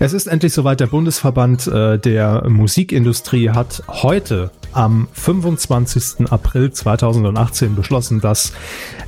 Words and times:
Es 0.00 0.12
ist 0.12 0.28
endlich 0.28 0.52
soweit. 0.52 0.78
Der 0.78 0.86
Bundesverband 0.86 1.66
äh, 1.66 1.98
der 1.98 2.48
Musikindustrie 2.48 3.50
hat 3.50 3.82
heute 3.88 4.52
am 4.72 5.08
25. 5.12 6.30
April 6.30 6.70
2018 6.70 7.74
beschlossen, 7.74 8.20
dass, 8.20 8.52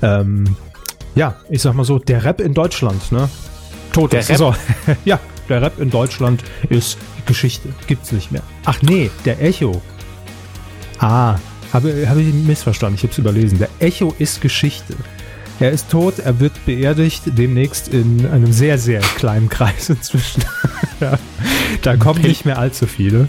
ähm, 0.03 0.57
ja, 1.15 1.37
ich 1.49 1.63
sag 1.63 1.75
mal 1.75 1.85
so, 1.85 2.01
der 2.01 2.25
Rap 2.25 2.41
in 2.41 2.55
Deutschland, 2.55 3.13
ne, 3.13 3.29
tot 3.93 4.13
Der 4.13 4.21
ist. 4.21 4.31
Rap? 4.31 4.39
So, 4.39 4.55
ja, 5.05 5.21
der 5.49 5.63
Rap 5.63 5.79
in 5.79 5.91
Deutschland 5.91 6.43
ist 6.69 6.99
Geschichte. 7.25 7.69
Gibt's 7.87 8.11
nicht 8.11 8.33
mehr. 8.33 8.43
Ach 8.65 8.83
nee, 8.83 9.13
der 9.25 9.41
Echo. 9.41 9.81
Ah, 10.99 11.37
habe, 11.73 12.09
habe 12.09 12.21
ich 12.21 12.35
missverstanden. 12.35 12.97
Ich 12.97 13.03
habe 13.05 13.13
es 13.13 13.19
überlesen. 13.19 13.59
Der 13.61 13.69
Echo 13.79 14.13
ist 14.19 14.41
Geschichte. 14.41 14.97
Er 15.61 15.73
ist 15.73 15.91
tot, 15.91 16.19
er 16.19 16.41
wird 16.41 16.65
beerdigt, 16.65 17.23
demnächst 17.27 17.89
in 17.89 18.27
einem 18.27 18.51
sehr, 18.51 18.79
sehr 18.79 19.01
kleinen 19.01 19.51
Kreis 19.51 19.89
inzwischen. 19.91 20.43
ja, 21.01 21.19
da 21.83 21.97
kommen 21.99 22.23
nicht 22.23 22.47
mehr 22.47 22.59
allzu 22.59 22.87
viele. 22.87 23.29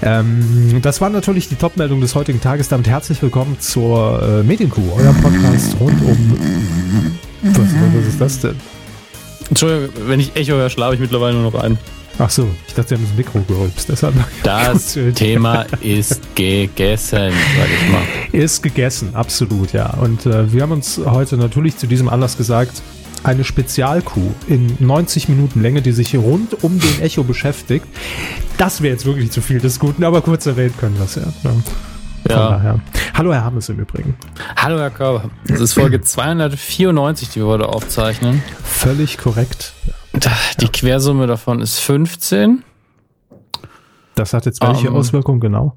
Ähm, 0.00 0.78
das 0.80 1.02
war 1.02 1.10
natürlich 1.10 1.50
die 1.50 1.56
Top-Meldung 1.56 2.00
des 2.00 2.14
heutigen 2.14 2.40
Tages. 2.40 2.68
Damit 2.68 2.88
herzlich 2.88 3.20
willkommen 3.20 3.60
zur 3.60 4.22
äh, 4.22 4.42
Medienkuh, 4.42 4.90
euer 4.96 5.12
Podcast 5.12 5.76
rund 5.78 6.00
um. 6.00 6.38
Was, 7.42 7.58
was 7.58 8.06
ist 8.06 8.20
das 8.20 8.40
denn? 8.40 8.56
Entschuldigung, 9.50 9.90
wenn 10.06 10.20
ich 10.20 10.34
Echo 10.34 10.54
höre, 10.54 10.70
schlafe 10.70 10.94
ich 10.94 11.00
mittlerweile 11.00 11.34
nur 11.34 11.50
noch 11.50 11.62
ein. 11.62 11.76
Ach 12.18 12.30
so, 12.30 12.48
ich 12.66 12.74
dachte, 12.74 12.88
Sie 12.90 12.94
haben 12.96 13.04
das 13.04 13.16
Mikro 13.16 13.40
gerülpst. 13.46 13.88
Deshalb 13.88 14.14
Das 14.42 14.98
Thema 15.14 15.66
ist 15.80 16.34
gegessen, 16.34 17.32
sag 17.56 17.68
ich 17.68 17.92
mal. 17.92 18.02
ist 18.32 18.62
gegessen, 18.62 19.14
absolut, 19.14 19.72
ja. 19.72 19.94
Und 19.94 20.26
äh, 20.26 20.52
wir 20.52 20.62
haben 20.62 20.72
uns 20.72 21.00
heute 21.04 21.36
natürlich 21.36 21.76
zu 21.76 21.86
diesem 21.86 22.08
Anlass 22.08 22.36
gesagt, 22.36 22.82
eine 23.22 23.44
Spezialkuh 23.44 24.32
in 24.48 24.76
90 24.78 25.28
Minuten 25.28 25.60
Länge, 25.62 25.82
die 25.82 25.92
sich 25.92 26.16
rund 26.16 26.62
um 26.62 26.78
den 26.78 27.00
Echo 27.02 27.24
beschäftigt. 27.24 27.86
Das 28.58 28.80
wäre 28.80 28.92
jetzt 28.92 29.04
wirklich 29.06 29.30
zu 29.30 29.40
viel 29.40 29.60
des 29.60 29.78
Guten, 29.78 30.04
aber 30.04 30.20
kurz 30.22 30.46
erwähnt 30.46 30.78
können 30.78 30.96
wir 30.96 31.04
es 31.04 31.16
ja. 31.16 31.22
ja. 31.44 31.52
Ja. 32.28 32.80
Hallo 33.14 33.32
Herr 33.32 33.44
Hammes 33.44 33.68
im 33.68 33.78
Übrigen. 33.78 34.16
Hallo 34.56 34.78
Herr 34.78 34.90
Körber. 34.90 35.30
Das 35.46 35.60
ist 35.60 35.74
Folge 35.74 36.00
294, 36.00 37.30
die 37.30 37.40
wir 37.40 37.46
heute 37.46 37.68
aufzeichnen. 37.68 38.42
Völlig 38.62 39.18
korrekt. 39.18 39.72
Die 40.60 40.68
Quersumme 40.68 41.26
davon 41.26 41.60
ist 41.60 41.78
15. 41.78 42.64
Das 44.14 44.32
hat 44.32 44.46
jetzt 44.46 44.60
welche 44.62 44.88
Ähm. 44.88 44.96
Auswirkungen 44.96 45.40
genau? 45.40 45.76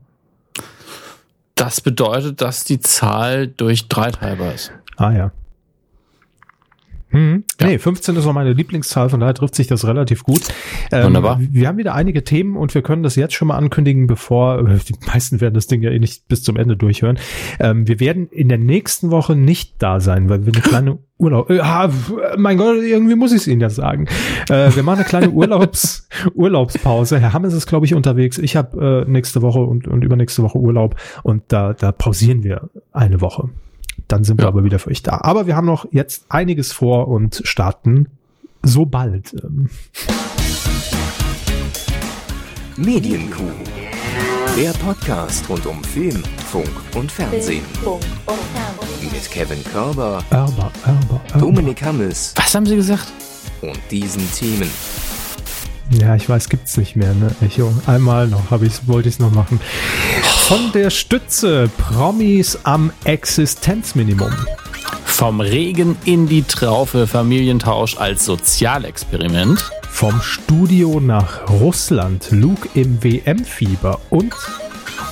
Das 1.55 1.81
bedeutet, 1.81 2.41
dass 2.41 2.63
die 2.63 2.79
Zahl 2.79 3.47
durch 3.47 3.87
drei 3.87 4.11
teilbar 4.11 4.53
ist. 4.53 4.71
Ah 4.97 5.11
ja. 5.11 5.31
Hm. 7.11 7.43
Ja. 7.59 7.67
Nee, 7.67 7.77
15 7.77 8.15
ist 8.15 8.25
auch 8.25 8.33
meine 8.33 8.53
Lieblingszahl, 8.53 9.09
von 9.09 9.19
daher 9.19 9.33
trifft 9.33 9.55
sich 9.55 9.67
das 9.67 9.85
relativ 9.85 10.23
gut. 10.23 10.41
Ähm, 10.91 11.07
Wunderbar. 11.07 11.39
Wir 11.41 11.67
haben 11.67 11.77
wieder 11.77 11.93
einige 11.93 12.23
Themen 12.23 12.55
und 12.55 12.73
wir 12.73 12.81
können 12.81 13.03
das 13.03 13.15
jetzt 13.15 13.33
schon 13.33 13.49
mal 13.49 13.57
ankündigen, 13.57 14.07
bevor 14.07 14.59
äh, 14.67 14.77
die 14.77 14.95
meisten 15.05 15.41
werden 15.41 15.53
das 15.53 15.67
Ding 15.67 15.81
ja 15.81 15.91
eh 15.91 15.99
nicht 15.99 16.27
bis 16.27 16.41
zum 16.43 16.55
Ende 16.55 16.77
durchhören. 16.77 17.19
Ähm, 17.59 17.87
wir 17.87 17.99
werden 17.99 18.29
in 18.29 18.49
der 18.49 18.57
nächsten 18.57 19.11
Woche 19.11 19.35
nicht 19.35 19.75
da 19.79 19.99
sein, 19.99 20.29
weil 20.29 20.45
wir 20.45 20.53
eine 20.53 20.61
kleine 20.61 20.99
Urlaub. 21.17 21.51
Ah, 21.51 21.89
mein 22.37 22.57
Gott, 22.57 22.77
irgendwie 22.77 23.15
muss 23.15 23.31
ich 23.31 23.41
es 23.41 23.47
Ihnen 23.47 23.61
ja 23.61 23.69
sagen. 23.69 24.07
Äh, 24.49 24.73
wir 24.73 24.83
machen 24.83 24.99
eine 24.99 25.05
kleine 25.05 25.29
Urlaubs 25.31 26.07
Urlaubspause. 26.33 27.19
Herr 27.19 27.33
Hammes 27.33 27.53
ist, 27.53 27.67
glaube 27.67 27.85
ich, 27.85 27.93
unterwegs. 27.93 28.37
Ich 28.37 28.55
habe 28.55 29.05
äh, 29.05 29.09
nächste 29.09 29.41
Woche 29.41 29.59
und, 29.59 29.87
und 29.87 30.03
übernächste 30.03 30.43
Woche 30.43 30.57
Urlaub 30.57 30.95
und 31.23 31.43
da, 31.49 31.73
da 31.73 31.91
pausieren 31.91 32.43
wir 32.43 32.69
eine 32.91 33.21
Woche. 33.21 33.49
Dann 34.11 34.25
sind 34.25 34.39
wir 34.39 34.43
Ja. 34.43 34.49
aber 34.49 34.65
wieder 34.65 34.77
für 34.77 34.89
euch 34.89 35.03
da. 35.03 35.19
Aber 35.21 35.47
wir 35.47 35.55
haben 35.55 35.65
noch 35.67 35.85
jetzt 35.91 36.25
einiges 36.27 36.73
vor 36.73 37.07
und 37.07 37.41
starten 37.45 38.07
so 38.61 38.85
bald. 38.85 39.33
Ähm, 39.41 39.69
Medienkuh. 42.75 43.51
Der 44.57 44.71
Podcast 44.73 45.47
rund 45.47 45.65
um 45.65 45.81
Film, 45.85 46.21
Funk 46.51 46.67
und 46.95 47.09
Fernsehen. 47.09 47.63
Mit 49.01 49.31
Kevin 49.31 49.63
Körber, 49.63 50.21
Erber, 50.29 50.71
Erber, 50.85 51.21
Erber. 51.29 51.39
Dominik 51.39 51.81
Hammes 51.81 52.33
Was 52.35 52.53
haben 52.53 52.65
Sie 52.65 52.75
gesagt? 52.75 53.07
und 53.61 53.79
diesen 53.89 54.29
Themen. 54.33 54.69
Ja, 55.99 56.15
ich 56.15 56.29
weiß, 56.29 56.47
gibt's 56.47 56.77
nicht 56.77 56.95
mehr, 56.95 57.13
ne? 57.13 57.35
Echo. 57.41 57.73
Einmal 57.85 58.27
noch, 58.27 58.49
habe 58.49 58.65
ich, 58.65 58.87
wollte 58.87 59.09
ich 59.09 59.15
es 59.15 59.19
noch 59.19 59.31
machen. 59.31 59.59
Von 60.47 60.71
der 60.73 60.89
Stütze 60.89 61.69
Promis 61.77 62.59
am 62.63 62.91
Existenzminimum. 63.03 64.31
Vom 65.03 65.41
Regen 65.41 65.97
in 66.05 66.27
die 66.27 66.43
Traufe 66.43 67.07
Familientausch 67.07 67.97
als 67.97 68.25
Sozialexperiment. 68.25 69.69
Vom 69.89 70.21
Studio 70.21 70.99
nach 70.99 71.49
Russland, 71.49 72.29
Luke 72.31 72.69
im 72.73 73.03
WM-Fieber 73.03 73.99
und 74.09 74.33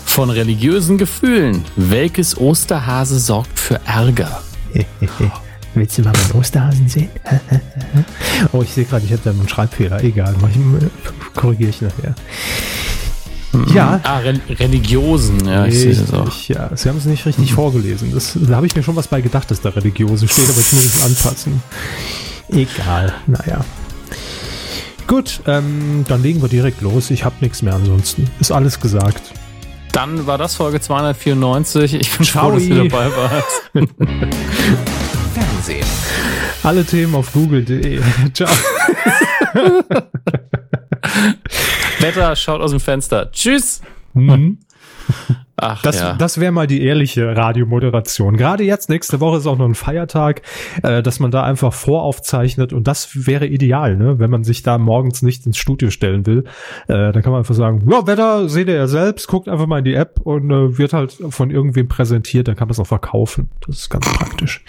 Von 0.05 0.29
religiösen 0.29 0.97
Gefühlen. 0.97 1.63
Welches 1.75 2.37
Osterhase 2.37 3.19
sorgt 3.19 3.59
für 3.59 3.79
Ärger? 3.85 4.41
Willst 5.79 5.97
du 5.97 6.01
mal 6.01 6.11
meinen 6.11 6.31
Osterhasen 6.39 6.89
sehen? 6.89 7.07
oh, 8.51 8.61
ich 8.61 8.71
sehe 8.73 8.83
gerade, 8.83 9.05
ich 9.05 9.11
habe 9.13 9.21
da 9.23 9.29
einen 9.29 9.47
Schreibfehler. 9.47 10.03
Egal, 10.03 10.35
ich, 10.53 11.33
korrigiere 11.39 11.69
ich 11.69 11.81
nachher. 11.81 12.15
Ja, 13.73 13.99
Ah, 14.03 14.17
Re 14.17 14.39
Religiosen. 14.49 15.45
Ja, 15.47 15.65
ich 15.65 15.79
sehe 15.79 15.91
es 15.91 16.11
auch. 16.13 16.37
ja. 16.49 16.69
Sie 16.75 16.89
haben 16.89 16.97
es 16.97 17.05
nicht 17.05 17.25
richtig 17.25 17.53
vorgelesen. 17.53 18.11
Das, 18.13 18.37
da 18.39 18.57
habe 18.57 18.67
ich 18.67 18.75
mir 18.75 18.83
schon 18.83 18.97
was 18.97 19.07
bei 19.07 19.21
gedacht, 19.21 19.49
dass 19.49 19.61
da 19.61 19.69
religiose 19.69 20.27
steht, 20.27 20.49
aber 20.49 20.57
jetzt 20.57 20.73
muss 20.73 20.85
ich 20.85 20.95
es 20.95 21.03
anpassen. 21.03 21.63
Egal, 22.49 23.13
naja. 23.25 23.63
Gut, 25.07 25.39
ähm, 25.47 26.03
dann 26.09 26.21
legen 26.21 26.41
wir 26.41 26.49
direkt 26.49 26.81
los. 26.81 27.09
Ich 27.09 27.23
habe 27.23 27.35
nichts 27.39 27.61
mehr 27.61 27.73
ansonsten. 27.73 28.29
Ist 28.41 28.51
alles 28.51 28.81
gesagt. 28.81 29.21
Dann 29.93 30.27
war 30.27 30.37
das 30.37 30.55
Folge 30.55 30.81
294. 30.81 31.93
Ich 31.95 32.11
bin 32.17 32.25
Ciao. 32.25 32.49
froh, 32.49 32.55
dass 32.55 32.67
du 32.67 32.75
dabei 32.87 33.09
warst. 33.15 33.71
Fernsehen. 35.69 35.85
Alle 36.63 36.83
Themen 36.83 37.15
auf 37.15 37.31
google.de. 37.31 38.01
Ciao. 38.33 38.49
Wetter 41.99 42.35
schaut 42.35 42.61
aus 42.61 42.71
dem 42.71 42.79
Fenster. 42.79 43.31
Tschüss. 43.31 43.81
Mhm. 44.13 44.59
Ach 45.61 45.81
Das, 45.81 45.99
ja. 45.99 46.13
das 46.13 46.39
wäre 46.39 46.51
mal 46.51 46.67
die 46.67 46.81
ehrliche 46.81 47.35
Radiomoderation. 47.35 48.37
Gerade 48.37 48.63
jetzt, 48.63 48.89
nächste 48.89 49.19
Woche 49.19 49.37
ist 49.37 49.47
auch 49.47 49.57
noch 49.57 49.65
ein 49.65 49.75
Feiertag, 49.75 50.41
äh, 50.83 51.03
dass 51.03 51.19
man 51.19 51.31
da 51.31 51.43
einfach 51.43 51.73
voraufzeichnet 51.73 52.71
und 52.71 52.87
das 52.87 53.27
wäre 53.27 53.45
ideal, 53.45 53.97
ne? 53.97 54.19
wenn 54.19 54.29
man 54.29 54.43
sich 54.43 54.63
da 54.63 54.77
morgens 54.77 55.21
nicht 55.21 55.45
ins 55.45 55.57
Studio 55.57 55.89
stellen 55.89 56.25
will. 56.25 56.45
Äh, 56.87 57.11
dann 57.11 57.21
kann 57.21 57.31
man 57.31 57.39
einfach 57.39 57.55
sagen, 57.55 57.83
ja, 57.89 58.07
Wetter 58.07 58.47
seht 58.47 58.69
ihr 58.69 58.75
ja 58.75 58.87
selbst, 58.87 59.27
guckt 59.27 59.49
einfach 59.49 59.67
mal 59.67 59.79
in 59.79 59.85
die 59.85 59.95
App 59.95 60.21
und 60.21 60.49
äh, 60.49 60.77
wird 60.77 60.93
halt 60.93 61.17
von 61.29 61.49
irgendwem 61.49 61.87
präsentiert, 61.87 62.47
dann 62.47 62.55
kann 62.55 62.67
man 62.67 62.73
es 62.73 62.79
auch 62.79 62.87
verkaufen. 62.87 63.49
Das 63.65 63.79
ist 63.79 63.89
ganz 63.89 64.05
praktisch. 64.13 64.63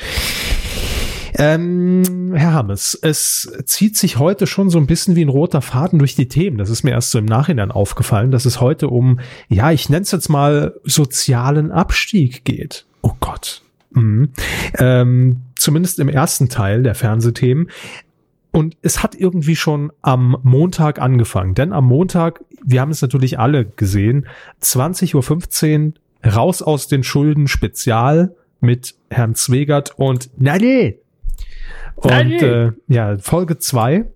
Ähm, 1.43 2.35
Herr 2.35 2.53
Hammes, 2.53 2.99
es 3.01 3.51
zieht 3.65 3.97
sich 3.97 4.19
heute 4.19 4.47
schon 4.47 4.69
so 4.69 4.77
ein 4.77 4.87
bisschen 4.87 5.17
wie 5.17 5.25
ein 5.25 5.31
roter 5.31 5.63
Faden 5.63 5.99
durch 5.99 6.15
die 6.15 6.29
Themen. 6.29 6.59
Das 6.59 6.69
ist 6.69 6.83
mir 6.83 6.91
erst 6.91 7.13
so 7.13 7.19
im 7.19 7.25
Nachhinein 7.25 7.71
aufgefallen, 7.71 8.31
dass 8.31 8.45
es 8.45 8.61
heute 8.61 8.89
um, 8.89 9.21
ja, 9.49 9.73
ich 9.73 9.89
nenne 9.89 10.03
es 10.03 10.11
jetzt 10.11 10.29
mal 10.29 10.75
sozialen 10.85 11.73
Abstieg 11.73 12.45
geht. 12.45 12.85
Oh 13.01 13.13
Gott. 13.21 13.63
Mhm. 13.93 14.29
Ähm, 14.79 15.41
zumindest 15.57 15.99
im 15.99 16.11
ersten 16.11 16.51
Teil 16.51 16.83
der 16.83 16.95
Fernsehthemen. 16.95 17.71
Und 18.53 18.77
es 18.83 19.03
hat 19.03 19.15
irgendwie 19.15 19.57
schon 19.57 19.93
am 20.03 20.37
Montag 20.43 21.01
angefangen. 21.01 21.55
Denn 21.55 21.73
am 21.73 21.87
Montag, 21.87 22.45
wir 22.63 22.83
haben 22.83 22.91
es 22.91 23.01
natürlich 23.01 23.39
alle 23.39 23.65
gesehen, 23.65 24.27
20.15 24.63 25.95
Uhr 26.27 26.33
raus 26.33 26.61
aus 26.61 26.87
den 26.87 27.03
Schulden 27.03 27.49
Spezial 27.49 28.35
mit 28.61 28.95
Herrn 29.09 29.35
Zwegert 29.35 29.95
und 29.97 30.29
Nadel. 30.39 31.00
Und 32.03 32.43
äh, 32.43 32.73
ja, 32.89 33.19
Folge 33.19 33.59
zwei 33.59 34.07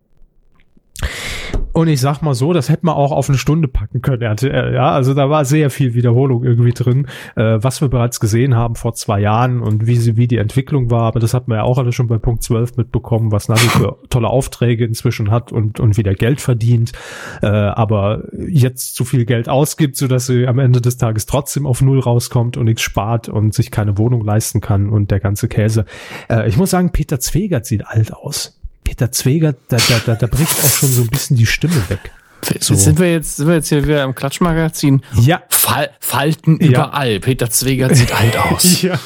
Und 1.74 1.88
ich 1.88 2.00
sag 2.00 2.22
mal 2.22 2.34
so, 2.34 2.53
das 2.53 2.68
hätte 2.68 2.86
man 2.86 2.94
auch 2.94 3.10
auf 3.10 3.28
eine 3.28 3.36
Stunde 3.36 3.66
packen 3.66 4.00
können, 4.00 4.22
RTL. 4.22 4.74
Ja, 4.74 4.92
also 4.92 5.12
da 5.12 5.28
war 5.28 5.44
sehr 5.44 5.71
viel 5.71 5.94
Wiederholung 5.94 6.44
irgendwie 6.44 6.71
drin, 6.71 7.09
äh, 7.34 7.59
was 7.60 7.80
wir 7.80 7.88
bereits 7.88 8.21
gesehen 8.21 8.54
haben 8.54 8.76
vor 8.76 8.94
zwei 8.94 9.18
Jahren 9.18 9.60
und 9.60 9.84
wie 9.84 9.97
sie, 9.97 10.16
wie 10.16 10.28
die 10.28 10.38
Entwicklung 10.38 10.92
war. 10.92 11.03
Aber 11.03 11.18
das 11.18 11.34
hat 11.34 11.48
man 11.48 11.59
ja 11.59 11.65
auch 11.65 11.76
alle 11.78 11.91
schon 11.91 12.06
bei 12.06 12.16
Punkt 12.16 12.44
12 12.44 12.76
mitbekommen, 12.76 13.32
was 13.32 13.48
Navi 13.48 13.68
für 13.68 13.98
tolle 14.09 14.28
Aufträge 14.28 14.84
inzwischen 14.84 15.32
hat 15.32 15.50
und, 15.50 15.80
und 15.80 15.97
wieder 15.97 16.15
Geld 16.15 16.41
verdient. 16.41 16.92
Äh, 17.42 17.48
aber 17.48 18.22
jetzt 18.38 18.94
zu 18.94 19.04
viel 19.04 19.24
Geld 19.24 19.48
ausgibt, 19.48 19.97
so 19.97 20.06
dass 20.06 20.27
sie 20.27 20.47
am 20.47 20.60
Ende 20.60 20.80
des 20.80 20.97
Tages 20.97 21.27
trotzdem 21.27 21.66
auf 21.66 21.82
Null 21.82 21.98
rauskommt 21.98 22.56
und 22.56 22.66
nichts 22.66 22.82
spart 22.82 23.28
und 23.28 23.53
sich 23.53 23.72
keine 23.72 23.98
Wohnung 23.98 24.24
leisten 24.24 24.60
kann 24.60 24.91
und 24.91 25.10
der 25.10 25.18
ganze 25.18 25.48
Käse. 25.48 25.86
Äh, 26.30 26.48
ich 26.48 26.56
muss 26.56 26.70
sagen, 26.70 26.92
Peter 26.92 27.18
Zwegert 27.18 27.66
sieht 27.66 27.84
alt 27.84 28.15
aus. 28.15 28.60
Peter 28.94 29.10
Zwegert, 29.10 29.58
da, 29.66 29.76
da, 29.76 29.98
da, 30.06 30.14
da 30.14 30.26
bricht 30.28 30.56
auch 30.64 30.68
schon 30.68 30.88
so 30.88 31.02
ein 31.02 31.08
bisschen 31.08 31.36
die 31.36 31.46
Stimme 31.46 31.82
weg. 31.88 32.12
So. 32.60 32.74
Sind, 32.74 32.98
wir 32.98 33.10
jetzt, 33.12 33.36
sind 33.36 33.46
wir 33.48 33.54
jetzt 33.54 33.68
hier 33.68 33.84
wieder 33.84 34.04
im 34.04 34.14
Klatschmagazin? 34.14 35.02
Ja, 35.20 35.42
Fal 35.48 35.91
Falten 36.00 36.58
Ja. 36.60 36.68
überall. 36.68 37.20
Peter 37.20 37.48
Zwegert 37.50 37.96
sieht 37.96 38.12
alt 38.14 38.36
aus. 38.38 38.82
ja. 38.82 38.98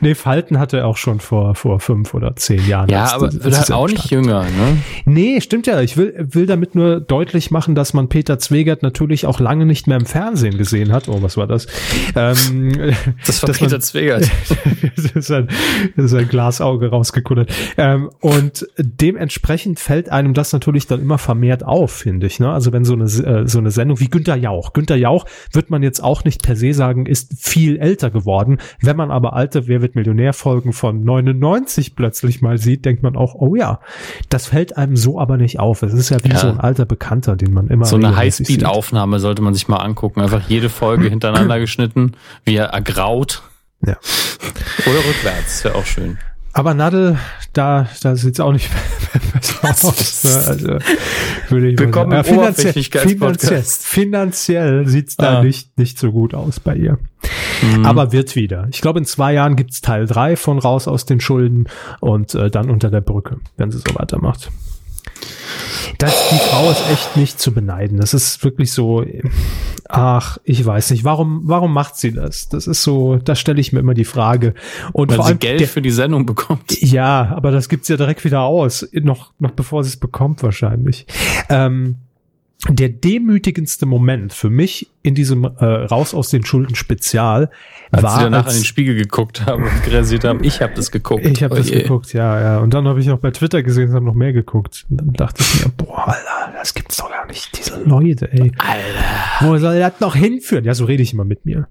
Nee, 0.00 0.14
Falten 0.14 0.58
hatte 0.58 0.78
er 0.78 0.86
auch 0.86 0.96
schon 0.96 1.20
vor, 1.20 1.54
vor 1.54 1.80
fünf 1.80 2.12
oder 2.14 2.36
zehn 2.36 2.66
Jahren. 2.66 2.88
Ja, 2.90 3.04
als- 3.04 3.12
aber 3.14 3.26
als 3.26 3.44
wird 3.44 3.58
halt 3.58 3.72
auch 3.72 3.88
nicht 3.88 4.10
jünger, 4.10 4.42
ne? 4.44 4.78
Nee, 5.04 5.40
stimmt 5.40 5.66
ja. 5.66 5.80
Ich 5.80 5.96
will, 5.96 6.14
will 6.30 6.46
damit 6.46 6.74
nur 6.74 7.00
deutlich 7.00 7.50
machen, 7.50 7.74
dass 7.74 7.94
man 7.94 8.08
Peter 8.08 8.38
Zwegert 8.38 8.82
natürlich 8.82 9.26
auch 9.26 9.40
lange 9.40 9.64
nicht 9.66 9.86
mehr 9.86 9.96
im 9.96 10.06
Fernsehen 10.06 10.58
gesehen 10.58 10.92
hat. 10.92 11.08
Oh, 11.08 11.22
was 11.22 11.36
war 11.36 11.46
das? 11.46 11.66
Ähm, 12.14 12.72
Das 13.26 13.42
war 13.42 13.50
Peter 13.52 13.70
man- 13.72 13.80
Zwegert. 13.80 14.30
das 14.96 15.04
ist 15.12 15.30
ein, 15.30 15.48
das 15.96 16.06
ist 16.06 16.14
ein 16.14 16.28
Glasauge 16.28 16.90
rausgekullert. 16.90 17.50
Ähm, 17.78 18.10
und 18.20 18.66
dementsprechend 18.78 19.80
fällt 19.80 20.10
einem 20.10 20.34
das 20.34 20.52
natürlich 20.52 20.86
dann 20.86 21.00
immer 21.00 21.18
vermehrt 21.18 21.64
auf, 21.64 21.92
finde 21.92 22.26
ich. 22.26 22.40
Ne? 22.42 22.52
Also 22.52 22.72
wenn 22.72 22.84
so 22.84 22.94
eine, 22.94 23.04
äh, 23.04 23.46
so 23.46 23.58
eine 23.58 23.70
Sendung 23.70 24.00
wie 24.00 24.08
Günter 24.08 24.34
Jauch. 24.34 24.72
Günter 24.72 24.96
Jauch 24.96 25.26
wird 25.52 25.70
man 25.70 25.82
jetzt 25.82 26.02
auch 26.02 26.24
nicht 26.24 26.42
per 26.42 26.56
se 26.56 26.74
sagen, 26.74 27.06
ist 27.06 27.32
viel 27.38 27.78
älter 27.78 28.10
geworden. 28.10 28.58
Wenn 28.80 28.96
man 28.96 29.10
aber 29.12 29.32
alte 29.34 29.68
Wer 29.68 29.80
wird 29.80 29.94
Millionär 29.94 30.32
Folgen 30.32 30.72
von 30.72 31.04
99 31.04 31.94
plötzlich 31.94 32.42
mal 32.42 32.58
sieht, 32.58 32.84
denkt 32.84 33.02
man 33.04 33.16
auch, 33.16 33.34
oh 33.36 33.54
ja, 33.54 33.78
das 34.28 34.48
fällt 34.48 34.76
einem 34.76 34.96
so 34.96 35.20
aber 35.20 35.36
nicht 35.36 35.60
auf. 35.60 35.82
Es 35.82 35.94
ist 35.94 36.10
ja 36.10 36.18
wie 36.24 36.30
Ja. 36.30 36.38
so 36.38 36.48
ein 36.48 36.58
alter 36.58 36.84
Bekannter, 36.84 37.36
den 37.36 37.52
man 37.52 37.68
immer 37.68 37.84
So 37.84 37.96
eine. 37.96 38.16
Highspeed-Aufnahme 38.16 39.20
sollte 39.20 39.40
man 39.40 39.54
sich 39.54 39.68
mal 39.68 39.76
angucken. 39.76 40.20
Einfach 40.20 40.48
jede 40.48 40.68
Folge 40.68 41.08
hintereinander 41.08 41.60
geschnitten, 41.60 42.12
wie 42.44 42.56
er 42.56 42.66
ergraut. 42.66 43.42
Ja. 43.86 43.96
Oder 44.86 44.98
rückwärts, 44.98 45.62
wäre 45.64 45.76
auch 45.76 45.86
schön. 45.86 46.18
Aber 46.54 46.74
Nadel, 46.74 47.18
da, 47.54 47.88
da 48.02 48.14
sieht's 48.14 48.38
auch 48.40 48.52
nicht 48.52 48.68
besser 49.62 49.88
aus. 49.88 50.24
Ne? 50.24 50.30
Also, 50.46 50.66
würde 51.48 51.68
ich 51.70 51.78
Willkommen 51.78 52.10
mal 52.10 52.16
sagen. 52.24 52.36
Ja, 52.36 52.42
finanziell, 52.42 52.68
Oberflächlichkeitspodcast. 52.68 53.86
finanziell, 53.86 54.70
finanziell 54.84 54.86
sieht's 54.88 55.16
da 55.16 55.38
Ah. 55.38 55.42
nicht, 55.42 55.78
nicht 55.78 55.98
so 55.98 56.12
gut 56.12 56.34
aus 56.34 56.60
bei 56.60 56.74
ihr. 56.76 56.98
Mhm. 57.62 57.86
Aber 57.86 58.12
wird 58.12 58.36
wieder. 58.36 58.66
Ich 58.70 58.80
glaube, 58.82 58.98
in 58.98 59.06
zwei 59.06 59.32
Jahren 59.32 59.56
gibt's 59.56 59.80
Teil 59.80 60.06
drei 60.06 60.36
von 60.36 60.58
Raus 60.58 60.88
aus 60.88 61.06
den 61.06 61.20
Schulden 61.20 61.68
und 62.00 62.34
äh, 62.34 62.50
dann 62.50 62.68
unter 62.70 62.90
der 62.90 63.00
Brücke, 63.00 63.38
wenn 63.56 63.70
sie 63.70 63.78
so 63.78 63.94
weitermacht. 63.94 64.50
Das, 65.98 66.30
die 66.30 66.38
Frau 66.38 66.70
ist 66.70 66.82
echt 66.90 67.16
nicht 67.16 67.40
zu 67.40 67.52
beneiden. 67.52 67.98
Das 67.98 68.14
ist 68.14 68.42
wirklich 68.42 68.72
so, 68.72 69.04
ach, 69.88 70.38
ich 70.44 70.64
weiß 70.64 70.90
nicht, 70.90 71.04
warum, 71.04 71.42
warum 71.44 71.72
macht 71.72 71.96
sie 71.96 72.12
das? 72.12 72.48
Das 72.48 72.66
ist 72.66 72.82
so, 72.82 73.16
da 73.16 73.34
stelle 73.34 73.60
ich 73.60 73.72
mir 73.72 73.80
immer 73.80 73.94
die 73.94 74.04
Frage. 74.04 74.54
Und 74.92 75.10
Weil 75.10 75.16
vor 75.16 75.24
sie 75.26 75.30
allem 75.32 75.38
Geld 75.38 75.60
der, 75.60 75.68
für 75.68 75.82
die 75.82 75.90
Sendung 75.90 76.26
bekommt. 76.26 76.80
ja, 76.80 77.32
aber 77.34 77.50
das 77.50 77.68
gibt's 77.68 77.88
ja 77.88 77.96
direkt 77.96 78.24
wieder 78.24 78.40
aus, 78.42 78.88
noch, 78.92 79.32
noch 79.38 79.52
bevor 79.52 79.84
sie 79.84 79.90
es 79.90 79.96
bekommt 79.96 80.42
wahrscheinlich. 80.42 81.06
Ähm, 81.48 81.96
der 82.68 82.90
demütigendste 82.90 83.86
Moment 83.86 84.32
für 84.32 84.48
mich 84.48 84.88
in 85.02 85.16
diesem 85.16 85.42
äh, 85.44 85.64
Raus 85.64 86.14
aus 86.14 86.30
den 86.30 86.44
Schulden 86.44 86.76
Spezial 86.76 87.50
Als 87.90 88.02
war, 88.04 88.16
sie 88.18 88.22
danach 88.24 88.44
als, 88.46 88.54
in 88.54 88.60
den 88.60 88.66
Spiegel 88.66 88.94
geguckt 88.94 89.44
haben 89.46 89.64
und 89.64 89.86
realisiert 89.90 90.22
haben, 90.22 90.44
ich 90.44 90.62
habe 90.62 90.72
das 90.74 90.92
geguckt. 90.92 91.26
ich 91.26 91.42
habe 91.42 91.54
Oh 91.54 91.56
das 91.56 91.70
je. 91.70 91.82
geguckt, 91.82 92.12
ja, 92.12 92.40
ja. 92.40 92.58
Und 92.58 92.72
dann 92.72 92.86
habe 92.86 93.00
ich 93.00 93.06
noch 93.06 93.18
bei 93.18 93.32
Twitter 93.32 93.64
gesehen, 93.64 93.88
es 93.88 93.94
haben 93.94 94.06
noch 94.06 94.14
mehr 94.14 94.32
geguckt. 94.32 94.86
Und 94.90 95.00
dann 95.00 95.12
dachte 95.12 95.42
ich 95.42 95.64
mir, 95.64 95.72
boah, 95.76 96.06
Alter, 96.06 96.52
das 96.56 96.72
gibt's 96.72 96.98
doch 96.98 97.10
gar 97.10 97.26
nicht. 97.26 97.58
Diese 97.58 97.82
Leute, 97.82 98.32
ey. 98.32 98.52
Alter. 98.58 99.40
Wo 99.40 99.58
soll 99.58 99.80
das 99.80 99.98
noch 99.98 100.14
hinführen? 100.14 100.64
Ja, 100.64 100.74
so 100.74 100.84
rede 100.84 101.02
ich 101.02 101.12
immer 101.12 101.24
mit 101.24 101.44
mir. 101.44 101.66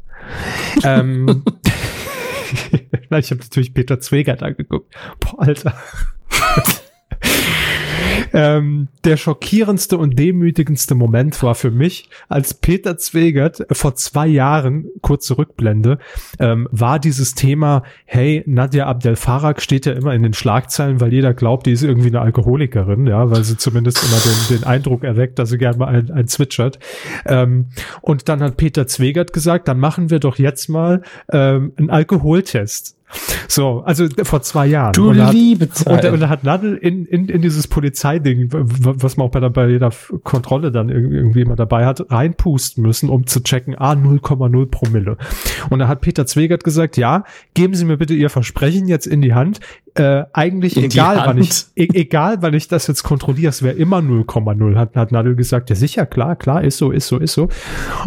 ähm, 0.83 1.43
ich 3.17 3.31
habe 3.31 3.41
natürlich 3.41 3.73
Peter 3.73 4.01
Zwegert 4.01 4.43
angeguckt. 4.43 4.93
Boah, 5.21 5.43
Alter. 5.43 5.73
ähm, 8.33 8.87
der 9.03 9.17
schockierendste 9.17 9.97
und 9.97 10.17
demütigendste 10.17 10.95
Moment 10.95 11.41
war 11.43 11.55
für 11.55 11.71
mich, 11.71 12.09
als 12.29 12.53
Peter 12.53 12.97
Zwegert 12.97 13.65
vor 13.71 13.95
zwei 13.95 14.27
Jahren, 14.27 14.85
kurze 15.01 15.37
Rückblende, 15.37 15.99
ähm, 16.39 16.67
war 16.71 16.99
dieses 16.99 17.33
Thema, 17.35 17.83
hey, 18.05 18.43
Nadja 18.45 18.87
Abdel 18.87 19.15
Farag 19.15 19.61
steht 19.61 19.85
ja 19.85 19.93
immer 19.93 20.13
in 20.13 20.23
den 20.23 20.33
Schlagzeilen, 20.33 21.01
weil 21.01 21.13
jeder 21.13 21.33
glaubt, 21.33 21.65
die 21.65 21.71
ist 21.71 21.83
irgendwie 21.83 22.09
eine 22.09 22.21
Alkoholikerin, 22.21 23.07
ja, 23.07 23.29
weil 23.29 23.43
sie 23.43 23.57
zumindest 23.57 24.03
immer 24.03 24.19
den, 24.19 24.57
den 24.57 24.67
Eindruck 24.67 25.03
erweckt, 25.03 25.39
dass 25.39 25.49
sie 25.49 25.57
gerne 25.57 25.77
mal 25.77 25.87
ein, 25.87 26.11
ein 26.11 26.27
zwitschert. 26.27 26.79
Ähm, 27.25 27.67
und 28.01 28.29
dann 28.29 28.41
hat 28.41 28.57
Peter 28.57 28.87
Zwegert 28.87 29.33
gesagt, 29.33 29.67
dann 29.67 29.79
machen 29.79 30.09
wir 30.09 30.19
doch 30.19 30.37
jetzt 30.37 30.69
mal 30.69 31.01
ähm, 31.31 31.73
einen 31.77 31.89
Alkoholtest. 31.89 32.97
So, 33.47 33.81
also 33.85 34.07
vor 34.23 34.41
zwei 34.41 34.67
Jahren. 34.67 34.93
Du 34.93 35.09
Und 35.09 35.17
da 35.17 35.27
hat- 35.27 35.33
liebe 35.33 35.65
und, 35.65 35.75
Zeit. 35.75 36.05
und 36.11 36.19
da 36.19 36.29
hat 36.29 36.43
Nadel 36.43 36.75
in, 36.77 37.05
in, 37.05 37.27
in 37.27 37.41
dieses 37.41 37.67
Polizeiding, 37.67 38.47
was 38.51 39.17
man 39.17 39.27
auch 39.27 39.31
bei, 39.31 39.39
der, 39.39 39.49
bei 39.49 39.67
jeder 39.69 39.91
Kontrolle 40.23 40.71
dann 40.71 40.89
irg- 40.89 41.11
irgendwie 41.11 41.41
immer 41.41 41.55
dabei 41.55 41.85
hat, 41.85 42.09
reinpusten 42.11 42.81
müssen, 42.83 43.09
um 43.09 43.27
zu 43.27 43.41
checken, 43.43 43.75
ah, 43.77 43.91
0,0 43.93 44.65
Promille. 44.67 45.17
Und 45.69 45.79
da 45.79 45.87
hat 45.87 46.01
Peter 46.01 46.25
Zwegert 46.25 46.63
gesagt, 46.63 46.97
ja, 46.97 47.23
geben 47.53 47.73
Sie 47.75 47.85
mir 47.85 47.97
bitte 47.97 48.13
Ihr 48.13 48.29
Versprechen 48.29 48.87
jetzt 48.87 49.05
in 49.07 49.21
die 49.21 49.33
Hand. 49.33 49.59
Äh, 49.95 50.23
eigentlich 50.31 50.77
In 50.77 50.85
egal, 50.85 51.21
wann 51.25 51.37
ich, 51.37 51.65
e 51.75 51.87
egal, 51.93 52.37
wann 52.41 52.53
ich 52.53 52.69
das 52.69 52.87
jetzt 52.87 53.03
kontrolliere, 53.03 53.49
es 53.49 53.61
wäre 53.61 53.75
immer 53.75 53.97
0,0, 53.99 54.75
hat, 54.77 54.95
hat 54.95 55.11
Nadel 55.11 55.35
gesagt, 55.35 55.69
ja 55.69 55.75
sicher, 55.75 56.05
klar, 56.05 56.37
klar, 56.37 56.63
ist 56.63 56.77
so, 56.77 56.91
ist 56.91 57.07
so, 57.07 57.17
ist 57.17 57.33
so. 57.33 57.49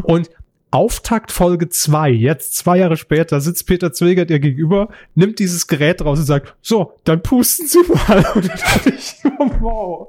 Und 0.03 0.31
Auftakt 0.75 1.31
Folge 1.31 1.69
2, 1.69 2.11
jetzt 2.11 2.57
zwei 2.57 2.79
Jahre 2.79 2.97
später, 2.97 3.41
sitzt 3.41 3.69
Peter 3.69 3.93
Zwegert 3.93 4.29
ihr 4.29 4.41
gegenüber, 4.41 4.89
nimmt 5.15 5.39
dieses 5.39 5.69
Gerät 5.69 6.05
raus 6.05 6.19
und 6.19 6.25
sagt, 6.25 6.57
so, 6.63 6.95
dann 7.05 7.23
pusten 7.23 7.69
Sie 7.69 7.79
mal. 7.87 8.27
Und 8.35 8.49
dann 8.49 8.93
ich, 8.93 9.15
wow. 9.61 10.09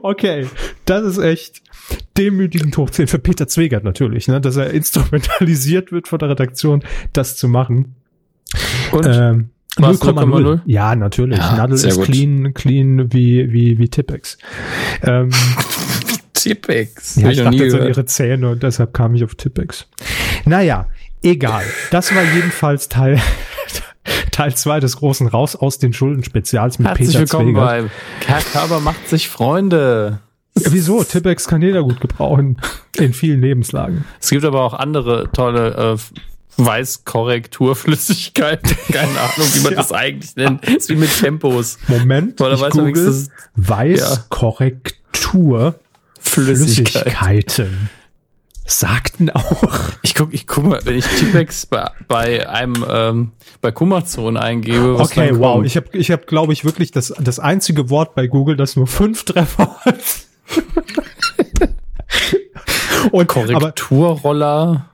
Okay, 0.00 0.46
das 0.86 1.04
ist 1.04 1.18
echt 1.18 1.60
demütigend 2.16 2.74
hoch 2.78 2.88
10 2.88 3.06
für 3.06 3.18
Peter 3.18 3.48
Zwegert 3.48 3.84
natürlich, 3.84 4.28
ne, 4.28 4.40
dass 4.40 4.56
er 4.56 4.70
instrumentalisiert 4.70 5.92
wird 5.92 6.08
von 6.08 6.18
der 6.18 6.30
Redaktion, 6.30 6.82
das 7.12 7.36
zu 7.36 7.46
machen. 7.46 7.94
Und? 8.92 9.06
Ähm, 9.06 9.50
War's 9.76 10.00
0,0? 10.00 10.24
0,0? 10.24 10.60
Ja, 10.64 10.96
natürlich. 10.96 11.38
Ja, 11.38 11.54
Nadel 11.54 11.74
ist 11.74 11.96
gut. 11.96 12.06
clean, 12.06 12.54
clean 12.54 13.12
wie, 13.12 13.52
wie, 13.52 13.78
wie 13.78 13.88
Tippex. 13.88 14.38
Ähm, 15.02 15.28
Tippex. 16.42 17.16
ja, 17.16 17.30
ich 17.30 17.38
dachte 17.38 17.50
nie 17.50 17.58
jetzt 17.58 17.72
an 17.74 17.80
gehört. 17.80 17.96
ihre 17.96 18.06
Zähne 18.06 18.48
und 18.50 18.62
deshalb 18.62 18.94
kam 18.94 19.14
ich 19.14 19.24
auf 19.24 19.34
Tippex. 19.34 19.86
Naja, 20.44 20.86
egal. 21.22 21.64
Das 21.90 22.14
war 22.14 22.22
jedenfalls 22.34 22.88
Teil, 22.88 23.20
Teil 24.30 24.54
2 24.54 24.80
des 24.80 24.96
großen 24.96 25.26
Raus 25.26 25.56
aus 25.56 25.78
den 25.78 25.92
Schulden 25.92 26.22
Spezials 26.24 26.78
mit 26.78 26.88
Herzlich 26.88 27.08
Peter 27.08 27.20
willkommen 27.20 27.54
Zwegert. 27.54 27.66
bei 27.66 27.84
Herr 28.26 28.40
Körber 28.42 28.80
macht 28.80 29.08
sich 29.08 29.28
Freunde. 29.28 30.20
Ja, 30.58 30.72
Wieso? 30.72 31.04
Tippex 31.04 31.46
kann 31.46 31.62
jeder 31.62 31.82
gut 31.82 32.00
gebrauchen. 32.00 32.60
In 32.96 33.12
vielen 33.14 33.40
Lebenslagen. 33.40 34.04
Es 34.20 34.30
gibt 34.30 34.44
aber 34.44 34.62
auch 34.62 34.74
andere 34.74 35.30
tolle 35.32 35.94
äh, 35.94 35.96
Weißkorrekturflüssigkeiten. 36.60 38.76
Keine 38.92 39.20
Ahnung, 39.20 39.46
wie 39.54 39.60
man 39.60 39.72
Ja. 39.72 39.78
das 39.78 39.92
eigentlich 39.92 40.34
nennt. 40.34 40.64
ist 40.68 40.88
wie 40.88 40.96
mit 40.96 41.16
Tempos. 41.16 41.78
Moment, 41.86 42.40
da 42.40 42.52
ich 42.52 42.60
weiß 42.60 42.72
google 42.72 43.26
Weißkorrektur 43.54 45.76
Flüssigkeit. 46.44 47.02
Flüssigkeiten. 47.02 47.90
Sagten 48.70 49.30
auch. 49.30 49.92
Ich 50.02 50.14
guck, 50.14 50.34
ich 50.34 50.46
guck 50.46 50.64
mal, 50.64 50.80
wenn 50.84 50.96
ich 50.96 51.06
Tippex 51.06 51.64
bei, 51.64 51.90
bei 52.06 52.46
einem 52.48 52.84
ähm, 52.88 53.32
bei 53.62 53.72
Kummerzone 53.72 54.38
eingebe. 54.40 54.98
Was 54.98 55.10
Okay, 55.10 55.30
wow. 55.32 55.64
Ich 55.64 55.76
habe, 55.76 55.86
ich 55.96 56.10
hab, 56.10 56.26
glaube 56.26 56.52
ich, 56.52 56.66
wirklich 56.66 56.90
das, 56.90 57.14
das 57.18 57.38
einzige 57.38 57.88
Wort 57.88 58.14
bei 58.14 58.26
Google, 58.26 58.56
das 58.56 58.76
nur 58.76 58.86
fünf 58.86 59.24
Treffer 59.24 59.74
hat. 59.80 59.96
Und, 63.10 63.30
aber 63.30 63.46
Korrekturroller. 63.46 64.86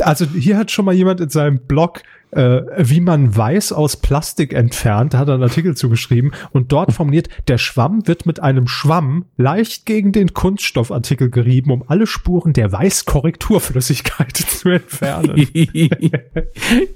also 0.00 0.24
hier 0.26 0.56
hat 0.56 0.70
schon 0.70 0.84
mal 0.84 0.94
jemand 0.94 1.20
in 1.20 1.28
seinem 1.28 1.58
Blog, 1.58 2.02
äh, 2.30 2.62
wie 2.78 3.00
man 3.00 3.36
Weiß 3.36 3.72
aus 3.72 3.96
Plastik 3.96 4.52
entfernt, 4.52 5.14
hat 5.14 5.28
er 5.28 5.34
einen 5.34 5.42
Artikel 5.42 5.76
zugeschrieben 5.76 6.32
und 6.52 6.72
dort 6.72 6.92
formuliert, 6.92 7.28
der 7.48 7.58
Schwamm 7.58 8.06
wird 8.06 8.26
mit 8.26 8.40
einem 8.40 8.66
Schwamm 8.66 9.26
leicht 9.36 9.86
gegen 9.86 10.12
den 10.12 10.34
Kunststoffartikel 10.34 11.30
gerieben, 11.30 11.70
um 11.70 11.84
alle 11.86 12.06
Spuren 12.06 12.52
der 12.52 12.70
Weißkorrekturflüssigkeit 12.72 14.36
zu 14.36 14.68
entfernen. 14.70 15.48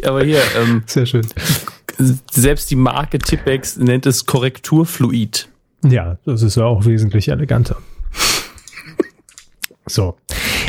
aber 0.04 0.24
hier, 0.24 0.40
ähm, 0.60 0.82
Sehr 0.86 1.06
schön. 1.06 1.26
selbst 2.30 2.70
die 2.70 2.76
Marke 2.76 3.18
Tippex 3.18 3.76
nennt 3.76 4.06
es 4.06 4.26
Korrekturfluid. 4.26 5.48
Ja, 5.84 6.18
das 6.24 6.42
ist 6.42 6.56
ja 6.56 6.64
auch 6.64 6.84
wesentlich 6.84 7.28
eleganter. 7.28 7.76
So. 9.86 10.16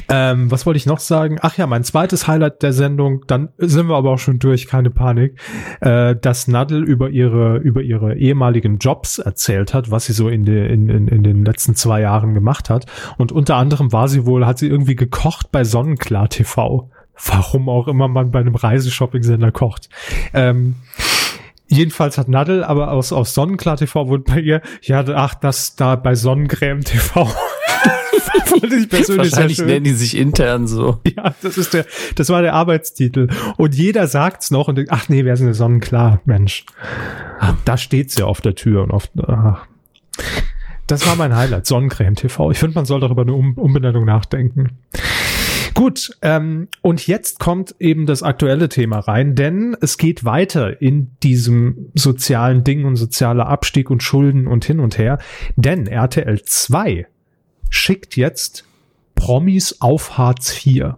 Ähm, 0.10 0.52
was 0.52 0.66
wollte 0.66 0.78
ich 0.78 0.86
noch 0.86 1.00
sagen? 1.00 1.38
Ach 1.42 1.58
ja, 1.58 1.68
mein 1.68 1.84
zweites 1.84 2.28
Highlight 2.28 2.62
der 2.62 2.74
Sendung, 2.74 3.24
dann 3.28 3.50
sind 3.58 3.88
wir 3.88 3.96
aber 3.96 4.12
auch 4.12 4.20
schon 4.20 4.40
durch, 4.40 4.68
keine 4.68 4.90
Panik, 4.90 5.40
äh, 5.82 6.16
dass 6.16 6.48
Nadel 6.48 6.84
über 6.84 7.10
ihre, 7.10 7.58
über 7.58 7.82
ihre 7.82 8.16
ehemaligen 8.16 8.78
Jobs 8.78 9.20
erzählt 9.20 9.74
hat, 9.74 9.92
was 9.92 10.06
sie 10.06 10.14
so 10.14 10.30
in, 10.30 10.46
de, 10.46 10.72
in, 10.72 10.90
in, 10.90 11.08
in 11.08 11.24
den 11.24 11.46
letzten 11.46 11.76
zwei 11.76 12.02
Jahren 12.02 12.34
gemacht 12.34 12.70
hat. 12.70 12.86
Und 13.18 13.32
unter 13.32 13.56
anderem 13.56 13.92
war 13.92 14.08
sie 14.08 14.26
wohl, 14.26 14.46
hat 14.46 14.60
sie 14.60 14.68
irgendwie 14.68 14.96
gekocht 14.96 15.52
bei 15.52 15.64
Sonnenklar 15.64 16.30
TV. 16.30 16.90
Warum 17.26 17.70
auch 17.70 17.88
immer 17.88 18.08
man 18.08 18.32
bei 18.32 18.40
einem 18.40 18.56
Reiseshopping-Sender 18.56 19.52
kocht. 19.52 19.90
Ähm, 20.34 20.76
Jedenfalls 21.68 22.20
hat 22.20 22.28
Nadel 22.28 22.64
aber 22.64 22.92
aus, 22.92 23.12
aus 23.12 23.34
Sonnenklar 23.34 23.78
TV 23.78 24.08
wurde 24.08 24.24
bei 24.24 24.40
ihr, 24.40 24.62
ja, 24.82 25.04
ach, 25.16 25.34
das 25.34 25.76
da 25.76 25.96
bei 25.96 26.14
Sonnencreme 26.14 26.82
TV. 26.82 27.28
Fand 28.46 28.74
ich 28.74 28.90
persönlich 28.90 29.32
Wahrscheinlich 29.32 29.60
nennen 29.60 29.84
die 29.84 29.94
sich 29.94 30.18
intern 30.18 30.68
so. 30.68 31.00
Ja, 31.16 31.36
das 31.42 31.58
ist 31.58 31.74
der, 31.74 31.86
das 32.16 32.30
war 32.30 32.42
der 32.42 32.54
Arbeitstitel. 32.54 33.28
Und 33.58 33.76
jeder 33.76 34.08
sagt's 34.08 34.52
noch 34.52 34.68
und 34.68 34.76
denkt, 34.76 34.92
ach 34.92 35.10
nee, 35.10 35.26
wer 35.26 35.34
ist 35.34 35.42
denn 35.42 35.54
sonnenklar, 35.54 36.22
Mensch. 36.26 36.66
Da 37.66 37.78
steht's 37.78 38.18
ja 38.18 38.26
auf 38.26 38.42
der 38.42 38.56
Tür 38.56 38.84
und 38.84 38.92
auf, 38.92 39.10
ach. 39.28 39.66
Das 40.88 41.08
war 41.08 41.16
mein 41.16 41.36
Highlight, 41.36 41.66
Sonnencreme 41.66 42.16
TV. 42.16 42.52
Ich 42.52 42.60
finde, 42.60 42.76
man 42.76 42.86
soll 42.86 43.00
darüber 43.00 43.22
eine 43.22 43.34
um 43.34 43.54
Umbenennung 43.54 44.06
nachdenken. 44.06 44.78
Gut, 45.74 46.12
ähm, 46.22 46.68
und 46.82 47.08
jetzt 47.08 47.40
kommt 47.40 47.76
eben 47.80 48.06
das 48.06 48.22
aktuelle 48.22 48.70
Thema 48.70 49.00
rein, 49.00 49.34
denn 49.34 49.76
es 49.82 49.98
geht 49.98 50.24
weiter 50.24 50.82
in 50.82 51.18
diesem 51.24 51.90
sozialen 51.96 52.64
Ding 52.64 52.86
und 52.86 52.96
sozialer 52.96 53.48
Abstieg 53.48 53.90
und 53.90 54.04
Schulden 54.04 54.46
und 54.46 54.66
hin 54.66 54.80
und 54.80 54.98
her, 54.98 55.18
denn 55.56 55.88
RTL 55.88 56.44
2 56.44 57.08
schickt 57.74 58.16
jetzt 58.16 58.66
Promis 59.16 59.78
auf 59.80 60.18
Hartz 60.18 60.66
IV. 60.66 60.96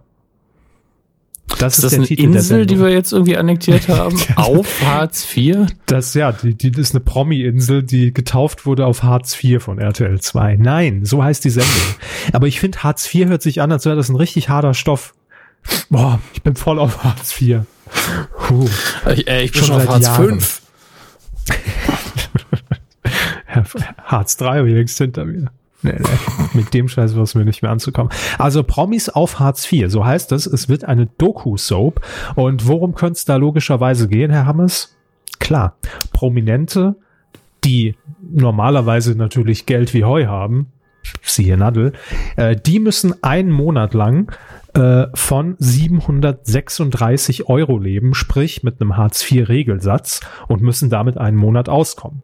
Das 1.58 1.78
Ist 1.78 1.84
das 1.84 1.94
eine 1.94 2.06
Insel, 2.06 2.66
die 2.66 2.78
wir 2.78 2.90
jetzt 2.90 3.12
irgendwie 3.12 3.36
annektiert 3.36 3.88
haben? 3.88 4.20
Auf 4.34 4.82
Hartz 4.82 5.26
IV? 5.34 5.66
Das, 5.86 6.12
ja, 6.14 6.32
die, 6.32 6.54
die 6.54 6.70
das 6.70 6.88
ist 6.88 6.94
eine 6.94 7.04
Promi-Insel, 7.04 7.82
die 7.82 8.12
getauft 8.12 8.66
wurde 8.66 8.84
auf 8.84 9.02
Hartz 9.02 9.42
IV 9.42 9.62
von 9.62 9.78
RTL 9.78 10.20
2. 10.20 10.56
Nein, 10.56 11.04
so 11.04 11.22
heißt 11.22 11.44
die 11.44 11.50
Sendung. 11.50 11.72
Aber 12.32 12.46
ich 12.46 12.60
finde, 12.60 12.82
Hartz 12.82 13.12
IV 13.14 13.28
hört 13.28 13.42
sich 13.42 13.62
an, 13.62 13.72
als 13.72 13.84
wäre 13.84 13.96
das 13.96 14.08
ein 14.08 14.16
richtig 14.16 14.48
harter 14.48 14.74
Stoff. 14.74 15.14
Boah, 15.88 16.20
ich 16.34 16.42
bin 16.42 16.56
voll 16.56 16.78
auf 16.78 17.04
Hartz 17.04 17.40
IV. 17.40 17.60
Puh. 18.38 18.68
Ich, 19.14 19.28
äh, 19.28 19.44
ich 19.44 19.52
bin 19.52 19.60
Schon 19.60 19.68
schon 19.68 19.76
auf 19.76 19.82
seit 19.82 19.90
Hartz 19.92 20.06
Jahren. 20.06 20.40
V. 20.40 20.60
Hartz 24.04 24.36
III 24.40 24.48
habe 24.48 24.68
ich 24.68 24.74
längst 24.74 24.98
hinter 24.98 25.24
mir. 25.24 25.50
Nee, 25.86 25.98
nee. 25.98 26.44
Mit 26.54 26.74
dem 26.74 26.88
Scheiß 26.88 27.14
du 27.14 27.38
mir 27.38 27.44
nicht 27.44 27.62
mehr 27.62 27.70
anzukommen. 27.70 28.12
Also 28.38 28.62
Promis 28.62 29.08
auf 29.08 29.38
Hartz 29.38 29.70
IV, 29.70 29.90
so 29.90 30.04
heißt 30.04 30.32
es. 30.32 30.46
Es 30.46 30.68
wird 30.68 30.84
eine 30.84 31.06
Doku-Soap. 31.06 32.00
Und 32.34 32.66
worum 32.66 32.94
könnte 32.94 33.14
es 33.14 33.24
da 33.24 33.36
logischerweise 33.36 34.08
gehen, 34.08 34.30
Herr 34.30 34.46
Hammes? 34.46 34.96
Klar, 35.38 35.76
Prominente, 36.12 36.96
die 37.64 37.94
normalerweise 38.20 39.14
natürlich 39.14 39.66
Geld 39.66 39.94
wie 39.94 40.04
Heu 40.04 40.26
haben, 40.26 40.72
siehe 41.22 41.56
Nadel, 41.56 41.92
äh, 42.36 42.56
die 42.56 42.80
müssen 42.80 43.22
einen 43.22 43.52
Monat 43.52 43.94
lang 43.94 44.32
äh, 44.74 45.06
von 45.14 45.56
736 45.58 47.48
Euro 47.48 47.78
leben, 47.78 48.14
sprich 48.14 48.62
mit 48.62 48.80
einem 48.80 48.96
Hartz-IV-Regelsatz 48.96 50.20
und 50.48 50.62
müssen 50.62 50.90
damit 50.90 51.18
einen 51.18 51.36
Monat 51.36 51.68
auskommen. 51.68 52.22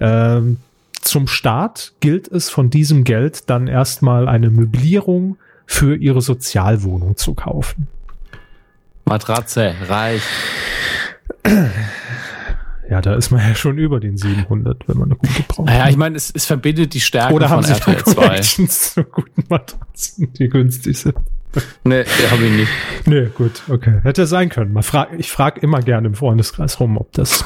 Ähm, 0.00 0.58
zum 1.06 1.26
Start 1.26 1.94
gilt 2.00 2.28
es 2.28 2.50
von 2.50 2.70
diesem 2.70 3.04
Geld 3.04 3.48
dann 3.50 3.66
erstmal 3.66 4.28
eine 4.28 4.50
Möblierung 4.50 5.38
für 5.66 5.96
ihre 5.96 6.20
Sozialwohnung 6.20 7.16
zu 7.16 7.34
kaufen. 7.34 7.88
Matratze, 9.04 9.74
reich. 9.88 10.22
Ja, 12.88 13.00
da 13.00 13.14
ist 13.14 13.30
man 13.30 13.40
ja 13.40 13.54
schon 13.54 13.78
über 13.78 13.98
den 13.98 14.16
700, 14.16 14.88
wenn 14.88 14.98
man 14.98 15.08
eine 15.08 15.16
gute 15.16 15.42
braucht. 15.42 15.66
Naja, 15.66 15.88
ich 15.88 15.96
meine, 15.96 16.16
es, 16.16 16.30
es 16.32 16.46
verbindet 16.46 16.94
die 16.94 17.00
Stärken 17.00 17.34
Oder 17.34 17.50
haben 17.50 17.64
von 17.64 17.74
Sie 17.74 17.80
da 17.80 17.92
RTL 17.92 18.04
2. 18.04 18.14
Connections 18.14 18.94
zu 18.94 19.04
guten 19.04 19.44
Matratzen, 19.48 20.32
die 20.34 20.48
günstig 20.48 20.98
sind? 20.98 21.16
Nee, 21.84 22.04
habe 22.30 22.44
ich 22.44 22.52
nicht. 22.52 22.72
Nee, 23.06 23.28
gut, 23.34 23.62
okay. 23.68 24.00
Hätte 24.02 24.26
sein 24.26 24.50
können. 24.50 24.72
Mal 24.72 24.82
frag, 24.82 25.08
ich 25.18 25.32
frage 25.32 25.60
immer 25.60 25.80
gerne 25.80 26.08
im 26.08 26.14
Freundeskreis 26.14 26.78
rum, 26.78 26.96
ob 26.96 27.12
das, 27.12 27.44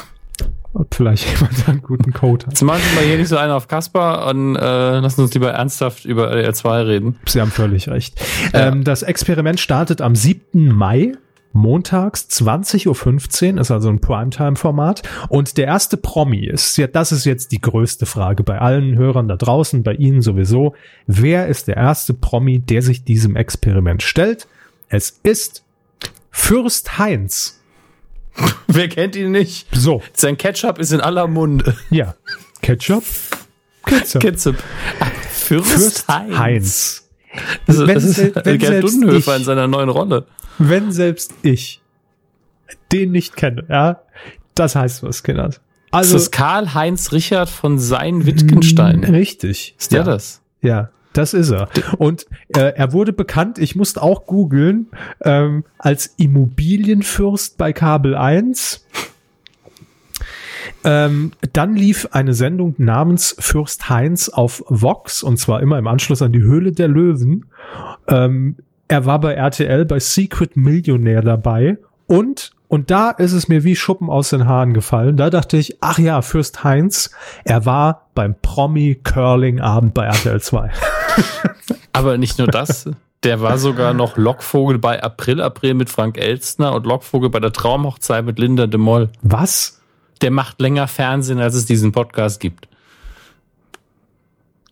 ob 0.73 0.93
vielleicht 0.93 1.25
jemand 1.39 1.67
einen 1.67 1.81
guten 1.81 2.13
Code 2.13 2.45
hat. 2.45 2.53
Jetzt 2.53 2.63
machen 2.63 2.81
Sie 2.89 2.95
mal 2.95 3.03
hier 3.03 3.17
nicht 3.17 3.27
so 3.27 3.37
einen 3.37 3.51
auf 3.51 3.67
Kasper 3.67 4.27
und 4.27 4.55
äh, 4.55 4.99
lassen 4.99 5.21
uns 5.21 5.33
lieber 5.33 5.51
ernsthaft 5.51 6.05
über 6.05 6.29
RTL 6.31 6.55
2 6.55 6.81
reden. 6.83 7.19
Sie 7.25 7.41
haben 7.41 7.51
völlig 7.51 7.89
recht. 7.89 8.19
Ja. 8.53 8.67
Ähm, 8.67 8.83
das 8.83 9.03
Experiment 9.03 9.59
startet 9.59 10.01
am 10.01 10.15
7. 10.15 10.69
Mai. 10.69 11.13
Montags 11.53 12.27
20.15 12.29 13.55
Uhr 13.55 13.61
ist 13.61 13.71
also 13.71 13.89
ein 13.89 13.99
Primetime-Format. 13.99 15.03
Und 15.27 15.57
der 15.57 15.65
erste 15.65 15.97
Promi 15.97 16.45
ist, 16.45 16.77
ja, 16.77 16.87
das 16.87 17.11
ist 17.11 17.25
jetzt 17.25 17.51
die 17.51 17.59
größte 17.59 18.05
Frage 18.05 18.43
bei 18.43 18.59
allen 18.59 18.97
Hörern 18.97 19.27
da 19.27 19.35
draußen, 19.35 19.83
bei 19.83 19.93
Ihnen 19.93 20.21
sowieso. 20.21 20.75
Wer 21.07 21.47
ist 21.47 21.67
der 21.67 21.75
erste 21.75 22.13
Promi, 22.13 22.59
der 22.59 22.81
sich 22.81 23.03
diesem 23.03 23.35
Experiment 23.35 24.01
stellt? 24.01 24.47
Es 24.87 25.19
ist 25.23 25.63
Fürst 26.29 26.97
Heinz. 26.97 27.60
Wer 28.67 28.87
kennt 28.89 29.15
ihn 29.15 29.31
nicht? 29.31 29.67
So, 29.73 30.01
Sein 30.13 30.37
Ketchup 30.37 30.79
ist 30.79 30.91
in 30.91 31.01
aller 31.01 31.27
Munde. 31.27 31.75
ja. 31.89 32.15
Ketchup? 32.61 33.03
Ketchup. 33.85 34.21
Ketchup. 34.21 34.55
Fürst, 35.31 35.69
Fürst 35.71 36.07
Heinz. 36.07 36.37
Heinz. 36.37 37.09
Also, 37.67 37.87
Wenn 37.87 37.95
das 37.95 38.03
ist 38.03 38.17
wenn 38.45 38.57
Gerd 38.59 38.71
selbst 38.73 38.93
Dudenhöfer 38.93 39.33
ich- 39.33 39.39
in 39.39 39.45
seiner 39.45 39.67
neuen 39.67 39.89
Rolle. 39.89 40.25
Wenn 40.59 40.91
selbst 40.91 41.33
ich 41.41 41.81
den 42.91 43.11
nicht 43.11 43.35
kenne, 43.35 43.65
ja, 43.69 44.01
das 44.53 44.75
heißt 44.75 45.01
was, 45.03 45.23
Kinders. 45.23 45.55
Also, 45.55 45.63
Also, 45.91 46.13
das 46.13 46.21
ist 46.23 46.31
Karl-Heinz 46.31 47.11
Richard 47.11 47.49
von 47.49 47.79
Sein-Wittgenstein. 47.79 49.03
Richtig. 49.03 49.75
Ist 49.79 49.91
der 49.91 49.99
ja. 49.99 50.05
das? 50.05 50.41
Ja, 50.61 50.89
das 51.13 51.33
ist 51.33 51.51
er. 51.51 51.69
Und 51.97 52.25
äh, 52.55 52.73
er 52.75 52.93
wurde 52.93 53.13
bekannt, 53.13 53.57
ich 53.57 53.75
musste 53.75 54.01
auch 54.01 54.25
googeln, 54.25 54.87
ähm, 55.21 55.63
als 55.77 56.13
Immobilienfürst 56.17 57.57
bei 57.57 57.73
Kabel 57.73 58.15
1. 58.15 58.85
Ähm, 60.83 61.31
dann 61.53 61.75
lief 61.75 62.07
eine 62.11 62.33
Sendung 62.33 62.75
namens 62.77 63.35
Fürst 63.39 63.89
Heinz 63.89 64.29
auf 64.29 64.63
Vox 64.67 65.21
und 65.21 65.37
zwar 65.37 65.61
immer 65.61 65.77
im 65.77 65.87
Anschluss 65.87 66.21
an 66.21 66.31
die 66.31 66.41
Höhle 66.41 66.71
der 66.71 66.87
Löwen. 66.87 67.45
Ähm, 68.07 68.55
er 68.87 69.05
war 69.05 69.19
bei 69.19 69.33
RTL 69.33 69.85
bei 69.85 69.99
Secret 69.99 70.57
Millionär 70.57 71.21
dabei 71.21 71.77
und 72.07 72.51
und 72.67 72.89
da 72.89 73.11
ist 73.11 73.33
es 73.33 73.49
mir 73.49 73.65
wie 73.65 73.75
Schuppen 73.75 74.09
aus 74.09 74.29
den 74.29 74.47
Haaren 74.47 74.73
gefallen. 74.73 75.17
Da 75.17 75.29
dachte 75.29 75.57
ich, 75.57 75.79
ach 75.81 75.99
ja, 75.99 76.21
Fürst 76.21 76.63
Heinz, 76.63 77.11
er 77.43 77.65
war 77.65 78.07
beim 78.15 78.33
Promi 78.41 78.97
Curling 79.03 79.59
Abend 79.59 79.93
bei 79.93 80.05
RTL 80.05 80.39
2. 80.39 80.71
Aber 81.93 82.17
nicht 82.17 82.37
nur 82.37 82.47
das. 82.47 82.89
Der 83.23 83.39
war 83.41 83.57
sogar 83.59 83.93
noch 83.93 84.17
Lockvogel 84.17 84.79
bei 84.79 85.01
April 85.03 85.41
April 85.41 85.75
mit 85.75 85.89
Frank 85.89 86.17
Elstner 86.17 86.73
und 86.73 86.85
Lockvogel 86.87 87.29
bei 87.29 87.39
der 87.39 87.51
Traumhochzeit 87.53 88.25
mit 88.25 88.39
Linda 88.39 88.65
de 88.65 88.79
Moll. 88.79 89.09
Was? 89.21 89.79
Der 90.21 90.31
macht 90.31 90.59
länger 90.59 90.87
Fernsehen, 90.87 91.39
als 91.39 91.53
es 91.53 91.65
diesen 91.65 91.91
Podcast 91.91 92.39
gibt. 92.39 92.67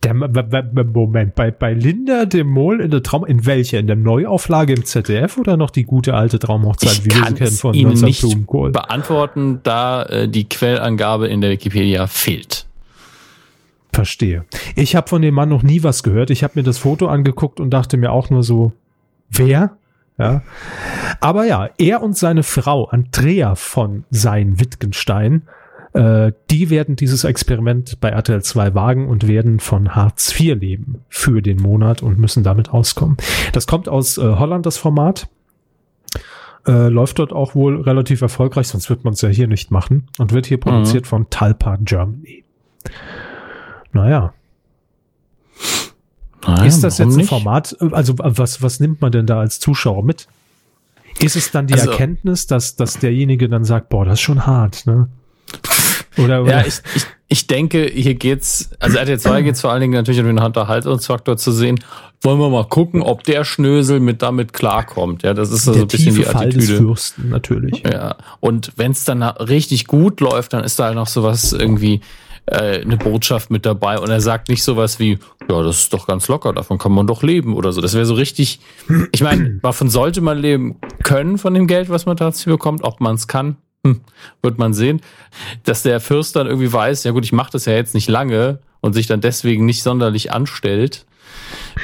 Der 0.02 0.14
Moment, 0.14 1.34
bei, 1.34 1.50
bei 1.50 1.74
Linda 1.74 2.24
de 2.24 2.42
Mol 2.42 2.80
in 2.80 2.90
der 2.90 3.02
Traum, 3.02 3.26
in 3.26 3.44
welcher? 3.44 3.78
In 3.78 3.86
der 3.86 3.96
Neuauflage 3.96 4.72
im 4.72 4.84
ZDF 4.86 5.36
oder 5.36 5.58
noch 5.58 5.70
die 5.70 5.84
gute 5.84 6.14
alte 6.14 6.38
Traumhochzeit, 6.38 6.92
Ich 6.92 7.04
wie 7.04 7.10
wir 7.10 7.26
sie 7.26 7.34
kennen 7.34 7.50
von 7.50 7.74
Ihnen 7.74 8.00
nicht 8.00 8.20
Blumenkohl? 8.22 8.70
beantworten, 8.70 9.60
da 9.62 10.02
äh, 10.04 10.26
die 10.26 10.48
Quellangabe 10.48 11.28
in 11.28 11.42
der 11.42 11.50
Wikipedia 11.50 12.06
fehlt. 12.06 12.64
Verstehe. 13.92 14.44
Ich 14.76 14.94
habe 14.94 15.08
von 15.08 15.22
dem 15.22 15.34
Mann 15.34 15.48
noch 15.48 15.62
nie 15.62 15.82
was 15.82 16.02
gehört. 16.02 16.30
Ich 16.30 16.44
habe 16.44 16.54
mir 16.56 16.62
das 16.62 16.78
Foto 16.78 17.08
angeguckt 17.08 17.60
und 17.60 17.70
dachte 17.70 17.96
mir 17.96 18.12
auch 18.12 18.30
nur 18.30 18.42
so, 18.42 18.72
wer? 19.30 19.76
Ja. 20.18 20.42
Aber 21.20 21.44
ja, 21.44 21.70
er 21.78 22.02
und 22.02 22.16
seine 22.16 22.42
Frau 22.42 22.84
Andrea 22.84 23.54
von 23.54 24.04
Sein 24.10 24.60
Wittgenstein, 24.60 25.42
äh, 25.92 26.32
die 26.50 26.70
werden 26.70 26.94
dieses 26.94 27.24
Experiment 27.24 28.00
bei 28.00 28.10
RTL 28.10 28.42
2 28.42 28.74
wagen 28.74 29.08
und 29.08 29.26
werden 29.26 29.60
von 29.60 29.94
Hartz 29.94 30.38
IV 30.38 30.60
leben 30.60 31.00
für 31.08 31.42
den 31.42 31.56
Monat 31.56 32.02
und 32.02 32.18
müssen 32.18 32.44
damit 32.44 32.70
auskommen. 32.70 33.16
Das 33.52 33.66
kommt 33.66 33.88
aus 33.88 34.18
äh, 34.18 34.22
Holland, 34.22 34.66
das 34.66 34.76
Format. 34.76 35.28
Äh, 36.66 36.88
läuft 36.88 37.18
dort 37.18 37.32
auch 37.32 37.54
wohl 37.54 37.80
relativ 37.80 38.20
erfolgreich, 38.20 38.68
sonst 38.68 38.90
wird 38.90 39.04
man 39.04 39.14
es 39.14 39.22
ja 39.22 39.30
hier 39.30 39.48
nicht 39.48 39.70
machen 39.70 40.08
und 40.18 40.32
wird 40.32 40.44
hier 40.44 40.60
produziert 40.60 41.06
von 41.06 41.30
Talpa 41.30 41.78
Germany. 41.80 42.44
Naja, 43.92 44.32
Nein, 46.46 46.66
ist 46.66 46.82
das 46.82 46.98
jetzt 46.98 47.10
ein 47.12 47.16
nicht? 47.16 47.28
Format? 47.28 47.76
Also 47.92 48.14
was, 48.18 48.62
was 48.62 48.80
nimmt 48.80 49.00
man 49.00 49.12
denn 49.12 49.26
da 49.26 49.40
als 49.40 49.60
Zuschauer 49.60 50.02
mit? 50.04 50.26
Ist 51.20 51.36
es 51.36 51.50
dann 51.50 51.66
die 51.66 51.74
Also- 51.74 51.90
Erkenntnis, 51.90 52.46
dass, 52.46 52.76
dass 52.76 52.98
derjenige 52.98 53.48
dann 53.48 53.64
sagt, 53.64 53.88
boah, 53.90 54.04
das 54.04 54.14
ist 54.14 54.20
schon 54.22 54.46
hart, 54.46 54.86
ne? 54.86 55.08
Oder, 56.16 56.42
oder 56.42 56.50
Ja, 56.60 56.66
ich, 56.66 56.80
ich, 56.94 57.06
ich 57.28 57.46
denke, 57.46 57.84
hier 57.92 58.14
geht's, 58.14 58.70
also 58.80 58.96
RTL 58.98 59.18
2 59.20 59.42
geht's 59.42 59.60
vor 59.60 59.70
allen 59.70 59.80
Dingen 59.82 59.92
natürlich 59.94 60.20
um 60.20 60.26
den 60.26 60.38
Unterhaltungsfaktor 60.38 61.36
zu 61.36 61.52
sehen. 61.52 61.78
Wollen 62.22 62.38
wir 62.38 62.48
mal 62.50 62.66
gucken, 62.66 63.02
ob 63.02 63.22
der 63.24 63.44
Schnösel 63.44 64.00
mit 64.00 64.22
damit 64.22 64.52
klarkommt. 64.52 65.22
Ja, 65.22 65.34
das 65.34 65.50
ist 65.50 65.64
so 65.64 65.72
der 65.72 65.82
ein 65.82 65.88
bisschen 65.88 66.14
die 66.14 66.22
Fall 66.22 66.50
des 66.50 66.64
Attitüde. 66.64 66.78
Fürsten, 66.78 67.28
natürlich. 67.28 67.82
Ja, 67.84 68.16
und 68.40 68.72
wenn 68.76 68.92
es 68.92 69.04
dann 69.04 69.22
richtig 69.22 69.86
gut 69.86 70.20
läuft, 70.20 70.52
dann 70.52 70.64
ist 70.64 70.78
da 70.78 70.86
halt 70.86 70.96
noch 70.96 71.06
sowas 71.06 71.52
irgendwie 71.52 72.00
äh, 72.50 72.80
eine 72.82 72.96
Botschaft 72.96 73.50
mit 73.50 73.64
dabei 73.64 73.98
und 73.98 74.10
er 74.10 74.20
sagt 74.20 74.48
nicht 74.48 74.62
sowas 74.62 74.98
wie, 74.98 75.18
ja, 75.48 75.62
das 75.62 75.78
ist 75.80 75.92
doch 75.92 76.06
ganz 76.06 76.28
locker, 76.28 76.52
davon 76.52 76.78
kann 76.78 76.92
man 76.92 77.06
doch 77.06 77.22
leben 77.22 77.54
oder 77.54 77.72
so. 77.72 77.80
Das 77.80 77.94
wäre 77.94 78.04
so 78.06 78.14
richtig, 78.14 78.60
ich 79.12 79.22
meine, 79.22 79.58
davon 79.62 79.88
sollte 79.88 80.20
man 80.20 80.38
leben 80.38 80.76
können 81.02 81.38
von 81.38 81.54
dem 81.54 81.66
Geld, 81.66 81.88
was 81.88 82.06
man 82.06 82.16
dazu 82.16 82.50
bekommt, 82.50 82.82
ob 82.82 83.00
man 83.00 83.14
es 83.14 83.26
kann. 83.28 83.56
Hm, 83.86 84.02
wird 84.42 84.58
man 84.58 84.74
sehen, 84.74 85.00
dass 85.64 85.82
der 85.82 86.00
Fürst 86.00 86.36
dann 86.36 86.46
irgendwie 86.46 86.70
weiß, 86.70 87.04
ja 87.04 87.12
gut, 87.12 87.24
ich 87.24 87.32
mache 87.32 87.52
das 87.52 87.64
ja 87.64 87.72
jetzt 87.72 87.94
nicht 87.94 88.08
lange 88.08 88.58
und 88.82 88.92
sich 88.92 89.06
dann 89.06 89.22
deswegen 89.22 89.64
nicht 89.64 89.82
sonderlich 89.82 90.32
anstellt. 90.32 91.06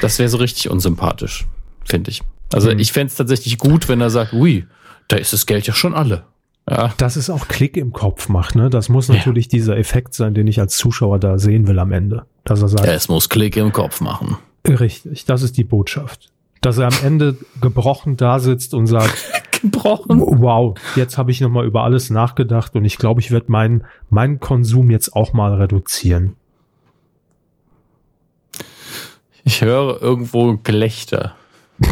Das 0.01 0.19
wäre 0.19 0.29
so 0.29 0.37
richtig 0.37 0.69
unsympathisch, 0.69 1.47
finde 1.85 2.11
ich. 2.11 2.21
Also 2.53 2.69
Hm. 2.69 2.77
ich 2.79 2.91
fände 2.91 3.07
es 3.11 3.15
tatsächlich 3.15 3.57
gut, 3.57 3.89
wenn 3.89 3.99
er 3.99 4.09
sagt, 4.11 4.33
ui, 4.33 4.65
da 5.07 5.17
ist 5.17 5.33
das 5.33 5.45
Geld 5.47 5.65
ja 5.65 5.73
schon 5.73 5.95
alle. 5.95 6.23
Ja, 6.69 6.93
Dass 6.97 7.15
es 7.15 7.29
auch 7.29 7.47
Klick 7.47 7.77
im 7.77 7.93
Kopf 7.93 8.27
macht, 8.27 8.55
ne? 8.55 8.69
Das 8.69 8.89
muss 8.89 9.07
natürlich 9.07 9.47
dieser 9.47 9.77
Effekt 9.77 10.13
sein, 10.13 10.33
den 10.33 10.47
ich 10.47 10.59
als 10.59 10.75
Zuschauer 10.75 11.17
da 11.17 11.39
sehen 11.39 11.67
will 11.67 11.79
am 11.79 11.93
Ende. 11.93 12.25
Dass 12.43 12.61
er 12.61 12.67
sagt, 12.67 12.85
es 12.85 13.07
muss 13.07 13.29
Klick 13.29 13.55
im 13.55 13.71
Kopf 13.71 14.01
machen. 14.01 14.37
richtig, 14.67 15.23
das 15.25 15.43
ist 15.43 15.57
die 15.57 15.63
Botschaft. 15.63 16.29
Dass 16.61 16.77
er 16.77 16.87
am 16.87 17.05
Ende 17.05 17.37
gebrochen 17.61 18.17
da 18.17 18.39
sitzt 18.39 18.73
und 18.73 18.87
sagt, 18.87 19.15
Gebrochen. 19.61 20.19
wow, 20.19 20.77
jetzt 20.95 21.17
habe 21.17 21.31
ich 21.31 21.39
nochmal 21.39 21.65
über 21.65 21.83
alles 21.83 22.09
nachgedacht 22.09 22.75
und 22.75 22.83
ich 22.83 22.97
glaube, 22.97 23.21
ich 23.21 23.31
werde 23.31 23.49
meinen 23.49 23.85
meinen 24.09 24.39
Konsum 24.39 24.91
jetzt 24.91 25.15
auch 25.15 25.31
mal 25.33 25.53
reduzieren. 25.53 26.35
Ich 29.45 29.61
höre 29.61 30.01
irgendwo 30.01 30.57
Gelächter. 30.57 31.35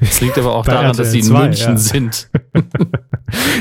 Das 0.00 0.20
liegt 0.20 0.38
aber 0.38 0.54
auch 0.54 0.64
daran, 0.64 0.96
dass 0.96 1.10
sie 1.10 1.20
in 1.20 1.34
RTL 1.34 1.34
2, 1.34 1.44
München 1.44 1.70
ja. 1.70 1.76
sind. 1.76 2.30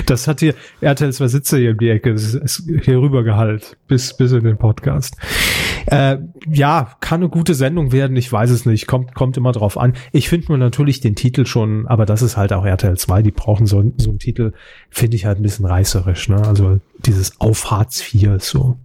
Das 0.05 0.27
hat 0.27 0.39
hier 0.39 0.53
RTL 0.81 1.11
2 1.11 1.27
Sitze 1.27 1.57
hier 1.57 1.71
um 1.71 1.77
die 1.77 1.89
Ecke, 1.89 2.15
hier 2.15 2.99
rüber 2.99 3.23
gehalt, 3.23 3.77
bis, 3.87 4.15
bis 4.15 4.31
in 4.31 4.43
den 4.43 4.57
Podcast. 4.57 5.15
Äh, 5.87 6.17
ja, 6.49 6.95
kann 6.99 7.21
eine 7.21 7.29
gute 7.29 7.53
Sendung 7.53 7.91
werden, 7.91 8.15
ich 8.17 8.31
weiß 8.31 8.49
es 8.49 8.65
nicht, 8.65 8.87
kommt, 8.87 9.15
kommt 9.15 9.37
immer 9.37 9.51
drauf 9.51 9.77
an. 9.77 9.93
Ich 10.11 10.29
finde 10.29 10.47
nur 10.49 10.57
natürlich 10.57 10.99
den 10.99 11.15
Titel 11.15 11.45
schon, 11.45 11.87
aber 11.87 12.05
das 12.05 12.21
ist 12.21 12.37
halt 12.37 12.53
auch 12.53 12.65
RTL 12.65 12.97
2, 12.97 13.21
die 13.21 13.31
brauchen 13.31 13.65
so, 13.65 13.91
so 13.97 14.09
einen 14.09 14.19
Titel, 14.19 14.53
finde 14.89 15.15
ich 15.15 15.25
halt 15.25 15.39
ein 15.39 15.43
bisschen 15.43 15.65
reißerisch, 15.65 16.29
ne? 16.29 16.41
Also 16.45 16.79
dieses 16.99 17.39
Auf 17.39 17.71
Hartz 17.71 18.13
IV 18.13 18.41
so. 18.43 18.77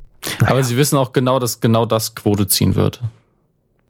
Aber 0.44 0.62
sie 0.62 0.76
wissen 0.76 0.96
auch 0.96 1.12
genau, 1.12 1.38
dass 1.38 1.60
genau 1.60 1.86
das 1.86 2.14
Quote 2.14 2.46
ziehen 2.46 2.76
wird. 2.76 3.02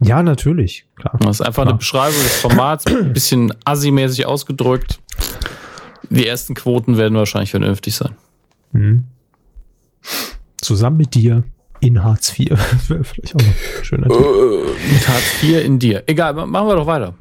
Ja, 0.01 0.23
natürlich, 0.23 0.87
klar. 0.97 1.17
Das 1.21 1.41
ist 1.41 1.47
einfach 1.47 1.63
eine 1.63 1.71
Klar. 1.71 1.79
Beschreibung 1.79 2.23
des 2.23 2.41
Formats, 2.41 2.87
ein 2.87 3.13
bisschen 3.13 3.55
assi-mäßig 3.65 4.27
ausgedrückt. 4.27 4.99
Die 6.15 6.27
ersten 6.27 6.55
Quoten 6.55 6.97
werden 6.97 7.17
wahrscheinlich 7.17 7.51
vernünftig 7.51 7.95
sein. 7.95 8.15
Mhm. 8.73 9.05
Zusammen 10.61 10.97
mit 10.99 11.15
dir 11.15 11.45
in 11.81 12.03
Hartz 12.05 12.39
IV. 12.39 12.51
Das 12.51 12.91
wäre 12.91 13.05
vielleicht 13.05 13.35
auch 13.35 13.41
noch 13.41 13.47
ein 13.49 13.85
schöner 13.85 14.09
Titel. 14.09 14.67
Mit 14.93 15.09
Hartz 15.09 15.43
IV 15.43 15.65
in 15.65 15.79
dir. 15.79 16.03
Egal, 16.07 16.35
ma- 16.35 16.47
machen 16.47 16.69
wir 16.69 16.77
doch 16.77 16.87
weiter. 16.87 17.15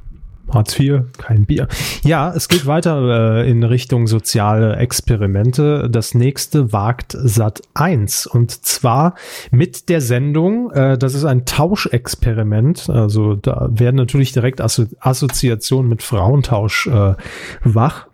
Hartz 0.50 0.77
IV, 0.79 1.03
kein 1.17 1.45
Bier. 1.45 1.67
Ja, 2.03 2.33
es 2.36 2.48
geht 2.48 2.65
weiter 2.65 3.41
äh, 3.41 3.50
in 3.50 3.63
Richtung 3.63 4.07
soziale 4.07 4.75
Experimente. 4.75 5.89
Das 5.89 6.13
nächste 6.13 6.74
wagt 6.74 7.15
Sat 7.17 7.62
1 7.74 8.27
und 8.27 8.51
zwar 8.65 9.15
mit 9.51 9.89
der 9.89 10.01
Sendung, 10.01 10.71
äh, 10.71 10.98
das 10.98 11.13
ist 11.13 11.25
ein 11.25 11.45
Tauschexperiment. 11.45 12.89
Also 12.89 13.36
da 13.36 13.69
werden 13.71 13.95
natürlich 13.95 14.31
direkt 14.33 14.62
Asso 14.62 14.86
Assoziationen 15.00 15.89
mit 15.89 16.03
Frauentausch 16.03 16.88
äh, 16.88 17.15
wach. 17.63 18.07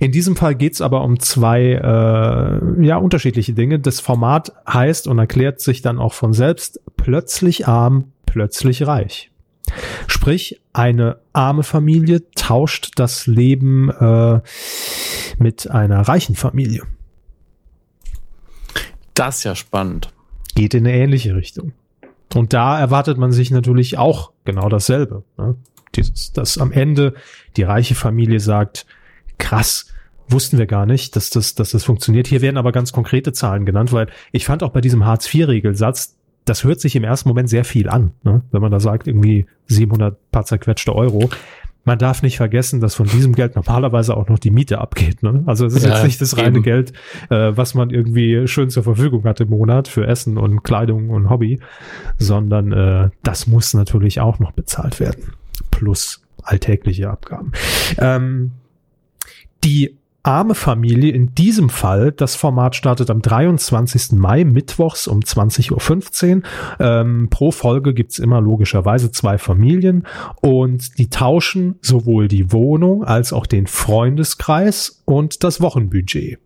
In 0.00 0.12
diesem 0.12 0.36
Fall 0.36 0.54
geht's 0.54 0.80
aber 0.80 1.02
um 1.02 1.20
zwei 1.20 1.60
äh, 1.62 2.84
ja 2.84 2.96
unterschiedliche 2.96 3.52
Dinge. 3.52 3.78
Das 3.78 4.00
Format 4.00 4.52
heißt 4.68 5.06
und 5.06 5.18
erklärt 5.18 5.60
sich 5.60 5.82
dann 5.82 5.98
auch 5.98 6.14
von 6.14 6.32
selbst 6.32 6.80
plötzlich 6.96 7.68
arm, 7.68 8.12
plötzlich 8.26 8.86
reich. 8.86 9.30
Sprich, 10.06 10.60
eine 10.72 11.18
arme 11.32 11.62
Familie 11.62 12.22
tauscht 12.34 12.92
das 12.96 13.26
Leben 13.26 13.90
äh, 13.90 14.40
mit 15.38 15.70
einer 15.70 16.00
reichen 16.00 16.34
Familie. 16.34 16.82
Das 19.14 19.38
ist 19.38 19.44
ja 19.44 19.54
spannend. 19.54 20.12
Geht 20.54 20.74
in 20.74 20.86
eine 20.86 20.96
ähnliche 20.96 21.34
Richtung. 21.34 21.72
Und 22.34 22.52
da 22.52 22.78
erwartet 22.78 23.16
man 23.16 23.32
sich 23.32 23.50
natürlich 23.50 23.96
auch 23.96 24.32
genau 24.44 24.68
dasselbe. 24.68 25.24
Ne? 25.36 25.56
Dieses, 25.94 26.32
dass 26.32 26.58
am 26.58 26.72
Ende 26.72 27.14
die 27.56 27.62
reiche 27.62 27.94
Familie 27.94 28.40
sagt, 28.40 28.86
krass, 29.38 29.86
wussten 30.28 30.58
wir 30.58 30.66
gar 30.66 30.86
nicht, 30.86 31.14
dass 31.16 31.30
das, 31.30 31.54
dass 31.54 31.70
das 31.70 31.84
funktioniert. 31.84 32.26
Hier 32.26 32.40
werden 32.40 32.56
aber 32.56 32.72
ganz 32.72 32.92
konkrete 32.92 33.32
Zahlen 33.32 33.66
genannt, 33.66 33.92
weil 33.92 34.08
ich 34.32 34.44
fand 34.44 34.62
auch 34.62 34.70
bei 34.70 34.80
diesem 34.80 35.04
Hartz-IV-Regelsatz, 35.04 36.16
das 36.44 36.64
hört 36.64 36.80
sich 36.80 36.96
im 36.96 37.04
ersten 37.04 37.28
Moment 37.28 37.48
sehr 37.48 37.64
viel 37.64 37.88
an, 37.88 38.12
ne? 38.22 38.42
wenn 38.50 38.60
man 38.60 38.70
da 38.70 38.80
sagt, 38.80 39.06
irgendwie 39.06 39.46
700 39.66 40.30
paar 40.30 40.44
zerquetschte 40.44 40.94
Euro. 40.94 41.30
Man 41.86 41.98
darf 41.98 42.22
nicht 42.22 42.38
vergessen, 42.38 42.80
dass 42.80 42.94
von 42.94 43.06
diesem 43.06 43.34
Geld 43.34 43.56
normalerweise 43.56 44.16
auch 44.16 44.28
noch 44.28 44.38
die 44.38 44.50
Miete 44.50 44.78
abgeht. 44.78 45.22
Ne? 45.22 45.42
Also 45.44 45.66
es 45.66 45.74
ist 45.74 45.84
Ja, 45.84 45.94
jetzt 45.94 46.04
nicht 46.04 46.20
das 46.20 46.36
reine 46.38 46.56
eben. 46.56 46.62
Geld, 46.62 46.92
äh, 47.28 47.52
was 47.54 47.74
man 47.74 47.90
irgendwie 47.90 48.48
schön 48.48 48.70
zur 48.70 48.82
Verfügung 48.82 49.24
hat 49.24 49.40
im 49.40 49.50
Monat 49.50 49.88
für 49.88 50.06
Essen 50.06 50.38
und 50.38 50.62
Kleidung 50.62 51.10
und 51.10 51.28
Hobby, 51.28 51.60
sondern 52.18 52.72
äh, 52.72 53.10
das 53.22 53.46
muss 53.46 53.74
natürlich 53.74 54.20
auch 54.20 54.38
noch 54.38 54.52
bezahlt 54.52 54.98
werden. 54.98 55.32
Plus 55.70 56.22
alltägliche 56.42 57.10
Abgaben. 57.10 57.52
Ähm, 57.98 58.52
die 59.62 59.96
arme 60.24 60.54
Familie 60.54 61.12
in 61.12 61.34
diesem 61.34 61.68
Fall, 61.68 62.10
das 62.10 62.34
Format 62.34 62.74
startet 62.74 63.10
am 63.10 63.20
23. 63.20 64.12
Mai, 64.12 64.44
mittwochs 64.44 65.06
um 65.06 65.20
20.15 65.20 66.36
Uhr. 66.36 66.42
Ähm, 66.80 67.28
pro 67.30 67.50
Folge 67.50 67.94
gibt's 67.94 68.18
immer 68.18 68.40
logischerweise 68.40 69.12
zwei 69.12 69.38
Familien 69.38 70.06
und 70.40 70.98
die 70.98 71.10
tauschen 71.10 71.76
sowohl 71.82 72.28
die 72.28 72.50
Wohnung 72.52 73.04
als 73.04 73.32
auch 73.32 73.46
den 73.46 73.66
Freundeskreis 73.66 75.02
und 75.04 75.44
das 75.44 75.60
Wochenbudget. 75.60 76.38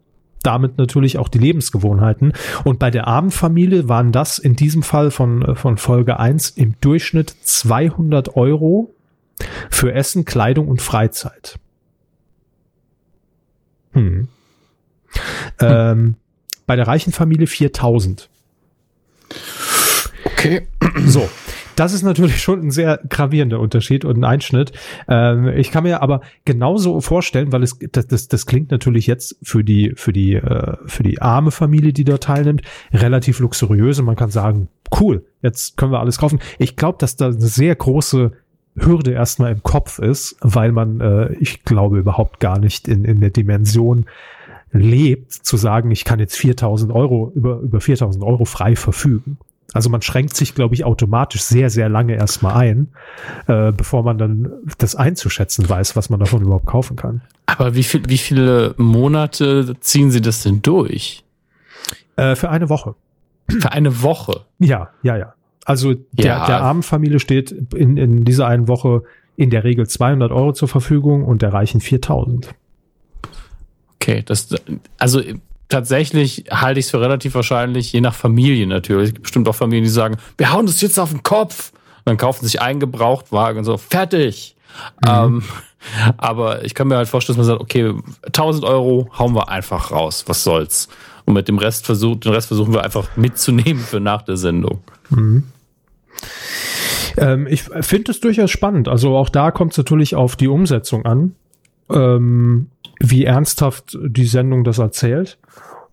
Damit 0.42 0.78
natürlich 0.78 1.18
auch 1.18 1.28
die 1.28 1.38
Lebensgewohnheiten. 1.38 2.32
Und 2.64 2.78
bei 2.78 2.90
der 2.90 3.06
armen 3.06 3.30
Familie 3.30 3.88
waren 3.88 4.12
das 4.12 4.38
in 4.38 4.56
diesem 4.56 4.82
Fall 4.82 5.10
von, 5.10 5.42
äh, 5.42 5.54
von 5.54 5.78
Folge 5.78 6.18
1 6.18 6.50
im 6.50 6.74
Durchschnitt 6.80 7.30
200 7.42 8.36
Euro 8.36 8.92
für 9.70 9.92
Essen, 9.92 10.24
Kleidung 10.24 10.66
und 10.66 10.82
Freizeit. 10.82 11.60
Hm. 13.98 14.28
Ähm, 15.60 16.14
bei 16.66 16.76
der 16.76 16.86
reichen 16.86 17.12
Familie 17.12 17.46
4000. 17.46 18.28
Okay. 20.24 20.66
So. 21.06 21.28
Das 21.78 21.92
ist 21.92 22.02
natürlich 22.02 22.42
schon 22.42 22.60
ein 22.60 22.70
sehr 22.72 22.98
gravierender 23.08 23.60
Unterschied 23.60 24.04
und 24.04 24.18
ein 24.18 24.24
Einschnitt. 24.24 24.72
Ähm, 25.06 25.46
ich 25.46 25.70
kann 25.70 25.84
mir 25.84 26.02
aber 26.02 26.22
genauso 26.44 27.00
vorstellen, 27.00 27.52
weil 27.52 27.62
es 27.62 27.78
das, 27.92 28.08
das, 28.08 28.26
das 28.26 28.46
klingt 28.46 28.72
natürlich 28.72 29.06
jetzt 29.06 29.36
für 29.44 29.62
die 29.62 29.92
für 29.94 30.12
die 30.12 30.34
äh, 30.34 30.76
für 30.86 31.04
die 31.04 31.22
arme 31.22 31.52
Familie, 31.52 31.92
die 31.92 32.02
dort 32.02 32.24
teilnimmt, 32.24 32.62
relativ 32.92 33.38
luxuriös 33.38 34.00
und 34.00 34.06
man 34.06 34.16
kann 34.16 34.30
sagen, 34.30 34.66
cool, 35.00 35.24
jetzt 35.40 35.76
können 35.76 35.92
wir 35.92 36.00
alles 36.00 36.18
kaufen. 36.18 36.40
Ich 36.58 36.74
glaube, 36.74 36.98
dass 36.98 37.14
da 37.14 37.26
eine 37.26 37.38
sehr 37.38 37.76
große 37.76 38.32
Hürde 38.84 39.12
erstmal 39.12 39.52
im 39.52 39.62
Kopf 39.62 39.98
ist, 39.98 40.36
weil 40.40 40.72
man, 40.72 41.00
äh, 41.00 41.32
ich 41.34 41.64
glaube, 41.64 41.98
überhaupt 41.98 42.40
gar 42.40 42.58
nicht 42.58 42.88
in, 42.88 43.04
in 43.04 43.20
der 43.20 43.30
Dimension 43.30 44.06
lebt, 44.72 45.32
zu 45.32 45.56
sagen, 45.56 45.90
ich 45.90 46.04
kann 46.04 46.18
jetzt 46.18 46.36
4000 46.36 46.92
Euro, 46.92 47.32
über, 47.34 47.58
über 47.60 47.80
4000 47.80 48.22
Euro 48.24 48.44
frei 48.44 48.76
verfügen. 48.76 49.38
Also 49.74 49.90
man 49.90 50.00
schränkt 50.00 50.34
sich, 50.34 50.54
glaube 50.54 50.74
ich, 50.74 50.84
automatisch 50.84 51.42
sehr, 51.42 51.68
sehr 51.68 51.88
lange 51.88 52.14
erstmal 52.14 52.54
ein, 52.56 52.88
äh, 53.46 53.70
bevor 53.72 54.02
man 54.02 54.16
dann 54.16 54.50
das 54.78 54.96
einzuschätzen 54.96 55.68
weiß, 55.68 55.94
was 55.94 56.08
man 56.08 56.20
davon 56.20 56.42
überhaupt 56.42 56.66
kaufen 56.66 56.96
kann. 56.96 57.20
Aber 57.46 57.74
wie, 57.74 57.82
viel, 57.82 58.02
wie 58.08 58.18
viele 58.18 58.74
Monate 58.78 59.74
ziehen 59.80 60.10
sie 60.10 60.22
das 60.22 60.42
denn 60.42 60.62
durch? 60.62 61.24
Äh, 62.16 62.34
für 62.34 62.48
eine 62.48 62.70
Woche. 62.70 62.94
Für 63.48 63.72
eine 63.72 64.02
Woche. 64.02 64.42
Ja, 64.58 64.90
ja, 65.02 65.16
ja. 65.16 65.34
Also 65.68 65.92
der, 66.12 66.24
Ja. 66.24 66.46
der 66.46 66.62
armen 66.62 66.82
Familie 66.82 67.20
steht 67.20 67.50
in, 67.74 67.96
in 67.98 68.24
dieser 68.24 68.46
einen 68.46 68.68
Woche 68.68 69.02
in 69.36 69.50
der 69.50 69.64
Regel 69.64 69.86
200 69.86 70.32
Euro 70.32 70.52
zur 70.52 70.66
Verfügung 70.66 71.24
und 71.24 71.42
der 71.42 71.52
reichen 71.52 71.80
4000. 71.80 72.54
Okay, 73.96 74.22
das, 74.24 74.48
also 74.98 75.20
tatsächlich 75.68 76.46
halte 76.50 76.80
ich 76.80 76.86
es 76.86 76.90
für 76.90 77.00
relativ 77.00 77.34
wahrscheinlich, 77.34 77.92
je 77.92 78.00
nach 78.00 78.14
Familie 78.14 78.66
natürlich. 78.66 79.08
Es 79.08 79.12
gibt 79.14 79.22
bestimmt 79.24 79.48
auch 79.48 79.54
Familien, 79.54 79.84
die 79.84 79.90
sagen, 79.90 80.16
wir 80.38 80.52
hauen 80.52 80.64
das 80.66 80.80
jetzt 80.80 80.98
auf 80.98 81.10
den 81.10 81.22
Kopf. 81.22 81.72
Und 81.98 82.06
dann 82.06 82.16
kaufen 82.16 82.46
sich 82.46 82.62
einen 82.62 82.80
Gebrauchtwagen 82.80 83.58
und 83.58 83.64
so, 83.64 83.76
fertig. 83.76 84.56
Ähm, 85.06 85.42
aber 86.16 86.64
ich 86.64 86.74
kann 86.74 86.88
mir 86.88 86.96
halt 86.96 87.08
vorstellen, 87.08 87.36
dass 87.36 87.46
man 87.46 87.58
sagt, 87.58 87.60
okay, 87.60 87.92
1000 88.26 88.64
Euro 88.64 89.10
hauen 89.18 89.34
wir 89.34 89.50
einfach 89.50 89.90
raus, 89.92 90.24
was 90.26 90.42
soll's. 90.44 90.88
Und 91.26 91.34
mit 91.34 91.46
dem 91.48 91.58
Rest 91.58 91.84
versucht, 91.84 92.24
den 92.24 92.32
Rest 92.32 92.48
versuchen 92.48 92.72
wir 92.72 92.82
einfach 92.84 93.14
mitzunehmen 93.16 93.82
für 93.82 94.00
nach 94.00 94.22
der 94.22 94.38
Sendung. 94.38 94.78
Ähm, 97.16 97.46
ich 97.48 97.62
finde 97.62 98.12
es 98.12 98.20
durchaus 98.20 98.50
spannend. 98.50 98.88
Also 98.88 99.16
auch 99.16 99.28
da 99.28 99.50
kommt 99.50 99.72
es 99.72 99.78
natürlich 99.78 100.14
auf 100.14 100.36
die 100.36 100.48
Umsetzung 100.48 101.04
an, 101.04 101.34
ähm, 101.90 102.68
wie 103.00 103.24
ernsthaft 103.24 103.98
die 104.00 104.26
Sendung 104.26 104.64
das 104.64 104.78
erzählt. 104.78 105.38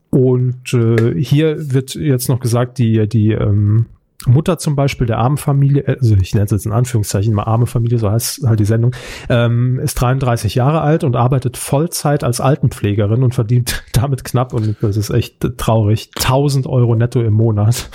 Und 0.09 0.73
äh, 0.73 1.21
hier 1.21 1.73
wird 1.73 1.95
jetzt 1.95 2.29
noch 2.29 2.39
gesagt, 2.39 2.77
die, 2.77 3.07
die 3.09 3.31
ähm, 3.31 3.87
Mutter 4.27 4.57
zum 4.57 4.75
Beispiel 4.75 5.07
der 5.07 5.17
armen 5.17 5.37
Familie, 5.37 5.85
also 5.87 6.15
ich 6.15 6.33
nenne 6.33 6.45
es 6.45 6.51
jetzt 6.51 6.65
in 6.65 6.71
Anführungszeichen 6.71 7.33
mal 7.33 7.43
arme 7.43 7.65
Familie, 7.67 7.97
so 7.99 8.09
heißt 8.09 8.47
halt 8.47 8.59
die 8.59 8.65
Sendung, 8.65 8.95
ähm, 9.29 9.79
ist 9.79 9.95
33 9.95 10.55
Jahre 10.55 10.81
alt 10.81 11.03
und 11.03 11.15
arbeitet 11.15 11.57
Vollzeit 11.57 12.23
als 12.23 12.39
Altenpflegerin 12.39 13.23
und 13.23 13.35
verdient 13.35 13.83
damit 13.93 14.23
knapp, 14.23 14.53
und 14.53 14.77
das 14.81 14.97
ist 14.97 15.09
echt 15.09 15.45
traurig, 15.57 16.11
1000 16.17 16.67
Euro 16.67 16.95
netto 16.95 17.21
im 17.21 17.33
Monat. 17.33 17.89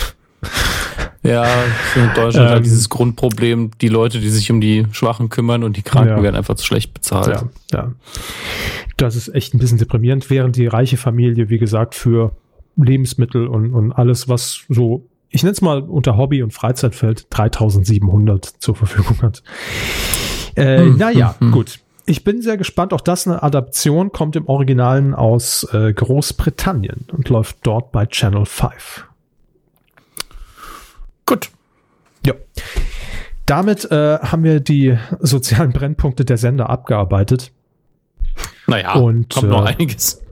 Ja, 1.22 1.44
in 1.96 2.06
Deutschland 2.14 2.36
Ähm, 2.48 2.54
halt 2.54 2.64
dieses 2.64 2.88
Grundproblem, 2.88 3.72
die 3.80 3.88
Leute, 3.88 4.20
die 4.20 4.30
sich 4.30 4.50
um 4.50 4.60
die 4.60 4.86
Schwachen 4.92 5.28
kümmern 5.28 5.64
und 5.64 5.76
die 5.76 5.82
Kranken 5.82 6.16
Ja. 6.16 6.22
werden 6.22 6.36
einfach 6.36 6.54
zu 6.54 6.64
schlecht 6.64 6.94
bezahlt. 6.94 7.26
Ja, 7.28 7.48
ja. 7.72 7.92
Das 8.96 9.16
ist 9.16 9.28
echt 9.34 9.54
ein 9.54 9.58
bisschen 9.58 9.78
deprimierend, 9.78 10.30
während 10.30 10.56
die 10.56 10.66
reiche 10.66 10.96
Familie, 10.96 11.48
wie 11.50 11.58
gesagt, 11.58 11.94
für 11.94 12.32
Lebensmittel 12.76 13.46
und, 13.48 13.74
und 13.74 13.92
alles, 13.92 14.28
was 14.28 14.60
so, 14.68 15.06
ich 15.28 15.42
nenne 15.42 15.52
es 15.52 15.60
mal 15.60 15.82
unter 15.82 16.16
Hobby 16.16 16.42
und 16.42 16.54
Freizeit 16.54 16.94
fällt, 16.94 17.26
3700 17.30 18.44
zur 18.58 18.74
Verfügung 18.76 19.20
hat. 19.22 19.42
Äh, 20.54 20.78
Hm, 20.78 20.96
naja, 20.96 21.34
hm. 21.38 21.50
gut. 21.52 21.80
Ich 22.06 22.24
bin 22.24 22.42
sehr 22.42 22.56
gespannt. 22.56 22.92
Auch 22.92 23.00
das 23.02 23.26
eine 23.28 23.42
Adaption 23.42 24.10
kommt 24.10 24.34
im 24.34 24.48
Originalen 24.48 25.14
aus 25.14 25.64
äh, 25.72 25.92
Großbritannien 25.92 27.06
und 27.12 27.28
läuft 27.28 27.58
dort 27.62 27.92
bei 27.92 28.06
Channel 28.06 28.46
5. 28.46 29.06
Gut. 31.30 31.50
Ja. 32.26 32.34
Damit 33.46 33.88
äh, 33.92 34.18
haben 34.18 34.42
wir 34.42 34.58
die 34.58 34.98
sozialen 35.20 35.70
Brennpunkte 35.72 36.24
der 36.24 36.38
Sender 36.38 36.68
abgearbeitet. 36.68 37.52
Naja, 38.66 38.94
Und, 38.94 39.30
kommt 39.32 39.48
noch 39.48 39.64
äh, 39.64 39.74
einiges. 39.74 40.22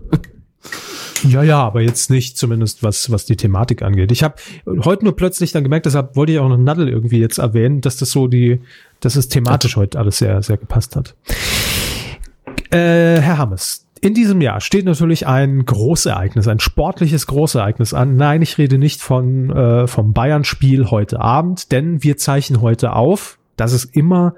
Ja, 1.22 1.44
ja, 1.44 1.62
aber 1.62 1.82
jetzt 1.82 2.10
nicht 2.10 2.36
zumindest, 2.36 2.82
was, 2.82 3.12
was 3.12 3.26
die 3.26 3.36
Thematik 3.36 3.82
angeht. 3.82 4.10
Ich 4.10 4.24
habe 4.24 4.36
heute 4.84 5.04
nur 5.04 5.14
plötzlich 5.14 5.52
dann 5.52 5.62
gemerkt, 5.62 5.86
deshalb 5.86 6.16
wollte 6.16 6.32
ich 6.32 6.40
auch 6.40 6.48
noch 6.48 6.56
Nadel 6.56 6.88
irgendwie 6.88 7.18
jetzt 7.18 7.38
erwähnen, 7.38 7.80
dass 7.80 7.96
das 7.96 8.10
so 8.10 8.26
die, 8.26 8.60
dass 8.98 9.14
es 9.14 9.28
thematisch 9.28 9.76
heute 9.76 10.00
alles 10.00 10.18
sehr, 10.18 10.42
sehr 10.42 10.56
gepasst 10.56 10.96
hat. 10.96 11.14
Äh, 12.70 13.20
Herr 13.20 13.38
Hammes, 13.38 13.86
in 14.00 14.14
diesem 14.14 14.40
Jahr 14.40 14.60
steht 14.60 14.84
natürlich 14.84 15.26
ein 15.26 15.64
Großereignis, 15.64 16.48
ein 16.48 16.60
sportliches 16.60 17.26
Großereignis 17.26 17.94
an. 17.94 18.16
Nein, 18.16 18.42
ich 18.42 18.58
rede 18.58 18.78
nicht 18.78 19.00
von, 19.00 19.50
äh, 19.50 19.86
vom 19.86 20.12
Bayern-Spiel 20.12 20.90
heute 20.90 21.20
Abend, 21.20 21.72
denn 21.72 22.02
wir 22.02 22.16
zeichnen 22.16 22.60
heute 22.60 22.94
auf. 22.94 23.38
Das 23.56 23.72
ist 23.72 23.96
immer 23.96 24.34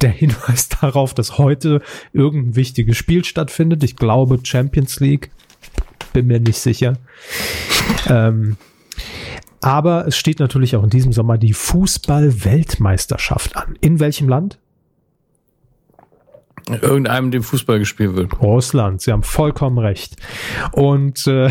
der 0.00 0.10
Hinweis 0.10 0.68
darauf, 0.68 1.14
dass 1.14 1.38
heute 1.38 1.80
irgendein 2.12 2.56
wichtiges 2.56 2.96
Spiel 2.96 3.24
stattfindet. 3.24 3.84
Ich 3.84 3.96
glaube 3.96 4.40
Champions 4.42 5.00
League 5.00 5.30
bin 6.12 6.26
mir 6.26 6.40
nicht 6.40 6.58
sicher. 6.58 6.98
ähm, 8.08 8.56
aber 9.60 10.06
es 10.06 10.16
steht 10.16 10.38
natürlich 10.38 10.76
auch 10.76 10.84
in 10.84 10.90
diesem 10.90 11.12
Sommer 11.12 11.36
die 11.36 11.52
Fußball-Weltmeisterschaft 11.52 13.56
an. 13.56 13.76
In 13.80 13.98
welchem 14.00 14.28
Land? 14.28 14.58
Irgendeinem, 16.68 17.30
dem 17.30 17.42
Fußball 17.42 17.78
gespielt 17.78 18.16
wird. 18.16 18.40
Russland. 18.40 19.00
Sie 19.00 19.12
haben 19.12 19.22
vollkommen 19.22 19.78
recht. 19.78 20.16
Und 20.72 21.26
äh, 21.26 21.50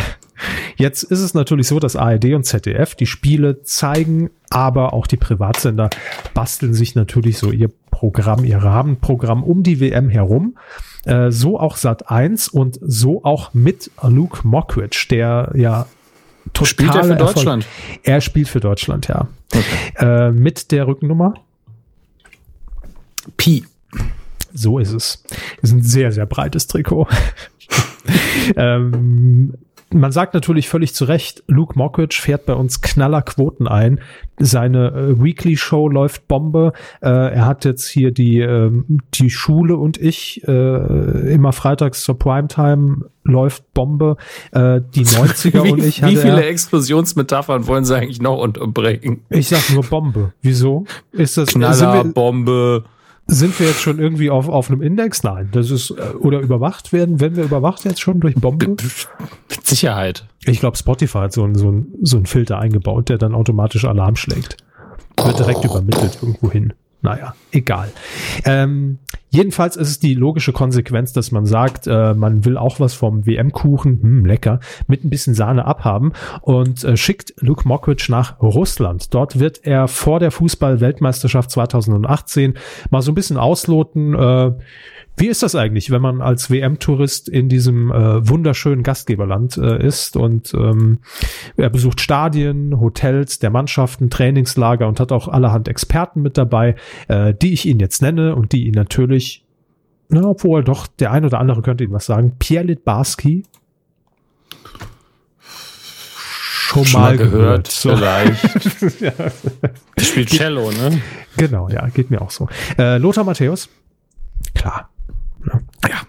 jetzt 0.76 1.04
ist 1.04 1.22
es 1.22 1.34
natürlich 1.34 1.68
so, 1.68 1.80
dass 1.80 1.96
ARD 1.96 2.34
und 2.34 2.44
ZDF 2.44 2.96
die 2.96 3.06
Spiele 3.06 3.64
zeigen, 3.64 4.30
aber 4.50 4.94
auch 4.94 5.08
die 5.08 5.18
Privatsender 5.18 5.90
basteln 6.34 6.74
sich 6.74 6.96
natürlich 6.96 7.38
so 7.38 7.52
ihr 7.52 7.70
Programm, 7.92 8.44
ihr 8.44 8.58
Rahmenprogramm 8.60 9.44
um 9.44 9.64
die 9.64 9.80
WM 9.80 10.10
herum. 10.10 10.58
Äh, 11.06 11.32
so 11.32 11.60
auch 11.60 11.78
Sat 11.78 12.10
1 12.12 12.50
und 12.50 12.78
so 12.82 13.24
auch 13.24 13.54
mit 13.54 13.90
Luke 14.04 14.48
Mockridge, 14.48 15.08
der 15.10 15.52
ja 15.56 15.88
total 16.54 16.68
Spielt 16.68 16.96
er 16.96 17.04
für 17.04 17.14
Erfolg- 17.14 17.36
Deutschland? 17.36 17.66
Er 18.04 18.22
spielt 18.22 18.48
für 18.50 18.60
Deutschland, 18.60 19.08
ja. 19.08 19.28
Äh, 19.96 20.32
mit 20.32 20.72
der 20.72 20.88
Rückennummer 20.88 21.34
Pi. 23.36 23.66
So 24.54 24.80
ist 24.80 24.94
es. 24.94 25.24
Ist 25.62 25.74
ein 25.74 25.84
sehr, 25.84 26.12
sehr 26.12 26.26
breites 26.26 26.68
Trikot. 26.68 27.08
ähm, 28.56 29.54
man 29.90 30.12
sagt 30.12 30.34
natürlich 30.34 30.68
völlig 30.68 30.94
zu 30.94 31.06
Recht, 31.06 31.44
Luke 31.48 31.78
Mockridge 31.78 32.20
fährt 32.22 32.46
bei 32.46 32.54
uns 32.54 32.82
Knallerquoten 32.82 33.68
ein. 33.68 34.02
Seine 34.38 34.92
äh, 34.92 35.24
Weekly 35.24 35.56
Show 35.56 35.88
läuft 35.88 36.28
Bombe. 36.28 36.74
Äh, 37.02 37.10
er 37.10 37.46
hat 37.46 37.64
jetzt 37.64 37.88
hier 37.88 38.12
die, 38.12 38.40
ähm, 38.40 39.00
die 39.14 39.30
Schule 39.30 39.78
und 39.78 39.98
ich 39.98 40.46
äh, 40.46 41.34
immer 41.34 41.54
freitags 41.54 42.04
zur 42.04 42.20
Primetime 42.20 43.06
läuft 43.24 43.74
Bombe. 43.74 44.18
Äh, 44.52 44.82
die 44.94 45.06
90er 45.06 45.64
Wie, 45.64 45.72
und 45.72 45.84
ich 45.84 46.02
wie 46.02 46.06
hatte 46.06 46.18
viele 46.18 46.44
er, 46.44 46.50
Explosionsmetaphern 46.50 47.66
wollen 47.68 47.86
sie 47.86 47.96
eigentlich 47.96 48.22
noch 48.22 48.40
unterbringen? 48.40 49.22
Ich 49.30 49.48
sag 49.48 49.70
nur 49.74 49.84
Bombe. 49.84 50.34
Wieso? 50.42 50.86
Ist 51.14 51.38
das 51.38 51.50
Knaller, 51.50 52.04
wir, 52.04 52.12
Bombe. 52.12 52.84
Sind 53.30 53.60
wir 53.60 53.68
jetzt 53.68 53.82
schon 53.82 54.00
irgendwie 54.00 54.30
auf, 54.30 54.48
auf 54.48 54.70
einem 54.72 54.82
Index? 54.82 55.22
Nein, 55.24 55.50
das 55.52 55.70
ist, 55.70 55.92
äh, 55.92 56.16
oder 56.20 56.40
überwacht 56.40 56.94
werden, 56.94 57.20
werden 57.20 57.36
wir 57.36 57.44
überwacht 57.44 57.84
jetzt 57.84 58.00
schon 58.00 58.20
durch 58.22 58.36
Bombe? 58.36 58.68
Mit 58.70 59.68
Sicherheit. 59.68 60.26
Ich 60.46 60.60
glaube, 60.62 60.78
Spotify 60.78 61.18
hat 61.20 61.34
so 61.34 61.44
einen 61.44 61.56
so 61.56 61.68
einen- 61.68 61.88
so 62.04 62.18
einen 62.18 62.26
Filter 62.26 62.58
eingebaut, 62.60 63.10
der 63.10 63.18
dann 63.18 63.36
automatisch 63.36 63.84
Alarm 63.86 64.16
schlägt. 64.16 64.58
Wird 65.22 65.40
direkt 65.40 65.66
übermittelt 65.66 66.20
irgendwo 66.22 66.52
hin. 66.52 66.74
Naja, 67.02 67.36
egal. 67.52 67.92
Ähm, 68.44 68.98
jedenfalls 69.30 69.76
ist 69.76 69.90
es 69.90 70.00
die 70.00 70.16
logische 70.16 70.52
Konsequenz, 70.52 71.14
dass 71.14 71.32
man 71.32 71.46
sagt, 71.46 71.86
äh, 71.86 72.16
man 72.16 72.44
will 72.44 72.58
auch 72.58 72.80
was 72.80 72.96
vom 72.96 73.28
WM-Kuchen, 73.28 74.02
hm, 74.02 74.26
lecker, 74.26 74.60
mit 74.88 75.06
ein 75.06 75.10
bisschen 75.12 75.36
Sahne 75.36 75.66
abhaben 75.66 76.14
und 76.42 76.84
äh, 76.84 76.98
schickt 76.98 77.36
Luke 77.38 77.68
Mockridge 77.68 78.08
nach 78.10 78.40
Russland. 78.42 79.14
Dort 79.14 79.40
wird 79.40 79.64
er 79.64 79.88
vor 79.88 80.20
der 80.20 80.32
Fußball-Weltmeisterschaft 80.32 81.52
2018 81.52 82.56
mal 82.90 83.02
so 83.04 83.12
ein 83.12 83.16
bisschen 83.16 83.38
ausloten, 83.38 84.16
äh, 84.16 84.52
wie 85.18 85.28
ist 85.28 85.42
das 85.42 85.56
eigentlich, 85.56 85.90
wenn 85.90 86.02
man 86.02 86.22
als 86.22 86.52
WM-Tourist 86.52 87.28
in 87.28 87.50
diesem 87.50 87.92
äh, 87.92 88.28
wunderschönen 88.30 88.84
Gastgeberland 88.84 89.58
äh, 89.58 89.84
ist 89.84 90.16
und 90.16 90.54
ähm, 90.54 91.00
er 91.58 91.72
besucht 91.72 92.02
Stadien, 92.02 92.80
Hotels 92.80 93.40
der 93.40 93.50
Mannschaften, 93.50 94.12
Trainingslager 94.12 94.88
und 94.88 95.00
hat 95.00 95.12
auch 95.12 95.28
allerhand 95.28 95.68
Experten 95.68 96.22
mit 96.22 96.38
dabei, 96.38 96.76
äh, 97.08 97.34
die 97.34 97.52
ich 97.52 97.66
ihn 97.66 97.80
jetzt 97.80 98.04
nenne 98.04 98.36
und 98.36 98.52
die 98.52 98.68
ihn 98.68 98.76
natürlich, 98.76 99.44
na, 100.10 100.24
obwohl 100.24 100.64
doch 100.64 100.86
der 100.86 101.12
ein 101.12 101.26
oder 101.26 101.40
andere 101.40 101.64
könnte 101.64 101.84
ihm 101.84 101.92
was 101.92 102.06
sagen, 102.06 102.36
Pierre 102.38 102.66
Litbarski 102.66 103.44
schon, 106.68 106.86
Schon 106.86 107.02
mal 107.02 107.18
gehört, 107.18 107.68
So. 107.68 107.96
vielleicht. 107.96 109.02
ja, 109.02 109.14
spielt 109.98 110.30
Cello, 110.30 110.70
ne? 110.70 111.02
genau, 111.38 111.70
ja, 111.70 111.88
geht 111.88 112.12
mir 112.12 112.22
auch 112.22 112.30
so. 112.30 112.48
Äh, 112.78 113.00
Lothar 113.00 113.24
Matthäus, 113.24 113.68
klar. 114.54 114.90
Ja. 115.48 115.90
Ja. 115.90 116.02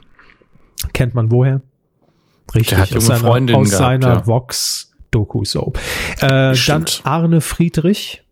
Kennt 0.92 1.14
man 1.14 1.30
woher? 1.30 1.60
Richtig, 2.54 2.70
Der 2.70 2.78
hat 2.78 2.90
junge 2.90 3.14
aus 3.14 3.20
seiner, 3.20 3.56
aus 3.56 3.70
gehabt, 3.70 3.82
seiner 3.82 4.08
ja. 4.08 4.26
Vox-Doku-Soap. 4.26 5.78
Äh, 6.20 6.54
dann. 6.66 6.84
Arne 7.04 7.40
Friedrich, 7.40 8.22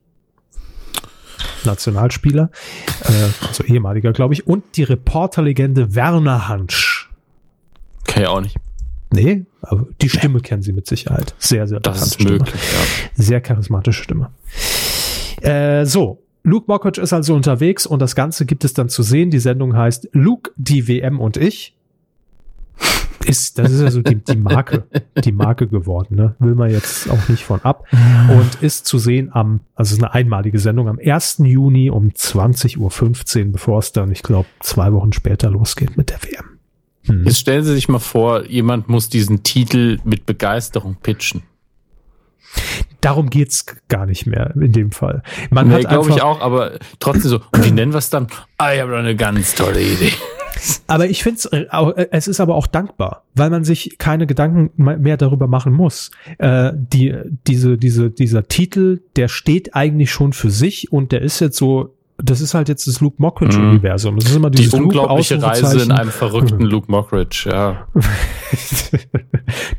Nationalspieler, 1.64 2.50
äh, 3.04 3.46
also 3.46 3.64
ehemaliger, 3.64 4.12
glaube 4.12 4.34
ich, 4.34 4.46
und 4.46 4.64
die 4.76 4.84
Reporterlegende 4.84 5.94
Werner 5.94 6.48
Hansch. 6.48 7.10
Kann 8.06 8.22
ja 8.22 8.28
auch 8.30 8.40
nicht. 8.40 8.56
Nee, 9.12 9.44
aber 9.62 9.86
die 10.00 10.08
Stimme 10.08 10.40
kennen 10.40 10.62
Sie 10.62 10.72
mit 10.72 10.86
Sicherheit. 10.86 11.34
Sehr, 11.38 11.66
sehr 11.66 11.80
Das 11.80 12.02
ist 12.02 12.20
möglich, 12.22 12.54
ja. 12.54 13.22
Sehr 13.22 13.40
charismatische 13.40 14.02
Stimme. 14.02 14.30
Äh, 15.42 15.84
so, 15.84 16.25
Luke 16.46 16.66
Mockridge 16.68 17.00
ist 17.00 17.12
also 17.12 17.34
unterwegs 17.34 17.86
und 17.86 18.00
das 18.00 18.14
Ganze 18.14 18.46
gibt 18.46 18.64
es 18.64 18.72
dann 18.72 18.88
zu 18.88 19.02
sehen. 19.02 19.30
Die 19.32 19.40
Sendung 19.40 19.76
heißt 19.76 20.10
Luke, 20.12 20.52
die 20.56 20.86
WM 20.86 21.18
und 21.18 21.36
ich. 21.36 21.74
Ist, 23.24 23.58
das 23.58 23.72
ist 23.72 23.80
also 23.80 24.00
die, 24.00 24.14
die 24.14 24.36
Marke, 24.36 24.84
die 25.24 25.32
Marke 25.32 25.66
geworden, 25.66 26.14
ne? 26.14 26.36
Will 26.38 26.54
man 26.54 26.70
jetzt 26.70 27.10
auch 27.10 27.28
nicht 27.28 27.44
von 27.44 27.60
ab. 27.62 27.88
Und 28.30 28.62
ist 28.62 28.86
zu 28.86 28.98
sehen 28.98 29.30
am, 29.32 29.58
also 29.74 29.88
es 29.88 29.98
ist 29.98 30.04
eine 30.04 30.14
einmalige 30.14 30.60
Sendung 30.60 30.88
am 30.88 31.00
1. 31.04 31.38
Juni 31.38 31.90
um 31.90 32.10
20.15 32.10 32.78
Uhr, 33.46 33.52
bevor 33.52 33.80
es 33.80 33.90
dann, 33.90 34.12
ich 34.12 34.22
glaube, 34.22 34.46
zwei 34.60 34.92
Wochen 34.92 35.12
später 35.12 35.50
losgeht 35.50 35.96
mit 35.96 36.10
der 36.10 36.22
WM. 36.22 36.44
Hm. 37.06 37.24
Jetzt 37.24 37.40
stellen 37.40 37.64
Sie 37.64 37.74
sich 37.74 37.88
mal 37.88 37.98
vor, 37.98 38.46
jemand 38.46 38.88
muss 38.88 39.08
diesen 39.08 39.42
Titel 39.42 39.98
mit 40.04 40.26
Begeisterung 40.26 40.96
pitchen. 41.02 41.42
Darum 43.06 43.30
geht's 43.30 43.64
gar 43.88 44.04
nicht 44.04 44.26
mehr 44.26 44.52
in 44.56 44.72
dem 44.72 44.90
Fall. 44.90 45.22
Man 45.50 45.68
Nee, 45.68 45.74
hat 45.84 45.88
glaube 45.88 46.10
ich 46.10 46.22
auch, 46.22 46.40
aber 46.40 46.72
trotzdem 46.98 47.30
so. 47.30 47.40
Und 47.52 47.64
wie 47.64 47.70
nennen 47.70 47.92
wir 47.92 47.98
es 47.98 48.10
dann? 48.10 48.26
Ah, 48.58 48.74
ich 48.74 48.80
habe 48.80 48.90
doch 48.90 48.98
eine 48.98 49.14
ganz 49.14 49.54
tolle 49.54 49.80
Idee. 49.80 50.10
Aber 50.86 51.06
ich 51.06 51.22
finde 51.22 51.38
es, 51.38 51.50
es 52.12 52.28
ist 52.28 52.40
aber 52.40 52.54
auch 52.54 52.66
dankbar, 52.66 53.24
weil 53.34 53.50
man 53.50 53.62
sich 53.64 53.98
keine 53.98 54.26
Gedanken 54.26 54.70
me- 54.82 54.96
mehr 54.96 55.18
darüber 55.18 55.46
machen 55.48 55.72
muss. 55.74 56.10
Äh, 56.38 56.72
die, 56.74 57.14
diese, 57.46 57.76
diese, 57.76 58.08
dieser 58.10 58.48
Titel, 58.48 59.02
der 59.16 59.28
steht 59.28 59.74
eigentlich 59.76 60.10
schon 60.10 60.32
für 60.32 60.48
sich 60.50 60.90
und 60.90 61.12
der 61.12 61.20
ist 61.20 61.40
jetzt 61.40 61.58
so, 61.58 61.94
das 62.16 62.40
ist 62.40 62.54
halt 62.54 62.70
jetzt 62.70 62.86
das 62.86 63.02
Luke 63.02 63.16
Mockridge-Universum. 63.18 64.16
Das 64.18 64.30
ist 64.30 64.36
immer 64.36 64.48
Die 64.48 64.56
dieses 64.62 64.72
unglaubliche 64.72 65.42
Reise 65.42 65.82
in 65.82 65.92
einem 65.92 66.10
verrückten 66.10 66.62
Luke 66.64 66.90
Mockridge, 66.90 67.50
ja. 67.52 67.86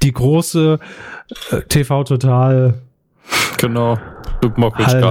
Die 0.04 0.12
große 0.12 0.78
äh, 1.52 1.62
TV-Total 1.64 2.76
Genau. 3.58 3.98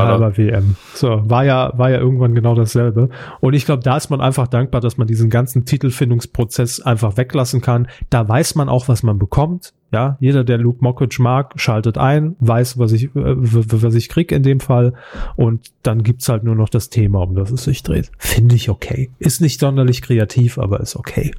Halber 0.08 0.36
WM. 0.36 0.76
So, 0.94 1.28
war 1.28 1.44
ja, 1.44 1.72
war 1.76 1.90
ja 1.90 1.98
irgendwann 1.98 2.34
genau 2.34 2.54
dasselbe. 2.54 3.08
Und 3.40 3.54
ich 3.54 3.66
glaube, 3.66 3.82
da 3.82 3.96
ist 3.96 4.08
man 4.08 4.20
einfach 4.20 4.46
dankbar, 4.46 4.80
dass 4.80 4.98
man 4.98 5.08
diesen 5.08 5.30
ganzen 5.30 5.64
Titelfindungsprozess 5.64 6.80
einfach 6.80 7.16
weglassen 7.16 7.60
kann. 7.60 7.88
Da 8.08 8.28
weiß 8.28 8.54
man 8.54 8.68
auch, 8.68 8.88
was 8.88 9.02
man 9.02 9.18
bekommt. 9.18 9.72
Ja, 9.92 10.16
jeder, 10.20 10.44
der 10.44 10.58
Luke 10.58 10.78
Mockridge 10.80 11.22
mag, 11.22 11.54
schaltet 11.56 11.96
ein, 11.96 12.36
weiß, 12.40 12.78
was 12.78 12.92
ich, 12.92 13.04
äh, 13.04 13.08
was 13.14 13.94
ich 13.94 14.08
krieg 14.08 14.32
in 14.32 14.42
dem 14.42 14.60
Fall. 14.60 14.94
Und 15.36 15.72
dann 15.82 16.02
gibt's 16.02 16.28
halt 16.28 16.44
nur 16.44 16.54
noch 16.54 16.68
das 16.68 16.90
Thema, 16.90 17.22
um 17.22 17.34
das 17.34 17.50
es 17.50 17.64
sich 17.64 17.82
dreht. 17.82 18.10
Finde 18.18 18.54
ich 18.54 18.68
okay. 18.68 19.10
Ist 19.18 19.40
nicht 19.40 19.60
sonderlich 19.60 20.02
kreativ, 20.02 20.58
aber 20.58 20.80
ist 20.80 20.96
okay. 20.96 21.32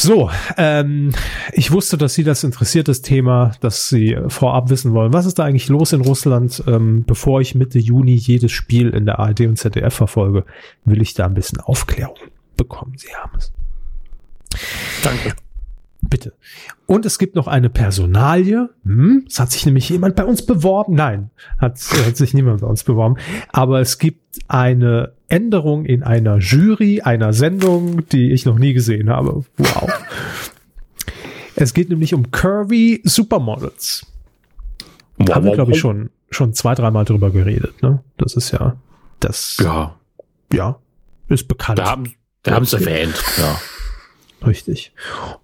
So, 0.00 0.30
ähm, 0.56 1.10
ich 1.52 1.72
wusste, 1.72 1.98
dass 1.98 2.14
Sie 2.14 2.22
das 2.22 2.44
interessiert, 2.44 2.86
das 2.86 3.02
Thema, 3.02 3.50
dass 3.60 3.88
Sie 3.88 4.16
vorab 4.28 4.70
wissen 4.70 4.94
wollen. 4.94 5.12
Was 5.12 5.26
ist 5.26 5.40
da 5.40 5.44
eigentlich 5.44 5.68
los 5.68 5.92
in 5.92 6.02
Russland? 6.02 6.62
Ähm, 6.68 7.02
bevor 7.04 7.40
ich 7.40 7.56
Mitte 7.56 7.80
Juni 7.80 8.14
jedes 8.14 8.52
Spiel 8.52 8.90
in 8.90 9.06
der 9.06 9.18
ARD 9.18 9.40
und 9.40 9.56
ZDF 9.56 9.92
verfolge, 9.92 10.44
will 10.84 11.02
ich 11.02 11.14
da 11.14 11.26
ein 11.26 11.34
bisschen 11.34 11.58
Aufklärung 11.58 12.16
bekommen. 12.56 12.92
Sie 12.96 13.12
haben 13.12 13.36
es. 13.36 13.52
Danke. 15.02 15.34
Bitte. 16.00 16.32
Und 16.86 17.04
es 17.04 17.18
gibt 17.18 17.34
noch 17.34 17.48
eine 17.48 17.68
Personalie. 17.68 18.70
Hm, 18.84 19.24
es 19.28 19.40
hat 19.40 19.50
sich 19.50 19.66
nämlich 19.66 19.88
jemand 19.88 20.14
bei 20.14 20.24
uns 20.24 20.46
beworben. 20.46 20.94
Nein, 20.94 21.30
hat, 21.58 21.80
hat 22.06 22.16
sich 22.16 22.34
niemand 22.34 22.60
bei 22.60 22.68
uns 22.68 22.84
beworben. 22.84 23.16
Aber 23.50 23.80
es 23.80 23.98
gibt 23.98 24.38
eine 24.46 25.12
Änderung 25.28 25.84
in 25.84 26.02
einer 26.02 26.38
Jury 26.38 27.02
einer 27.02 27.32
Sendung, 27.32 28.06
die 28.08 28.32
ich 28.32 28.46
noch 28.46 28.58
nie 28.58 28.72
gesehen 28.72 29.10
habe. 29.10 29.44
Wow. 29.56 29.90
es 31.54 31.74
geht 31.74 31.90
nämlich 31.90 32.14
um 32.14 32.30
Curvy 32.30 33.02
Supermodels. 33.04 34.06
Wow, 35.18 35.34
haben 35.34 35.44
wir, 35.44 35.52
glaube 35.52 35.72
ich, 35.72 35.78
schon, 35.78 36.10
schon 36.30 36.54
zwei, 36.54 36.74
dreimal 36.74 37.04
drüber 37.04 37.30
geredet. 37.30 37.82
Ne? 37.82 38.02
Das 38.16 38.34
ist 38.34 38.52
ja, 38.52 38.76
das, 39.20 39.56
Ja, 39.60 39.96
ja 40.52 40.78
ist 41.28 41.48
bekannt. 41.48 41.78
da 41.78 41.86
haben, 41.86 42.14
da 42.42 42.52
haben 42.52 42.62
es 42.62 42.72
erwähnt. 42.72 43.22
Ja. 43.36 43.60
Richtig. 44.46 44.92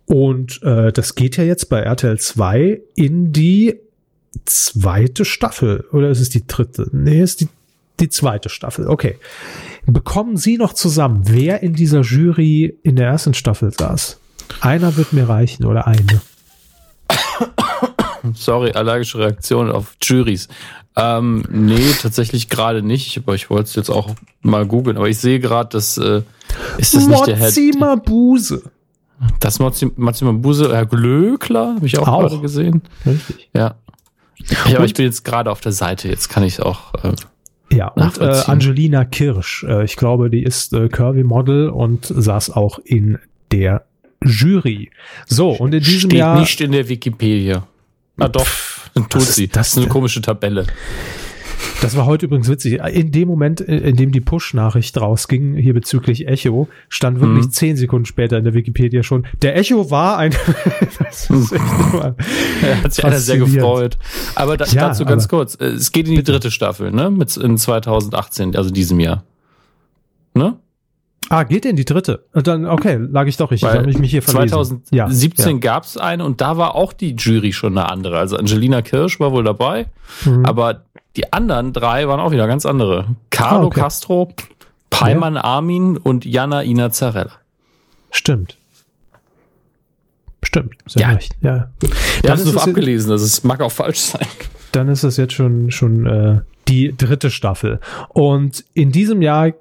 Und 0.06 0.62
äh, 0.62 0.92
das 0.92 1.14
geht 1.14 1.36
ja 1.36 1.44
jetzt 1.44 1.68
bei 1.68 1.80
RTL 1.80 2.18
2 2.18 2.80
in 2.94 3.32
die 3.32 3.80
zweite 4.44 5.24
Staffel. 5.24 5.84
Oder 5.92 6.10
ist 6.10 6.20
es 6.20 6.30
die 6.30 6.46
dritte? 6.46 6.88
Nee, 6.92 7.20
ist 7.20 7.40
die, 7.40 7.48
die 8.00 8.08
zweite 8.08 8.48
Staffel. 8.48 8.86
Okay. 8.88 9.18
Bekommen 9.86 10.36
Sie 10.36 10.56
noch 10.56 10.72
zusammen, 10.72 11.22
wer 11.26 11.62
in 11.62 11.74
dieser 11.74 12.00
Jury 12.00 12.78
in 12.82 12.96
der 12.96 13.08
ersten 13.08 13.34
Staffel 13.34 13.72
saß? 13.72 14.18
Einer 14.60 14.96
wird 14.96 15.12
mir 15.12 15.28
reichen 15.28 15.64
oder 15.64 15.86
eine. 15.86 16.20
Sorry, 18.34 18.72
allergische 18.72 19.18
Reaktion 19.18 19.70
auf 19.70 19.96
Juries. 20.02 20.48
Ähm, 20.96 21.44
nee, 21.50 21.92
tatsächlich 22.00 22.48
gerade 22.48 22.82
nicht, 22.82 23.18
aber 23.18 23.34
ich 23.34 23.50
wollte 23.50 23.64
es 23.64 23.74
jetzt 23.74 23.90
auch 23.90 24.14
mal 24.42 24.66
googeln. 24.66 24.96
Aber 24.96 25.08
ich 25.08 25.18
sehe 25.18 25.40
gerade, 25.40 25.70
dass 25.70 25.98
äh, 25.98 26.22
ist 26.78 26.94
das 26.94 27.06
nicht 27.06 27.26
der 27.26 27.36
Herr 27.36 27.46
Mozima 27.46 27.96
Buse. 27.96 28.62
Das 29.40 29.58
Maxima 29.58 30.32
Buse, 30.32 30.74
Herr 30.74 30.86
Glöckler, 30.86 31.74
habe 31.76 31.86
ich 31.86 31.98
auch, 31.98 32.08
Auch. 32.08 32.20
gerade 32.20 32.40
gesehen. 32.40 32.82
Richtig. 33.04 33.48
Ja. 33.54 33.74
ja 34.66 34.76
aber 34.76 34.84
ich 34.84 34.94
bin 34.94 35.04
jetzt 35.04 35.24
gerade 35.24 35.50
auf 35.50 35.60
der 35.60 35.72
Seite, 35.72 36.08
jetzt 36.08 36.28
kann 36.28 36.42
ich 36.42 36.60
auch. 36.60 36.94
Äh, 37.02 37.12
Ja, 37.72 37.88
und 37.88 38.18
äh. 38.18 38.42
Angelina 38.46 39.05
Kirsch. 39.05 39.64
Äh, 39.68 39.85
ich 39.85 39.96
glaube, 39.96 40.31
die 40.31 40.42
ist 40.42 40.72
äh, 40.72 40.88
Curvy-Model 40.88 41.68
und 41.70 42.07
saß 42.07 42.50
auch 42.50 42.79
in 42.79 43.18
der 43.50 43.85
Jury. 44.22 44.90
So, 45.27 45.50
und 45.50 45.74
in 45.74 45.83
diesem 45.83 46.11
steht 46.11 46.18
Jahr. 46.18 46.38
nicht 46.38 46.61
in 46.61 46.72
der 46.72 46.88
Wikipedia. 46.88 47.66
Ah 48.18 48.29
doch, 48.29 48.46
dann 48.94 49.09
tut 49.09 49.22
sie. 49.22 49.48
das 49.48 49.55
Das 49.55 49.68
ist 49.68 49.79
eine 49.79 49.88
komische 49.88 50.20
Tabelle. 50.20 50.66
Das 51.84 51.96
war 51.96 52.06
heute 52.06 52.26
übrigens 52.26 52.48
witzig. 52.48 52.80
In 52.92 53.12
dem 53.12 53.28
Moment, 53.28 53.60
in 53.60 53.96
dem 53.96 54.10
die 54.10 54.20
Push-Nachricht 54.20 54.98
rausging, 55.00 55.54
hier 55.54 55.74
bezüglich 55.74 56.26
Echo, 56.26 56.68
stand 56.88 57.20
wirklich 57.20 57.44
Mhm. 57.46 57.50
zehn 57.50 57.76
Sekunden 57.76 58.06
später 58.06 58.38
in 58.38 58.44
der 58.44 58.54
Wikipedia 58.54 59.02
schon, 59.02 59.26
der 59.42 59.56
Echo 59.56 59.90
war 59.90 60.16
ein... 60.18 60.32
das 60.98 61.28
ist 61.30 61.52
echt 61.52 61.62
immer 61.92 62.16
Da 62.62 62.76
hat 62.84 62.92
sich 62.94 63.04
einer 63.04 63.18
sehr 63.20 63.38
gefreut. 63.38 63.98
Aber 64.34 64.56
da, 64.56 64.64
Ja, 64.66 64.88
dazu 64.88 65.04
ganz 65.04 65.28
kurz. 65.28 65.56
äh, 65.60 65.66
Es 65.66 65.92
geht 65.92 66.08
in 66.08 66.14
die 66.14 66.22
dritte 66.22 66.50
Staffel, 66.50 66.90
ne? 66.90 67.10
Mit 67.10 67.36
in 67.36 67.58
2018, 67.58 68.56
also 68.56 68.70
diesem 68.70 68.98
Jahr. 69.00 69.24
Ne? 70.34 70.56
Ah, 71.30 71.42
geht 71.44 71.64
in 71.64 71.74
die 71.76 71.84
dritte. 71.87 72.24
Dann, 72.34 72.66
okay, 72.66 72.96
lag 72.96 73.26
ich 73.26 73.37
doch 73.38 73.50
richtig. 73.50 73.68
Weil 73.68 73.80
Dann 73.80 73.88
ich 73.88 73.98
mich 73.98 74.10
hier 74.10 74.22
verlesen. 74.22 74.82
2017 74.84 75.60
gab 75.60 75.84
es 75.84 75.96
eine 75.96 76.24
und 76.24 76.40
da 76.40 76.56
war 76.58 76.74
auch 76.74 76.92
die 76.92 77.14
Jury 77.16 77.52
schon 77.52 77.76
eine 77.78 77.88
andere. 77.90 78.18
Also 78.18 78.37
Angelina 78.37 78.82
Kirsch 78.82 79.18
war 79.20 79.32
wohl 79.32 79.44
dabei, 79.44 79.87
Ja. 80.24 80.32
Mhm. 80.32 80.44
aber 80.46 80.82
die 81.16 81.32
anderen 81.32 81.72
drei 81.72 82.06
waren 82.08 82.20
auch 82.20 82.30
wieder 82.32 82.46
ganz 82.46 82.66
andere. 82.66 83.06
Carlo 83.30 83.64
Ah, 83.64 83.66
okay. 83.66 83.80
Castro, 83.80 84.32
Paiman 84.90 85.37
Armin 85.37 85.96
und 85.96 86.24
Jana 86.24 86.62
Ina 86.62 86.90
Zarella. 86.90 87.32
Stimmt. 88.10 88.56
Stimmt. 90.42 90.74
Sie 90.87 91.00
Ja. 91.00 91.08
recht. 91.10 91.34
Ja. 91.40 91.70
Es 91.82 92.22
nur 92.22 92.32
es 92.32 92.44
jetzt- 92.46 92.68
abgelesen, 92.68 93.10
das 93.10 93.22
ist, 93.22 93.44
mag 93.44 93.60
auch 93.60 93.72
falsch 93.72 93.98
sein. 94.00 94.26
dann 94.72 94.88
ist 94.88 95.04
es 95.04 95.16
jetzt 95.16 95.32
schon, 95.32 95.70
schon 95.70 96.06
äh, 96.06 96.40
die 96.68 96.94
dritte 96.96 97.30
Staffel. 97.30 97.80
Und 98.08 98.64
in 98.74 98.90
diesem 98.92 99.22
Jahr 99.22 99.52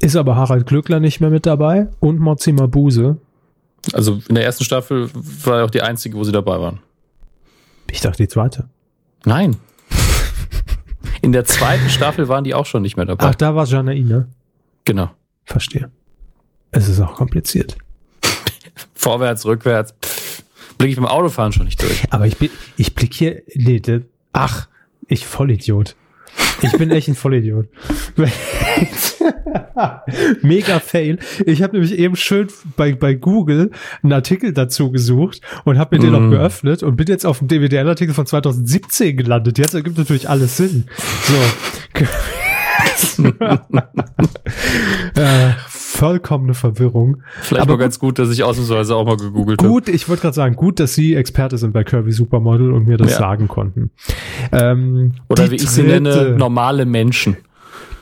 ist 0.00 0.16
aber 0.16 0.36
Harald 0.36 0.66
Glöckler 0.66 1.00
nicht 1.00 1.20
mehr 1.20 1.30
mit 1.30 1.46
dabei 1.46 1.88
und 2.00 2.18
Mozima 2.18 2.66
Buse. 2.66 3.18
Also 3.92 4.20
in 4.28 4.34
der 4.34 4.44
ersten 4.44 4.64
Staffel 4.64 5.08
war 5.44 5.64
auch 5.64 5.70
die 5.70 5.82
einzige, 5.82 6.16
wo 6.16 6.24
sie 6.24 6.32
dabei 6.32 6.60
waren. 6.60 6.80
Ich 7.90 8.00
dachte 8.00 8.22
die 8.22 8.28
zweite. 8.28 8.68
Nein. 9.24 9.56
In 11.22 11.32
der 11.32 11.44
zweiten 11.44 11.88
Staffel 11.88 12.28
waren 12.28 12.44
die 12.44 12.54
auch 12.54 12.66
schon 12.66 12.82
nicht 12.82 12.96
mehr 12.96 13.06
dabei. 13.06 13.26
Ach, 13.26 13.34
da 13.34 13.54
war 13.54 13.66
Janaine. 13.66 14.28
Genau. 14.84 15.10
Verstehe. 15.44 15.90
Es 16.70 16.88
ist 16.88 17.00
auch 17.00 17.14
kompliziert. 17.14 17.76
Vorwärts, 18.94 19.46
rückwärts. 19.46 19.94
Pff, 20.02 20.42
Blick 20.76 20.90
ich 20.90 20.96
beim 20.96 21.06
Autofahren 21.06 21.52
schon 21.52 21.64
nicht 21.64 21.82
durch. 21.82 22.04
Aber 22.10 22.26
ich 22.26 22.36
bin, 22.36 22.50
ich 22.76 22.94
blick 22.94 23.14
hier, 23.14 23.42
nee, 23.54 23.82
ach, 24.32 24.68
ich 25.08 25.26
Vollidiot. 25.26 25.96
Ich 26.60 26.72
bin 26.72 26.90
echt 26.90 27.08
ein 27.08 27.14
Vollidiot. 27.14 27.66
Mega 30.42 30.80
Fail. 30.80 31.18
Ich 31.46 31.62
habe 31.62 31.74
nämlich 31.74 31.96
eben 31.98 32.16
schön 32.16 32.48
bei, 32.76 32.94
bei 32.94 33.14
Google 33.14 33.70
einen 34.02 34.12
Artikel 34.12 34.52
dazu 34.52 34.90
gesucht 34.90 35.40
und 35.64 35.78
habe 35.78 35.96
mir 35.96 36.02
den 36.02 36.10
Mm. 36.10 36.12
noch 36.24 36.30
geöffnet 36.30 36.82
und 36.82 36.96
bin 36.96 37.06
jetzt 37.06 37.24
auf 37.26 37.38
dem 37.38 37.48
DWDL-Artikel 37.48 38.14
von 38.14 38.26
2017 38.26 39.16
gelandet. 39.16 39.58
Jetzt 39.58 39.74
ergibt 39.74 39.98
natürlich 39.98 40.28
alles 40.28 40.56
Sinn. 40.56 40.86
So. 41.22 41.34
äh, 45.20 45.50
vollkommene 45.98 46.54
Verwirrung. 46.54 47.22
Vielleicht 47.42 47.62
Aber 47.62 47.76
ganz 47.76 47.98
gut, 47.98 48.18
dass 48.18 48.30
ich 48.30 48.44
ausnahmsweise 48.44 48.94
auch 48.94 49.04
mal 49.04 49.16
gegoogelt 49.16 49.60
habe. 49.60 49.68
Gut, 49.70 49.88
ich 49.88 50.08
wollte 50.08 50.22
gerade 50.22 50.34
sagen, 50.34 50.54
gut, 50.54 50.78
dass 50.80 50.94
Sie 50.94 51.14
Experte 51.14 51.58
sind 51.58 51.72
bei 51.72 51.82
Kirby 51.84 52.12
Supermodel 52.12 52.72
und 52.72 52.86
mir 52.86 52.96
das 52.96 53.12
Ja. 53.12 53.18
sagen 53.18 53.48
konnten. 53.48 53.90
Ähm, 54.52 55.14
Oder 55.28 55.50
wie 55.50 55.56
ich 55.56 55.68
sie 55.68 55.82
nenne, 55.82 56.36
normale 56.38 56.86
Menschen. 56.86 57.36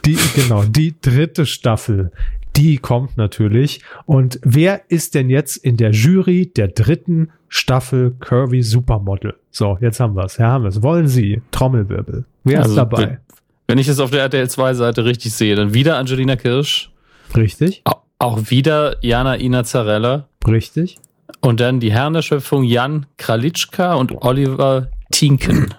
Die, 0.04 0.16
genau, 0.34 0.62
die 0.64 0.94
dritte 1.00 1.46
Staffel, 1.46 2.12
die 2.54 2.78
kommt 2.78 3.16
natürlich. 3.16 3.80
Und 4.04 4.38
wer 4.44 4.82
ist 4.88 5.14
denn 5.14 5.30
jetzt 5.30 5.56
in 5.56 5.76
der 5.76 5.90
Jury 5.90 6.52
der 6.54 6.68
dritten 6.68 7.30
Staffel 7.48 8.14
Curvy 8.20 8.62
Supermodel? 8.62 9.34
So, 9.50 9.78
jetzt 9.80 10.00
haben 10.00 10.14
wir 10.16 10.24
es. 10.24 10.36
Ja, 10.36 10.48
haben 10.52 10.64
wir 10.64 10.68
es. 10.68 10.82
Wollen 10.82 11.08
Sie 11.08 11.40
Trommelwirbel? 11.50 12.24
Wer 12.44 12.58
Also, 12.58 12.70
ist 12.70 12.76
dabei? 12.76 13.18
Wenn, 13.66 13.78
ich 13.78 13.86
das 13.86 13.98
auf 14.00 14.10
der 14.10 14.20
RTL 14.20 14.48
2 14.48 14.74
Seite 14.74 15.04
richtig 15.04 15.32
sehe, 15.32 15.56
dann 15.56 15.74
wieder 15.74 15.96
Angelina 15.96 16.36
Kirsch, 16.36 16.90
Richtig? 17.36 17.82
au- 17.84 18.02
auch 18.18 18.50
wieder 18.50 18.96
Jana 19.04 19.36
Ina 19.38 19.64
Zarella 19.64 20.28
Richtig? 20.46 20.96
und 21.40 21.60
dann 21.60 21.80
die 21.80 21.92
Herren 21.92 22.14
der 22.14 22.22
Schöpfung 22.22 22.64
Jan 22.64 23.06
Kralitschka 23.18 23.94
und 23.94 24.12
Oliver 24.22 24.88
Tinken. 25.12 25.72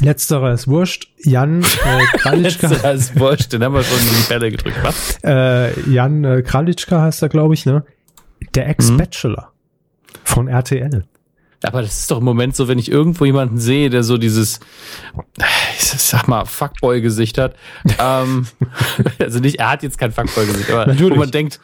Letzterer 0.00 0.52
ist 0.52 0.68
wurscht. 0.68 1.08
Jan 1.24 1.62
äh, 1.62 1.64
Kralitschka, 2.18 2.68
Letzterer 2.68 2.92
ist 2.92 3.18
wurscht, 3.18 3.52
den 3.52 3.62
haben 3.64 3.74
wir 3.74 3.82
schon 3.82 3.98
in 3.98 4.14
die 4.14 4.28
Bälle 4.28 4.50
gedrückt. 4.50 4.76
Was? 4.82 5.18
äh, 5.24 5.78
Jan 5.90 6.24
äh, 6.24 6.42
Kralitschka 6.42 7.00
heißt 7.02 7.22
er, 7.22 7.28
glaube 7.30 7.54
ich, 7.54 7.64
ne? 7.66 7.84
Der 8.54 8.68
Ex-Bachelor 8.68 9.52
von 10.24 10.48
RTL. 10.48 11.04
Aber 11.62 11.82
das 11.82 12.00
ist 12.00 12.10
doch 12.10 12.18
im 12.18 12.24
Moment 12.24 12.54
so, 12.54 12.68
wenn 12.68 12.78
ich 12.78 12.90
irgendwo 12.90 13.24
jemanden 13.24 13.58
sehe, 13.58 13.90
der 13.90 14.02
so 14.02 14.18
dieses, 14.18 14.60
ich 15.78 15.84
sag 15.84 16.28
mal, 16.28 16.44
Fuckboy-Gesicht 16.44 17.38
hat. 17.38 17.54
Ähm, 17.98 18.46
also 19.18 19.40
nicht, 19.40 19.58
er 19.58 19.70
hat 19.70 19.82
jetzt 19.82 19.98
kein 19.98 20.12
Fuckboy-Gesicht, 20.12 20.70
aber 20.70 20.86
Natürlich. 20.86 21.14
wo 21.14 21.20
man 21.20 21.30
denkt, 21.30 21.60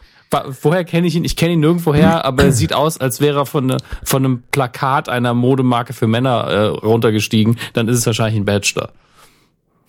woher 0.63 0.85
kenne 0.85 1.07
ich 1.07 1.15
ihn? 1.15 1.25
Ich 1.25 1.37
kenne 1.37 1.53
ihn 1.53 1.61
nirgendwoher, 1.61 2.25
aber 2.25 2.45
er 2.45 2.53
sieht 2.53 2.73
aus, 2.73 2.99
als 2.99 3.21
wäre 3.21 3.41
er 3.41 3.47
von, 3.47 3.67
ne, 3.67 3.77
von 4.03 4.25
einem 4.25 4.43
Plakat 4.51 5.09
einer 5.09 5.35
Modemarke 5.35 5.93
für 5.93 6.07
Männer 6.07 6.45
äh, 6.45 6.67
runtergestiegen. 6.67 7.59
Dann 7.75 7.89
ist 7.89 7.99
es 7.99 8.07
wahrscheinlich 8.07 8.41
ein 8.41 8.45
Bachelor. 8.45 8.91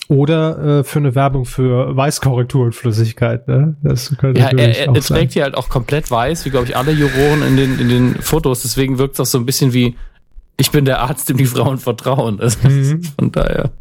Oder 0.10 0.80
äh, 0.80 0.84
für 0.84 1.00
eine 1.00 1.16
Werbung 1.16 1.46
für 1.46 1.96
Weißkorrektur 1.96 2.66
und 2.66 2.76
Flüssigkeit, 2.76 3.48
ne? 3.48 3.78
Das 3.84 4.16
könnte 4.18 4.42
Ja, 4.42 4.50
er, 4.50 4.78
er, 4.78 4.88
er 4.94 5.02
trägt 5.02 5.34
hier 5.34 5.44
halt 5.44 5.56
auch 5.56 5.70
komplett 5.70 6.12
weiß, 6.12 6.44
wie 6.46 6.50
glaube 6.50 6.66
ich 6.66 6.76
alle 6.76 6.92
Juroren 6.92 7.42
in 7.42 7.56
den, 7.56 7.80
in 7.80 7.88
den 7.90 8.16
Fotos. 8.16 8.64
Deswegen 8.64 8.98
wirkt 8.98 9.14
es 9.14 9.22
auch 9.22 9.26
so 9.26 9.38
ein 9.38 9.46
bisschen 9.46 9.72
wie, 9.74 9.96
ich 10.58 10.72
bin 10.72 10.84
der 10.86 11.00
Arzt, 11.02 11.30
dem 11.30 11.38
die 11.38 11.46
Frauen 11.46 11.78
vertrauen. 11.78 12.40
Also, 12.42 12.68
Mhm. 12.68 13.02
Von 13.18 13.32
daher. 13.32 13.72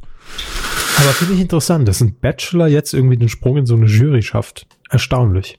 Aber 0.98 1.11
finde 1.11 1.35
ich 1.35 1.40
interessant, 1.40 1.88
dass 1.88 2.00
ein 2.00 2.14
Bachelor 2.20 2.68
jetzt 2.68 2.94
irgendwie 2.94 3.16
den 3.16 3.28
Sprung 3.28 3.56
in 3.56 3.66
so 3.66 3.74
eine 3.74 3.87
Jury 3.87 4.22
schafft. 4.22 4.66
Erstaunlich. 4.90 5.58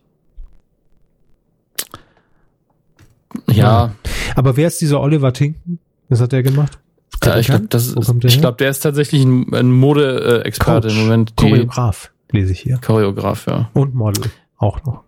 Ja, 3.51 3.93
Aber 4.35 4.55
wer 4.57 4.67
ist 4.67 4.79
dieser 4.79 5.01
Oliver 5.01 5.33
Tinken? 5.33 5.79
Was 6.09 6.21
hat 6.21 6.31
der 6.31 6.43
gemacht? 6.43 6.79
Der 7.21 7.33
Ja, 7.33 7.39
ich 7.39 7.47
glaube, 7.47 7.67
ist, 7.75 7.95
kommt 7.95 8.59
der 8.59 8.69
ist 8.69 8.79
tatsächlich 8.79 9.23
ein, 9.23 9.53
ein 9.53 9.71
Mode-Experte 9.71 10.89
im 10.89 10.97
Moment. 10.97 11.35
Choreograf, 11.35 12.11
lese 12.31 12.51
ich 12.51 12.59
hier. 12.59 12.77
Choreograf, 12.77 13.47
ja. 13.47 13.69
Und 13.73 13.93
Model 13.93 14.31
auch 14.57 14.83
noch. 14.83 15.03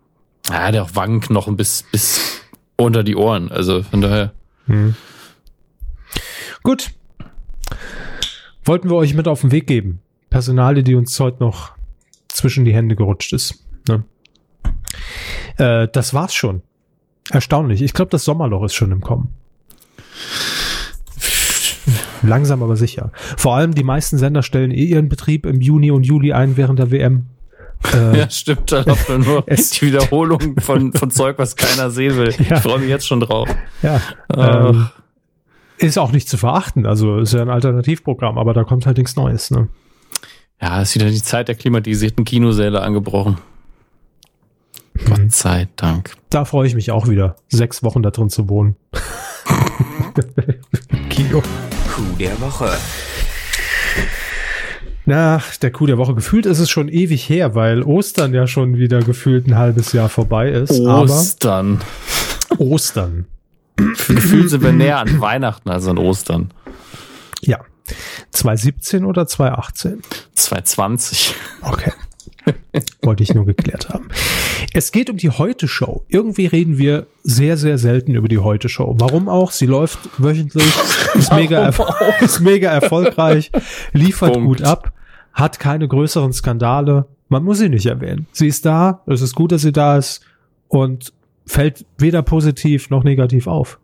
Ja, 0.50 0.70
der 0.70 0.84
auch 0.84 0.94
Wangenknochen 0.94 1.56
bis, 1.56 1.84
bis 1.90 2.40
unter 2.76 3.02
die 3.02 3.16
Ohren. 3.16 3.50
Also 3.50 3.82
von 3.82 4.00
daher. 4.00 4.32
Hm. 4.66 4.94
Gut. 6.62 6.90
Wollten 8.64 8.90
wir 8.90 8.96
euch 8.96 9.14
mit 9.14 9.28
auf 9.28 9.40
den 9.40 9.52
Weg 9.52 9.66
geben. 9.66 10.00
Personale, 10.30 10.82
die 10.82 10.94
uns 10.94 11.18
heute 11.20 11.42
noch 11.42 11.72
zwischen 12.28 12.64
die 12.64 12.74
Hände 12.74 12.96
gerutscht 12.96 13.32
ist. 13.32 13.64
Ne? 13.88 14.04
Äh, 15.56 15.88
das 15.92 16.14
war's 16.14 16.34
schon. 16.34 16.62
Erstaunlich. 17.30 17.82
Ich 17.82 17.94
glaube, 17.94 18.10
das 18.10 18.24
Sommerloch 18.24 18.64
ist 18.64 18.74
schon 18.74 18.92
im 18.92 19.00
Kommen. 19.00 19.34
Langsam 22.22 22.62
aber 22.62 22.76
sicher. 22.76 23.10
Vor 23.36 23.56
allem 23.56 23.74
die 23.74 23.84
meisten 23.84 24.18
Sender 24.18 24.42
stellen 24.42 24.70
eh 24.70 24.84
ihren 24.84 25.08
Betrieb 25.08 25.46
im 25.46 25.60
Juni 25.60 25.90
und 25.90 26.04
Juli 26.04 26.32
ein 26.32 26.56
während 26.56 26.78
der 26.78 26.90
WM. 26.90 27.26
Äh, 27.92 28.20
Ja, 28.20 28.30
stimmt. 28.30 28.72
Da 28.72 28.80
läuft 28.80 29.06
nur 29.10 29.42
die 29.46 29.82
Wiederholung 29.82 30.56
von, 30.60 30.94
von 30.94 31.10
Zeug, 31.10 31.38
was 31.38 31.56
keiner 31.56 31.90
sehen 31.90 32.16
will. 32.16 32.34
Ja. 32.48 32.56
Ich 32.56 32.62
freue 32.62 32.78
mich 32.78 32.88
jetzt 32.88 33.06
schon 33.06 33.20
drauf. 33.20 33.48
ja. 33.82 34.00
Ähm, 34.34 34.88
ist 35.78 35.98
auch 35.98 36.10
nicht 36.10 36.26
zu 36.26 36.38
verachten. 36.38 36.86
Also 36.86 37.18
ist 37.18 37.34
ja 37.34 37.42
ein 37.42 37.50
Alternativprogramm, 37.50 38.38
aber 38.38 38.54
da 38.54 38.64
kommt 38.64 38.86
halt 38.86 38.96
nichts 38.96 39.14
Neues. 39.14 39.50
Ne? 39.50 39.68
Ja, 40.60 40.80
ist 40.80 40.94
wieder 40.94 41.10
die 41.10 41.22
Zeit 41.22 41.48
der 41.48 41.54
klimatisierten 41.54 42.24
Kinosäle 42.24 42.80
angebrochen. 42.80 43.36
Mhm. 44.94 45.04
Gott 45.04 45.32
sei 45.32 45.68
Dank. 45.76 46.14
Da 46.30 46.46
freue 46.46 46.66
ich 46.66 46.74
mich 46.74 46.90
auch 46.92 47.08
wieder, 47.08 47.36
sechs 47.48 47.82
Wochen 47.82 48.02
da 48.02 48.10
drin 48.10 48.30
zu 48.30 48.48
wohnen. 48.48 48.76
Kino. 51.10 51.42
Coup 51.96 52.18
der 52.18 52.38
Woche. 52.42 52.70
Na, 55.06 55.42
der 55.62 55.70
Coup 55.70 55.86
der 55.86 55.96
Woche. 55.96 56.14
Gefühlt 56.14 56.44
ist 56.44 56.58
es 56.58 56.68
schon 56.68 56.88
ewig 56.88 57.26
her, 57.26 57.54
weil 57.54 57.82
Ostern 57.82 58.34
ja 58.34 58.46
schon 58.46 58.76
wieder 58.76 58.98
gefühlt 58.98 59.46
ein 59.46 59.56
halbes 59.56 59.94
Jahr 59.94 60.10
vorbei 60.10 60.50
ist. 60.50 60.72
Ostern. 60.72 61.80
Aber 62.50 62.60
Ostern. 62.60 63.24
Gefühlt 63.76 64.50
sind 64.50 64.62
wir 64.62 64.72
näher 64.72 64.98
an 64.98 65.22
Weihnachten 65.22 65.70
als 65.70 65.86
an 65.86 65.96
Ostern. 65.96 66.50
Ja. 67.40 67.60
2017 68.30 69.06
oder 69.06 69.26
2018? 69.26 70.02
2020. 70.34 71.34
Okay. 71.62 71.92
Wollte 73.02 73.22
ich 73.22 73.34
nur 73.34 73.46
geklärt 73.46 73.88
haben. 73.88 74.08
Es 74.72 74.92
geht 74.92 75.10
um 75.10 75.16
die 75.16 75.30
Heute-Show. 75.30 76.04
Irgendwie 76.08 76.46
reden 76.46 76.78
wir 76.78 77.06
sehr, 77.22 77.56
sehr 77.56 77.78
selten 77.78 78.14
über 78.14 78.28
die 78.28 78.38
Heute-Show. 78.38 78.96
Warum 78.98 79.28
auch? 79.28 79.50
Sie 79.52 79.66
läuft 79.66 79.98
wöchentlich, 80.18 80.72
ist 81.14 81.32
mega, 81.32 81.68
ist 82.20 82.40
mega 82.40 82.70
erfolgreich, 82.70 83.50
liefert 83.92 84.34
Punkt. 84.34 84.46
gut 84.46 84.62
ab, 84.62 84.92
hat 85.32 85.58
keine 85.58 85.88
größeren 85.88 86.32
Skandale. 86.32 87.06
Man 87.28 87.44
muss 87.44 87.58
sie 87.58 87.68
nicht 87.68 87.86
erwähnen. 87.86 88.26
Sie 88.32 88.48
ist 88.48 88.66
da, 88.66 89.02
es 89.06 89.20
ist 89.20 89.34
gut, 89.34 89.52
dass 89.52 89.62
sie 89.62 89.72
da 89.72 89.98
ist 89.98 90.22
und 90.68 91.12
fällt 91.46 91.84
weder 91.98 92.22
positiv 92.22 92.90
noch 92.90 93.04
negativ 93.04 93.46
auf. 93.46 93.78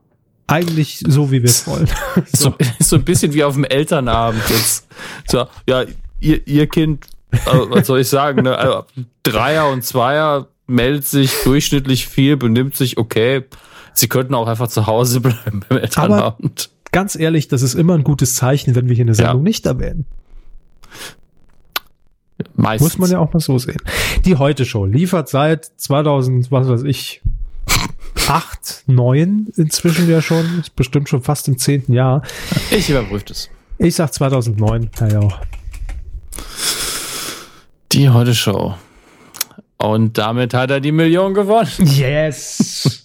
Eigentlich 0.47 1.03
so, 1.07 1.31
wie 1.31 1.43
wir 1.43 1.49
es 1.49 1.67
wollen. 1.67 1.89
So, 2.33 2.55
so 2.81 2.97
ein 2.97 3.05
bisschen 3.05 3.33
wie 3.33 3.45
auf 3.45 3.55
dem 3.55 3.65
Elternabend 3.65 4.43
jetzt. 4.51 4.87
So, 5.27 5.47
ja, 5.69 5.85
ihr, 6.21 6.47
ihr 6.47 6.67
Kind, 6.67 7.07
äh, 7.33 7.39
was 7.71 7.87
soll 7.87 8.01
ich 8.01 8.09
sagen, 8.09 8.43
ne? 8.43 8.57
Also, 8.57 8.85
Dreier 9.23 9.69
und 9.69 9.83
Zweier 9.85 10.49
meldet 10.67 11.07
sich 11.07 11.33
durchschnittlich 11.45 12.07
viel, 12.07 12.37
benimmt 12.37 12.77
sich 12.77 12.99
okay. 12.99 13.45
Sie 13.95 14.09
könnten 14.09 14.35
auch 14.35 14.47
einfach 14.49 14.69
zu 14.69 14.87
Hause 14.87 15.21
bleiben 15.23 15.65
beim 15.69 15.79
Elternabend. 15.79 16.71
Ganz 16.93 17.17
ehrlich, 17.17 17.49
das 17.49 17.63
ist 17.63 17.75
immer 17.75 17.95
ein 17.95 18.05
gutes 18.05 18.35
Zeichen, 18.35 18.75
wenn 18.75 18.89
wir 18.89 18.95
hier 18.95 19.05
eine 19.05 19.15
Sendung 19.15 19.39
Ja. 19.39 19.43
nicht 19.43 19.67
erwähnen. 19.67 20.07
Meistens. 22.55 22.93
Muss 22.93 22.99
man 22.99 23.11
ja 23.11 23.19
auch 23.19 23.33
mal 23.33 23.41
so 23.41 23.57
sehen. 23.59 23.81
Die 24.25 24.37
Heute 24.37 24.65
Show 24.65 24.85
liefert 24.85 25.29
seit 25.29 25.65
2000, 25.65 26.51
was 26.51 26.69
weiß 26.69 26.83
ich, 26.83 27.23
8, 28.27 28.85
9 28.87 29.49
inzwischen 29.57 30.09
ja 30.11 30.21
schon, 30.21 30.61
ist 30.61 30.75
bestimmt 30.77 31.09
schon 31.09 31.23
fast 31.23 31.49
im 31.49 31.59
zehnten 31.59 31.93
Jahr. 31.93 32.23
Ich 32.71 32.91
überprüfe 32.91 33.25
das. 33.27 33.49
Ich 33.79 33.95
sag 33.95 34.13
2009, 34.13 34.91
ja 35.01 35.09
ja 35.09 35.19
auch. 35.21 35.39
Die 37.93 38.09
Heute 38.09 38.35
Show. 38.35 38.75
Und 39.77 40.17
damit 40.17 40.55
hat 40.55 40.71
er 40.71 40.81
die 40.81 40.93
Million 40.93 41.35
gewonnen. 41.35 41.69
Yes! 41.79 43.03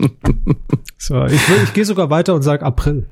so, 0.97 1.25
ich, 1.25 1.49
will- 1.49 1.63
ich 1.63 1.73
gehe 1.73 1.85
sogar 1.85 2.09
weiter 2.09 2.33
und 2.35 2.43
sag 2.43 2.61
April. 2.63 3.07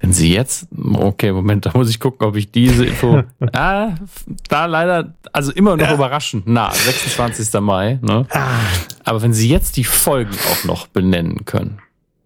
Wenn 0.00 0.12
sie 0.12 0.34
jetzt, 0.34 0.66
okay, 0.92 1.32
Moment, 1.32 1.64
da 1.64 1.70
muss 1.74 1.88
ich 1.88 1.98
gucken, 1.98 2.26
ob 2.26 2.36
ich 2.36 2.50
diese 2.50 2.84
Info, 2.84 3.22
ah, 3.52 3.94
da 4.48 4.66
leider, 4.66 5.14
also 5.32 5.50
immer 5.52 5.76
noch 5.78 5.90
überraschend, 5.90 6.42
na, 6.46 6.70
26. 6.72 7.58
Mai, 7.62 7.98
ne? 8.02 8.26
Aber 9.04 9.22
wenn 9.22 9.32
sie 9.32 9.48
jetzt 9.48 9.78
die 9.78 9.84
Folgen 9.84 10.34
auch 10.52 10.64
noch 10.64 10.88
benennen 10.88 11.46
können, 11.46 11.78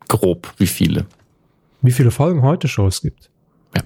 grob, 0.08 0.52
wie 0.56 0.66
viele? 0.66 1.06
Wie 1.82 1.92
viele 1.92 2.10
Folgen 2.10 2.42
Heute 2.42 2.66
Show 2.66 2.88
es 2.88 3.00
gibt? 3.00 3.30
Ja. 3.76 3.82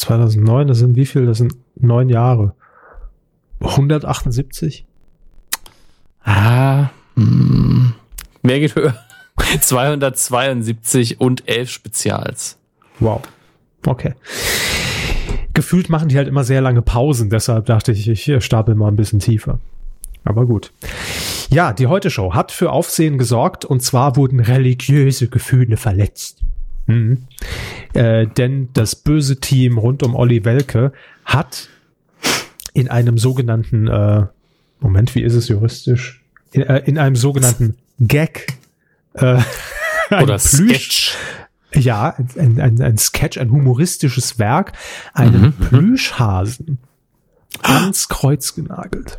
2009, 0.00 0.68
das 0.68 0.78
sind 0.78 0.96
wie 0.96 1.06
viel? 1.06 1.26
Das 1.26 1.38
sind 1.38 1.54
neun 1.76 2.08
Jahre. 2.08 2.54
178? 3.60 4.86
Ah, 6.24 6.88
hm, 7.16 7.92
wer 8.42 8.60
geht 8.60 8.74
höher? 8.74 8.96
272 9.60 11.20
und 11.20 11.46
11 11.48 11.70
Spezials. 11.70 12.58
Wow. 12.98 13.20
Okay. 13.86 14.14
Gefühlt 15.52 15.90
machen 15.90 16.08
die 16.08 16.16
halt 16.16 16.28
immer 16.28 16.44
sehr 16.44 16.60
lange 16.60 16.82
Pausen, 16.82 17.28
deshalb 17.28 17.66
dachte 17.66 17.92
ich, 17.92 18.08
ich 18.08 18.44
stapel 18.44 18.74
mal 18.74 18.88
ein 18.88 18.96
bisschen 18.96 19.20
tiefer. 19.20 19.60
Aber 20.24 20.46
gut. 20.46 20.72
Ja, 21.50 21.72
die 21.72 21.88
Heute 21.88 22.10
Show 22.10 22.34
hat 22.34 22.52
für 22.52 22.70
Aufsehen 22.70 23.18
gesorgt 23.18 23.64
und 23.64 23.80
zwar 23.82 24.16
wurden 24.16 24.40
religiöse 24.40 25.28
Gefühle 25.28 25.76
verletzt. 25.76 26.42
Mhm. 26.86 27.26
Äh, 27.94 28.26
denn 28.26 28.68
das 28.72 28.94
böse 28.96 29.38
Team 29.40 29.78
rund 29.78 30.02
um 30.02 30.14
Olli 30.14 30.44
Welke 30.44 30.92
hat 31.24 31.68
in 32.72 32.88
einem 32.88 33.18
sogenannten, 33.18 33.88
äh, 33.88 34.26
Moment, 34.80 35.14
wie 35.14 35.22
ist 35.22 35.34
es 35.34 35.48
juristisch? 35.48 36.22
In, 36.52 36.62
äh, 36.62 36.78
in 36.86 36.98
einem 36.98 37.16
sogenannten 37.16 37.76
Gag 37.98 38.54
äh, 39.14 39.40
Oder 40.10 40.36
Plüsch- 40.36 41.12
Sketch. 41.12 41.16
ja, 41.74 42.16
ein, 42.36 42.60
ein, 42.60 42.80
ein 42.82 42.98
Sketch, 42.98 43.38
ein 43.38 43.50
humoristisches 43.50 44.38
Werk, 44.38 44.72
einen 45.14 45.42
Mhm, 45.42 45.52
Plüschhasen 45.68 46.78
ans 47.62 48.08
Kreuz 48.08 48.54
genagelt. 48.54 49.18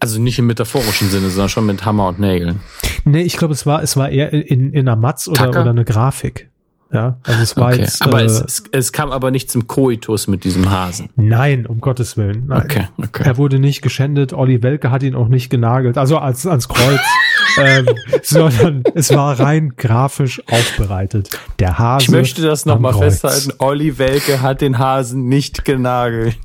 Also 0.00 0.20
nicht 0.20 0.38
im 0.38 0.46
metaphorischen 0.46 1.08
Sinne, 1.08 1.30
sondern 1.30 1.48
schon 1.48 1.66
mit 1.66 1.84
Hammer 1.84 2.08
und 2.08 2.18
Nägeln. 2.20 2.60
Nee, 3.04 3.22
ich 3.22 3.36
glaube, 3.36 3.54
es 3.54 3.66
war, 3.66 3.82
es 3.82 3.96
war 3.96 4.08
eher 4.10 4.32
in, 4.32 4.72
in 4.72 4.88
einer 4.88 4.96
Matz 4.96 5.26
oder, 5.28 5.44
Tacker? 5.46 5.62
oder 5.62 5.70
eine 5.70 5.84
Grafik. 5.84 6.48
Ja, 6.92 7.18
also 7.24 7.42
es 7.42 7.56
war 7.56 7.72
Okay. 7.72 7.80
jetzt. 7.80 8.00
Aber 8.02 8.20
äh, 8.22 8.26
es, 8.26 8.40
es, 8.40 8.62
es 8.70 8.92
kam 8.92 9.10
aber 9.10 9.32
nicht 9.32 9.50
zum 9.50 9.66
Koitus 9.66 10.28
mit 10.28 10.44
diesem 10.44 10.70
Hasen. 10.70 11.08
nein, 11.16 11.66
um 11.66 11.80
Gottes 11.80 12.16
Willen. 12.16 12.44
Nein. 12.46 12.62
Okay, 12.64 12.88
okay. 12.98 13.22
Er 13.24 13.36
wurde 13.38 13.58
nicht 13.58 13.82
geschändet, 13.82 14.32
Olli 14.32 14.62
Welke 14.62 14.92
hat 14.92 15.02
ihn 15.02 15.16
auch 15.16 15.26
nicht 15.26 15.50
genagelt, 15.50 15.98
also 15.98 16.18
als, 16.18 16.46
ans 16.46 16.68
Kreuz, 16.68 17.00
ähm, 17.58 17.86
sondern 18.22 18.84
es 18.94 19.10
war 19.12 19.38
rein 19.40 19.72
grafisch 19.76 20.40
aufbereitet. 20.48 21.30
Der 21.58 21.76
Hase. 21.76 22.04
Ich 22.04 22.10
möchte 22.10 22.42
das 22.42 22.66
nochmal 22.66 22.94
festhalten. 22.94 23.52
Olli 23.58 23.98
Welke 23.98 24.40
hat 24.40 24.60
den 24.60 24.78
Hasen 24.78 25.26
nicht 25.28 25.64
genagelt. 25.64 26.36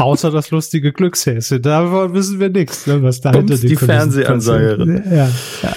Außer 0.00 0.30
das 0.30 0.50
lustige 0.50 0.92
Glückshäschen. 0.92 1.62
Davon 1.62 2.14
wissen 2.14 2.40
wir 2.40 2.48
nichts, 2.48 2.86
ne, 2.86 3.02
was 3.02 3.20
da 3.20 3.32
hinter 3.32 3.54
Bums, 3.54 3.60
die 3.60 3.66
Kulissen 3.68 3.86
Fernsehansagerin. 3.86 5.02
passiert. 5.02 5.12
Ja, 5.12 5.28
ja. 5.68 5.76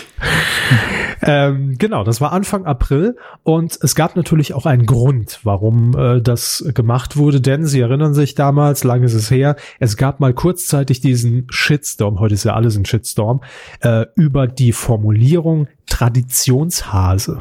ähm, 1.22 1.76
genau, 1.78 2.04
das 2.04 2.22
war 2.22 2.32
Anfang 2.32 2.66
April 2.66 3.18
und 3.44 3.78
es 3.82 3.96
gab 3.96 4.16
natürlich 4.16 4.54
auch 4.54 4.66
einen 4.66 4.86
Grund, 4.86 5.40
warum 5.44 5.96
äh, 5.98 6.22
das 6.22 6.64
gemacht 6.74 7.18
wurde, 7.18 7.42
denn 7.42 7.66
Sie 7.66 7.82
erinnern 7.82 8.14
sich 8.14 8.36
damals, 8.36 8.84
lange 8.84 9.06
ist 9.06 9.14
es 9.14 9.30
her, 9.30 9.56
es 9.80 9.98
gab 9.98 10.20
mal 10.20 10.34
kurzzeitig 10.34 11.02
diesen 11.02 11.48
Shitstorm, 11.50 12.20
heute 12.20 12.34
ist 12.34 12.46
ja 12.46 12.54
alles 12.54 12.78
ein 12.78 12.86
Shitstorm, 12.86 13.42
äh, 13.82 14.06
über 14.16 14.48
die 14.48 14.72
Formulierung 14.72 15.68
Traditionshase. 15.86 17.40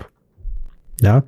Ja, 1.01 1.25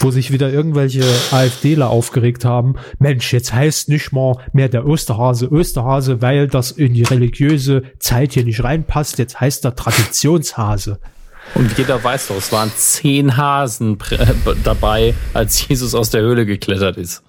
wo 0.00 0.10
sich 0.10 0.32
wieder 0.32 0.52
irgendwelche 0.52 1.04
AfDler 1.30 1.90
aufgeregt 1.90 2.44
haben. 2.44 2.74
Mensch, 2.98 3.32
jetzt 3.32 3.52
heißt 3.52 3.88
nicht 3.88 4.12
mal 4.12 4.36
mehr 4.52 4.68
der 4.68 4.86
Osterhase 4.86 5.50
Osterhase, 5.50 6.22
weil 6.22 6.48
das 6.48 6.70
in 6.72 6.94
die 6.94 7.02
religiöse 7.02 7.82
Zeit 7.98 8.32
hier 8.32 8.44
nicht 8.44 8.64
reinpasst. 8.64 9.18
Jetzt 9.18 9.40
heißt 9.40 9.64
er 9.64 9.76
Traditionshase. 9.76 10.98
Und 11.54 11.76
jeder 11.76 12.02
weiß 12.02 12.28
doch, 12.28 12.36
es 12.36 12.52
waren 12.52 12.70
zehn 12.74 13.36
Hasen 13.36 13.98
dabei, 14.64 15.14
als 15.34 15.66
Jesus 15.68 15.94
aus 15.94 16.10
der 16.10 16.22
Höhle 16.22 16.46
geklettert 16.46 16.96
ist. 16.96 17.22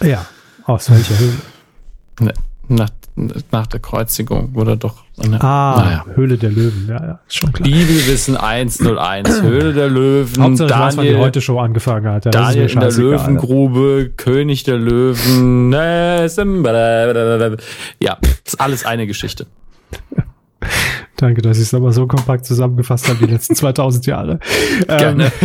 Ja, 0.00 0.26
aus 0.64 0.90
welcher 0.90 1.18
Höhle? 1.18 2.32
Nach, 2.68 2.88
nach 3.14 3.66
der 3.66 3.80
Kreuzigung 3.80 4.54
wurde 4.54 4.76
doch. 4.76 5.04
Eine, 5.22 5.42
ah, 5.42 5.82
naja. 5.84 6.06
Höhle 6.14 6.38
der 6.38 6.50
Löwen, 6.50 6.86
ja, 6.88 6.94
ja, 6.94 7.20
ist 7.26 7.36
schon 7.36 7.52
klar. 7.52 7.68
Bibelwissen 7.68 8.36
101, 8.36 9.42
Höhle 9.42 9.74
der 9.74 9.90
Löwen, 9.90 10.42
Hauptsache, 10.42 10.68
Daniel, 10.68 10.96
weiß, 10.96 11.00
die 11.00 11.16
heute 11.16 11.40
Show 11.42 11.58
angefangen 11.58 12.06
hat. 12.06 12.24
Ja, 12.24 12.30
Daniel 12.30 12.70
in 12.70 12.80
der 12.80 12.92
Löwengrube, 12.92 14.12
König 14.16 14.64
der 14.64 14.78
Löwen, 14.78 15.72
ja, 15.72 16.24
ist 18.44 18.60
alles 18.60 18.86
eine 18.86 19.06
Geschichte. 19.06 19.46
Danke, 21.16 21.42
dass 21.42 21.58
ich 21.58 21.64
es 21.64 21.74
aber 21.74 21.92
so 21.92 22.06
kompakt 22.06 22.46
zusammengefasst 22.46 23.08
habe, 23.08 23.24
die 23.24 23.32
letzten 23.32 23.54
2000 23.54 24.06
Jahre. 24.06 24.38
Gerne. 24.86 25.30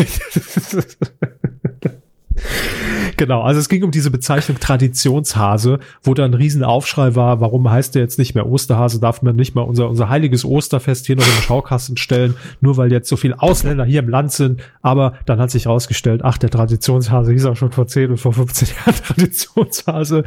Genau, 3.18 3.42
also 3.42 3.60
es 3.60 3.68
ging 3.68 3.84
um 3.84 3.90
diese 3.90 4.12
Bezeichnung 4.12 4.60
Traditionshase, 4.60 5.80
wo 6.04 6.14
da 6.14 6.24
ein 6.24 6.36
Riesenaufschrei 6.36 7.16
war, 7.16 7.42
warum 7.42 7.70
heißt 7.70 7.96
der 7.96 8.04
jetzt 8.04 8.20
nicht 8.20 8.36
mehr 8.36 8.46
Osterhase, 8.46 9.00
darf 9.00 9.24
man 9.24 9.36
nicht 9.36 9.56
mal 9.56 9.64
unser, 9.64 9.90
unser 9.90 10.10
heiliges 10.10 10.46
Osterfest 10.46 11.08
hier 11.08 11.16
noch 11.16 11.24
den 11.24 11.42
Schaukasten 11.42 11.98
stellen, 11.98 12.36
nur 12.62 12.78
weil 12.78 12.92
jetzt 12.92 13.10
so 13.10 13.18
viele 13.18 13.42
Ausländer 13.42 13.86
hier 13.86 14.02
im 14.02 14.10
Land 14.10 14.34
sind. 14.34 14.62
Aber 14.84 15.14
dann 15.26 15.40
hat 15.40 15.50
sich 15.50 15.66
herausgestellt, 15.66 16.22
ach, 16.24 16.38
der 16.38 16.52
Traditionshase 16.52 17.32
hieß 17.32 17.46
auch 17.46 17.56
schon 17.56 17.72
vor 17.72 17.88
10 17.88 18.12
und 18.12 18.18
vor 18.18 18.34
15 18.34 18.68
Jahren 18.86 18.96
Traditionshase 19.04 20.24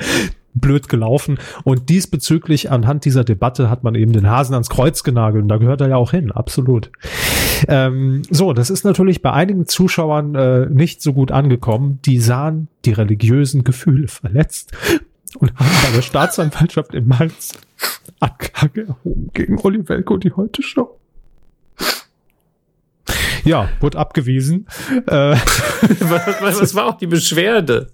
blöd 0.54 0.88
gelaufen. 0.88 1.38
Und 1.64 1.88
diesbezüglich 1.88 2.70
anhand 2.70 3.04
dieser 3.04 3.24
Debatte 3.24 3.70
hat 3.70 3.84
man 3.84 3.94
eben 3.94 4.12
den 4.12 4.28
Hasen 4.28 4.54
ans 4.54 4.70
Kreuz 4.70 5.02
genagelt. 5.02 5.42
Und 5.42 5.48
da 5.48 5.58
gehört 5.58 5.80
er 5.80 5.88
ja 5.88 5.96
auch 5.96 6.10
hin, 6.10 6.32
absolut. 6.32 6.90
Ähm, 7.68 8.22
so, 8.30 8.52
das 8.52 8.70
ist 8.70 8.84
natürlich 8.84 9.22
bei 9.22 9.32
einigen 9.32 9.66
Zuschauern 9.66 10.34
äh, 10.34 10.66
nicht 10.66 11.02
so 11.02 11.12
gut 11.12 11.32
angekommen. 11.32 12.00
Die 12.04 12.20
sahen 12.20 12.68
die 12.84 12.92
religiösen 12.92 13.64
Gefühle 13.64 14.08
verletzt 14.08 14.72
und 15.38 15.54
haben 15.56 15.70
bei 15.84 15.96
der 15.96 16.02
Staatsanwaltschaft 16.02 16.94
in 16.94 17.06
Mainz 17.06 17.58
Anklage 18.20 18.88
erhoben 18.88 19.30
gegen 19.32 19.58
Olli 19.58 19.88
Welko 19.88 20.16
die 20.16 20.32
Heute 20.32 20.62
Show. 20.62 20.98
Ja, 23.44 23.70
wurde 23.80 23.98
abgewiesen. 23.98 24.66
Äh, 25.06 25.36
was, 25.36 26.60
was 26.60 26.74
war 26.74 26.86
auch 26.86 26.98
die 26.98 27.06
Beschwerde? 27.06 27.90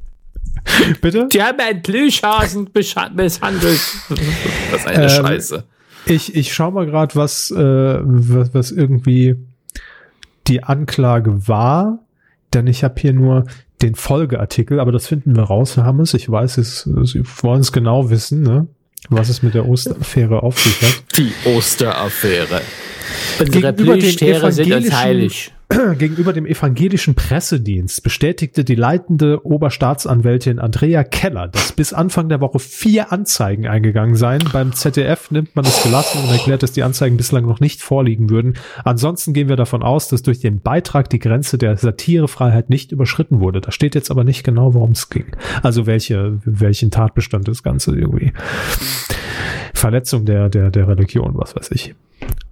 Bitte? 1.00 1.28
Die 1.32 1.42
haben 1.42 1.58
einen 1.60 1.82
Plüschhasen 1.82 2.70
misshandelt. 2.72 3.80
Das 4.70 4.80
ist 4.80 4.86
eine 4.86 5.02
ähm, 5.04 5.08
Scheiße. 5.08 5.64
Ich, 6.06 6.34
ich 6.34 6.52
schau 6.52 6.70
mal 6.70 6.86
gerade, 6.86 7.14
was, 7.14 7.50
äh, 7.50 7.56
was, 7.56 8.54
was 8.54 8.70
irgendwie 8.70 9.36
die 10.46 10.62
Anklage 10.62 11.48
war, 11.48 12.00
denn 12.54 12.66
ich 12.66 12.84
habe 12.84 13.00
hier 13.00 13.12
nur 13.12 13.44
den 13.82 13.94
Folgeartikel, 13.94 14.80
aber 14.80 14.92
das 14.92 15.06
finden 15.06 15.36
wir 15.36 15.44
raus, 15.44 15.76
Herr 15.76 15.84
Hammes. 15.84 16.14
Ich 16.14 16.30
weiß 16.30 16.58
es, 16.58 16.82
Sie 16.82 17.22
wollen 17.42 17.60
es 17.60 17.72
genau 17.72 18.10
wissen, 18.10 18.42
ne? 18.42 18.66
was 19.10 19.28
es 19.28 19.42
mit 19.42 19.54
der 19.54 19.68
Osteraffäre 19.68 20.42
auf 20.42 20.58
sich 20.58 20.82
hat. 20.82 21.04
Die 21.16 21.32
Osteraffäre. 21.44 22.60
Unsere 23.38 23.72
Plüschtiere 23.72 24.52
sind 24.52 24.72
uns 24.72 24.92
heilig. 24.92 25.52
Gegenüber 25.98 26.32
dem 26.32 26.46
evangelischen 26.46 27.16
Pressedienst 27.16 28.02
bestätigte 28.04 28.62
die 28.62 28.76
leitende 28.76 29.44
Oberstaatsanwältin 29.44 30.60
Andrea 30.60 31.02
Keller, 31.02 31.48
dass 31.48 31.72
bis 31.72 31.92
Anfang 31.92 32.28
der 32.28 32.40
Woche 32.40 32.60
vier 32.60 33.12
Anzeigen 33.12 33.66
eingegangen 33.66 34.14
seien. 34.14 34.44
Beim 34.52 34.72
ZDF 34.72 35.32
nimmt 35.32 35.56
man 35.56 35.64
es 35.64 35.82
gelassen 35.82 36.22
und 36.22 36.30
erklärt, 36.30 36.62
dass 36.62 36.70
die 36.70 36.84
Anzeigen 36.84 37.16
bislang 37.16 37.46
noch 37.46 37.58
nicht 37.58 37.82
vorliegen 37.82 38.30
würden. 38.30 38.54
Ansonsten 38.84 39.32
gehen 39.32 39.48
wir 39.48 39.56
davon 39.56 39.82
aus, 39.82 40.06
dass 40.08 40.22
durch 40.22 40.38
den 40.38 40.60
Beitrag 40.60 41.10
die 41.10 41.18
Grenze 41.18 41.58
der 41.58 41.76
Satirefreiheit 41.76 42.70
nicht 42.70 42.92
überschritten 42.92 43.40
wurde. 43.40 43.60
Da 43.60 43.72
steht 43.72 43.96
jetzt 43.96 44.12
aber 44.12 44.22
nicht 44.22 44.44
genau, 44.44 44.72
worum 44.72 44.92
es 44.92 45.10
ging. 45.10 45.26
Also 45.62 45.86
welche, 45.86 46.38
welchen 46.44 46.92
Tatbestand 46.92 47.48
das 47.48 47.64
Ganze 47.64 47.96
irgendwie. 47.96 48.32
Verletzung 49.74 50.24
der, 50.24 50.48
der, 50.48 50.70
der 50.70 50.86
Religion, 50.86 51.32
was 51.34 51.56
weiß 51.56 51.72
ich. 51.72 51.94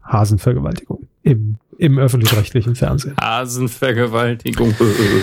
Hasenvergewaltigung 0.05 1.09
im, 1.23 1.57
im 1.79 1.99
öffentlich-rechtlichen 1.99 2.75
Fernsehen. 2.75 3.17
Hasenvergewaltigung. 3.21 4.75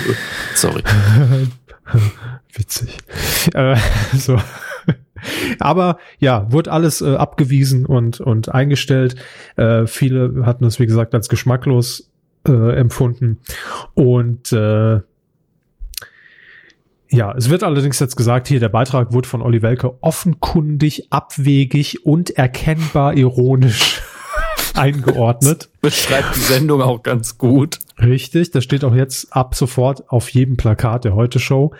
Sorry. 0.55 0.83
Witzig. 2.53 2.97
Äh, 3.53 3.77
so. 4.13 4.39
Aber 5.59 5.97
ja, 6.19 6.51
wurde 6.51 6.71
alles 6.71 7.01
äh, 7.01 7.15
abgewiesen 7.15 7.85
und, 7.85 8.19
und 8.19 8.49
eingestellt. 8.49 9.15
Äh, 9.55 9.85
viele 9.85 10.45
hatten 10.45 10.65
es, 10.65 10.79
wie 10.79 10.87
gesagt, 10.87 11.13
als 11.13 11.29
geschmacklos 11.29 12.11
äh, 12.47 12.75
empfunden. 12.75 13.39
Und 13.93 14.51
äh, 14.51 15.01
ja, 17.13 17.33
es 17.35 17.49
wird 17.49 17.63
allerdings 17.63 17.99
jetzt 17.99 18.15
gesagt, 18.15 18.47
hier 18.47 18.59
der 18.59 18.69
Beitrag 18.69 19.13
wurde 19.13 19.27
von 19.27 19.41
Olli 19.41 19.61
Welke 19.61 20.01
offenkundig, 20.01 21.07
abwegig 21.11 22.05
und 22.05 22.31
erkennbar 22.31 23.15
ironisch 23.15 24.01
eingeordnet. 24.75 25.69
Beschreibt 25.81 26.35
die 26.35 26.39
Sendung 26.39 26.81
auch 26.81 27.03
ganz 27.03 27.37
gut. 27.37 27.79
Richtig, 27.99 28.51
das 28.51 28.63
steht 28.63 28.83
auch 28.83 28.95
jetzt 28.95 29.35
ab 29.35 29.55
sofort 29.55 30.09
auf 30.09 30.29
jedem 30.29 30.57
Plakat 30.57 31.05
der 31.05 31.15
Heute 31.15 31.39
Show. 31.39 31.73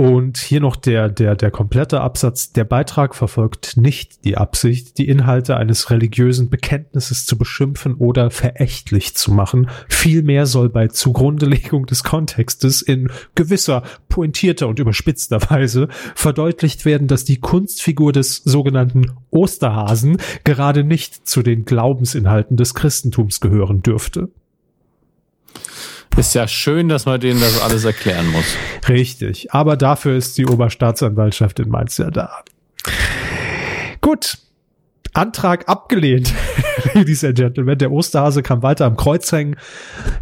Und 0.00 0.38
hier 0.38 0.60
noch 0.60 0.76
der, 0.76 1.08
der, 1.08 1.34
der 1.34 1.50
komplette 1.50 2.00
Absatz. 2.00 2.52
Der 2.52 2.62
Beitrag 2.62 3.16
verfolgt 3.16 3.76
nicht 3.76 4.24
die 4.24 4.36
Absicht, 4.36 4.96
die 4.96 5.08
Inhalte 5.08 5.56
eines 5.56 5.90
religiösen 5.90 6.50
Bekenntnisses 6.50 7.26
zu 7.26 7.36
beschimpfen 7.36 7.94
oder 7.94 8.30
verächtlich 8.30 9.16
zu 9.16 9.32
machen. 9.32 9.68
Vielmehr 9.88 10.46
soll 10.46 10.68
bei 10.68 10.86
Zugrundelegung 10.86 11.86
des 11.86 12.04
Kontextes 12.04 12.80
in 12.80 13.10
gewisser, 13.34 13.82
pointierter 14.08 14.68
und 14.68 14.78
überspitzter 14.78 15.40
Weise 15.50 15.88
verdeutlicht 16.14 16.84
werden, 16.84 17.08
dass 17.08 17.24
die 17.24 17.40
Kunstfigur 17.40 18.12
des 18.12 18.36
sogenannten 18.36 19.10
Osterhasen 19.30 20.18
gerade 20.44 20.84
nicht 20.84 21.26
zu 21.26 21.42
den 21.42 21.64
Glaubensinhalten 21.64 22.56
des 22.56 22.74
Christentums 22.74 23.40
gehören 23.40 23.82
dürfte. 23.82 24.28
Ist 26.16 26.34
ja 26.34 26.48
schön, 26.48 26.88
dass 26.88 27.06
man 27.06 27.20
denen 27.20 27.40
das 27.40 27.60
alles 27.60 27.84
erklären 27.84 28.26
muss. 28.32 28.56
Richtig. 28.88 29.52
Aber 29.52 29.76
dafür 29.76 30.16
ist 30.16 30.36
die 30.38 30.46
Oberstaatsanwaltschaft 30.46 31.60
in 31.60 31.68
Mainz 31.68 31.98
ja 31.98 32.10
da. 32.10 32.42
Gut. 34.00 34.38
Antrag 35.14 35.68
abgelehnt, 35.68 36.32
Ladies 36.94 37.24
and 37.24 37.36
Gentlemen. 37.36 37.78
Der 37.78 37.90
Osterhase 37.90 38.42
kann 38.42 38.62
weiter 38.62 38.86
am 38.86 38.96
Kreuz 38.96 39.30
hängen. 39.32 39.56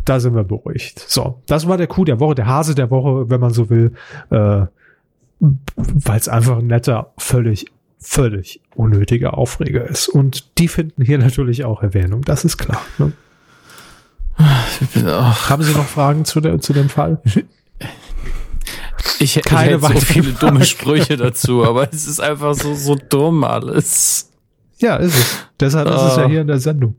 Da 0.04 0.20
sind 0.20 0.34
wir 0.34 0.44
beruhigt. 0.44 1.04
So, 1.06 1.42
das 1.46 1.68
war 1.68 1.76
der 1.76 1.86
Kuh 1.86 2.04
der 2.04 2.20
Woche, 2.20 2.34
der 2.34 2.46
Hase 2.46 2.74
der 2.74 2.90
Woche, 2.90 3.28
wenn 3.28 3.40
man 3.40 3.52
so 3.52 3.68
will. 3.68 3.92
Äh, 4.30 4.66
Weil 5.38 6.18
es 6.18 6.28
einfach 6.28 6.58
ein 6.58 6.66
netter, 6.68 7.12
völlig, 7.18 7.66
völlig 7.98 8.62
unnötiger 8.74 9.36
Aufreger 9.36 9.84
ist. 9.84 10.08
Und 10.08 10.58
die 10.58 10.68
finden 10.68 11.02
hier 11.02 11.18
natürlich 11.18 11.64
auch 11.64 11.82
Erwähnung. 11.82 12.22
Das 12.22 12.44
ist 12.44 12.56
klar. 12.56 12.80
Ne? 12.98 13.12
Haben 15.48 15.62
Sie 15.62 15.72
noch 15.72 15.86
Fragen 15.86 16.24
zu, 16.24 16.40
der, 16.40 16.60
zu 16.60 16.72
dem 16.72 16.88
Fall? 16.88 17.20
Ich, 19.18 19.40
Keine 19.42 19.76
ich 19.76 19.82
hätte 19.82 19.94
so 19.94 20.00
viele 20.00 20.32
Fragen. 20.32 20.54
dumme 20.54 20.64
Sprüche 20.64 21.16
dazu, 21.16 21.64
aber 21.64 21.88
es 21.92 22.06
ist 22.06 22.20
einfach 22.20 22.54
so, 22.54 22.74
so 22.74 22.96
dumm 22.96 23.44
alles. 23.44 24.30
Ja, 24.78 24.96
ist 24.96 25.16
es. 25.16 25.36
Deshalb 25.58 25.88
oh. 25.88 25.94
ist 25.94 26.02
es 26.02 26.16
ja 26.16 26.24
ah. 26.24 26.28
hier 26.28 26.40
in 26.42 26.46
der 26.46 26.58
Sendung. 26.58 26.96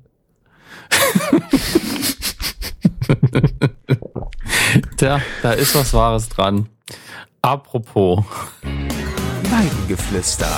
Tja, 4.98 5.22
da 5.44 5.52
ist 5.52 5.76
was 5.76 5.94
Wahres 5.94 6.30
dran. 6.30 6.68
Apropos. 7.42 8.24
Weidengeflüster. 9.44 10.50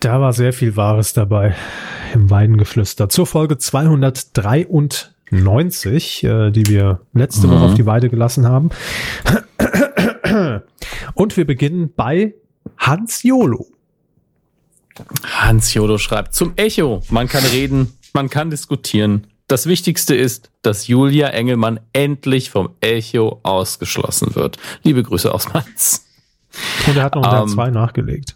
Da 0.00 0.20
war 0.20 0.32
sehr 0.32 0.52
viel 0.54 0.74
Wahres 0.76 1.12
dabei 1.12 1.54
im 2.14 2.30
Weidengeflüster 2.30 3.10
zur 3.10 3.26
Folge 3.26 3.58
293, 3.58 6.24
äh, 6.24 6.50
die 6.50 6.64
wir 6.66 7.02
letzte 7.12 7.46
mhm. 7.46 7.52
Woche 7.52 7.64
auf 7.66 7.74
die 7.74 7.84
Weide 7.84 8.08
gelassen 8.08 8.48
haben. 8.48 8.70
Und 11.14 11.36
wir 11.36 11.46
beginnen 11.46 11.92
bei 11.94 12.32
Hans 12.78 13.22
Jolo. 13.22 13.66
Hans 15.22 15.74
Jolo 15.74 15.98
schreibt 15.98 16.34
zum 16.34 16.54
Echo. 16.56 17.02
Man 17.10 17.28
kann 17.28 17.44
reden, 17.44 17.92
man 18.14 18.30
kann 18.30 18.48
diskutieren. 18.48 19.26
Das 19.48 19.66
Wichtigste 19.66 20.14
ist, 20.14 20.50
dass 20.62 20.86
Julia 20.86 21.28
Engelmann 21.28 21.78
endlich 21.92 22.48
vom 22.48 22.70
Echo 22.80 23.40
ausgeschlossen 23.42 24.34
wird. 24.34 24.56
Liebe 24.82 25.02
Grüße 25.02 25.34
aus 25.34 25.52
Mainz. 25.52 26.06
Und 26.86 26.96
er 26.96 27.02
hat 27.02 27.16
noch 27.16 27.46
2 27.46 27.68
um, 27.68 27.74
nachgelegt. 27.74 28.34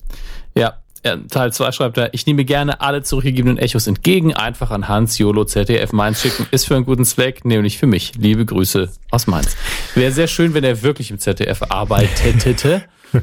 Ja, 0.55 0.84
Teil 1.29 1.53
2 1.53 1.73
schreibt 1.73 1.99
er, 1.99 2.15
ich 2.15 2.27
nehme 2.27 2.47
gerne 2.47 2.81
alle 2.81 3.03
zurückgegebenen 3.03 3.59
Echos 3.59 3.87
entgegen, 3.87 4.33
einfach 4.33 4.71
an 4.71 4.89
Hans 4.89 5.19
Jolo 5.19 5.45
ZDF 5.45 5.93
Mainz 5.93 6.23
schicken, 6.23 6.47
ist 6.51 6.67
für 6.67 6.77
einen 6.77 6.87
guten 6.87 7.05
Zweck, 7.05 7.45
nämlich 7.45 7.77
für 7.77 7.87
mich. 7.87 8.15
Liebe 8.17 8.47
Grüße 8.47 8.91
aus 9.11 9.27
Mainz. 9.27 9.55
Wäre 9.95 10.13
sehr 10.13 10.29
schön, 10.29 10.55
wenn 10.55 10.65
er 10.65 10.83
wirklich 10.83 11.11
im 11.11 11.19
ZDF 11.19 11.63
arbeitete. 11.69 12.85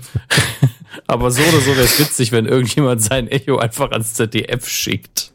Aber 1.07 1.31
so 1.31 1.41
oder 1.41 1.59
so 1.59 1.71
wäre 1.71 1.81
es 1.81 1.99
witzig, 1.99 2.31
wenn 2.31 2.45
irgendjemand 2.45 3.01
sein 3.01 3.27
Echo 3.27 3.57
einfach 3.57 3.91
ans 3.91 4.13
ZDF 4.13 4.67
schickt. 4.67 5.31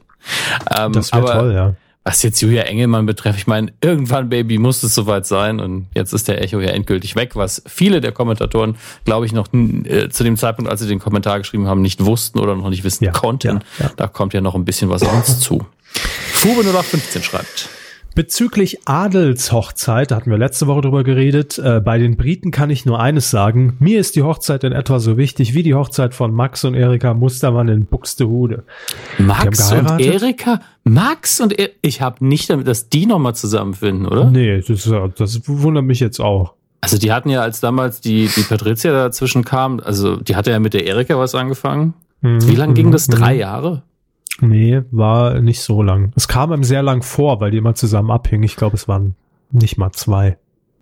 Ähm, 0.76 0.92
das 0.92 1.12
wäre 1.12 1.32
toll, 1.32 1.53
ja. 1.53 1.74
Was 2.07 2.22
jetzt 2.22 2.40
Julia 2.40 2.62
Engelmann 2.62 3.04
betrifft, 3.04 3.36
ich 3.36 3.48
meine, 3.48 3.72
irgendwann, 3.80 4.28
Baby, 4.28 4.59
muss 4.59 4.80
es 4.84 4.94
soweit 4.94 5.26
sein 5.26 5.59
und 5.59 5.88
jetzt 5.92 6.12
ist 6.12 6.28
der 6.28 6.40
Echo 6.40 6.61
ja 6.61 6.68
endgültig 6.68 7.16
weg, 7.16 7.34
was 7.34 7.62
viele 7.66 8.00
der 8.00 8.12
Kommentatoren, 8.12 8.76
glaube 9.04 9.26
ich, 9.26 9.32
noch 9.32 9.48
äh, 9.52 10.09
zu 10.09 10.22
dem 10.22 10.36
Zeitpunkt, 10.36 10.70
als 10.70 10.80
sie 10.80 10.86
den 10.86 11.00
Kommentar 11.00 11.38
geschrieben 11.38 11.66
haben, 11.66 11.82
nicht 11.82 12.04
wussten 12.04 12.38
oder 12.38 12.54
noch 12.54 12.70
nicht 12.70 12.84
wissen 12.84 13.02
ja, 13.02 13.11
konnten. 13.11 13.61
Ja, 13.80 13.86
ja. 13.86 13.90
Da 13.96 14.07
kommt 14.07 14.34
ja 14.34 14.40
noch 14.40 14.54
ein 14.54 14.64
bisschen 14.64 14.88
was 14.88 15.02
auf 15.02 15.12
uns 15.12 15.40
zu. 15.40 15.66
Fube 16.32 16.61
0815 16.61 17.24
schreibt. 17.24 17.68
Bezüglich 18.16 18.78
Adelshochzeit, 18.86 20.10
da 20.10 20.16
hatten 20.16 20.30
wir 20.30 20.38
letzte 20.38 20.66
Woche 20.66 20.80
drüber 20.80 21.04
geredet, 21.04 21.58
äh, 21.58 21.82
bei 21.84 21.98
den 21.98 22.16
Briten 22.16 22.50
kann 22.50 22.70
ich 22.70 22.86
nur 22.86 22.98
eines 22.98 23.30
sagen. 23.30 23.76
Mir 23.78 24.00
ist 24.00 24.16
die 24.16 24.22
Hochzeit 24.22 24.64
in 24.64 24.72
etwa 24.72 25.00
so 25.00 25.18
wichtig 25.18 25.52
wie 25.52 25.62
die 25.62 25.74
Hochzeit 25.74 26.14
von 26.14 26.32
Max 26.32 26.64
und 26.64 26.72
Erika 26.72 27.12
Mustermann 27.12 27.68
in 27.68 27.84
Buxtehude. 27.84 28.64
Max 29.18 29.70
und 29.70 30.00
Erika? 30.00 30.60
Max 30.82 31.42
und 31.42 31.58
er 31.58 31.68
ich 31.82 32.00
habe 32.00 32.26
nicht 32.26 32.48
damit, 32.48 32.66
dass 32.66 32.88
die 32.88 33.04
nochmal 33.04 33.34
zusammenfinden, 33.34 34.06
oder? 34.06 34.30
Nee, 34.30 34.62
das, 34.66 34.90
das 35.18 35.42
wundert 35.46 35.84
mich 35.84 36.00
jetzt 36.00 36.18
auch. 36.18 36.54
Also 36.80 36.96
die 36.96 37.12
hatten 37.12 37.28
ja, 37.28 37.42
als 37.42 37.60
damals 37.60 38.00
die, 38.00 38.30
die 38.34 38.44
Patricia 38.44 38.92
dazwischen 38.92 39.44
kam, 39.44 39.78
also 39.78 40.16
die 40.16 40.36
hatte 40.36 40.52
ja 40.52 40.58
mit 40.58 40.72
der 40.72 40.86
Erika 40.86 41.18
was 41.18 41.34
angefangen. 41.34 41.92
Mhm. 42.22 42.48
Wie 42.48 42.54
lange 42.54 42.72
ging 42.72 42.90
das? 42.92 43.08
Drei 43.08 43.34
mhm. 43.34 43.40
Jahre? 43.40 43.82
Nee, 44.41 44.82
war 44.91 45.41
nicht 45.41 45.62
so 45.62 45.82
lang. 45.82 46.12
Es 46.14 46.28
kam 46.28 46.53
ihm 46.53 46.64
sehr 46.64 46.82
lang 46.82 47.03
vor, 47.03 47.41
weil 47.41 47.51
die 47.51 47.59
immer 47.59 47.74
zusammen 47.74 48.11
abhingen. 48.11 48.45
Ich 48.45 48.57
glaube, 48.57 48.76
es 48.76 48.87
waren 48.87 49.14
nicht 49.51 49.78
mal 49.78 49.93
zwei. 49.93 50.37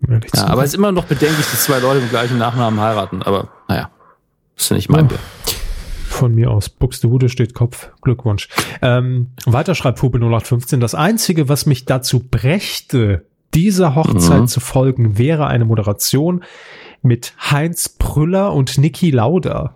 Ja, 0.07 0.47
aber 0.47 0.63
es 0.63 0.71
ist 0.71 0.75
immer 0.75 0.91
noch 0.91 1.05
bedenklich, 1.05 1.45
dass 1.49 1.63
zwei 1.63 1.79
Leute 1.79 2.01
mit 2.01 2.09
gleichen 2.09 2.37
Nachnamen 2.37 2.79
heiraten. 2.79 3.23
Aber 3.23 3.49
naja, 3.67 3.89
ist 4.55 4.69
ja 4.69 4.75
nicht 4.75 4.89
mein 4.89 5.07
ja. 5.07 5.17
Von 6.07 6.35
mir 6.35 6.51
aus. 6.51 6.69
Buxtehude 6.69 7.29
steht 7.29 7.53
Kopf. 7.53 7.89
Glückwunsch. 8.01 8.47
Ähm, 8.81 9.31
weiter 9.45 9.75
schreibt 9.75 9.99
Fube 9.99 10.17
0815. 10.17 10.79
Das 10.79 10.95
Einzige, 10.95 11.49
was 11.49 11.65
mich 11.65 11.85
dazu 11.85 12.19
brächte, 12.19 13.25
dieser 13.53 13.95
Hochzeit 13.95 14.41
mhm. 14.41 14.47
zu 14.47 14.59
folgen, 14.59 15.17
wäre 15.17 15.47
eine 15.47 15.65
Moderation 15.65 16.43
mit 17.01 17.33
Heinz 17.51 17.89
Prüller 17.89 18.53
und 18.53 18.77
Niki 18.77 19.11
Lauda. 19.11 19.75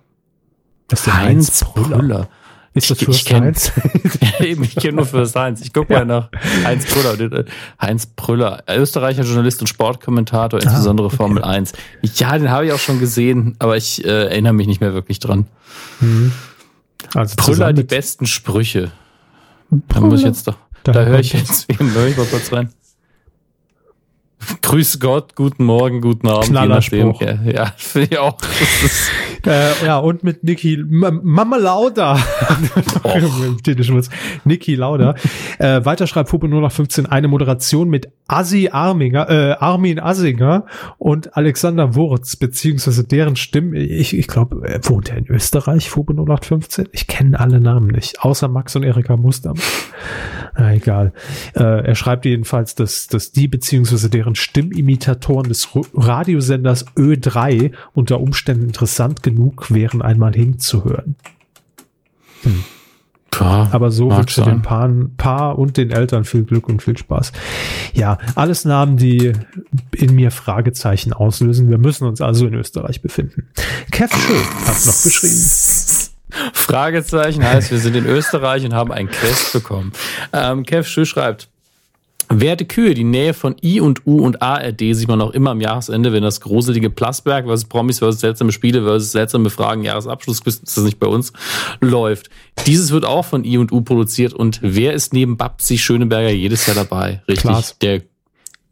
Was 0.90 1.00
ist 1.00 1.08
der 1.08 1.18
Heinz, 1.18 1.48
Heinz 1.48 1.66
Prüller? 1.66 1.98
Prüller? 1.98 2.30
Ist 2.74 2.92
das 2.92 3.02
ich, 3.02 3.26
kenn, 3.26 3.56
Eben, 4.40 4.64
ich 4.64 4.76
kenne 4.76 4.98
nur 4.98 5.06
First 5.06 5.36
Heinz. 5.36 5.62
Ich 5.62 5.74
gucke 5.74 5.92
ja. 5.92 6.00
mal 6.00 6.06
nach 6.06 6.30
Heinz 6.64 6.86
Prüller. 6.86 7.46
Heinz 7.82 8.06
Prüller, 8.06 8.64
Österreicher 8.70 9.24
Journalist 9.24 9.62
und 9.62 9.68
Sportkommentator, 9.68 10.62
insbesondere 10.62 11.08
ah, 11.08 11.08
okay. 11.08 11.18
Formel 11.18 11.44
1. 11.44 11.74
Ja, 12.16 12.38
den 12.38 12.50
habe 12.52 12.68
ich 12.68 12.72
auch 12.72 12.80
schon 12.80 13.00
gesehen, 13.00 13.56
aber 13.60 13.76
ich 13.76 14.06
äh, 14.06 14.28
erinnere 14.28 14.54
mich 14.54 14.68
nicht 14.68 14.82
mehr 14.82 14.94
wirklich 14.94 15.20
dran. 15.20 15.48
Mhm. 16.00 16.32
Also 17.16 17.36
Prüller, 17.38 17.74
die 17.74 17.84
besten 17.84 18.28
Sprüche. 18.28 18.92
Da 19.70 20.02
muss 20.02 20.20
ich 20.20 20.26
jetzt 20.26 20.48
doch, 20.48 20.58
da, 20.84 20.92
da 20.92 21.06
höre 21.06 21.20
ich 21.20 21.34
jetzt, 21.34 21.68
höre 21.80 22.08
ich 22.08 22.18
mal 22.18 22.26
kurz 22.26 22.52
rein. 22.52 22.70
Grüß 24.62 25.00
Gott, 25.00 25.36
guten 25.36 25.64
Morgen, 25.64 26.02
guten 26.02 26.28
Abend. 26.28 26.46
Knallerspruch. 26.46 27.22
Ja, 27.22 27.38
ja 27.44 27.74
finde 27.78 28.10
ich 28.12 28.18
auch. 28.20 28.38
Äh, 29.46 29.86
ja, 29.86 29.98
und 29.98 30.24
mit 30.24 30.44
Niki, 30.44 30.76
M 30.76 31.22
Mama 31.24 31.58
Lauda. 31.58 32.18
Niki 34.46 34.76
Lauda. 34.76 35.16
Äh, 35.58 35.86
weiter 35.86 36.08
schreibt 36.08 36.30
Fuppe 36.30 36.48
nur 36.48 36.62
noch 36.62 36.72
15 36.72 37.06
eine 37.06 37.28
Moderation 37.28 37.90
mit 37.90 38.10
Assi 38.28 38.70
Arminger, 38.72 39.30
äh, 39.30 39.56
Armin 39.60 40.00
Assinger 40.00 40.66
und 40.98 41.36
Alexander 41.36 41.96
Wurz, 41.96 42.36
beziehungsweise 42.36 43.04
deren 43.04 43.36
Stimmen. 43.36 43.74
Ich, 43.76 44.16
ich 44.16 44.28
glaube, 44.28 44.68
äh, 44.68 44.80
wohnt 44.84 45.10
er 45.10 45.18
in 45.18 45.28
Österreich, 45.28 45.90
Fuppe 45.90 46.14
0815? 46.14 46.90
Ich 46.92 47.08
kenne 47.08 47.40
alle 47.40 47.60
Namen 47.60 47.88
nicht, 47.88 48.22
außer 48.22 48.48
Max 48.48 48.76
und 48.76 48.84
Erika 48.84 49.18
Mustermann. 49.18 49.62
Na, 50.58 50.74
egal. 50.74 51.14
Äh, 51.56 51.88
er 51.88 51.96
schreibt 51.96 52.26
jedenfalls, 52.26 52.76
dass, 52.76 53.08
dass 53.08 53.32
die 53.32 53.48
beziehungsweise 53.48 54.10
deren 54.10 54.36
Stimmimitatoren 54.36 55.48
des 55.48 55.70
Radiosenders 55.94 56.86
Ö3 56.96 57.72
unter 57.94 58.20
Umständen 58.20 58.66
interessant 58.66 59.24
genug 59.30 59.72
wären, 59.72 60.02
einmal 60.02 60.34
hinzuhören. 60.34 61.16
Hm. 62.44 62.64
Ja, 63.40 63.70
Aber 63.72 63.92
so 63.92 64.12
wünsche 64.12 64.44
den 64.44 64.62
Paaren, 64.62 65.16
Paar 65.16 65.58
und 65.58 65.78
den 65.78 65.92
Eltern 65.92 66.26
viel 66.26 66.44
Glück 66.44 66.68
und 66.68 66.82
viel 66.82 66.98
Spaß. 66.98 67.32
Ja, 67.94 68.18
alles 68.36 68.66
Namen, 68.66 68.98
die 68.98 69.34
in 69.96 70.16
mir 70.16 70.32
Fragezeichen 70.32 71.14
auslösen. 71.14 71.70
Wir 71.70 71.78
müssen 71.78 72.06
uns 72.06 72.22
also 72.22 72.48
in 72.48 72.54
Österreich 72.54 73.02
befinden. 73.02 73.48
Kev 73.92 74.14
Schön 74.14 74.68
hat 74.68 74.86
noch 74.86 75.04
geschrieben. 75.04 75.46
Fragezeichen 76.54 77.44
heißt, 77.44 77.72
wir 77.72 77.80
sind 77.80 77.96
in 77.96 78.06
Österreich 78.06 78.66
und 78.66 78.74
haben 78.74 78.92
ein 78.92 79.10
Quest 79.10 79.54
bekommen. 79.54 79.94
Ähm, 80.34 80.66
Kev 80.66 80.88
Schö 80.88 81.06
schreibt, 81.06 81.50
Werte 82.32 82.66
Kühe, 82.66 82.94
die 82.94 83.04
Nähe 83.04 83.34
von 83.34 83.56
I 83.64 83.82
und 83.82 84.06
U 84.06 84.24
und 84.24 84.42
ARD 84.42 84.80
sieht 84.94 85.08
man 85.08 85.20
auch 85.20 85.32
immer 85.32 85.52
am 85.52 85.62
Jahresende, 85.62 86.14
wenn 86.14 86.22
das 86.22 86.42
gruselige 86.42 86.92
Plasberg 86.92 87.46
versus 87.46 87.66
Promis 87.66 88.00
versus 88.00 88.22
seltsame 88.22 88.52
Spiele 88.52 88.84
versus 88.84 89.12
seltsame 89.12 89.50
Fragen 89.50 89.84
Jahresabschluss, 89.84 90.42
ist 90.46 90.78
das 90.78 90.84
nicht 90.84 91.00
bei 91.00 91.08
uns, 91.08 91.34
läuft. 91.82 92.30
Dieses 92.68 92.92
wird 92.92 93.04
auch 93.04 93.26
von 93.26 93.44
I 93.44 93.58
und 93.58 93.72
U 93.72 93.82
produziert 93.82 94.34
und 94.34 94.60
wer 94.62 94.94
ist 94.94 95.12
neben 95.12 95.38
Babsi 95.38 95.80
Schöneberger 95.80 96.30
jedes 96.30 96.68
Jahr 96.68 96.76
dabei? 96.76 97.24
Richtig, 97.28 97.42
Klaas. 97.42 97.78
der 97.80 98.04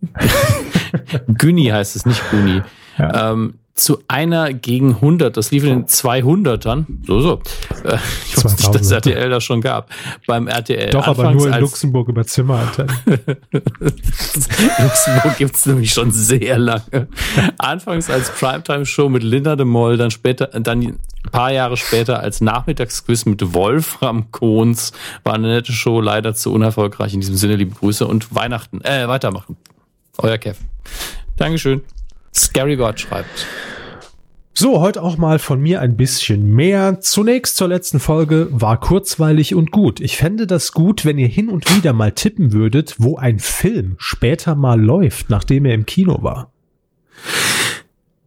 Günni 1.27 1.65
heißt 1.65 1.95
es, 1.95 2.05
nicht 2.05 2.21
Guni. 2.29 2.61
Ja. 2.99 3.31
Ähm, 3.31 3.55
zu 3.77 3.99
einer 4.07 4.53
gegen 4.53 4.95
100. 4.95 5.37
Das 5.37 5.51
lief 5.51 5.63
in 5.63 5.69
den 5.69 5.85
200ern. 5.85 6.85
So, 7.05 7.21
so. 7.21 7.41
Äh, 7.83 7.97
ich 8.25 8.43
wusste 8.43 8.63
nicht, 8.63 8.75
dass 8.75 8.91
RTL 8.91 9.29
das 9.29 9.43
schon 9.43 9.61
gab. 9.61 9.89
Beim 10.25 10.47
RTL. 10.47 10.89
Doch, 10.89 11.07
aber 11.07 11.31
nur 11.31 11.47
in 11.47 11.61
Luxemburg 11.61 12.09
über 12.09 12.25
Zimmerantennen. 12.25 12.95
Luxemburg 14.79 15.37
gibt's 15.37 15.65
nämlich 15.65 15.93
schon 15.93 16.11
sehr 16.11 16.57
lange. 16.57 17.07
Anfangs 17.59 18.09
als 18.09 18.31
Primetime-Show 18.31 19.09
mit 19.09 19.23
Linda 19.23 19.55
de 19.55 19.65
Moll, 19.65 19.97
dann 19.97 20.11
später, 20.11 20.47
dann 20.47 20.81
ein 20.81 20.99
paar 21.31 21.51
Jahre 21.51 21.77
später 21.77 22.19
als 22.19 22.41
Nachmittagsquiz 22.41 23.25
mit 23.25 23.53
Wolfram 23.53 24.31
Kohns. 24.31 24.91
War 25.23 25.35
eine 25.35 25.49
nette 25.49 25.71
Show, 25.71 26.01
leider 26.01 26.33
zu 26.33 26.51
unerfolgreich. 26.51 27.13
In 27.13 27.19
diesem 27.19 27.35
Sinne, 27.35 27.55
liebe 27.55 27.75
Grüße 27.75 28.07
und 28.07 28.33
Weihnachten. 28.33 28.81
Äh, 28.81 29.07
weitermachen. 29.07 29.55
Euer 30.17 30.39
Kev. 30.39 30.59
Dankeschön. 31.35 31.83
Scary 32.37 32.75
God 32.75 32.99
schreibt. 32.99 33.47
So, 34.59 34.79
heute 34.79 35.03
auch 35.03 35.17
mal 35.17 35.37
von 35.37 35.61
mir 35.61 35.81
ein 35.81 35.97
bisschen 35.97 36.51
mehr. 36.51 36.99
Zunächst 36.99 37.57
zur 37.57 37.67
letzten 37.67 37.99
Folge 37.99 38.47
war 38.49 38.79
kurzweilig 38.79 39.53
und 39.53 39.71
gut. 39.71 39.99
Ich 39.99 40.17
fände 40.17 40.47
das 40.47 40.71
gut, 40.71 41.05
wenn 41.05 41.19
ihr 41.19 41.27
hin 41.27 41.49
und 41.49 41.75
wieder 41.75 41.93
mal 41.93 42.11
tippen 42.11 42.53
würdet, 42.53 42.95
wo 42.97 43.17
ein 43.17 43.37
Film 43.37 43.97
später 43.99 44.55
mal 44.55 44.81
läuft, 44.81 45.29
nachdem 45.29 45.65
er 45.65 45.75
im 45.75 45.85
Kino 45.85 46.23
war. 46.23 46.49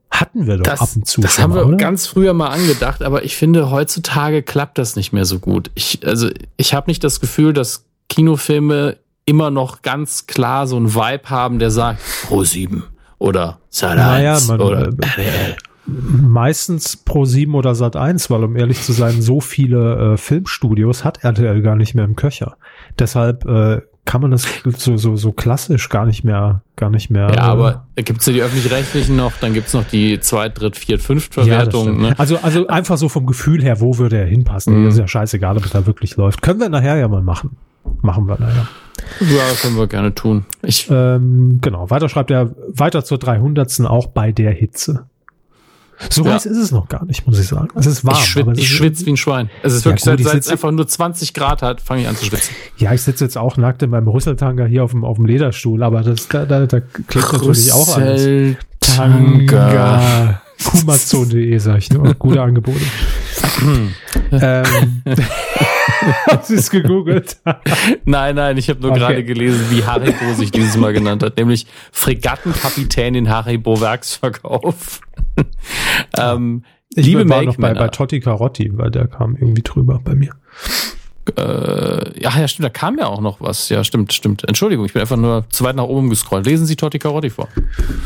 Hatten 0.08 0.46
wir 0.46 0.58
doch 0.58 0.62
das, 0.62 0.80
ab 0.80 0.90
und 0.94 1.08
zu. 1.08 1.20
Das 1.20 1.40
haben 1.40 1.52
wir 1.52 1.66
oder? 1.66 1.76
ganz 1.76 2.06
früher 2.06 2.32
mal 2.32 2.50
angedacht, 2.50 3.02
aber 3.02 3.24
ich 3.24 3.34
finde, 3.34 3.72
heutzutage 3.72 4.44
klappt 4.44 4.78
das 4.78 4.94
nicht 4.94 5.12
mehr 5.12 5.24
so 5.24 5.40
gut. 5.40 5.72
Ich, 5.74 6.06
also, 6.06 6.30
ich 6.56 6.74
habe 6.74 6.88
nicht 6.90 7.02
das 7.02 7.18
Gefühl, 7.18 7.52
dass 7.52 7.86
Kinofilme 8.08 8.98
immer 9.24 9.50
noch 9.50 9.82
ganz 9.82 10.28
klar 10.28 10.68
so 10.68 10.76
einen 10.76 10.94
Vibe 10.94 11.28
haben, 11.28 11.58
der 11.58 11.72
sagt, 11.72 12.00
Pro 12.28 12.44
7 12.44 12.84
oder 13.20 13.60
Sat 13.68 13.96
naja, 13.96 14.38
man, 14.48 14.60
oder 14.60 14.88
RTL. 14.88 15.56
Meistens 15.86 16.96
Pro 16.96 17.24
7 17.24 17.54
oder 17.54 17.74
Sat 17.74 17.94
1, 17.94 18.30
weil 18.30 18.44
um 18.44 18.56
ehrlich 18.56 18.82
zu 18.82 18.92
sein, 18.92 19.22
so 19.22 19.40
viele 19.40 20.14
äh, 20.14 20.16
Filmstudios 20.16 21.04
hat 21.04 21.22
RTL 21.22 21.62
gar 21.62 21.76
nicht 21.76 21.94
mehr 21.94 22.04
im 22.04 22.16
Köcher. 22.16 22.56
Deshalb 22.98 23.44
äh, 23.44 23.82
kann 24.06 24.22
man 24.22 24.30
das 24.30 24.46
so, 24.76 24.96
so, 24.96 25.16
so 25.16 25.32
klassisch 25.32 25.90
gar 25.90 26.06
nicht 26.06 26.24
mehr, 26.24 26.62
gar 26.76 26.88
nicht 26.88 27.10
mehr. 27.10 27.28
Ja, 27.28 27.34
äh, 27.34 27.50
aber 27.50 27.86
gibt's 27.96 28.24
ja 28.26 28.32
die 28.32 28.42
öffentlich-rechtlichen 28.42 29.16
noch, 29.16 29.32
dann 29.40 29.52
gibt's 29.52 29.74
noch 29.74 29.84
die 29.84 30.18
Zweit-, 30.20 30.58
Dritt-, 30.58 30.76
Viert-, 30.76 31.02
Fünft-Verwertung. 31.02 31.86
Ja, 31.86 32.08
ne? 32.08 32.18
Also, 32.18 32.38
also 32.38 32.68
einfach 32.68 32.96
so 32.96 33.10
vom 33.10 33.26
Gefühl 33.26 33.62
her, 33.62 33.80
wo 33.80 33.98
würde 33.98 34.16
er 34.16 34.26
hinpassen? 34.26 34.80
Mhm. 34.80 34.84
Das 34.86 34.94
ist 34.94 35.00
ja 35.00 35.08
scheißegal, 35.08 35.58
ob 35.58 35.66
es 35.66 35.72
da 35.72 35.86
wirklich 35.86 36.16
läuft. 36.16 36.40
Können 36.40 36.60
wir 36.60 36.70
nachher 36.70 36.96
ja 36.96 37.08
mal 37.08 37.22
machen. 37.22 37.56
Machen 38.02 38.26
wir 38.26 38.38
nachher. 38.38 38.68
Ja, 39.20 39.42
können 39.60 39.76
wir 39.76 39.86
gerne 39.86 40.14
tun. 40.14 40.44
Ich 40.62 40.88
ähm, 40.90 41.58
genau, 41.60 41.90
weiter 41.90 42.08
schreibt 42.08 42.30
er 42.30 42.54
weiter 42.68 43.04
zur 43.04 43.18
300. 43.18 43.80
auch 43.82 44.06
bei 44.08 44.32
der 44.32 44.52
Hitze. 44.52 45.06
So 46.08 46.24
ja. 46.24 46.32
heiß 46.32 46.46
ist 46.46 46.56
es 46.56 46.70
noch 46.70 46.88
gar 46.88 47.04
nicht, 47.04 47.26
muss 47.26 47.38
ich 47.38 47.48
sagen. 47.48 47.68
Es 47.74 47.84
ist 47.84 48.06
warm. 48.06 48.16
Ich, 48.16 48.24
schwitze, 48.24 48.52
ich 48.58 48.74
schwitze 48.74 49.04
wie 49.04 49.10
ein 49.10 49.18
Schwein. 49.18 49.50
Es 49.62 49.74
ist 49.74 49.84
wirklich, 49.84 50.04
ja, 50.06 50.16
gut, 50.16 50.24
seit, 50.24 50.32
seit 50.32 50.42
es 50.44 50.48
einfach 50.48 50.70
nur 50.70 50.88
20 50.88 51.34
Grad 51.34 51.60
hat, 51.60 51.82
fange 51.82 52.00
ich 52.02 52.08
an 52.08 52.16
zu 52.16 52.24
schwitzen. 52.24 52.54
Ja, 52.78 52.94
ich 52.94 53.02
sitze 53.02 53.24
jetzt 53.24 53.36
auch 53.36 53.58
nackt 53.58 53.82
in 53.82 53.90
meinem 53.90 54.08
Rüsseltanger 54.08 54.64
hier 54.64 54.82
auf 54.82 54.92
dem, 54.92 55.04
auf 55.04 55.16
dem 55.16 55.26
Lederstuhl, 55.26 55.82
aber 55.82 56.00
das, 56.02 56.26
da, 56.28 56.46
da, 56.46 56.64
da 56.66 56.80
klingt 56.80 57.32
natürlich 57.32 57.72
auch 57.72 57.96
alles. 57.96 58.56
Rüsseltanger. 58.82 60.40
Kumazon.de, 60.64 61.58
sag 61.58 61.78
ich 61.78 61.90
nur. 61.90 62.14
Gute 62.14 62.40
Angebote. 62.40 62.80
ähm, 64.32 65.02
Hast 66.26 66.50
du 66.50 66.54
es 66.54 66.70
gegoogelt? 66.70 67.38
nein, 68.04 68.34
nein, 68.34 68.56
ich 68.56 68.68
habe 68.68 68.80
nur 68.80 68.90
okay. 68.90 69.00
gerade 69.00 69.24
gelesen, 69.24 69.66
wie 69.70 69.84
Haribo 69.84 70.34
sich 70.34 70.50
dieses 70.50 70.76
Mal 70.76 70.92
genannt 70.92 71.22
hat, 71.22 71.36
nämlich 71.36 71.66
Fregattenkapitän 71.92 73.14
in 73.14 73.28
Haribo 73.28 73.80
Werksverkauf. 73.80 75.00
ähm, 76.16 76.64
ich 76.94 77.06
liebe 77.06 77.28
war 77.28 77.42
noch 77.42 77.56
bei, 77.56 77.74
bei 77.74 77.88
Totti 77.88 78.20
Carotti, 78.20 78.76
weil 78.76 78.90
der 78.90 79.06
kam 79.06 79.36
irgendwie 79.36 79.62
drüber 79.62 80.00
bei 80.02 80.14
mir. 80.14 80.34
Äh, 81.36 82.20
ja, 82.20 82.30
ja, 82.38 82.48
stimmt, 82.48 82.64
da 82.64 82.70
kam 82.70 82.98
ja 82.98 83.06
auch 83.06 83.20
noch 83.20 83.40
was. 83.40 83.68
Ja, 83.68 83.84
stimmt, 83.84 84.12
stimmt. 84.12 84.48
Entschuldigung, 84.48 84.86
ich 84.86 84.94
bin 84.94 85.02
einfach 85.02 85.18
nur 85.18 85.44
zu 85.50 85.64
weit 85.64 85.76
nach 85.76 85.84
oben 85.84 86.08
gescrollt. 86.08 86.46
Lesen 86.46 86.66
Sie 86.66 86.76
Totti 86.76 86.98
Carotti 86.98 87.28
vor. 87.28 87.48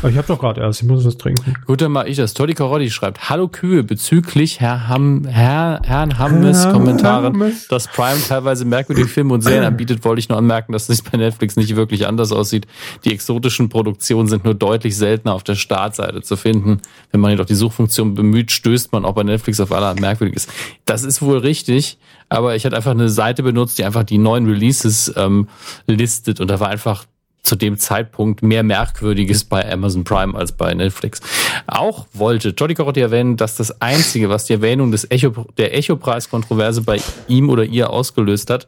Aber 0.01 0.09
ich 0.11 0.17
habe 0.17 0.27
doch 0.27 0.37
gerade 0.39 0.61
erst, 0.61 0.81
ich 0.81 0.87
muss 0.87 1.05
was 1.05 1.17
trinken. 1.17 1.55
Gut, 1.65 1.81
dann 1.81 1.93
mal 1.93 2.07
ich 2.07 2.17
das. 2.17 2.33
Totti 2.33 2.53
Carotti 2.53 2.91
schreibt, 2.91 3.29
Hallo 3.29 3.47
Kühe, 3.47 3.83
bezüglich 3.83 4.59
Herr 4.59 4.89
Ham, 4.89 5.25
Herr, 5.25 5.81
Herrn 5.85 6.19
Hammes 6.19 6.65
Herr 6.65 6.73
Kommentaren, 6.73 7.33
Hammes. 7.33 7.67
dass 7.69 7.87
Prime 7.87 8.19
teilweise 8.27 8.65
merkwürdige 8.65 9.07
Filme 9.07 9.33
und 9.33 9.41
Serien 9.41 9.63
anbietet, 9.63 10.03
wollte 10.03 10.19
ich 10.19 10.27
nur 10.27 10.37
anmerken, 10.37 10.73
dass 10.73 10.89
es 10.89 11.01
bei 11.01 11.17
Netflix 11.17 11.55
nicht 11.55 11.75
wirklich 11.75 12.07
anders 12.07 12.33
aussieht. 12.33 12.67
Die 13.05 13.13
exotischen 13.13 13.69
Produktionen 13.69 14.27
sind 14.27 14.43
nur 14.43 14.55
deutlich 14.55 14.97
seltener 14.97 15.33
auf 15.33 15.43
der 15.43 15.55
Startseite 15.55 16.21
zu 16.21 16.35
finden. 16.35 16.81
Wenn 17.11 17.21
man 17.21 17.31
jedoch 17.31 17.45
die 17.45 17.55
Suchfunktion 17.55 18.13
bemüht, 18.13 18.51
stößt 18.51 18.91
man 18.91 19.05
auch 19.05 19.13
bei 19.13 19.23
Netflix 19.23 19.59
auf 19.61 19.71
allerhand 19.71 20.01
Merkwürdiges. 20.01 20.47
Das 20.85 21.03
ist 21.03 21.21
wohl 21.21 21.37
richtig, 21.37 21.97
aber 22.29 22.55
ich 22.55 22.65
hatte 22.65 22.75
einfach 22.75 22.91
eine 22.91 23.09
Seite 23.09 23.43
benutzt, 23.43 23.77
die 23.77 23.85
einfach 23.85 24.03
die 24.03 24.17
neuen 24.17 24.47
Releases 24.47 25.13
ähm, 25.15 25.47
listet 25.87 26.39
und 26.39 26.49
da 26.49 26.59
war 26.59 26.69
einfach 26.69 27.05
zu 27.45 27.55
dem 27.55 27.77
Zeitpunkt 27.77 28.41
mehr 28.41 28.63
Merkwürdiges 28.63 29.43
bei 29.43 29.71
Amazon 29.71 30.03
Prime 30.03 30.35
als 30.35 30.51
bei 30.51 30.73
Netflix. 30.73 31.21
Auch 31.67 32.07
wollte 32.11 32.49
Jody 32.49 32.73
Carotti 32.73 33.01
erwähnen, 33.01 33.37
dass 33.37 33.55
das 33.55 33.81
Einzige, 33.81 34.29
was 34.29 34.45
die 34.45 34.53
Erwähnung 34.53 34.91
des 34.91 35.09
Echo, 35.11 35.45
der 35.57 35.77
Echo-Preis-Kontroverse 35.77 36.81
bei 36.81 36.99
ihm 37.27 37.49
oder 37.49 37.63
ihr 37.63 37.91
ausgelöst 37.91 38.49
hat, 38.49 38.67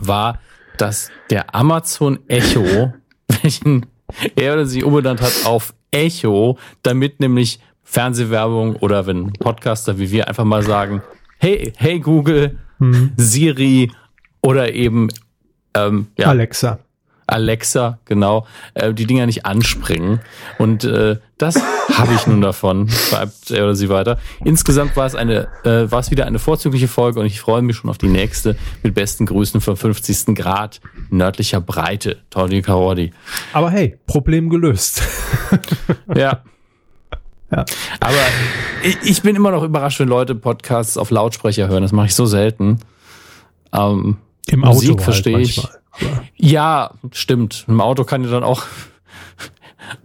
war, 0.00 0.40
dass 0.78 1.10
der 1.30 1.54
Amazon 1.54 2.18
Echo, 2.26 2.94
welchen 3.42 3.86
er 4.34 4.54
oder 4.54 4.66
sie 4.66 4.82
umbenannt 4.82 5.20
hat 5.20 5.44
auf 5.44 5.74
Echo, 5.90 6.58
damit 6.82 7.20
nämlich 7.20 7.60
Fernsehwerbung 7.82 8.76
oder 8.76 9.06
wenn 9.06 9.32
Podcaster 9.34 9.98
wie 9.98 10.10
wir 10.10 10.26
einfach 10.26 10.44
mal 10.44 10.62
sagen, 10.62 11.02
hey, 11.44 11.74
hey 11.76 12.00
Google, 12.00 12.58
Siri 13.18 13.92
oder 14.40 14.72
eben 14.72 15.08
ähm, 15.74 16.06
ja, 16.16 16.28
Alexa. 16.28 16.78
Alexa, 17.26 17.98
genau, 18.06 18.46
äh, 18.72 18.94
die 18.94 19.04
Dinger 19.04 19.26
nicht 19.26 19.44
anspringen. 19.44 20.20
Und 20.58 20.84
äh, 20.84 21.18
das 21.36 21.56
habe 21.92 22.14
ich 22.14 22.26
nun 22.26 22.40
davon, 22.40 22.88
schreibt 23.10 23.50
er 23.50 23.64
oder 23.64 23.74
sie 23.74 23.90
weiter. 23.90 24.18
Insgesamt 24.42 24.96
war 24.96 25.04
es 25.04 25.14
eine, 25.14 25.48
äh, 25.64 25.90
war 25.90 26.00
es 26.00 26.10
wieder 26.10 26.24
eine 26.26 26.38
vorzügliche 26.38 26.88
Folge 26.88 27.20
und 27.20 27.26
ich 27.26 27.40
freue 27.40 27.60
mich 27.60 27.76
schon 27.76 27.90
auf 27.90 27.98
die 27.98 28.08
nächste 28.08 28.56
mit 28.82 28.94
besten 28.94 29.26
Grüßen 29.26 29.60
vom 29.60 29.76
50. 29.76 30.34
Grad 30.34 30.80
nördlicher 31.10 31.60
Breite. 31.60 32.22
Tony 32.30 32.62
Karodi. 32.62 33.12
Aber 33.52 33.70
hey, 33.70 33.98
Problem 34.06 34.48
gelöst. 34.48 35.02
Ja. 36.14 36.42
Ja. 37.50 37.64
Aber 38.00 38.16
ich, 38.82 38.98
ich 39.02 39.22
bin 39.22 39.36
immer 39.36 39.50
noch 39.50 39.62
überrascht, 39.62 40.00
wenn 40.00 40.08
Leute 40.08 40.34
Podcasts 40.34 40.96
auf 40.96 41.10
Lautsprecher 41.10 41.68
hören. 41.68 41.82
Das 41.82 41.92
mache 41.92 42.06
ich 42.06 42.14
so 42.14 42.26
selten. 42.26 42.80
Ähm, 43.72 44.16
Im 44.46 44.60
Musik 44.60 44.90
Auto 44.90 44.98
halt 44.98 45.04
verstehe 45.04 45.38
ich. 45.38 45.56
manchmal. 45.56 45.80
Ja, 46.36 46.90
stimmt. 47.12 47.64
Im 47.68 47.80
Auto 47.80 48.04
kann 48.04 48.24
ja 48.24 48.30
dann 48.30 48.44
auch. 48.44 48.64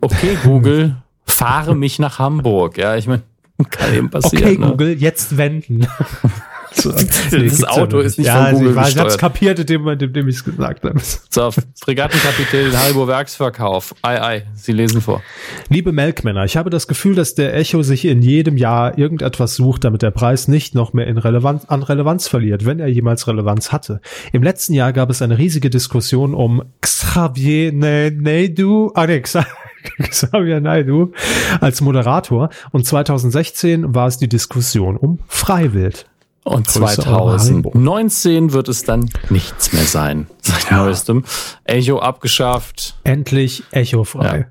Okay, 0.01 0.37
Google, 0.43 0.97
fahre 1.25 1.73
mich 1.73 1.99
nach 1.99 2.19
Hamburg. 2.19 2.77
Ja, 2.77 2.97
ich 2.97 3.07
meine, 3.07 3.23
kann 3.69 3.93
eben 3.93 4.09
passieren. 4.09 4.43
Okay, 4.43 4.57
ne? 4.57 4.67
Google, 4.71 5.01
jetzt 5.01 5.37
wenden. 5.37 5.87
So. 6.73 6.91
gibt's 7.31 7.63
Auto 7.63 7.99
ist 7.99 8.17
nicht 8.17 8.27
ja, 8.27 8.45
von 8.45 8.53
Google 8.55 8.69
ich 8.71 8.75
weiß, 8.75 8.89
Ich 8.89 8.97
hab's 8.97 9.13
gesteuert. 9.13 9.19
kapiert, 9.19 9.59
in 9.59 9.65
dem 9.65 9.81
Moment, 9.81 10.01
in 10.01 10.13
dem 10.13 10.27
ich 10.27 10.35
es 10.35 10.43
gesagt 10.43 10.83
habe. 10.83 10.99
So, 11.31 11.51
Fregattenkapitän 11.83 12.77
Haribo 12.77 13.07
Werksverkauf. 13.07 13.95
Ei, 14.01 14.21
ei, 14.21 14.43
Sie 14.55 14.71
lesen 14.71 15.01
vor. 15.01 15.21
Liebe 15.69 15.91
Melkmänner, 15.91 16.43
ich 16.45 16.57
habe 16.57 16.69
das 16.69 16.87
Gefühl, 16.87 17.15
dass 17.15 17.35
der 17.35 17.55
Echo 17.55 17.81
sich 17.83 18.05
in 18.05 18.21
jedem 18.21 18.57
Jahr 18.57 18.97
irgendetwas 18.97 19.55
sucht, 19.55 19.83
damit 19.83 20.01
der 20.01 20.11
Preis 20.11 20.47
nicht 20.47 20.75
noch 20.75 20.93
mehr 20.93 21.07
in 21.07 21.17
Relevanz, 21.17 21.65
an 21.65 21.83
Relevanz 21.83 22.27
verliert, 22.27 22.65
wenn 22.65 22.79
er 22.79 22.87
jemals 22.87 23.27
Relevanz 23.27 23.71
hatte. 23.71 24.01
Im 24.31 24.43
letzten 24.43 24.73
Jahr 24.73 24.93
gab 24.93 25.09
es 25.09 25.21
eine 25.21 25.37
riesige 25.37 25.69
Diskussion 25.69 26.33
um 26.33 26.63
Xavier 26.81 27.71
Ne- 27.71 28.11
Naidoo, 28.11 28.91
ah 28.95 29.05
nee, 29.07 29.17
Xa- 29.19 29.45
Xavier 30.09 30.59
Naidoo 30.59 31.13
als 31.61 31.81
Moderator 31.81 32.49
und 32.71 32.85
2016 32.85 33.93
war 33.95 34.07
es 34.07 34.17
die 34.17 34.27
Diskussion 34.29 34.97
um 34.97 35.19
Freiwild. 35.27 36.05
Und 36.43 36.67
Grüße, 36.67 37.01
2019 37.01 38.53
wird 38.53 38.69
es 38.69 38.83
dann 38.83 39.09
nichts 39.29 39.73
mehr 39.73 39.83
sein. 39.83 40.27
Seit 40.41 40.71
neuestem. 40.71 41.23
Echo 41.65 41.99
abgeschafft. 41.99 42.95
Endlich 43.03 43.63
Echo 43.71 44.03
frei. 44.03 44.47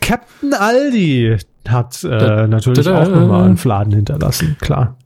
Captain 0.00 0.52
Aldi 0.54 1.38
hat 1.68 2.02
äh, 2.04 2.46
natürlich 2.48 2.84
da- 2.84 3.02
auch 3.02 3.08
nochmal 3.08 3.44
einen 3.44 3.56
Fladen 3.56 3.92
hinterlassen, 3.92 4.56
klar. 4.60 4.96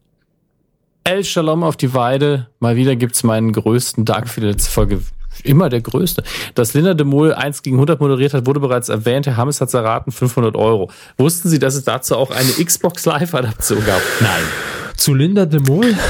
El 1.05 1.23
Shalom 1.23 1.63
auf 1.63 1.77
die 1.77 1.95
Weide. 1.95 2.49
Mal 2.59 2.75
wieder 2.77 2.97
gibt's 2.97 3.23
meinen 3.23 3.53
größten 3.53 4.05
die 4.05 4.41
letzte 4.41 4.71
Folge. 4.71 5.01
Immer 5.45 5.69
der 5.69 5.83
größte. 5.83 6.25
Dass 6.55 6.75
Linda 6.75 6.95
de 6.95 7.07
Mol 7.07 7.33
1 7.35 7.63
gegen 7.63 7.77
100 7.77 8.01
moderiert 8.01 8.33
hat, 8.35 8.47
wurde 8.47 8.59
bereits 8.59 8.89
erwähnt. 8.89 9.27
Herr 9.27 9.37
Hammes 9.37 9.61
hat's 9.61 9.75
erraten, 9.75 10.11
500 10.11 10.57
Euro. 10.57 10.91
Wussten 11.19 11.49
Sie, 11.49 11.59
dass 11.59 11.75
es 11.75 11.85
dazu 11.85 12.17
auch 12.17 12.31
eine 12.31 12.65
Xbox 12.65 13.05
Live-Adaption 13.05 13.85
gab? 13.85 14.01
Nein. 14.21 14.43
Zu 14.97 15.15
Linda 15.15 15.47
de 15.47 15.61
Mol? 15.61 15.95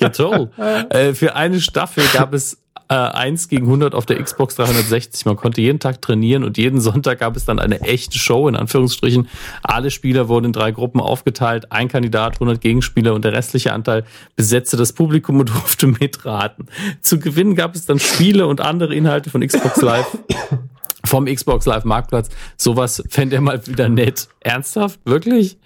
Ja, 0.00 0.08
toll. 0.08 0.50
äh, 0.88 1.12
für 1.12 1.36
eine 1.36 1.60
Staffel 1.60 2.02
gab 2.14 2.32
es 2.32 2.58
äh, 2.88 2.94
1 2.94 3.48
gegen 3.48 3.66
100 3.66 3.94
auf 3.94 4.06
der 4.06 4.22
Xbox 4.22 4.54
360. 4.56 5.26
Man 5.26 5.36
konnte 5.36 5.60
jeden 5.60 5.80
Tag 5.80 6.00
trainieren 6.00 6.44
und 6.44 6.56
jeden 6.56 6.80
Sonntag 6.80 7.18
gab 7.18 7.36
es 7.36 7.44
dann 7.44 7.58
eine 7.58 7.80
echte 7.82 8.18
Show, 8.18 8.48
in 8.48 8.56
Anführungsstrichen. 8.56 9.28
Alle 9.62 9.90
Spieler 9.90 10.28
wurden 10.28 10.46
in 10.46 10.52
drei 10.52 10.70
Gruppen 10.70 11.00
aufgeteilt. 11.00 11.72
Ein 11.72 11.88
Kandidat, 11.88 12.34
100 12.34 12.60
Gegenspieler 12.60 13.12
und 13.12 13.24
der 13.24 13.32
restliche 13.32 13.72
Anteil 13.72 14.04
besetzte 14.34 14.76
das 14.78 14.92
Publikum 14.92 15.40
und 15.40 15.48
durfte 15.54 15.88
mitraten. 15.88 16.68
Zu 17.02 17.18
gewinnen 17.18 17.54
gab 17.54 17.74
es 17.74 17.84
dann 17.84 17.98
Spiele 17.98 18.46
und 18.46 18.60
andere 18.62 18.94
Inhalte 18.94 19.28
von 19.30 19.46
Xbox 19.46 19.82
Live. 19.82 20.06
Vom 21.04 21.26
Xbox 21.26 21.66
Live 21.66 21.84
Marktplatz. 21.84 22.30
Sowas 22.56 23.02
fände 23.10 23.36
er 23.36 23.42
mal 23.42 23.64
wieder 23.66 23.88
nett. 23.88 24.28
Ernsthaft? 24.40 25.00
Wirklich? 25.04 25.58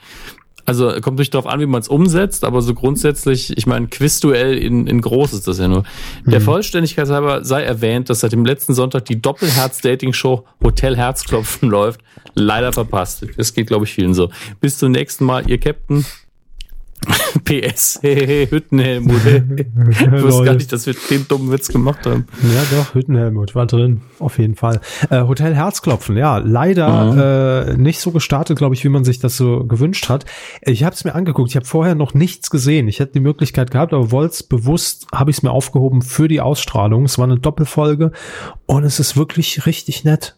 Also 0.70 0.92
kommt 1.00 1.18
nicht 1.18 1.34
darauf 1.34 1.48
an, 1.48 1.58
wie 1.58 1.66
man 1.66 1.80
es 1.80 1.88
umsetzt, 1.88 2.44
aber 2.44 2.62
so 2.62 2.74
grundsätzlich, 2.74 3.58
ich 3.58 3.66
meine, 3.66 3.88
Quizduell 3.88 4.56
in, 4.56 4.86
in 4.86 5.00
groß 5.00 5.32
ist 5.32 5.48
das 5.48 5.58
ja 5.58 5.66
nur. 5.66 5.82
Der 6.26 6.40
Vollständigkeit 6.40 7.08
halber 7.08 7.44
sei 7.44 7.64
erwähnt, 7.64 8.08
dass 8.08 8.20
seit 8.20 8.30
dem 8.30 8.44
letzten 8.44 8.74
Sonntag 8.74 9.04
die 9.06 9.20
Doppelherz-Dating-Show 9.20 10.44
Hotel 10.62 10.96
Herzklopfen 10.96 11.68
läuft. 11.68 12.02
Leider 12.34 12.72
verpasst. 12.72 13.26
Das 13.36 13.52
geht, 13.52 13.66
glaube 13.66 13.84
ich, 13.84 13.92
vielen 13.92 14.14
so. 14.14 14.30
Bis 14.60 14.78
zum 14.78 14.92
nächsten 14.92 15.24
Mal, 15.24 15.50
ihr 15.50 15.58
Captain. 15.58 16.06
PS, 17.44 17.98
hehehe, 18.02 18.50
Hüttenhelmut. 18.50 19.20
Ich 19.90 20.10
wusste 20.22 20.44
gar 20.44 20.54
nicht, 20.54 20.72
dass 20.72 20.86
wir 20.86 20.94
den 21.10 21.26
dummen 21.26 21.50
Witz 21.52 21.68
gemacht 21.68 22.06
haben. 22.06 22.26
Ja, 22.42 22.76
doch, 22.76 22.94
Hüttenhelmut 22.94 23.54
war 23.54 23.66
drin, 23.66 24.02
auf 24.18 24.38
jeden 24.38 24.54
Fall. 24.54 24.80
Äh, 25.08 25.22
Hotel 25.22 25.54
Herzklopfen, 25.54 26.16
ja, 26.16 26.38
leider 26.38 27.68
äh, 27.68 27.76
nicht 27.76 28.00
so 28.00 28.10
gestartet, 28.10 28.58
glaube 28.58 28.74
ich, 28.74 28.84
wie 28.84 28.88
man 28.88 29.04
sich 29.04 29.18
das 29.18 29.36
so 29.36 29.64
gewünscht 29.64 30.08
hat. 30.08 30.26
Ich 30.62 30.84
habe 30.84 30.94
es 30.94 31.04
mir 31.04 31.14
angeguckt, 31.14 31.50
ich 31.50 31.56
habe 31.56 31.66
vorher 31.66 31.94
noch 31.94 32.14
nichts 32.14 32.50
gesehen. 32.50 32.88
Ich 32.88 33.00
hätte 33.00 33.12
die 33.12 33.20
Möglichkeit 33.20 33.70
gehabt, 33.70 33.92
aber 33.92 34.10
wollte 34.10 34.44
bewusst, 34.48 35.06
habe 35.12 35.30
ich 35.30 35.38
es 35.38 35.42
mir 35.42 35.50
aufgehoben 35.50 36.02
für 36.02 36.28
die 36.28 36.40
Ausstrahlung. 36.40 37.04
Es 37.04 37.18
war 37.18 37.24
eine 37.24 37.38
Doppelfolge 37.38 38.12
und 38.66 38.84
es 38.84 39.00
ist 39.00 39.16
wirklich 39.16 39.66
richtig 39.66 40.04
nett. 40.04 40.36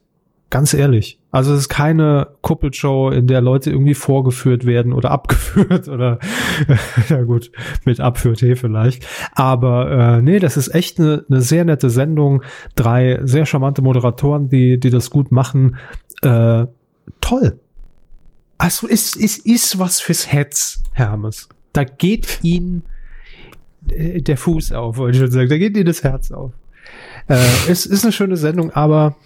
Ganz 0.53 0.75
ehrlich. 0.75 1.19
Also 1.31 1.55
es 1.55 1.61
ist 1.61 1.69
keine 1.71 2.29
Kuppelshow, 2.43 3.09
in 3.09 3.27
der 3.27 3.41
Leute 3.41 3.71
irgendwie 3.71 3.95
vorgeführt 3.95 4.67
werden 4.67 4.93
oder 4.93 5.11
abgeführt 5.11 5.89
oder 5.89 6.19
ja 7.09 7.23
gut, 7.23 7.51
mit 7.87 8.01
Abführtee 8.01 8.55
vielleicht. 8.55 9.07
Aber 9.33 9.91
äh, 9.91 10.21
nee, 10.21 10.41
das 10.41 10.59
ist 10.59 10.75
echt 10.75 11.01
eine, 11.01 11.25
eine 11.31 11.41
sehr 11.41 11.65
nette 11.65 11.89
Sendung. 11.89 12.43
Drei 12.75 13.21
sehr 13.23 13.47
charmante 13.47 13.81
Moderatoren, 13.81 14.51
die, 14.51 14.79
die 14.79 14.91
das 14.91 15.09
gut 15.09 15.33
machen. 15.33 15.77
Äh, 16.21 16.67
toll. 17.23 17.59
Also 18.59 18.87
es, 18.87 19.17
es 19.17 19.39
ist 19.39 19.79
was 19.79 20.01
fürs 20.01 20.27
Herz, 20.27 20.83
Hermes. 20.93 21.49
Da 21.73 21.85
geht 21.85 22.41
ihn 22.43 22.83
äh, 23.89 24.21
der 24.21 24.37
Fuß 24.37 24.73
auf, 24.73 24.99
wollte 24.99 25.17
ich 25.17 25.23
schon 25.23 25.31
sagen. 25.31 25.49
Da 25.49 25.57
geht 25.57 25.79
ihm 25.79 25.87
das 25.87 26.05
Herz 26.05 26.31
auf. 26.31 26.53
Äh, 27.27 27.39
es 27.71 27.87
ist 27.87 28.05
eine 28.05 28.13
schöne 28.13 28.37
Sendung, 28.37 28.71
aber 28.73 29.17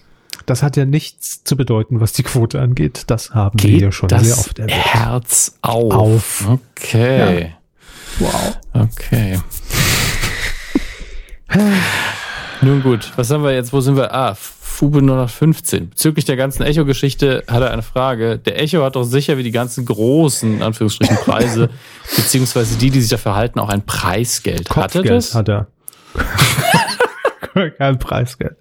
das 0.45 0.63
hat 0.63 0.77
ja 0.77 0.85
nichts 0.85 1.43
zu 1.45 1.57
bedeuten, 1.57 2.01
was 2.01 2.13
die 2.13 2.23
Quote 2.23 2.61
angeht. 2.61 3.05
Das 3.07 3.31
haben 3.35 3.63
wir 3.63 3.79
ja 3.79 3.93
schon 3.93 4.09
das 4.09 4.25
sehr 4.25 4.39
oft 4.39 4.59
erwähnt. 4.59 4.77
Herz 4.77 5.57
auf. 5.63 5.95
Auf. 5.95 6.49
Okay. 6.49 7.55
Wow. 8.19 8.59
Okay. 8.73 9.39
Nun 12.63 12.83
gut, 12.83 13.13
was 13.17 13.31
haben 13.31 13.43
wir 13.45 13.53
jetzt? 13.55 13.73
Wo 13.73 13.81
sind 13.81 13.97
wir? 13.97 14.15
Ah, 14.15 14.35
Fube 14.77 15.01
015. 15.01 15.91
Bezüglich 15.91 16.25
der 16.27 16.37
ganzen 16.37 16.63
Echo-Geschichte 16.63 17.45
hat 17.49 17.63
er 17.63 17.71
eine 17.71 17.83
Frage. 17.83 18.39
Der 18.39 18.61
Echo 18.61 18.85
hat 18.85 18.97
doch 18.97 19.05
sicher 19.05 19.39
wie 19.39 19.43
die 19.43 19.51
ganzen 19.51 19.87
großen, 19.87 20.57
in 20.57 20.63
Anführungsstrichen, 20.63 21.17
Preise, 21.17 21.71
beziehungsweise 22.17 22.77
die, 22.77 22.91
die 22.91 23.01
sich 23.01 23.11
dafür 23.11 23.35
halten, 23.35 23.59
auch 23.59 23.71
ein 23.71 23.87
Preisgeld. 23.87 24.69
Hat 24.71 24.77
er 24.77 24.83
Kopfgeld 24.83 25.11
das? 25.11 25.35
hat 25.35 25.49
er. 25.49 25.67
Kein 27.79 27.99
Preisgeld. 27.99 28.57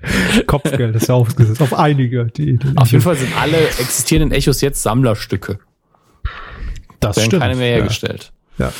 Kopfgeld 0.47 0.95
ist 0.95 1.07
ja 1.07 1.15
aufgesetzt 1.15 1.61
auf 1.61 1.73
einige. 1.73 2.25
Die, 2.25 2.57
die 2.57 2.77
Auf 2.77 2.91
jeden 2.91 3.03
Fall 3.03 3.15
sind 3.15 3.35
alle 3.39 3.57
existierenden 3.57 4.31
Echos 4.31 4.61
jetzt 4.61 4.81
Sammlerstücke. 4.81 5.59
das 6.99 7.17
Werden 7.17 7.25
stimmt. 7.27 7.41
keine 7.41 7.55
mehr 7.55 7.69
ja. 7.69 7.75
hergestellt. 7.75 8.31
Ja. 8.57 8.71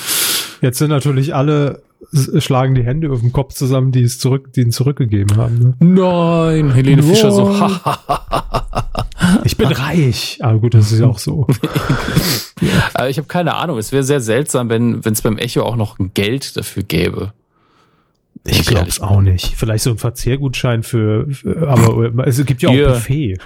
Jetzt 0.61 0.77
sind 0.77 0.89
natürlich 0.89 1.35
alle 1.35 1.83
schlagen 2.37 2.75
die 2.75 2.83
Hände 2.83 3.11
auf 3.11 3.21
den 3.21 3.31
Kopf 3.31 3.53
zusammen, 3.53 3.91
die 3.91 4.03
es 4.03 4.19
zurück, 4.19 4.53
die 4.53 4.61
ihn 4.61 4.71
zurückgegeben 4.71 5.37
haben. 5.37 5.59
Ne? 5.59 5.75
Nein, 5.79 6.73
Helene 6.73 7.01
Nein. 7.01 7.09
Fischer 7.09 7.31
so. 7.31 7.55
Ich 9.43 9.57
bin 9.57 9.67
reich. 9.67 10.37
Aber 10.41 10.59
gut, 10.59 10.75
das 10.75 10.91
ist 10.91 10.99
ja 10.99 11.07
auch 11.07 11.17
so. 11.17 11.47
Aber 12.93 13.09
ich 13.09 13.17
habe 13.17 13.27
keine 13.27 13.55
Ahnung. 13.55 13.77
Es 13.79 13.91
wäre 13.91 14.03
sehr 14.03 14.21
seltsam, 14.21 14.69
wenn 14.69 15.01
es 15.03 15.21
beim 15.21 15.37
Echo 15.37 15.63
auch 15.63 15.75
noch 15.75 15.97
Geld 16.13 16.55
dafür 16.57 16.83
gäbe. 16.83 17.33
Ich 18.47 18.65
glaube 18.67 18.87
es 18.87 19.01
auch 19.01 19.21
nicht. 19.21 19.55
Vielleicht 19.57 19.83
so 19.83 19.89
ein 19.91 19.97
Verzehrgutschein 19.97 20.83
für, 20.83 21.27
für 21.31 21.67
aber 21.67 22.27
es 22.27 22.43
gibt 22.45 22.61
ja 22.61 22.69
auch 22.69 22.73
Hier. 22.73 22.87
Buffet. 22.89 23.37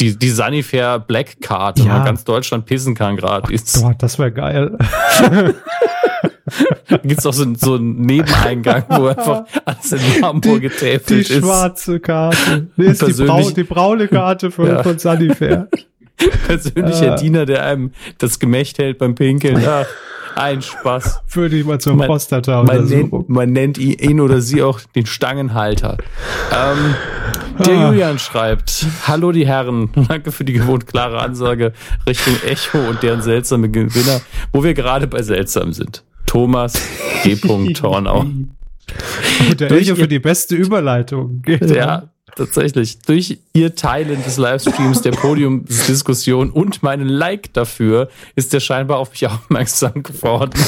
Die, 0.00 0.16
die 0.16 0.30
Sanifair 0.30 1.00
Black 1.00 1.40
Card, 1.40 1.80
wo 1.80 1.84
Ja. 1.86 1.94
man 1.94 2.04
ganz 2.04 2.22
Deutschland 2.22 2.66
pissen 2.66 2.94
kann 2.94 3.16
gratis. 3.16 3.82
Gott, 3.82 3.96
das 3.98 4.16
wäre 4.20 4.30
geil. 4.30 4.78
Da 6.88 6.96
gibt's 7.02 7.26
auch 7.26 7.32
so, 7.32 7.42
einen- 7.42 7.56
so 7.56 7.74
einen 7.74 8.00
Nebeneingang, 8.02 8.84
wo 8.88 9.06
einfach 9.08 9.44
alles 9.64 9.92
in 9.92 9.98
Die 10.40 10.60
getäfelt 10.60 11.28
ist. 11.28 11.38
schwarze 11.44 11.98
Karte. 12.00 12.68
Nee, 12.76 12.86
ist 12.86 13.06
die, 13.06 13.12
Brau, 13.24 13.50
die 13.50 13.64
braune 13.64 14.08
Karte 14.08 14.50
von, 14.50 14.66
Ja. 14.68 14.82
von 14.82 14.98
Sunnyfair. 14.98 15.68
Persönlicher 16.46 17.14
Äh. 17.14 17.18
Diener, 17.20 17.44
der 17.46 17.64
einem 17.64 17.92
das 18.18 18.38
Gemächt 18.38 18.78
hält 18.78 18.98
beim 18.98 19.14
Pinkeln. 19.14 19.62
Ach, 19.68 19.86
ein 20.38 20.62
Spaß. 20.62 21.22
Für 21.26 21.48
die 21.48 21.64
mal 21.64 21.78
zur 21.80 21.92
Man- 21.92 21.98
Man 21.98 22.06
Prostata-Untersuchung. 22.08 23.10
nennt, 23.10 23.28
man 23.28 23.52
nennt 23.52 23.78
ihn 23.78 23.92
ihn 23.98 24.20
oder 24.20 24.40
sie 24.40 24.62
auch 24.62 24.80
den 24.94 25.06
Stangenhalter. 25.06 25.98
Ähm, 26.52 26.94
der 27.64 27.76
Ah. 27.76 27.88
Julian 27.90 28.18
schreibt, 28.18 28.86
Hallo 29.06 29.32
die 29.32 29.46
Herren, 29.46 29.90
danke 30.08 30.30
für 30.32 30.44
die 30.44 30.52
gewohnt 30.52 30.86
klare 30.86 31.18
Ansage 31.20 31.72
Richtung 32.08 32.34
Echo 32.46 32.78
und 32.88 33.02
deren 33.02 33.20
seltsame 33.22 33.68
Gewinner, 33.68 34.20
wo 34.52 34.62
wir 34.62 34.74
gerade 34.74 35.06
bei 35.06 35.22
seltsam 35.22 35.72
sind. 35.72 36.04
Thomas 36.26 36.74
G. 37.24 37.36
Tornau. 37.74 38.20
Und 38.20 39.60
der 39.60 39.70
Echo 39.72 39.96
für 39.96 40.08
die 40.08 40.18
beste 40.18 40.54
Überleitung. 40.56 41.42
Ja, 41.60 42.04
tatsächlich. 42.36 42.98
Durch 43.00 43.38
ihr 43.52 43.74
Teilen 43.74 44.22
des 44.24 44.36
Livestreams, 44.36 45.02
der 45.02 45.12
Podiumsdiskussion 45.12 46.50
und 46.50 46.82
meinen 46.82 47.08
Like 47.08 47.52
dafür 47.52 48.08
ist 48.36 48.52
er 48.54 48.60
scheinbar 48.60 48.98
auf 48.98 49.10
mich 49.10 49.26
aufmerksam 49.26 50.02
geworden. 50.02 50.58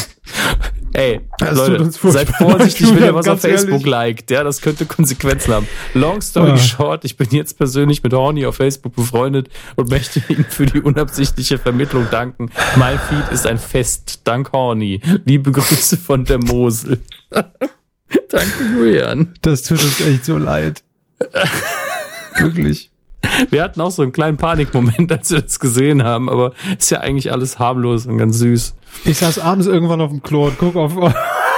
Ey, 0.93 1.21
Das 1.39 1.57
Leute, 1.57 1.89
seid 1.91 2.29
vorsichtig, 2.31 2.93
wenn 2.95 3.05
ihr 3.05 3.15
was 3.15 3.27
auf 3.29 3.35
ganz 3.43 3.45
ehrlich. 3.45 3.61
Facebook 3.61 3.87
liked. 3.87 4.31
Ja, 4.31 4.43
das 4.43 4.61
könnte 4.61 4.87
Konsequenzen 4.87 5.55
haben. 5.55 5.69
Long 5.95 6.21
story 6.21 6.51
Ah. 6.53 6.59
short, 6.59 7.05
ich 7.05 7.17
bin 7.17 7.29
jetzt 7.31 7.57
persönlich 7.59 8.03
mit 8.03 8.13
Horny 8.13 8.45
auf 8.45 8.57
Facebook 8.57 8.97
befreundet 8.97 9.49
und 9.77 9.89
möchte 9.91 10.21
Ihnen 10.29 10.45
für 10.49 10.67
die 10.67 10.81
unabsichtliche 10.81 11.59
Vermittlung 11.59 12.09
danken. 12.11 12.51
Mein 12.77 12.99
Feed 12.99 13.33
ist 13.33 13.47
ein 13.47 13.59
Fest. 13.59 14.23
Dank 14.25 14.53
Horny. 14.53 15.01
Liebe 15.25 15.53
Grüße 15.53 15.97
von 15.97 16.25
der 16.25 16.39
Mosel. 16.39 16.99
Danke, 17.31 18.65
Julian. 18.77 19.35
Das 19.43 19.63
tut 19.63 19.83
uns 19.83 20.01
echt 20.01 20.25
so 20.25 20.39
leid. 20.39 20.83
Wirklich. 22.39 22.91
Wir 23.51 23.63
hatten 23.63 23.81
auch 23.81 23.91
so 23.91 24.03
einen 24.03 24.13
kleinen 24.13 24.37
Panikmoment, 24.37 25.13
als 25.13 25.31
wir 25.31 25.43
das 25.43 25.61
gesehen 25.61 26.03
haben, 26.03 26.29
aber 26.29 26.53
ist 26.79 26.91
ja 26.91 27.01
eigentlich 27.01 27.33
alles 27.33 27.59
harmlos 27.59 28.07
und 28.07 28.19
ganz 28.19 28.39
süß. 28.39 28.75
Ich 29.05 29.19
saß 29.19 29.39
abends 29.39 29.67
irgendwann 29.67 30.01
auf 30.01 30.11
dem 30.11 30.23
Klo 30.23 30.47
und 30.47 30.59
guck 30.59 30.77
auf, 30.77 30.97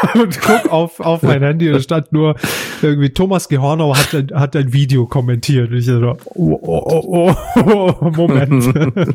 und 0.15 0.41
guck 0.41 0.73
auf, 0.73 1.01
auf 1.01 1.23
mein 1.23 1.43
Handy 1.43 1.71
und 1.71 1.83
stand 1.83 2.13
nur 2.13 2.37
irgendwie 2.83 3.11
Thomas 3.11 3.49
Gehornau 3.49 3.97
hat 3.97 4.15
ein, 4.15 4.29
hat 4.35 4.57
ein 4.57 4.73
Video 4.73 5.07
kommentiert. 5.07 5.71
Und 5.71 5.77
ich 5.77 5.87
so, 5.87 6.17
oh, 6.35 6.59
oh, 6.63 6.83
oh, 6.87 7.35
oh, 7.57 7.95
oh, 8.01 8.11
Moment. 8.11 8.73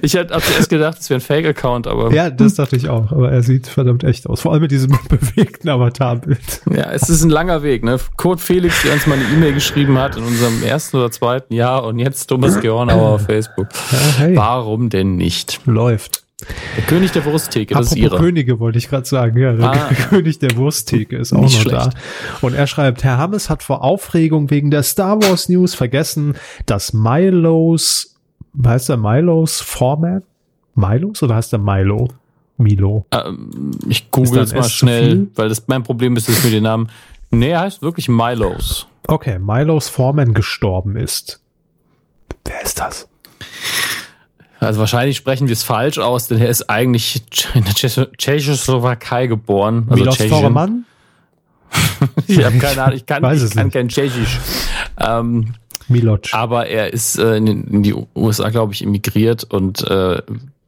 Ich 0.00 0.14
hätte 0.14 0.34
hab 0.34 0.42
zuerst 0.42 0.70
gedacht, 0.70 0.98
es 0.98 1.10
wäre 1.10 1.18
ein 1.18 1.20
Fake-Account, 1.20 1.86
aber 1.86 2.08
ja. 2.08 2.24
ja, 2.24 2.30
das 2.30 2.54
dachte 2.54 2.76
ich 2.76 2.88
auch. 2.88 3.12
Aber 3.12 3.30
er 3.30 3.42
sieht 3.42 3.66
verdammt 3.66 4.02
echt 4.02 4.26
aus. 4.26 4.40
Vor 4.40 4.52
allem 4.52 4.62
mit 4.62 4.70
diesem 4.70 4.96
bewegten 5.08 5.68
Avatarbild. 5.68 6.62
es 6.90 7.08
ist 7.10 7.22
ein 7.22 7.30
langer 7.30 7.62
Weg. 7.62 7.84
Ne? 7.84 7.98
Kurt 8.16 8.40
Felix, 8.40 8.82
der 8.82 8.94
uns 8.94 9.06
mal 9.06 9.18
eine 9.18 9.28
E-Mail 9.28 9.52
geschrieben 9.52 9.98
hat 9.98 10.16
in 10.16 10.24
unserem 10.24 10.62
ersten 10.62 10.96
oder 10.96 11.10
zweiten 11.10 11.52
Jahr 11.52 11.84
und 11.84 11.98
jetzt 11.98 12.28
Thomas 12.28 12.60
Geornauer 12.62 13.16
auf 13.16 13.26
Facebook. 13.26 13.68
Ja, 13.92 13.98
hey, 14.18 14.36
Warum 14.36 14.88
denn 14.88 15.16
nicht? 15.16 15.60
läuft. 15.66 16.27
Der 16.76 16.84
König 16.84 17.10
der 17.12 17.24
Wursttheke, 17.24 17.74
das 17.74 17.86
ist 17.86 17.92
Apropos 17.92 18.12
ihre. 18.12 18.16
Könige 18.24 18.60
wollte 18.60 18.78
ich 18.78 18.88
gerade 18.88 19.06
sagen. 19.06 19.36
Ja, 19.38 19.52
der 19.54 19.70
Ah. 19.72 19.88
König 20.08 20.38
der 20.38 20.56
Wursttheke 20.56 21.16
ist 21.16 21.32
auch 21.32 21.40
noch 21.42 21.52
da. 21.64 21.80
schlecht. 21.82 21.90
Und 22.42 22.54
er 22.54 22.66
schreibt, 22.68 23.02
Herr 23.02 23.18
Hammes 23.18 23.50
hat 23.50 23.64
vor 23.64 23.82
Aufregung 23.82 24.48
wegen 24.50 24.70
der 24.70 24.84
Star 24.84 25.20
Wars 25.20 25.48
News 25.48 25.74
vergessen, 25.74 26.34
dass 26.66 26.92
Milos, 26.92 28.14
heißt 28.64 28.88
der 28.88 28.98
Milos 28.98 29.60
Format? 29.60 30.22
Milos 30.76 31.22
oder 31.24 31.34
heißt 31.34 31.50
der 31.52 31.58
Milo? 31.58 32.08
Milo. 32.56 33.04
Ähm, 33.10 33.72
ich 33.88 34.02
Ist 34.04 34.10
google 34.12 34.34
da 34.34 34.40
jetzt 34.42 34.54
mal 34.54 34.60
S 34.60 34.72
schnell, 34.72 35.26
weil 35.34 35.48
das 35.48 35.66
mein 35.66 35.82
Problem 35.82 36.16
ist, 36.16 36.28
dass 36.28 36.44
mir 36.44 36.50
den 36.50 36.62
Namen. 36.64 36.88
Nee, 37.30 37.50
er 37.50 37.60
heißt 37.62 37.82
wirklich 37.82 38.08
Milos. 38.08 38.86
Okay, 39.08 39.38
Milos 39.40 39.88
Foreman 39.88 40.34
gestorben 40.34 40.94
ist. 40.96 41.40
Wer 42.44 42.62
ist 42.62 42.78
das? 42.78 43.08
Also 44.60 44.80
wahrscheinlich 44.80 45.16
sprechen 45.16 45.46
wir 45.48 45.52
es 45.52 45.62
falsch 45.62 45.98
aus, 45.98 46.26
denn 46.28 46.40
er 46.40 46.48
ist 46.48 46.68
eigentlich 46.68 47.22
in 47.54 47.64
der 47.64 47.74
Tschecho- 47.74 48.08
Tschechoslowakei 48.16 49.26
geboren. 49.26 49.86
Also 49.88 50.02
Milos. 50.04 50.16
Forman? 50.22 50.84
Ich 52.26 52.42
habe 52.44 52.56
keine 52.58 52.82
Ahnung, 52.82 52.96
ich 52.96 53.06
kann, 53.06 53.22
Weiß 53.24 53.42
ich 53.42 53.54
kann 53.54 53.70
kein 53.70 53.88
Tschechisch. 53.88 54.38
Ähm, 54.98 55.54
Miloc. 55.88 56.32
aber 56.32 56.66
er 56.66 56.92
ist 56.92 57.18
äh, 57.18 57.36
in, 57.36 57.46
in 57.46 57.82
die 57.82 57.94
USA, 58.14 58.50
glaube 58.50 58.72
ich, 58.72 58.82
emigriert 58.82 59.44
und 59.44 59.82
äh, 59.82 60.22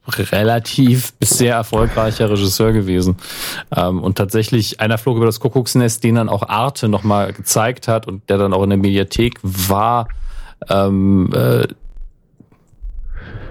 relativ 0.09 1.13
bis 1.15 1.31
sehr 1.31 1.55
erfolgreicher 1.55 2.31
Regisseur 2.31 2.73
gewesen. 2.73 3.17
Ähm, 3.75 4.03
und 4.03 4.17
tatsächlich 4.19 4.81
einer 4.81 4.99
flog 4.99 5.17
über 5.17 5.27
das 5.27 5.41
Kuckucksnest, 5.41 6.03
den 6.03 6.17
dann 6.17 6.29
auch 6.29 6.49
Arte 6.49 6.89
nochmal 6.89 7.33
gezeigt 7.33 7.87
hat 7.89 8.07
und 8.07 8.29
der 8.29 8.39
dann 8.39 8.53
auch 8.53 8.63
in 8.63 8.71
der 8.71 8.79
Mediathek 8.79 9.39
war. 9.43 10.09
Ähm, 10.69 11.31
äh, 11.33 11.67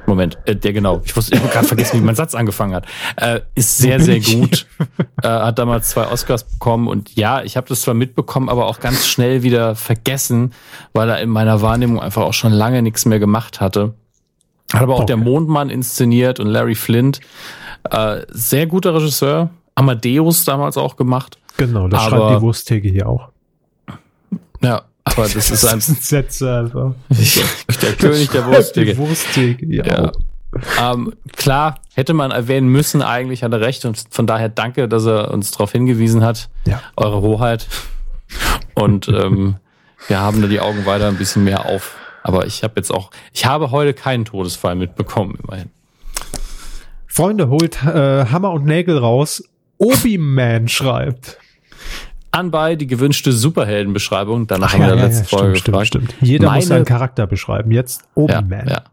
Moment, 0.10 0.38
äh, 0.46 0.56
der 0.56 0.74
genau, 0.74 1.02
ich 1.06 1.16
wusste, 1.16 1.36
ich 1.36 1.42
habe 1.42 1.52
gerade 1.52 1.66
vergessen, 1.68 2.00
wie 2.02 2.06
mein 2.06 2.16
Satz 2.16 2.36
angefangen 2.36 2.74
hat. 2.76 2.86
Äh, 3.16 3.40
ist 3.56 3.78
sehr, 3.78 4.00
sehr 4.02 4.20
gut. 4.20 4.66
Äh, 5.22 5.28
hat 5.28 5.60
damals 5.60 5.90
zwei 5.90 6.08
Oscars 6.08 6.46
bekommen 6.46 6.88
und 6.88 7.14
ja, 7.16 7.44
ich 7.44 7.58
habe 7.58 7.68
das 7.68 7.82
zwar 7.82 7.94
mitbekommen, 7.94 8.48
aber 8.48 8.68
auch 8.68 8.80
ganz 8.80 9.06
schnell 9.06 9.44
wieder 9.44 9.76
vergessen, 9.76 10.54
weil 10.94 11.10
er 11.10 11.20
in 11.22 11.30
meiner 11.30 11.62
Wahrnehmung 11.62 12.00
einfach 12.00 12.22
auch 12.22 12.34
schon 12.34 12.54
lange 12.54 12.82
nichts 12.82 13.06
mehr 13.06 13.20
gemacht 13.20 13.60
hatte. 13.60 13.94
Hat 14.74 14.82
aber 14.84 14.94
auch 14.96 15.00
Okay. 15.00 15.08
der 15.08 15.18
Mondmann 15.18 15.70
inszeniert 15.70 16.40
und 16.40 16.48
Larry 16.48 16.76
Flint. 16.76 17.20
Äh, 17.90 18.22
sehr 18.30 18.66
guter 18.68 18.94
Regisseur. 18.96 19.50
Amadeus 19.76 20.46
damals 20.46 20.78
auch 20.78 20.96
gemacht. 20.96 21.38
genau, 21.58 21.88
das 21.90 22.02
aber- 22.02 22.18
schreibt 22.18 22.38
die 22.38 22.42
Wursttheke 22.42 22.88
hier 22.90 23.10
auch. 23.10 23.30
Ja, 24.62 24.84
aber 25.12 25.24
das 25.28 25.50
ist 25.52 25.66
ein 25.66 25.82
sind 25.82 26.04
Sätze 26.04 26.60
einfach. 26.60 26.94
der 27.82 27.94
König 27.94 28.30
der 28.32 28.42
Die 28.42 28.98
Wursttheke. 28.98 29.66
Ja. 29.68 30.10
auch. 30.10 30.12
Ähm, 30.82 31.14
klar, 31.36 31.80
hätte 31.94 32.14
man 32.14 32.32
erwähnen 32.32 32.70
müssen, 32.70 33.02
eigentlich 33.02 33.44
hat 33.44 33.54
er 33.54 33.62
recht 33.62 33.86
und 33.86 34.04
von 34.10 34.26
daher 34.26 34.50
danke, 34.50 34.88
dass 34.88 35.06
er 35.06 35.32
uns 35.32 35.52
darauf 35.52 35.72
hingewiesen 35.72 36.24
hat, 36.24 36.50
Ja. 36.66 36.82
eure 36.96 37.22
Hoheit. 37.22 37.68
Und 38.74 39.08
ähm, 39.10 39.58
wir 40.08 40.20
haben 40.20 40.42
da 40.42 40.48
die 40.48 40.60
Augen 40.60 40.86
weiter 40.86 41.08
ein 41.08 41.18
bisschen 41.18 41.44
mehr 41.44 41.66
auf. 41.68 41.96
Aber 42.24 42.46
ich 42.48 42.64
habe 42.64 42.74
jetzt 42.78 42.92
auch, 42.92 43.12
ich 43.34 43.46
habe 43.46 43.72
heute 43.72 43.94
keinen 43.94 44.26
Todesfall 44.26 44.76
mitbekommen, 44.76 45.38
immerhin. 45.44 45.70
Freunde, 47.08 47.50
holt 47.50 47.84
äh, 47.84 48.26
Hammer 48.26 48.52
und 48.52 48.66
Nägel 48.66 48.98
raus. 48.98 49.44
Obi-Man 49.78 50.68
schreibt. 50.68 51.38
Anbei 52.32 52.76
die 52.76 52.88
gewünschte 52.88 53.32
Superheldenbeschreibung, 53.32 54.48
danach 54.48 54.70
Ach 54.70 54.74
haben 54.74 54.80
wir 54.82 54.88
ja, 54.88 54.94
in 54.94 55.00
der 55.00 55.08
ja, 55.08 55.12
letzten 55.14 55.28
Folge 55.28 55.56
stimmt, 55.56 55.66
gefragt. 55.66 55.88
stimmt, 55.88 56.12
stimmt. 56.14 56.28
Jeder 56.30 56.46
muss 56.46 56.52
Meine- 56.54 56.66
seinen 56.66 56.86
Charakter 56.86 57.28
beschreiben. 57.28 57.72
Jetzt 57.72 58.04
Obi-Man. 58.16 58.68
ja. 58.68 58.84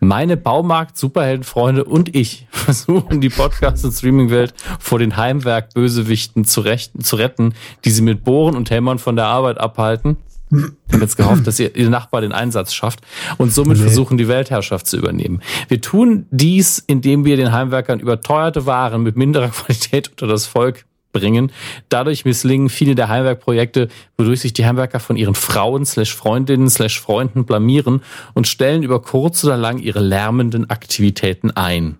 Meine 0.00 0.36
Baumarkt-Superheldenfreunde 0.36 1.84
und 1.84 2.14
ich 2.16 2.46
versuchen 2.50 3.20
die 3.20 3.28
Podcast- 3.28 3.84
und 3.84 3.92
Streaming-Welt 3.92 4.52
vor 4.80 4.98
den 4.98 5.16
Heimwerk-Bösewichten 5.16 6.44
zu, 6.44 6.62
zu 6.62 7.16
retten, 7.16 7.54
die 7.84 7.90
sie 7.90 8.02
mit 8.02 8.24
Bohren 8.24 8.56
und 8.56 8.70
Hämmern 8.70 8.98
von 8.98 9.16
der 9.16 9.26
Arbeit 9.26 9.58
abhalten. 9.58 10.16
Ich 10.50 10.92
habe 10.92 11.02
jetzt 11.04 11.16
gehofft, 11.16 11.46
dass 11.46 11.58
ihr, 11.58 11.74
ihr 11.76 11.88
Nachbar 11.88 12.20
den 12.20 12.32
Einsatz 12.32 12.74
schafft 12.74 13.00
und 13.38 13.54
somit 13.54 13.78
Nee. 13.78 13.84
versuchen, 13.84 14.18
die 14.18 14.28
Weltherrschaft 14.28 14.86
zu 14.86 14.98
übernehmen. 14.98 15.40
Wir 15.68 15.80
tun 15.80 16.26
dies, 16.30 16.78
indem 16.78 17.24
wir 17.24 17.38
den 17.38 17.52
Heimwerkern 17.52 18.00
überteuerte 18.00 18.66
Waren 18.66 19.02
mit 19.02 19.16
minderer 19.16 19.48
Qualität 19.50 20.10
unter 20.10 20.26
das 20.26 20.44
Volk 20.46 20.84
bringen. 21.12 21.52
Dadurch 21.88 22.24
misslingen 22.24 22.68
viele 22.68 22.94
der 22.94 23.08
Heimwerkprojekte, 23.08 23.88
wodurch 24.16 24.40
sich 24.40 24.52
die 24.52 24.64
Heimwerker 24.66 25.00
von 25.00 25.16
ihren 25.16 25.34
Frauen, 25.34 25.84
slash 25.84 26.14
Freundinnen, 26.14 26.68
slash 26.70 27.00
Freunden 27.00 27.44
blamieren 27.44 28.02
und 28.34 28.48
stellen 28.48 28.82
über 28.82 29.00
kurz 29.02 29.44
oder 29.44 29.56
lang 29.56 29.78
ihre 29.78 30.00
lärmenden 30.00 30.70
Aktivitäten 30.70 31.50
ein. 31.50 31.98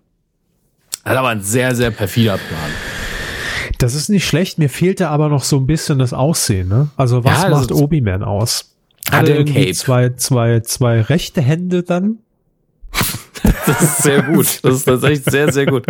Das 1.05 1.13
ist 1.15 1.19
aber 1.19 1.29
ein 1.29 1.43
sehr, 1.43 1.75
sehr 1.75 1.91
perfider 1.91 2.39
Plan. 2.39 2.71
Das 3.79 3.95
ist 3.95 4.09
nicht 4.09 4.27
schlecht. 4.27 4.59
Mir 4.59 4.69
fehlte 4.69 5.09
aber 5.09 5.29
noch 5.29 5.43
so 5.43 5.57
ein 5.57 5.67
bisschen 5.67 5.99
das 5.99 6.13
Aussehen. 6.13 6.69
Ne? 6.69 6.89
Also 6.97 7.25
was 7.25 7.43
Ja, 7.43 7.49
also 7.49 7.57
macht 7.57 7.73
Obi-Man 7.73 8.23
aus? 8.23 8.77
Hat 9.11 9.29
er 9.29 9.37
irgendwie 9.37 9.65
Cape? 9.65 9.75
zwei, 9.75 10.11
zwei, 10.11 10.61
zwei 10.61 11.01
rechte 11.01 11.41
Hände 11.41 11.83
dann? 11.83 12.19
Das 13.67 13.83
ist 13.83 13.99
sehr 14.03 14.23
gut. 14.23 14.61
Das 14.63 14.75
ist 14.77 14.85
tatsächlich 14.85 15.23
sehr, 15.25 15.53
sehr 15.53 15.67
gut. 15.67 15.85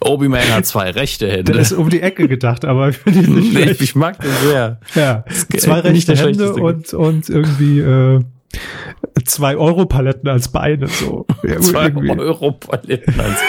Obi-Man 0.00 0.48
hat 0.54 0.66
zwei 0.66 0.90
rechte 0.90 1.28
Hände. 1.30 1.52
Der 1.52 1.62
ist 1.62 1.72
um 1.72 1.88
die 1.90 2.00
Ecke 2.02 2.28
gedacht, 2.28 2.64
aber 2.64 2.90
ich 2.90 2.98
finde 2.98 3.20
ihn 3.20 3.34
nicht 3.34 3.52
Nee, 3.54 3.62
schlecht. 3.62 3.80
ich 3.82 3.94
mag 3.94 4.20
den 4.20 4.30
sehr. 4.42 4.80
Ja, 4.94 5.24
zwei 5.56 5.80
rechte 5.80 6.16
Hände 6.16 6.52
und, 6.54 6.92
und 6.94 7.28
irgendwie 7.28 7.80
äh, 7.80 8.20
zwei 9.24 9.56
Euro-Paletten 9.56 10.28
als 10.28 10.48
Beine. 10.48 10.86
So. 10.88 11.26
Ja, 11.42 11.60
Zwei. 11.60 11.94
Euro-Paletten 11.94 13.14
als 13.20 13.40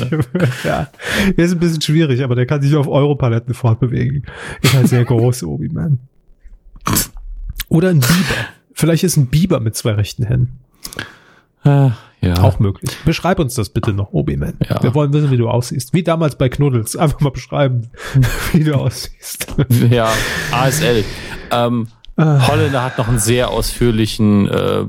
Beine. 0.00 0.20
ja, 0.64 0.88
der 1.36 1.44
ist 1.44 1.52
ein 1.52 1.58
bisschen 1.58 1.82
schwierig, 1.82 2.22
aber 2.22 2.34
der 2.34 2.46
kann 2.46 2.62
sich 2.62 2.74
auf 2.74 2.86
Europaletten 2.88 3.54
fortbewegen. 3.54 4.24
Ist 4.62 4.74
halt 4.74 4.88
sehr 4.88 5.04
groß, 5.04 5.42
Obi-Man. 5.44 5.98
Oder 7.68 7.88
ein 7.90 8.00
Biber. 8.00 8.46
Vielleicht 8.72 9.04
ist 9.04 9.16
ein 9.16 9.26
Biber 9.26 9.60
mit 9.60 9.74
zwei 9.76 9.92
rechten 9.92 10.24
Händen. 10.24 10.58
Ah, 11.64 11.92
ja. 12.20 12.42
Auch 12.42 12.58
möglich. 12.58 12.90
Beschreib 13.04 13.38
uns 13.38 13.54
das 13.54 13.68
bitte 13.70 13.92
noch, 13.92 14.12
Obi-Man. 14.12 14.54
Ja. 14.68 14.82
Wir 14.82 14.94
wollen 14.94 15.12
wissen, 15.12 15.30
wie 15.30 15.36
du 15.36 15.48
aussiehst. 15.48 15.92
Wie 15.92 16.02
damals 16.02 16.36
bei 16.36 16.48
Knuddels. 16.48 16.96
Einfach 16.96 17.20
mal 17.20 17.30
beschreiben, 17.30 17.88
wie 18.52 18.64
du 18.64 18.74
aussiehst. 18.74 19.46
Ja, 19.90 20.10
ASL. 20.52 21.04
Ähm, 21.50 21.88
Ah. 22.16 22.46
Holländer 22.46 22.84
hat 22.84 22.96
noch 22.96 23.08
einen 23.08 23.18
sehr 23.18 23.50
ausführlichen 23.50 24.48
äh, 24.48 24.84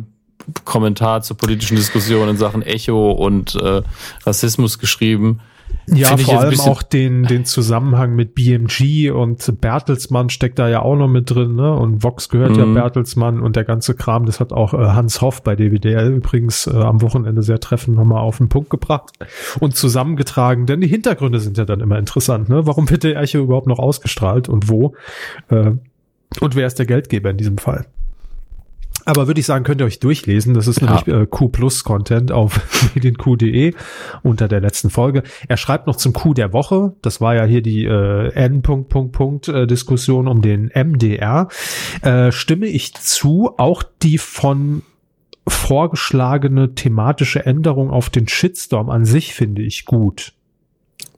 Kommentar 0.63 1.23
zur 1.23 1.35
politischen 1.37 1.75
Diskussion 1.75 2.29
in 2.29 2.37
Sachen 2.37 2.61
Echo 2.61 3.13
und 3.13 3.55
äh, 3.55 3.81
Rassismus 4.27 4.77
geschrieben. 4.77 5.39
Ja, 5.87 6.17
vor 6.17 6.39
allem 6.41 6.59
auch 6.61 6.81
den, 6.81 7.23
den 7.23 7.45
Zusammenhang 7.45 8.15
mit 8.15 8.33
BMG 8.33 9.11
und 9.11 9.61
Bertelsmann 9.61 10.29
steckt 10.29 10.57
da 10.57 10.67
ja 10.67 10.81
auch 10.81 10.95
noch 10.95 11.07
mit 11.07 11.29
drin, 11.29 11.55
ne? 11.55 11.73
Und 11.73 12.03
Vox 12.03 12.29
gehört 12.29 12.57
ja 12.57 12.65
Mhm. 12.65 12.73
Bertelsmann 12.73 13.39
und 13.39 13.55
der 13.55 13.65
ganze 13.65 13.93
Kram, 13.93 14.25
das 14.25 14.39
hat 14.39 14.51
auch 14.51 14.73
äh, 14.73 14.77
Hans 14.77 15.21
Hoff 15.21 15.43
bei 15.43 15.55
DWDL 15.55 16.13
übrigens 16.13 16.65
äh, 16.67 16.71
am 16.71 17.01
Wochenende 17.01 17.43
sehr 17.43 17.59
treffend 17.59 17.97
nochmal 17.97 18.21
auf 18.21 18.37
den 18.37 18.49
Punkt 18.49 18.69
gebracht 18.69 19.11
und 19.59 19.75
zusammengetragen, 19.75 20.65
denn 20.65 20.81
die 20.81 20.87
Hintergründe 20.87 21.39
sind 21.39 21.57
ja 21.57 21.65
dann 21.65 21.81
immer 21.81 21.99
interessant, 21.99 22.49
ne? 22.49 22.65
Warum 22.65 22.89
wird 22.89 23.03
der 23.03 23.17
Echo 23.21 23.39
überhaupt 23.39 23.67
noch 23.67 23.79
ausgestrahlt 23.79 24.49
und 24.49 24.69
wo? 24.69 24.95
Äh, 25.49 25.71
und 26.39 26.55
wer 26.55 26.65
ist 26.65 26.79
der 26.79 26.85
Geldgeber 26.85 27.29
in 27.29 27.37
diesem 27.37 27.57
Fall? 27.57 27.85
Aber 29.05 29.27
würde 29.27 29.39
ich 29.39 29.45
sagen, 29.45 29.63
könnt 29.63 29.81
ihr 29.81 29.85
euch 29.85 29.99
durchlesen. 29.99 30.53
Das 30.53 30.67
ist 30.67 30.81
Ja. 30.81 30.87
nämlich 30.87 31.07
äh, 31.07 31.25
Q 31.27 31.49
Plus 31.49 31.83
Content 31.83 32.31
auf 32.31 32.59
medienq.de 32.95 33.73
unter 34.23 34.47
der 34.47 34.61
letzten 34.61 34.89
Folge. 34.89 35.23
Er 35.47 35.57
schreibt 35.57 35.87
noch 35.87 35.95
zum 35.95 36.13
Q 36.13 36.33
der 36.33 36.53
Woche. 36.53 36.93
Das 37.01 37.21
war 37.21 37.35
ja 37.35 37.45
hier 37.45 37.61
die 37.61 37.85
äh, 37.85 38.29
N. 38.33 38.61
Punkt, 38.61 38.89
Punkt, 38.89 39.11
Punkt, 39.13 39.47
äh, 39.47 39.67
Diskussion 39.67 40.27
um 40.27 40.41
den 40.41 40.71
MDR. 40.73 41.47
Äh, 42.01 42.31
stimme 42.31 42.65
ich 42.65 42.93
zu, 42.95 43.51
auch 43.57 43.83
die 44.01 44.17
von 44.17 44.81
vorgeschlagene 45.47 46.73
thematische 46.75 47.45
Änderung 47.45 47.91
auf 47.91 48.09
den 48.09 48.27
Shitstorm 48.27 48.89
an 48.89 49.05
sich 49.05 49.33
finde 49.33 49.61
ich 49.61 49.85
gut. 49.85 50.33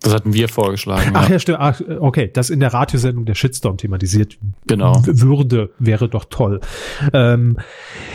Das 0.02 0.14
hatten 0.14 0.34
wir 0.34 0.48
vorgeschlagen. 0.48 1.12
Ach 1.14 1.28
ja. 1.28 1.34
ja, 1.34 1.39
stimmt. 1.39 1.58
Ach, 1.60 1.82
okay, 2.00 2.30
das 2.32 2.50
in 2.50 2.60
der 2.60 2.74
Radiosendung 2.74 3.26
der 3.26 3.36
Shitstorm 3.36 3.78
thematisiert 3.78 4.38
Genau. 4.68 5.02
würde, 5.06 5.72
wäre 5.80 6.10
doch 6.10 6.26
toll. 6.30 6.60
Ähm, 7.14 7.58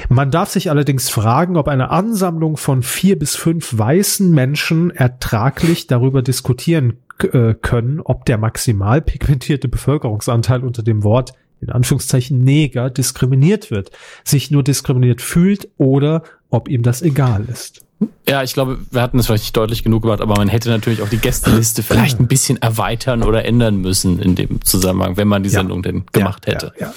man 0.09 0.31
darf 0.31 0.51
sich 0.51 0.71
allerdings 0.71 1.09
fragen, 1.09 1.57
ob 1.57 1.69
eine 1.69 1.91
Ansammlung 1.91 2.57
von 2.57 2.83
vier 2.83 3.19
bis 3.19 3.37
fünf 3.37 3.77
weißen 3.77 4.31
Menschen 4.31 4.91
ertraglich 4.91 5.87
darüber 5.87 6.23
diskutieren 6.23 6.99
äh, 7.33 7.55
können, 7.55 8.01
ob 8.01 8.25
der 8.25 8.39
maximal 8.39 9.01
pigmentierte 9.03 9.69
Bevölkerungsanteil 9.69 10.63
unter 10.63 10.83
dem 10.83 11.03
Wort 11.05 11.35
in 11.61 11.71
Anführungszeichen 11.71 12.39
Neger 12.39 12.91
diskriminiert 12.91 13.71
wird, 13.71 13.93
sich 14.25 14.51
nur 14.51 14.65
diskriminiert 14.65 15.23
fühlt 15.23 15.69
oder 15.79 16.25
ob 16.51 16.69
ihm 16.69 16.83
das 16.83 17.03
egal 17.03 17.47
ist. 17.51 17.87
Ja, 18.29 18.43
ich 18.43 18.55
glaube, 18.55 18.79
wir 18.91 19.03
hatten 19.03 19.19
es 19.19 19.27
vielleicht 19.27 19.45
nicht 19.45 19.57
deutlich 19.57 19.83
genug 19.85 20.03
gemacht, 20.03 20.21
aber 20.21 20.35
man 20.37 20.49
hätte 20.49 20.71
natürlich 20.71 21.03
auch 21.03 21.09
die 21.09 21.19
Gästeliste 21.19 21.83
vielleicht 21.83 22.21
ein 22.21 22.29
bisschen 22.29 22.61
erweitern 22.63 23.23
oder 23.23 23.45
ändern 23.45 23.77
müssen 23.77 24.21
in 24.21 24.35
dem 24.35 24.63
Zusammenhang, 24.65 25.17
wenn 25.17 25.29
man 25.29 25.43
die 25.43 25.49
Ja. 25.51 25.61
Sendung 25.61 25.83
denn 25.83 26.05
gemacht 26.13 26.45
Ja, 26.47 26.53
hätte. 26.55 26.73
Ja, 26.79 26.87
ja, 26.87 26.95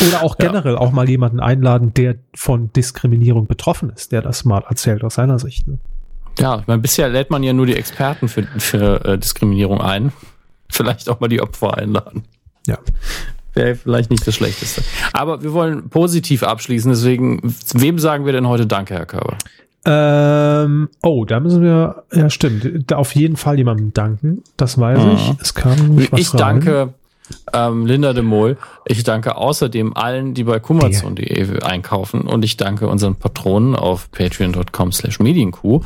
ja. 0.00 0.08
Oder 0.08 0.22
auch 0.22 0.36
generell 0.38 0.76
auch 0.76 0.92
mal 0.92 1.08
jemanden 1.08 1.40
einladen, 1.40 1.94
der 1.94 2.16
von 2.34 2.72
Diskriminierung 2.72 3.46
betroffen 3.46 3.90
ist, 3.90 4.12
der 4.12 4.22
das 4.22 4.44
mal 4.44 4.62
erzählt 4.68 5.04
aus 5.04 5.14
seiner 5.14 5.38
Sicht. 5.38 5.66
Ne? 5.68 5.78
Ja, 6.38 6.58
ich 6.60 6.66
meine, 6.66 6.82
bisher 6.82 7.08
lädt 7.08 7.30
man 7.30 7.42
ja 7.42 7.52
nur 7.52 7.66
die 7.66 7.76
Experten 7.76 8.28
für, 8.28 8.46
für 8.58 9.04
äh, 9.04 9.18
Diskriminierung 9.18 9.80
ein. 9.80 10.12
Vielleicht 10.70 11.08
auch 11.08 11.20
mal 11.20 11.28
die 11.28 11.40
Opfer 11.40 11.78
einladen. 11.78 12.24
Ja. 12.66 12.78
Wäre 13.54 13.74
vielleicht 13.74 14.10
nicht 14.10 14.26
das 14.26 14.34
Schlechteste. 14.34 14.82
Aber 15.14 15.42
wir 15.42 15.54
wollen 15.54 15.88
positiv 15.88 16.42
abschließen, 16.42 16.90
deswegen, 16.90 17.40
wem 17.72 17.98
sagen 17.98 18.26
wir 18.26 18.32
denn 18.34 18.46
heute 18.48 18.66
Danke, 18.66 18.92
Herr 18.94 19.06
Körber? 19.06 19.38
Ähm, 19.86 20.88
oh, 21.02 21.24
da 21.24 21.38
müssen 21.40 21.62
wir, 21.62 22.02
ja 22.12 22.28
stimmt, 22.28 22.92
auf 22.92 23.14
jeden 23.14 23.36
Fall 23.36 23.56
jemandem 23.56 23.92
danken. 23.94 24.42
Das 24.56 24.78
weiß 24.78 24.98
Mhm. 24.98 25.10
ich. 25.12 25.32
Es 25.40 25.54
kam 25.54 25.76
nämlich 25.76 26.10
was 26.12 26.20
Ich 26.20 26.32
rein. 26.34 26.38
danke 26.38 26.94
ähm, 27.52 27.86
Linda 27.86 28.12
de 28.12 28.22
Mol. 28.22 28.56
Ich 28.86 29.02
danke 29.04 29.36
außerdem 29.36 29.96
allen, 29.96 30.34
die 30.34 30.44
bei 30.44 30.58
kumazon.de 30.60 31.60
einkaufen. 31.62 32.22
Und 32.22 32.44
ich 32.44 32.56
danke 32.56 32.88
unseren 32.88 33.16
Patronen 33.16 33.74
auf 33.76 34.10
patreon.com 34.12 34.92
slash 34.92 35.18
medienkuh. 35.20 35.80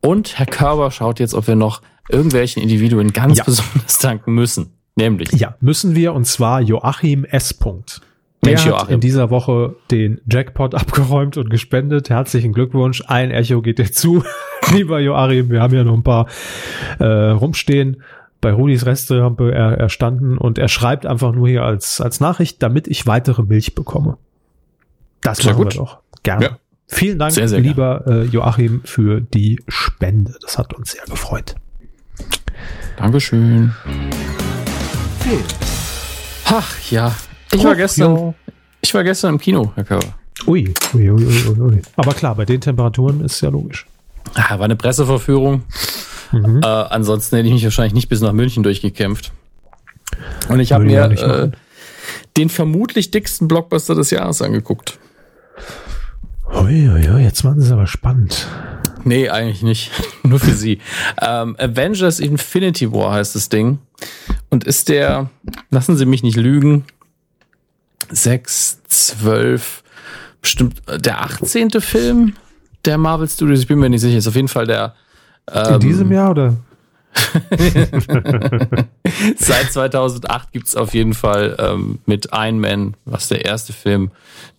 Und 0.00 0.38
Herr 0.38 0.46
Körber 0.46 0.90
schaut 0.90 1.20
jetzt, 1.20 1.34
ob 1.34 1.46
wir 1.46 1.54
noch 1.56 1.80
irgendwelchen 2.10 2.62
Individuen 2.62 3.12
ganz 3.12 3.38
Ja. 3.38 3.44
besonders 3.44 3.98
danken 3.98 4.32
müssen. 4.34 4.70
Nämlich 4.96 5.32
Ja, 5.32 5.54
müssen 5.60 5.94
wir 5.94 6.12
und 6.12 6.26
zwar 6.26 6.60
Joachim 6.60 7.24
S. 7.24 7.52
Punkt. 7.54 8.00
Der 8.44 8.52
Mensch, 8.52 8.64
hat 8.66 8.72
Joachim. 8.72 8.94
in 8.94 9.00
dieser 9.00 9.30
Woche 9.30 9.76
den 9.90 10.20
Jackpot 10.30 10.74
abgeräumt 10.74 11.36
und 11.36 11.50
gespendet. 11.50 12.10
Herzlichen 12.10 12.52
Glückwunsch. 12.52 13.02
Ein 13.06 13.30
Echo 13.30 13.62
geht 13.62 13.78
dir 13.78 13.90
zu. 13.90 14.24
Lieber 14.72 15.00
Joachim, 15.00 15.50
wir 15.50 15.60
haben 15.60 15.74
ja 15.74 15.84
noch 15.84 15.94
ein 15.94 16.02
paar 16.02 16.26
äh, 16.98 17.04
rumstehen. 17.04 18.02
Bei 18.40 18.52
Rudis 18.52 18.84
Resterampe 18.84 19.52
er, 19.52 19.78
erstanden 19.78 20.36
und 20.36 20.58
er 20.58 20.68
schreibt 20.68 21.06
einfach 21.06 21.32
nur 21.32 21.48
hier 21.48 21.62
als, 21.64 22.00
als 22.00 22.20
Nachricht, 22.20 22.62
damit 22.62 22.86
ich 22.88 23.06
weitere 23.06 23.42
Milch 23.42 23.74
bekomme. 23.74 24.18
Das 25.22 25.38
Sehr 25.38 25.52
machen 25.52 25.64
gut. 25.64 25.74
wir 25.74 25.80
doch. 25.80 25.98
Gerne. 26.22 26.44
Ja. 26.44 26.58
Vielen 26.86 27.18
Dank, 27.18 27.32
Sehr, 27.32 27.48
sehr 27.48 27.60
lieber 27.60 28.04
äh, 28.06 28.24
Joachim, 28.24 28.82
für 28.84 29.22
die 29.22 29.60
Spende. 29.68 30.34
Das 30.42 30.58
hat 30.58 30.74
uns 30.74 30.92
sehr 30.92 31.04
gefreut. 31.06 31.54
Dankeschön. 32.96 33.72
Ach 36.44 36.90
ja. 36.90 37.14
Ich 37.54 37.64
war 37.64 37.76
gestern, 37.76 38.34
ich 38.80 38.92
war 38.94 39.04
gestern 39.04 39.34
im 39.34 39.40
Kino, 39.40 39.72
Herr 39.74 39.84
Körber. 39.84 40.14
Ui, 40.46 40.74
ui, 40.94 41.10
ui, 41.10 41.24
ui, 41.24 41.60
ui. 41.60 41.82
Aber 41.96 42.12
klar, 42.12 42.34
bei 42.34 42.44
den 42.44 42.60
Temperaturen 42.60 43.20
ist 43.20 43.40
ja 43.40 43.48
logisch. 43.48 43.86
Ah, 44.34 44.58
war 44.58 44.64
eine 44.64 44.76
Presseverführung. 44.76 45.62
Mhm. 46.32 46.60
Äh, 46.62 46.66
ansonsten 46.66 47.36
hätte 47.36 47.48
ich 47.48 47.54
mich 47.54 47.64
wahrscheinlich 47.64 47.94
nicht 47.94 48.08
bis 48.08 48.20
nach 48.20 48.32
München 48.32 48.62
durchgekämpft. 48.62 49.32
Und 50.48 50.60
ich 50.60 50.72
habe 50.72 50.84
mir 50.84 51.04
äh, 51.04 51.50
den 52.36 52.48
vermutlich 52.48 53.10
dicksten 53.10 53.46
Blockbuster 53.46 53.94
des 53.94 54.10
Jahres 54.10 54.42
angeguckt. 54.42 54.98
Ui, 56.52 56.88
ui, 56.88 57.08
ui, 57.08 57.22
jetzt 57.22 57.44
machen 57.44 57.60
sie 57.60 57.66
es 57.66 57.72
aber 57.72 57.86
spannend. 57.86 58.48
Nee, 59.04 59.28
eigentlich 59.28 59.62
nicht. 59.62 59.90
Nur 60.22 60.40
für 60.40 60.54
sie. 60.54 60.80
Ähm, 61.20 61.56
Avengers 61.58 62.20
Infinity 62.20 62.92
War 62.92 63.12
heißt 63.12 63.34
das 63.34 63.48
Ding. 63.48 63.78
Und 64.50 64.64
ist 64.64 64.88
der, 64.88 65.30
lassen 65.70 65.96
Sie 65.96 66.06
mich 66.06 66.22
nicht 66.22 66.36
lügen, 66.36 66.84
6, 68.10 68.82
12, 68.86 69.82
bestimmt 70.40 70.82
äh, 70.88 70.98
der 70.98 71.22
18. 71.22 71.70
Film 71.80 72.34
der 72.84 72.98
Marvel 72.98 73.28
Studios. 73.28 73.60
Ich 73.60 73.66
bin 73.66 73.78
mir 73.78 73.88
nicht 73.88 74.02
sicher. 74.02 74.18
Ist 74.18 74.28
auf 74.28 74.36
jeden 74.36 74.48
Fall 74.48 74.66
der. 74.66 74.94
In 75.52 75.74
ähm, 75.74 75.80
diesem 75.80 76.12
Jahr 76.12 76.30
oder? 76.30 76.54
Seit 79.36 79.72
2008 79.72 80.52
gibt's 80.52 80.74
auf 80.74 80.94
jeden 80.94 81.14
Fall 81.14 81.54
ähm, 81.58 81.98
mit 82.06 82.28
Iron 82.32 82.58
Man, 82.58 82.96
was 83.04 83.28
der 83.28 83.44
erste 83.44 83.72
Film 83.72 84.10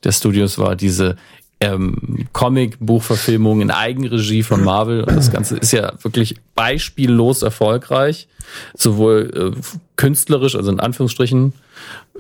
der 0.03 0.13
Studios 0.13 0.57
war, 0.57 0.75
diese 0.75 1.17
ähm, 1.59 2.27
Comic-Buchverfilmung 2.33 3.61
in 3.61 3.71
Eigenregie 3.71 4.43
von 4.43 4.63
Marvel. 4.63 5.03
Und 5.03 5.15
das 5.15 5.31
Ganze 5.31 5.57
ist 5.57 5.71
ja 5.71 5.93
wirklich 6.01 6.35
beispiellos 6.53 7.41
erfolgreich. 7.41 8.27
Sowohl 8.75 9.53
äh, 9.55 9.59
künstlerisch, 9.95 10.55
also 10.55 10.71
in 10.71 10.79
Anführungsstrichen 10.79 11.53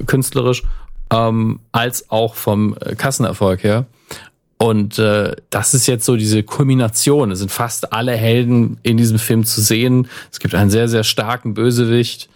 künstlerisch, 0.05 0.63
ähm, 1.11 1.59
als 1.71 2.09
auch 2.09 2.35
vom 2.35 2.75
äh, 2.79 2.95
Kassenerfolg 2.95 3.63
her. 3.63 3.85
Und 4.57 4.99
äh, 4.99 5.35
das 5.49 5.73
ist 5.73 5.85
jetzt 5.87 6.05
so 6.05 6.15
diese 6.15 6.41
Kulmination. 6.43 7.31
Es 7.31 7.39
sind 7.39 7.51
fast 7.51 7.91
alle 7.91 8.13
Helden 8.13 8.77
in 8.83 8.97
diesem 8.97 9.19
Film 9.19 9.43
zu 9.43 9.61
sehen. 9.61 10.07
Es 10.31 10.39
gibt 10.39 10.55
einen 10.55 10.69
sehr, 10.69 10.87
sehr 10.87 11.03
starken 11.03 11.53
Bösewicht. 11.53 12.29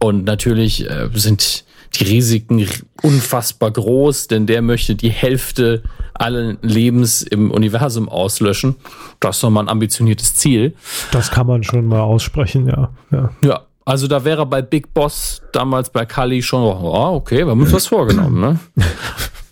Und 0.00 0.24
natürlich 0.24 0.88
äh, 0.90 1.08
sind 1.14 1.64
die 1.94 2.04
Risiken 2.04 2.66
unfassbar 3.02 3.70
groß, 3.70 4.26
denn 4.28 4.46
der 4.46 4.62
möchte 4.62 4.94
die 4.94 5.10
Hälfte 5.10 5.82
allen 6.14 6.58
Lebens 6.62 7.22
im 7.22 7.50
Universum 7.50 8.08
auslöschen. 8.08 8.76
Das 9.20 9.36
ist 9.36 9.42
nochmal 9.42 9.64
ein 9.64 9.68
ambitioniertes 9.68 10.34
Ziel. 10.34 10.74
Das 11.10 11.30
kann 11.30 11.46
man 11.46 11.62
schon 11.62 11.86
mal 11.86 12.00
aussprechen, 12.00 12.66
ja. 12.66 12.90
ja. 13.10 13.30
Ja, 13.44 13.60
also 13.84 14.06
da 14.06 14.24
wäre 14.24 14.46
bei 14.46 14.62
Big 14.62 14.94
Boss 14.94 15.42
damals 15.52 15.90
bei 15.90 16.06
Kali 16.06 16.42
schon, 16.42 16.62
oh, 16.62 17.14
okay, 17.14 17.44
wir 17.44 17.50
haben 17.50 17.60
uns 17.60 17.72
was 17.72 17.86
vorgenommen, 17.86 18.40
ne? 18.40 18.58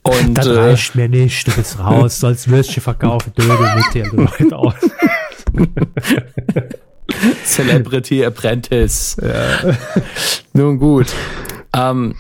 Und 0.03 0.35
Das 0.35 0.47
äh, 0.47 0.59
reicht 0.59 0.95
mir 0.95 1.09
nicht, 1.09 1.47
du 1.47 1.53
bist 1.53 1.79
raus, 1.79 2.21
sollst 2.21 2.49
Würstchen 2.49 2.83
verkaufen, 2.83 3.33
dödel 3.37 3.59
mit 3.77 3.95
dir 3.95 4.07
Leute 4.13 4.57
aus. 4.57 4.75
Celebrity 7.45 8.25
Apprentice. 8.25 9.17
Ja. 9.21 9.75
Nun 10.55 10.79
gut. 10.79 11.07
Ähm, 11.77 12.15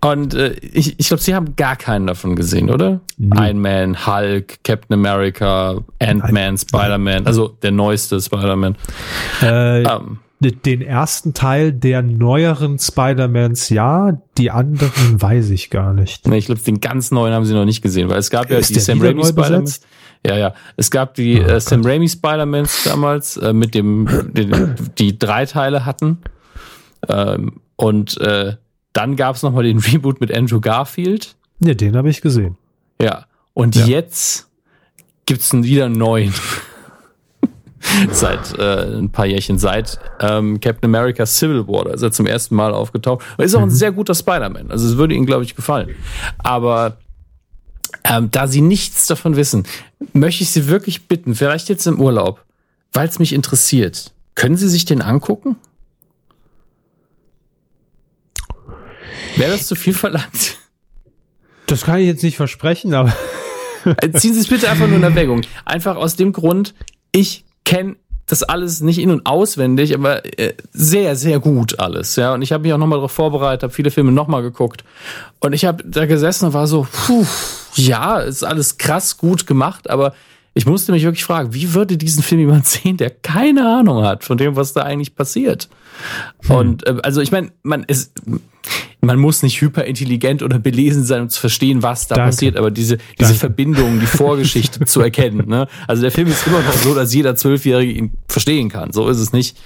und 0.00 0.34
äh, 0.34 0.52
ich, 0.60 0.98
ich 1.00 1.08
glaube, 1.08 1.22
Sie 1.22 1.34
haben 1.34 1.56
gar 1.56 1.74
keinen 1.74 2.06
davon 2.06 2.36
gesehen, 2.36 2.70
oder? 2.70 3.00
Mhm. 3.16 3.32
Iron 3.36 3.60
Man, 3.60 4.06
Hulk, 4.06 4.62
Captain 4.62 4.94
America, 4.94 5.78
Ant-Man, 5.98 6.56
Spider-Man, 6.56 7.26
also 7.26 7.48
der 7.48 7.72
neueste 7.72 8.20
Spider-Man. 8.20 8.76
Äh, 9.42 9.82
ähm, 9.82 10.20
den 10.40 10.82
ersten 10.82 11.34
Teil 11.34 11.72
der 11.72 12.02
neueren 12.02 12.78
Spider-Mans, 12.78 13.70
ja, 13.70 14.20
die 14.36 14.50
anderen 14.50 15.20
weiß 15.20 15.50
ich 15.50 15.70
gar 15.70 15.92
nicht. 15.92 16.28
Nee, 16.28 16.38
ich 16.38 16.46
glaube, 16.46 16.60
den 16.60 16.80
ganz 16.80 17.10
neuen 17.10 17.34
haben 17.34 17.44
Sie 17.44 17.54
noch 17.54 17.64
nicht 17.64 17.82
gesehen, 17.82 18.08
weil 18.08 18.18
es 18.18 18.30
gab 18.30 18.50
ja 18.50 18.58
Ist 18.58 18.74
die 18.74 18.80
Sam 18.80 19.00
Raimi 19.00 19.24
Spider-Man. 19.24 19.72
Ja, 20.26 20.36
ja. 20.36 20.54
Es 20.76 20.90
gab 20.90 21.14
die 21.14 21.40
oh, 21.40 21.44
äh, 21.44 21.60
Sam 21.60 21.84
Raimi 21.84 22.08
Spider-Mans 22.08 22.84
damals, 22.84 23.36
äh, 23.36 23.52
mit 23.52 23.74
dem, 23.74 24.06
den, 24.32 24.76
die 24.98 25.18
drei 25.18 25.44
Teile 25.46 25.84
hatten. 25.84 26.18
Ähm, 27.08 27.60
und 27.76 28.20
äh, 28.20 28.56
dann 28.92 29.16
gab 29.16 29.36
es 29.36 29.42
nochmal 29.42 29.64
den 29.64 29.78
Reboot 29.78 30.20
mit 30.20 30.32
Andrew 30.32 30.60
Garfield. 30.60 31.36
Ja, 31.60 31.74
den 31.74 31.96
habe 31.96 32.10
ich 32.10 32.20
gesehen. 32.20 32.56
Ja. 33.00 33.26
Und 33.54 33.74
ja. 33.74 33.86
jetzt 33.86 34.48
gibt's 35.26 35.52
einen 35.52 35.64
wieder 35.64 35.88
neuen. 35.88 36.32
seit 38.10 38.58
äh, 38.58 38.98
ein 38.98 39.10
paar 39.10 39.26
Jährchen, 39.26 39.58
seit 39.58 39.98
ähm, 40.20 40.60
Captain 40.60 40.94
America 40.94 41.26
Civil 41.26 41.66
War, 41.68 41.84
da 41.84 41.92
ist 41.92 42.02
er 42.02 42.12
zum 42.12 42.26
ersten 42.26 42.54
Mal 42.54 42.72
aufgetaucht. 42.72 43.24
Und 43.36 43.44
ist 43.44 43.54
auch 43.54 43.62
ein 43.62 43.68
mhm. 43.68 43.72
sehr 43.72 43.92
guter 43.92 44.14
Spider-Man. 44.14 44.70
Also 44.70 44.88
es 44.88 44.96
würde 44.96 45.14
Ihnen, 45.14 45.26
glaube 45.26 45.44
ich, 45.44 45.54
gefallen. 45.54 45.94
Aber 46.38 46.98
ähm, 48.04 48.30
da 48.30 48.46
Sie 48.46 48.60
nichts 48.60 49.06
davon 49.06 49.36
wissen, 49.36 49.64
möchte 50.12 50.42
ich 50.42 50.50
Sie 50.50 50.68
wirklich 50.68 51.06
bitten, 51.06 51.34
vielleicht 51.34 51.68
jetzt 51.68 51.86
im 51.86 52.00
Urlaub, 52.00 52.44
weil 52.92 53.08
es 53.08 53.18
mich 53.18 53.32
interessiert, 53.32 54.12
können 54.34 54.56
Sie 54.56 54.68
sich 54.68 54.84
den 54.84 55.02
angucken? 55.02 55.56
Wäre 59.36 59.52
das 59.52 59.66
zu 59.66 59.76
viel 59.76 59.94
verlangt? 59.94 60.58
Das 61.66 61.84
kann 61.84 62.00
ich 62.00 62.06
jetzt 62.06 62.22
nicht 62.22 62.36
versprechen, 62.36 62.94
aber. 62.94 63.14
Äh, 63.84 64.10
ziehen 64.10 64.34
Sie 64.34 64.40
es 64.40 64.48
bitte 64.48 64.68
einfach 64.68 64.86
nur 64.86 64.96
in 64.96 65.02
Erwägung. 65.02 65.42
Einfach 65.64 65.96
aus 65.96 66.16
dem 66.16 66.32
Grund, 66.32 66.74
ich 67.12 67.44
kenne 67.68 67.96
das 68.26 68.42
alles 68.42 68.80
nicht 68.80 68.98
in- 68.98 69.10
und 69.10 69.26
auswendig, 69.26 69.94
aber 69.94 70.24
äh, 70.38 70.54
sehr, 70.72 71.16
sehr 71.16 71.38
gut 71.38 71.78
alles. 71.78 72.16
Ja, 72.16 72.34
und 72.34 72.42
ich 72.42 72.52
habe 72.52 72.62
mich 72.62 72.72
auch 72.72 72.78
nochmal 72.78 72.98
darauf 72.98 73.12
vorbereitet, 73.12 73.62
habe 73.62 73.72
viele 73.72 73.90
Filme 73.90 74.10
nochmal 74.10 74.42
geguckt. 74.42 74.84
Und 75.40 75.52
ich 75.52 75.64
habe 75.64 75.84
da 75.84 76.06
gesessen 76.06 76.46
und 76.46 76.54
war 76.54 76.66
so, 76.66 76.86
puh, 77.06 77.26
ja, 77.74 78.20
ist 78.20 78.42
alles 78.42 78.78
krass 78.78 79.18
gut 79.18 79.46
gemacht, 79.46 79.88
aber 79.88 80.14
ich 80.54 80.66
musste 80.66 80.92
mich 80.92 81.04
wirklich 81.04 81.24
fragen, 81.24 81.52
wie 81.52 81.74
würde 81.74 81.96
diesen 81.96 82.22
Film 82.22 82.40
jemand 82.40 82.66
sehen, 82.66 82.96
der 82.96 83.10
keine 83.10 83.66
Ahnung 83.66 84.02
hat 84.04 84.24
von 84.24 84.38
dem, 84.38 84.56
was 84.56 84.72
da 84.72 84.82
eigentlich 84.82 85.14
passiert? 85.14 85.68
Hm. 86.46 86.56
Und 86.56 86.86
äh, 86.86 86.96
also 87.02 87.20
ich 87.20 87.32
meine, 87.32 87.52
man 87.62 87.82
ist 87.84 88.22
man 89.00 89.18
muss 89.18 89.42
nicht 89.42 89.60
hyperintelligent 89.60 90.42
oder 90.42 90.58
belesen 90.58 91.04
sein, 91.04 91.22
um 91.22 91.28
zu 91.28 91.40
verstehen, 91.40 91.82
was 91.82 92.08
da 92.08 92.16
Danke. 92.16 92.30
passiert, 92.30 92.56
aber 92.56 92.70
diese, 92.70 92.96
diese 92.96 93.30
Danke. 93.30 93.38
Verbindung, 93.38 94.00
die 94.00 94.06
Vorgeschichte 94.06 94.84
zu 94.84 95.00
erkennen. 95.00 95.48
Ne? 95.48 95.68
Also 95.86 96.02
der 96.02 96.10
Film 96.10 96.28
ist 96.28 96.46
immer 96.46 96.60
noch 96.60 96.72
so, 96.72 96.94
dass 96.94 97.14
jeder 97.14 97.36
Zwölfjährige 97.36 97.92
ihn 97.92 98.10
verstehen 98.26 98.68
kann. 98.68 98.92
So 98.92 99.08
ist 99.08 99.18
es 99.18 99.32
nicht. 99.32 99.56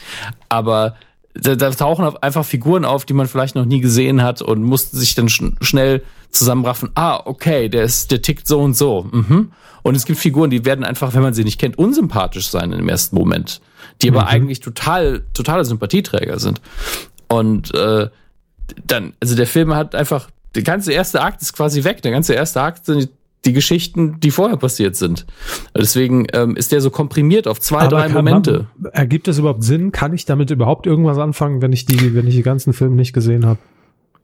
Aber 0.48 0.96
da, 1.34 1.54
da 1.54 1.70
tauchen 1.70 2.14
einfach 2.20 2.44
Figuren 2.44 2.84
auf, 2.84 3.06
die 3.06 3.14
man 3.14 3.26
vielleicht 3.26 3.54
noch 3.54 3.64
nie 3.64 3.80
gesehen 3.80 4.22
hat 4.22 4.42
und 4.42 4.62
muss 4.62 4.90
sich 4.90 5.14
dann 5.14 5.28
sch 5.28 5.42
schnell 5.62 6.02
zusammenraffen. 6.30 6.90
Ah, 6.94 7.20
okay, 7.24 7.68
der 7.68 7.84
ist, 7.84 8.10
der 8.10 8.20
tickt 8.22 8.46
so 8.46 8.60
und 8.60 8.76
so. 8.76 9.06
Mhm. 9.10 9.52
Und 9.82 9.94
es 9.96 10.04
gibt 10.04 10.18
Figuren, 10.18 10.50
die 10.50 10.64
werden 10.64 10.84
einfach, 10.84 11.14
wenn 11.14 11.22
man 11.22 11.34
sie 11.34 11.44
nicht 11.44 11.58
kennt, 11.58 11.78
unsympathisch 11.78 12.48
sein 12.48 12.72
im 12.72 12.88
ersten 12.88 13.16
Moment, 13.16 13.60
die 14.00 14.10
aber 14.10 14.22
mhm. 14.22 14.28
eigentlich 14.28 14.60
total, 14.60 15.24
totale 15.32 15.64
Sympathieträger 15.64 16.38
sind. 16.38 16.60
Und 17.28 17.74
äh, 17.74 18.08
dann, 18.86 19.14
also 19.20 19.34
der 19.36 19.46
Film 19.46 19.74
hat 19.74 19.94
einfach, 19.94 20.28
der 20.54 20.62
ganze 20.62 20.92
erste 20.92 21.22
Akt 21.22 21.42
ist 21.42 21.52
quasi 21.52 21.84
weg. 21.84 22.02
Der 22.02 22.12
ganze 22.12 22.34
erste 22.34 22.60
Akt 22.60 22.86
sind 22.86 23.08
die 23.44 23.52
Geschichten, 23.52 24.20
die 24.20 24.30
vorher 24.30 24.56
passiert 24.56 24.96
sind. 24.96 25.26
Deswegen 25.76 26.26
ähm, 26.32 26.56
ist 26.56 26.70
der 26.72 26.80
so 26.80 26.90
komprimiert 26.90 27.48
auf 27.48 27.60
zwei, 27.60 27.80
Aber 27.80 27.96
drei 27.96 28.08
Momente. 28.08 28.68
Man, 28.76 28.92
ergibt 28.92 29.26
das 29.26 29.38
überhaupt 29.38 29.64
Sinn? 29.64 29.90
Kann 29.90 30.12
ich 30.12 30.26
damit 30.26 30.50
überhaupt 30.50 30.86
irgendwas 30.86 31.18
anfangen, 31.18 31.60
wenn 31.60 31.72
ich 31.72 31.84
die, 31.84 32.14
wenn 32.14 32.26
ich 32.26 32.36
die 32.36 32.42
ganzen 32.42 32.72
Filme 32.72 32.94
nicht 32.94 33.12
gesehen 33.12 33.46
habe? 33.46 33.58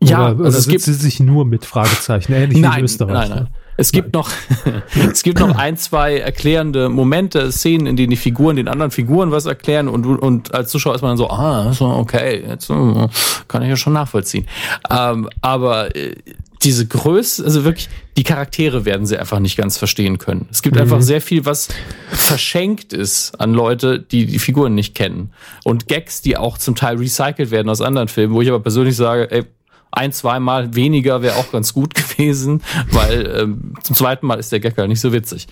Ja, 0.03 0.33
oder, 0.33 0.45
also 0.45 0.59
es 0.59 0.69
gibt 0.69 0.83
sie 0.83 0.95
sich 0.95 1.21
nur 1.21 1.45
mit 1.45 1.65
Fragezeichen, 1.65 2.33
ähnlich 2.33 2.59
nein, 2.59 2.81
wie 2.81 2.85
Österreich. 2.85 3.13
Nein, 3.13 3.29
nein. 3.29 3.39
Ne? 3.45 3.49
Es 3.81 3.93
gibt 3.93 4.13
noch, 4.13 4.29
es 5.13 5.23
gibt 5.23 5.39
noch 5.39 5.57
ein, 5.57 5.77
zwei 5.77 6.19
erklärende 6.19 6.89
Momente, 6.89 7.53
Szenen, 7.53 7.87
in 7.87 7.97
denen 7.97 8.11
die 8.11 8.17
Figuren 8.17 8.57
den 8.57 8.67
anderen 8.67 8.91
Figuren 8.91 9.31
was 9.31 9.47
erklären 9.47 9.89
und, 9.89 10.05
und 10.05 10.53
als 10.53 10.71
Zuschauer 10.71 10.97
ist 10.97 11.03
man 11.03 11.13
dann 11.13 11.17
so, 11.17 11.31
ah, 11.31 11.73
so, 11.73 11.87
okay, 11.87 12.45
jetzt 12.47 12.69
uh, 12.71 13.09
kann 13.47 13.63
ich 13.63 13.69
ja 13.69 13.77
schon 13.77 13.93
nachvollziehen. 13.93 14.47
Ähm, 14.91 15.29
aber 15.43 15.95
äh, 15.95 16.17
diese 16.63 16.87
Größe, 16.87 17.45
also 17.45 17.65
wirklich, 17.65 17.89
die 18.17 18.25
Charaktere 18.25 18.85
werden 18.85 19.07
sie 19.07 19.17
einfach 19.17 19.39
nicht 19.39 19.57
ganz 19.57 19.79
verstehen 19.79 20.19
können. 20.19 20.49
Es 20.51 20.63
gibt 20.63 20.75
mhm. 20.75 20.83
einfach 20.83 21.01
sehr 21.01 21.21
viel, 21.21 21.45
was 21.45 21.69
verschenkt 22.11 22.93
ist 22.93 23.41
an 23.41 23.55
Leute, 23.55 24.01
die 24.01 24.27
die 24.27 24.41
Figuren 24.41 24.75
nicht 24.75 24.97
kennen. 24.97 25.33
Und 25.63 25.87
Gags, 25.87 26.21
die 26.21 26.37
auch 26.37 26.59
zum 26.59 26.75
Teil 26.75 26.97
recycelt 26.97 27.53
werden 27.53 27.69
aus 27.69 27.81
anderen 27.81 28.09
Filmen, 28.09 28.35
wo 28.35 28.43
ich 28.43 28.49
aber 28.49 28.59
persönlich 28.59 28.97
sage, 28.97 29.31
ey, 29.31 29.45
ein, 29.91 30.13
zweimal 30.13 30.75
weniger 30.75 31.23
wäre 31.23 31.37
auch 31.37 31.51
ganz 31.51 31.75
gut 31.75 31.95
gewesen, 32.19 32.63
weil 32.91 33.27
ähm, 33.37 33.75
zum 33.83 33.97
zweiten 33.97 34.27
Mal 34.27 34.39
ist 34.39 34.53
der 34.53 34.61
Gag 34.61 34.77
halt 34.77 34.89
nicht 34.89 35.01
so 35.01 35.13
witzig. 35.13 35.47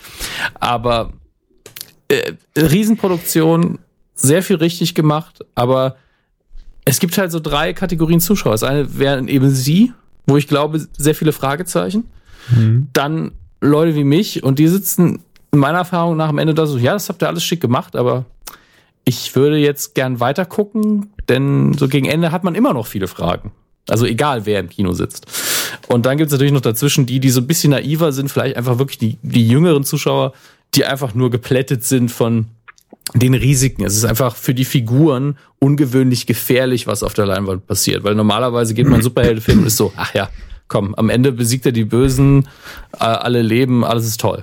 Aber 0.61 1.13
äh, 2.09 2.33
Riesenproduktion, 2.57 3.79
sehr 4.15 4.43
viel 4.43 4.57
richtig 4.57 4.95
gemacht, 4.95 5.45
aber 5.55 5.97
es 6.85 7.01
gibt 7.01 7.19
halt 7.19 7.33
so 7.33 7.41
drei 7.41 7.73
Kategorien 7.73 8.21
Zuschauer. 8.21 8.53
Das 8.53 8.63
eine 8.63 8.99
wären 8.99 9.29
eben 9.29 9.51
sie, 9.51 9.93
wo 10.27 10.37
ich 10.37 10.47
glaube, 10.49 10.87
sehr 10.97 11.15
viele 11.15 11.33
Fragezeichen. 11.33 12.09
Mhm. 12.51 12.89
Dann 12.93 13.33
Leute 13.61 13.95
wie 13.95 14.05
mich 14.05 14.43
und 14.43 14.59
die 14.59 14.69
sitzen 14.69 15.23
in 15.53 15.59
meiner 15.59 15.79
Erfahrung 15.79 16.17
nach 16.17 16.29
am 16.29 16.39
Ende 16.39 16.55
da 16.55 16.67
so, 16.67 16.79
ja, 16.79 16.93
das 16.93 17.09
habt 17.09 17.23
ihr 17.23 17.29
alles 17.29 17.45
schick 17.45 17.61
gemacht, 17.61 17.97
aber 17.97 18.25
ich 19.05 19.35
würde 19.35 19.57
jetzt 19.57 19.95
gern 19.95 20.21
weiter 20.21 20.45
gucken, 20.45 21.11
denn 21.29 21.73
so 21.75 21.89
gegen 21.89 22.07
Ende 22.07 22.33
hat 22.33 22.45
man 22.45 22.55
immer 22.55 22.73
noch 22.73 22.87
viele 22.87 23.09
Fragen. 23.09 23.53
Also 23.89 24.05
egal, 24.05 24.47
wer 24.47 24.61
im 24.61 24.69
Kino 24.69 24.93
sitzt. 24.93 25.27
Und 25.89 26.07
dann 26.07 26.17
gibt 26.17 26.29
es 26.29 26.33
natürlich 26.33 26.53
noch 26.53 26.61
dazwischen 26.61 27.07
die, 27.07 27.21
die 27.21 27.31
so 27.31 27.41
ein 27.41 27.47
bisschen 27.47 27.71
naiver 27.71 28.13
sind, 28.13 28.31
vielleicht 28.31 28.57
einfach 28.57 28.79
wirklich 28.79 28.99
die, 28.99 29.19
die 29.23 29.47
jüngeren 29.47 29.85
Zuschauer, 29.85 30.33
die 30.75 30.85
einfach 30.85 31.15
nur 31.15 31.31
geplättet 31.31 31.85
sind 31.85 32.11
von 32.11 32.47
den 33.15 33.35
Risiken. 33.35 33.85
Es 33.85 33.97
ist 33.97 34.05
einfach 34.05 34.35
für 34.35 34.55
die 34.55 34.65
Figuren 34.65 35.39
ungewöhnlich 35.61 36.27
gefährlich, 36.27 36.87
was 36.87 37.03
auf 37.03 37.15
der 37.15 37.27
Leinwand 37.27 37.67
passiert. 37.67 38.03
Weil 38.05 38.15
normalerweise 38.15 38.75
geht 38.75 38.89
man 38.89 39.03
Superheldenfilm 39.03 39.61
und 39.61 39.67
ist 39.67 39.77
so, 39.77 39.93
ach 39.97 40.13
ja, 40.15 40.29
komm, 40.69 40.95
am 40.97 41.09
Ende 41.09 41.33
besiegt 41.33 41.67
er 41.67 41.73
die 41.73 41.85
Bösen, 41.85 42.49
äh, 42.95 43.05
alle 43.05 43.43
leben, 43.43 43.85
alles 43.85 44.07
ist 44.07 44.21
toll. 44.21 44.43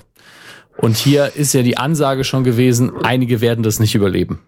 Und 0.77 0.95
hier 0.97 1.33
ist 1.35 1.53
ja 1.53 1.61
die 1.61 1.77
Ansage 1.77 2.23
schon 2.23 2.43
gewesen, 2.43 2.91
einige 3.03 3.41
werden 3.41 3.63
das 3.63 3.79
nicht 3.79 3.95
überleben. 3.95 4.39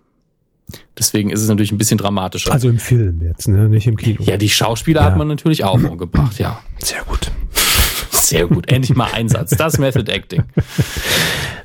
Deswegen 0.98 1.30
ist 1.30 1.42
es 1.42 1.50
natürlich 1.50 1.72
ein 1.72 1.78
bisschen 1.78 1.98
dramatischer. 1.98 2.52
Also 2.52 2.70
im 2.70 2.80
Film 2.80 3.22
jetzt, 3.22 3.48
ne? 3.48 3.70
nicht 3.70 3.88
im 3.88 3.98
Kino. 3.98 4.24
Ja, 4.24 4.38
die 4.38 4.50
Schauspieler 4.50 5.02
ja. 5.02 5.08
hat 5.08 5.18
man 5.18 5.28
natürlich 5.28 5.64
auch 5.64 5.82
umgebracht, 5.84 6.40
ja. 6.40 6.62
Sehr 6.80 7.04
gut. 7.04 7.32
Sehr 8.12 8.48
gut. 8.48 8.72
Endlich 8.72 8.96
mal 8.96 9.10
Einsatz. 9.14 9.52
Das 9.52 9.78
Method 9.78 10.12
Acting. 10.12 10.44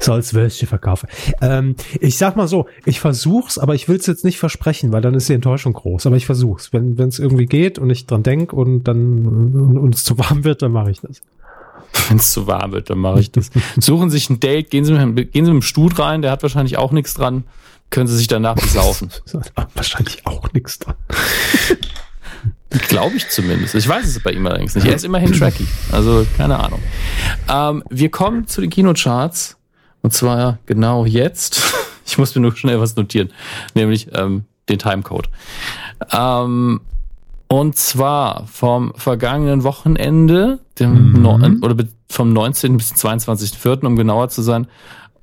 So 0.03 0.14
als 0.14 0.32
Würstchen 0.32 0.66
verkaufen. 0.66 1.11
Ähm, 1.42 1.76
ich 2.01 2.16
sag 2.16 2.34
mal 2.34 2.48
so, 2.48 2.66
ich 2.86 3.01
versuch's, 3.01 3.59
aber 3.59 3.74
ich 3.74 3.86
will's 3.86 4.07
jetzt 4.07 4.24
nicht 4.24 4.38
versprechen, 4.38 4.92
weil 4.92 5.03
dann 5.03 5.12
ist 5.12 5.28
die 5.28 5.34
Enttäuschung 5.34 5.74
groß. 5.74 6.07
Aber 6.07 6.16
ich 6.16 6.24
versuch's. 6.24 6.72
Wenn 6.72 6.98
es 6.98 7.18
irgendwie 7.18 7.44
geht 7.44 7.78
und 7.78 7.90
ich 7.90 8.07
dran 8.07 8.22
denk 8.22 8.55
und 8.55 8.84
dann 8.84 9.76
und 9.76 9.94
es 9.94 10.03
zu 10.03 10.18
warm 10.18 10.44
wird, 10.44 10.62
dann 10.62 10.72
mache 10.72 10.90
ich 10.90 11.03
das. 11.03 11.20
Wenn 12.09 12.16
es 12.16 12.32
zu 12.32 12.46
warm 12.46 12.72
wird, 12.72 12.88
dann 12.88 12.98
mache 12.98 13.20
ich 13.20 13.30
das. 13.30 13.51
Suchen 13.78 14.09
sich 14.09 14.30
ein 14.30 14.40
Date, 14.40 14.70
gehen 14.70 14.86
Sie, 14.86 14.94
mit, 14.94 15.32
gehen 15.32 15.44
Sie 15.44 15.53
mit 15.53 15.62
dem 15.62 15.66
Stuhl 15.66 15.92
rein, 15.92 16.22
der 16.22 16.30
hat 16.30 16.42
wahrscheinlich 16.42 16.78
auch 16.78 16.92
nichts 16.92 17.12
dran 17.12 17.44
können 17.91 18.07
sie 18.07 18.16
sich 18.16 18.28
danach 18.28 18.55
besaufen. 18.55 19.11
Wahrscheinlich 19.74 20.26
auch 20.26 20.53
nichts 20.53 20.78
dran. 20.78 20.95
Glaube 22.88 23.16
ich 23.16 23.28
zumindest. 23.28 23.74
Ich 23.74 23.88
weiß 23.88 24.07
es 24.07 24.22
bei 24.22 24.30
ihm 24.30 24.47
allerdings 24.47 24.76
nicht. 24.76 24.86
Er 24.86 24.95
ist 24.95 25.05
immerhin 25.05 25.32
tracky. 25.32 25.66
Also 25.91 26.24
keine 26.36 26.59
Ahnung. 26.59 26.80
Ähm, 27.49 27.82
wir 27.91 28.11
kommen 28.11 28.47
zu 28.47 28.61
den 28.61 28.70
Kinocharts. 28.70 29.57
Und 30.03 30.12
zwar 30.12 30.59
genau 30.66 31.05
jetzt. 31.05 31.62
Ich 32.07 32.18
muss 32.18 32.34
mir 32.34 32.41
nur 32.41 32.57
schnell 32.57 32.80
was 32.80 32.97
notieren. 32.97 33.30
Nämlich 33.74 34.09
ähm, 34.12 34.45
den 34.68 34.80
Timecode. 34.80 35.28
Ähm, 36.11 36.80
und 37.47 37.76
zwar 37.76 38.49
vom 38.49 38.93
vergangenen 38.97 39.62
Wochenende, 39.62 40.59
dem 40.80 41.12
mhm. 41.12 41.22
no 41.22 41.34
oder 41.62 41.84
vom 42.09 42.32
19. 42.32 42.78
bis 42.78 42.95
22.04., 42.95 43.86
um 43.86 43.95
genauer 43.95 44.28
zu 44.28 44.43
sein, 44.43 44.66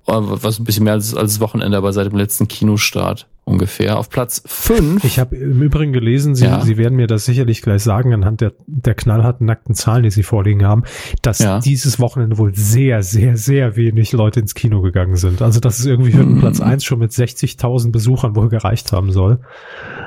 was 0.08 0.58
ein 0.60 0.64
bisschen 0.64 0.86
mehr 0.86 0.94
als, 0.94 1.14
als 1.14 1.40
Wochenende, 1.42 1.78
aber 1.78 1.92
seit 1.94 2.08
dem 2.10 2.18
letzten 2.18 2.48
Kinostart. 2.48 3.28
ungefähr. 3.44 3.98
Auf 3.98 4.10
Platz 4.10 4.44
5. 4.46 5.06
Ich 5.06 5.20
habe 5.20 5.38
im 5.38 5.62
Übrigen 5.62 5.94
gelesen, 5.94 6.36
Sie, 6.36 6.44
Ja. 6.44 6.60
Sie 6.60 6.76
werden 6.78 6.96
mir 6.98 7.08
das 7.08 7.24
sicherlich 7.24 7.62
gleich 7.62 7.82
sagen, 7.82 8.14
anhand 8.14 8.42
der, 8.42 8.52
der 8.68 8.94
knallharten 8.94 9.46
nackten 9.48 9.74
Zahlen, 9.74 10.04
die 10.04 10.12
Sie 10.12 10.24
vorliegen 10.24 10.66
haben, 10.66 10.84
dass 11.22 11.40
Ja. 11.40 11.60
dieses 11.60 11.98
Wochenende 11.98 12.38
wohl 12.38 12.54
sehr, 12.54 13.04
sehr, 13.04 13.38
sehr 13.38 13.78
wenig 13.78 14.12
Leute 14.12 14.42
ins 14.42 14.54
Kino 14.54 14.82
gegangen 14.82 15.16
sind. 15.16 15.42
Also 15.42 15.62
dass 15.62 15.80
es 15.80 15.86
irgendwie 15.86 16.12
für 16.12 16.18
den 16.26 16.36
Mhm. 16.36 16.40
Platz 16.42 16.60
eins 16.60 16.84
schon 16.84 17.00
mit 17.00 17.12
60.000 17.14 17.92
Besuchern 17.94 18.36
wohl 18.36 18.50
gereicht 18.50 18.92
haben 18.92 19.14
soll. 19.14 19.40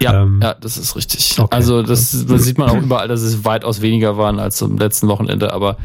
Ja, 0.02 0.22
Ähm, 0.22 0.40
ja, 0.42 0.52
das 0.52 0.76
ist 0.76 0.94
richtig. 0.96 1.38
okay. 1.38 1.54
Also 1.56 1.82
das, 1.82 2.26
das 2.28 2.44
sieht 2.44 2.58
man 2.58 2.68
auch 2.68 2.82
überall, 2.82 3.08
dass 3.08 3.22
es 3.22 3.46
weitaus 3.46 3.80
weniger 3.80 4.18
waren 4.18 4.38
als 4.38 4.62
am 4.62 4.76
letzten 4.76 5.08
Wochenende, 5.08 5.54
aber 5.54 5.78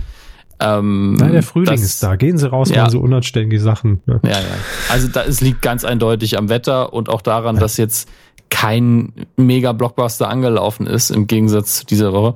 ähm, 0.59 1.15
Nein, 1.15 1.33
der 1.33 1.43
Frühling 1.43 1.71
das, 1.71 1.81
ist 1.81 2.01
da. 2.03 2.15
Gehen 2.15 2.37
Sie 2.37 2.49
raus, 2.49 2.69
Ja. 2.69 2.81
machen 2.83 2.91
Sie 2.91 2.97
unanständige 2.97 3.61
Sachen. 3.61 4.01
Ne? 4.05 4.19
Ja, 4.23 4.31
ja. 4.31 4.45
Also 4.89 5.07
da, 5.07 5.23
es 5.23 5.41
liegt 5.41 5.61
ganz 5.61 5.83
eindeutig 5.83 6.37
am 6.37 6.49
Wetter 6.49 6.93
und 6.93 7.09
auch 7.09 7.21
daran, 7.21 7.57
dass 7.57 7.77
jetzt 7.77 8.09
kein 8.49 9.11
Mega-Blockbuster 9.37 10.29
angelaufen 10.29 10.87
ist, 10.87 11.09
im 11.09 11.27
Gegensatz 11.27 11.79
zu 11.79 11.85
dieser 11.85 12.13
Woche. 12.13 12.35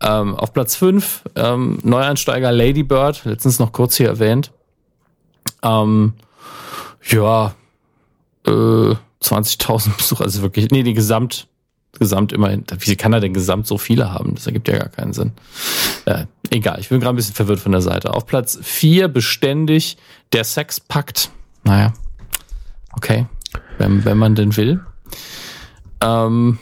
Ähm, 0.00 0.34
auf 0.36 0.52
Platz 0.52 0.76
5, 0.76 1.24
ähm, 1.36 1.78
Neueinsteiger 1.82 2.52
Lady 2.52 2.84
Bird, 2.84 3.24
letztens 3.24 3.58
noch 3.58 3.72
kurz 3.72 3.96
hier 3.96 4.08
erwähnt. 4.08 4.52
Ähm, 5.62 6.14
ja, 7.10 7.54
äh, 8.46 8.94
20.000 9.20 9.96
Besucher, 9.96 10.24
also 10.24 10.42
wirklich, 10.42 10.70
nee, 10.70 10.84
die 10.84 10.94
Gesamt, 10.94 11.48
Gesamt 11.98 12.32
immerhin. 12.32 12.64
Wie 12.78 12.96
kann 12.96 13.12
er 13.12 13.20
denn 13.20 13.34
Gesamt 13.34 13.66
so 13.66 13.76
viele 13.78 14.12
haben? 14.12 14.36
Das 14.36 14.46
ergibt 14.46 14.68
ja 14.68 14.78
gar 14.78 14.88
keinen 14.88 15.12
Sinn. 15.12 15.32
Äh, 16.04 16.26
egal, 16.50 16.78
ich 16.80 16.88
bin 16.88 17.00
gerade 17.00 17.14
ein 17.14 17.16
bisschen 17.16 17.34
verwirrt 17.34 17.60
von 17.60 17.72
der 17.72 17.80
Seite. 17.80 18.14
Auf 18.14 18.26
Platz 18.26 18.58
4 18.60 19.08
beständig 19.08 19.96
der 20.32 20.44
Sexpakt. 20.44 21.30
Naja, 21.64 21.92
okay, 22.92 23.26
wenn, 23.78 24.04
wenn 24.04 24.18
man 24.18 24.34
denn 24.34 24.56
will. 24.56 24.80
Ähm, 26.00 26.58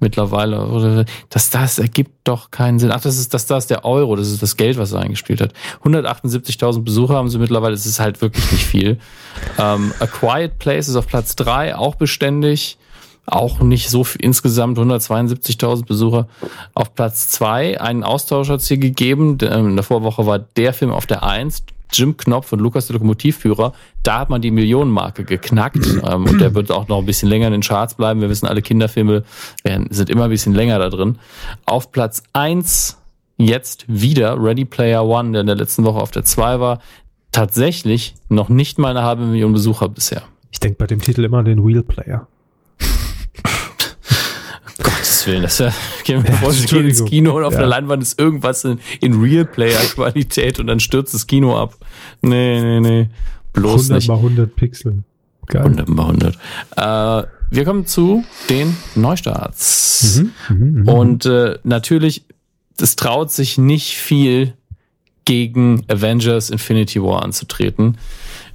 mittlerweile, 0.00 0.66
oder 0.66 1.04
das, 1.30 1.50
das 1.50 1.78
ergibt 1.78 2.12
doch 2.24 2.50
keinen 2.50 2.78
Sinn. 2.78 2.92
Ach, 2.92 3.00
das 3.00 3.18
ist, 3.18 3.34
das, 3.34 3.46
das 3.46 3.64
ist 3.64 3.70
der 3.70 3.84
Euro, 3.84 4.16
das 4.16 4.30
ist 4.30 4.42
das 4.42 4.56
Geld, 4.56 4.78
was 4.78 4.92
er 4.92 5.00
eingespielt 5.00 5.40
hat. 5.40 5.52
178.000 5.82 6.82
Besucher 6.82 7.14
haben 7.14 7.28
sie 7.28 7.38
mittlerweile, 7.38 7.74
das 7.74 7.86
ist 7.86 8.00
halt 8.00 8.20
wirklich 8.20 8.52
nicht 8.52 8.66
viel. 8.66 8.98
Ähm, 9.58 9.92
A 9.98 10.06
Quiet 10.06 10.58
Place 10.58 10.88
ist 10.88 10.96
auf 10.96 11.06
Platz 11.08 11.34
3, 11.36 11.76
auch 11.76 11.96
beständig. 11.96 12.78
Auch 13.26 13.60
nicht 13.60 13.88
so 13.90 14.04
viel, 14.04 14.20
insgesamt 14.22 14.78
172.000 14.78 15.86
Besucher. 15.86 16.28
Auf 16.74 16.94
Platz 16.94 17.28
2, 17.30 17.80
einen 17.80 18.04
Austausch 18.04 18.48
hat 18.50 18.60
es 18.60 18.68
hier 18.68 18.78
gegeben. 18.78 19.38
Der- 19.38 19.52
In 19.54 19.76
der 19.76 19.82
Vorwoche 19.82 20.26
war 20.26 20.38
der 20.38 20.72
Film 20.74 20.90
auf 20.90 21.06
der 21.06 21.22
1, 21.24 21.64
Jim 21.92 22.16
Knopf 22.16 22.52
und 22.52 22.58
Lukas 22.60 22.86
der 22.88 22.94
Lokomotivführer. 22.94 23.72
Da 24.02 24.18
hat 24.18 24.28
man 24.30 24.42
die 24.42 24.50
Millionenmarke 24.50 25.24
geknackt. 25.24 25.78
ähm, 26.06 26.26
und 26.26 26.40
der 26.40 26.54
wird 26.54 26.70
auch 26.70 26.88
noch 26.88 26.98
ein 26.98 27.06
bisschen 27.06 27.28
länger 27.28 27.46
in 27.46 27.52
den 27.52 27.62
Charts 27.62 27.94
bleiben. 27.94 28.20
Wir 28.20 28.28
wissen, 28.28 28.46
alle 28.46 28.62
Kinderfilme 28.62 29.24
werden, 29.62 29.86
sind 29.90 30.10
immer 30.10 30.24
ein 30.24 30.30
bisschen 30.30 30.54
länger 30.54 30.78
da 30.78 30.90
drin. 30.90 31.18
Auf 31.64 31.92
Platz 31.92 32.22
1 32.34 32.98
jetzt 33.38 33.84
wieder 33.88 34.36
Ready 34.42 34.64
Player 34.64 35.04
One, 35.06 35.32
der 35.32 35.40
in 35.42 35.46
der 35.46 35.56
letzten 35.56 35.84
Woche 35.84 36.00
auf 36.00 36.10
der 36.10 36.24
2 36.24 36.60
war. 36.60 36.80
Tatsächlich 37.32 38.14
noch 38.28 38.48
nicht 38.48 38.78
mal 38.78 38.90
eine 38.90 39.02
halbe 39.02 39.24
Million 39.24 39.52
Besucher 39.52 39.88
bisher. 39.88 40.22
Ich 40.50 40.60
denke 40.60 40.76
bei 40.78 40.86
dem 40.86 41.00
Titel 41.00 41.24
immer 41.24 41.38
an 41.38 41.44
den 41.46 41.66
Wheel 41.66 41.82
Player. 41.82 42.28
Gottes 45.24 45.26
Willen, 45.26 45.42
das 45.42 45.58
ja, 45.58 45.72
gehen 46.04 46.22
wir 46.22 46.30
Ja, 46.30 46.36
vor, 46.36 46.52
Sie 46.52 46.76
ins. 46.76 47.04
Kino 47.04 47.36
und 47.36 47.44
auf 47.44 47.52
Ja. 47.52 47.60
der 47.60 47.68
Leinwand 47.68 48.02
ist 48.02 48.18
irgendwas 48.18 48.64
in, 48.64 48.78
in 49.00 49.20
Real-Player-Qualität 49.20 50.60
und 50.60 50.66
dann 50.66 50.80
stürzt 50.80 51.14
das 51.14 51.26
Kino 51.26 51.56
ab. 51.58 51.76
Nee, 52.22 52.60
nee, 52.60 52.80
nee. 52.80 53.08
Bloß 53.52 53.90
100 53.90 53.96
nicht. 53.96 54.08
mal 54.08 54.16
100 54.16 54.56
Pixel. 54.56 55.04
Geil. 55.46 55.62
100 55.62 55.88
mal 55.88 56.06
100. 56.06 56.34
Äh, 56.76 57.28
wir 57.50 57.64
kommen 57.64 57.86
zu 57.86 58.24
den 58.48 58.76
Neustarts. 58.94 60.22
Mhm, 60.48 60.82
mhm. 60.82 60.88
Und 60.88 61.26
äh, 61.26 61.58
natürlich, 61.62 62.24
es 62.80 62.96
traut 62.96 63.30
sich 63.30 63.58
nicht 63.58 63.96
viel 63.96 64.54
gegen 65.24 65.84
Avengers 65.88 66.50
Infinity 66.50 67.02
War 67.02 67.22
anzutreten, 67.22 67.96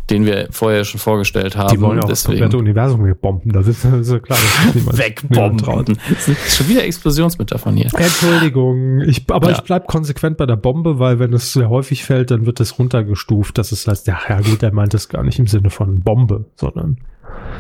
den 0.10 0.26
wir 0.26 0.48
vorher 0.52 0.84
schon 0.86 1.00
vorgestellt 1.00 1.56
haben. 1.56 1.70
die 1.76 1.82
wollen 1.82 1.98
ja 1.98 2.04
auch 2.04 2.10
das 2.10 2.24
komplette 2.24 2.58
Universum 2.58 3.06
wegbomben. 3.06 3.52
Das 3.52 3.68
ist, 3.68 3.84
das 3.86 4.08
ist 4.08 4.24
klar. 4.24 4.38
traut. 4.74 4.98
wegbomben. 4.98 5.98
Das 6.10 6.56
schon 6.58 6.68
wieder 6.70 6.84
Explosionsmetaphern 6.84 7.76
hier. 7.76 7.90
Entschuldigung, 7.96 9.02
ich, 9.02 9.24
aber 9.30 9.50
Ja. 9.52 9.56
ich 9.58 9.62
bleib 9.62 9.88
konsequent 9.88 10.38
bei 10.38 10.46
der 10.46 10.56
Bombe, 10.56 11.00
weil 11.00 11.20
wenn 11.20 11.34
es 11.34 11.54
sehr 11.54 11.70
häufig 11.70 12.04
fällt, 12.04 12.32
dann 12.32 12.46
wird 12.46 12.60
es 12.60 12.80
runtergestuft. 12.80 13.58
Das 13.58 13.72
ist 13.72 13.88
heißt, 13.88 14.08
ja, 14.08 14.20
ja 14.28 14.42
gut, 14.42 14.64
er 14.64 14.74
meint 14.74 14.94
es 14.94 15.10
gar 15.10 15.24
nicht 15.24 15.40
im 15.40 15.48
Sinne 15.48 15.70
von 15.70 16.00
Bombe, 16.02 16.46
sondern 16.56 16.98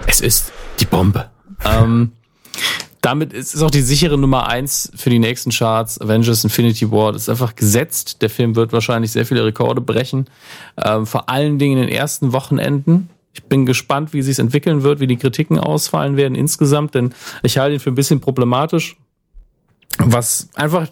Es 0.07 0.21
ist 0.21 0.51
die 0.79 0.85
Bombe. 0.85 1.25
ähm, 1.65 2.11
damit 3.01 3.31
ist 3.31 3.55
es 3.55 3.61
auch 3.61 3.71
die 3.71 3.81
sichere 3.81 4.17
Nummer 4.17 4.47
eins 4.47 4.91
für 4.95 5.09
die 5.09 5.19
nächsten 5.19 5.51
Charts. 5.51 6.01
Avengers 6.01 6.43
Infinity 6.43 6.91
War. 6.91 7.13
Das 7.13 7.23
ist 7.23 7.29
einfach 7.29 7.55
gesetzt. 7.55 8.21
Der 8.21 8.29
Film 8.29 8.55
wird 8.55 8.73
wahrscheinlich 8.73 9.11
sehr 9.11 9.25
viele 9.25 9.45
Rekorde 9.45 9.81
brechen. 9.81 10.25
Ähm, 10.83 11.05
vor 11.05 11.29
allen 11.29 11.59
Dingen 11.59 11.77
in 11.77 11.87
den 11.87 11.95
ersten 11.95 12.33
Wochenenden. 12.33 13.09
Ich 13.33 13.43
bin 13.43 13.65
gespannt, 13.65 14.11
wie 14.11 14.21
sich 14.21 14.33
es 14.33 14.39
entwickeln 14.39 14.83
wird, 14.83 14.99
wie 14.99 15.07
die 15.07 15.15
Kritiken 15.15 15.59
ausfallen 15.59 16.17
werden 16.17 16.35
insgesamt, 16.35 16.95
denn 16.95 17.13
ich 17.43 17.57
halte 17.57 17.75
ihn 17.75 17.79
für 17.79 17.91
ein 17.91 17.95
bisschen 17.95 18.19
problematisch, 18.19 18.97
was 19.97 20.49
einfach 20.55 20.87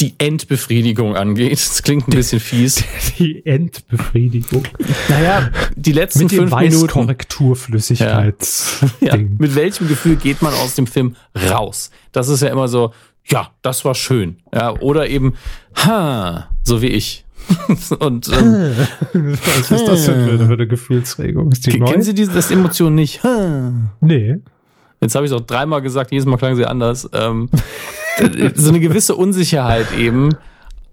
die 0.00 0.14
Endbefriedigung 0.18 1.16
angeht. 1.16 1.52
Das 1.52 1.82
klingt 1.82 2.08
ein 2.08 2.12
bisschen 2.12 2.40
fies. 2.40 2.82
die 3.18 3.44
Endbefriedigung. 3.44 4.64
Naja, 5.08 5.50
die 5.76 5.92
letzten 5.92 6.24
Mit 6.24 6.32
fünf 6.32 6.54
Minuten. 6.54 6.82
Weißkorrekturflüssigkeits. 6.82 8.84
Ja, 9.00 9.16
Ding. 9.16 9.36
mit 9.38 9.54
welchem 9.54 9.88
Gefühl 9.88 10.16
geht 10.16 10.42
man 10.42 10.52
aus 10.54 10.74
dem 10.74 10.86
Film 10.86 11.16
raus? 11.50 11.90
Das 12.12 12.28
ist 12.28 12.42
ja 12.42 12.48
immer 12.48 12.68
so, 12.68 12.92
ja, 13.24 13.50
das 13.62 13.84
war 13.84 13.94
schön. 13.94 14.36
Ja, 14.54 14.78
oder 14.80 15.08
eben, 15.08 15.34
ha, 15.76 16.48
so 16.64 16.82
wie 16.82 16.88
ich. 16.88 17.24
Und 17.98 18.28
ähm, 18.28 18.74
Was 19.12 19.70
ist 19.70 19.88
das 19.88 20.06
denn 20.06 20.38
für 20.38 20.44
eine, 20.44 20.66
Gefühlsregung? 20.66 21.52
Ist 21.52 21.66
die 21.66 21.78
neu? 21.78 21.86
kennen 21.86 22.02
Sie 22.02 22.14
diese 22.14 22.32
das 22.32 22.50
Emotion 22.50 22.94
nicht? 22.94 23.22
Ha. 23.24 23.72
Nee. 24.00 24.36
Jetzt 25.00 25.14
habe 25.14 25.24
ich 25.24 25.32
es 25.32 25.36
auch 25.36 25.44
dreimal 25.44 25.80
gesagt, 25.80 26.12
jedes 26.12 26.26
Mal 26.26 26.36
klang 26.36 26.56
sie 26.56 26.66
anders. 26.66 27.08
Ähm, 27.12 27.48
so 28.54 28.70
eine 28.70 28.80
gewisse 28.80 29.14
Unsicherheit 29.14 29.92
eben, 29.98 30.34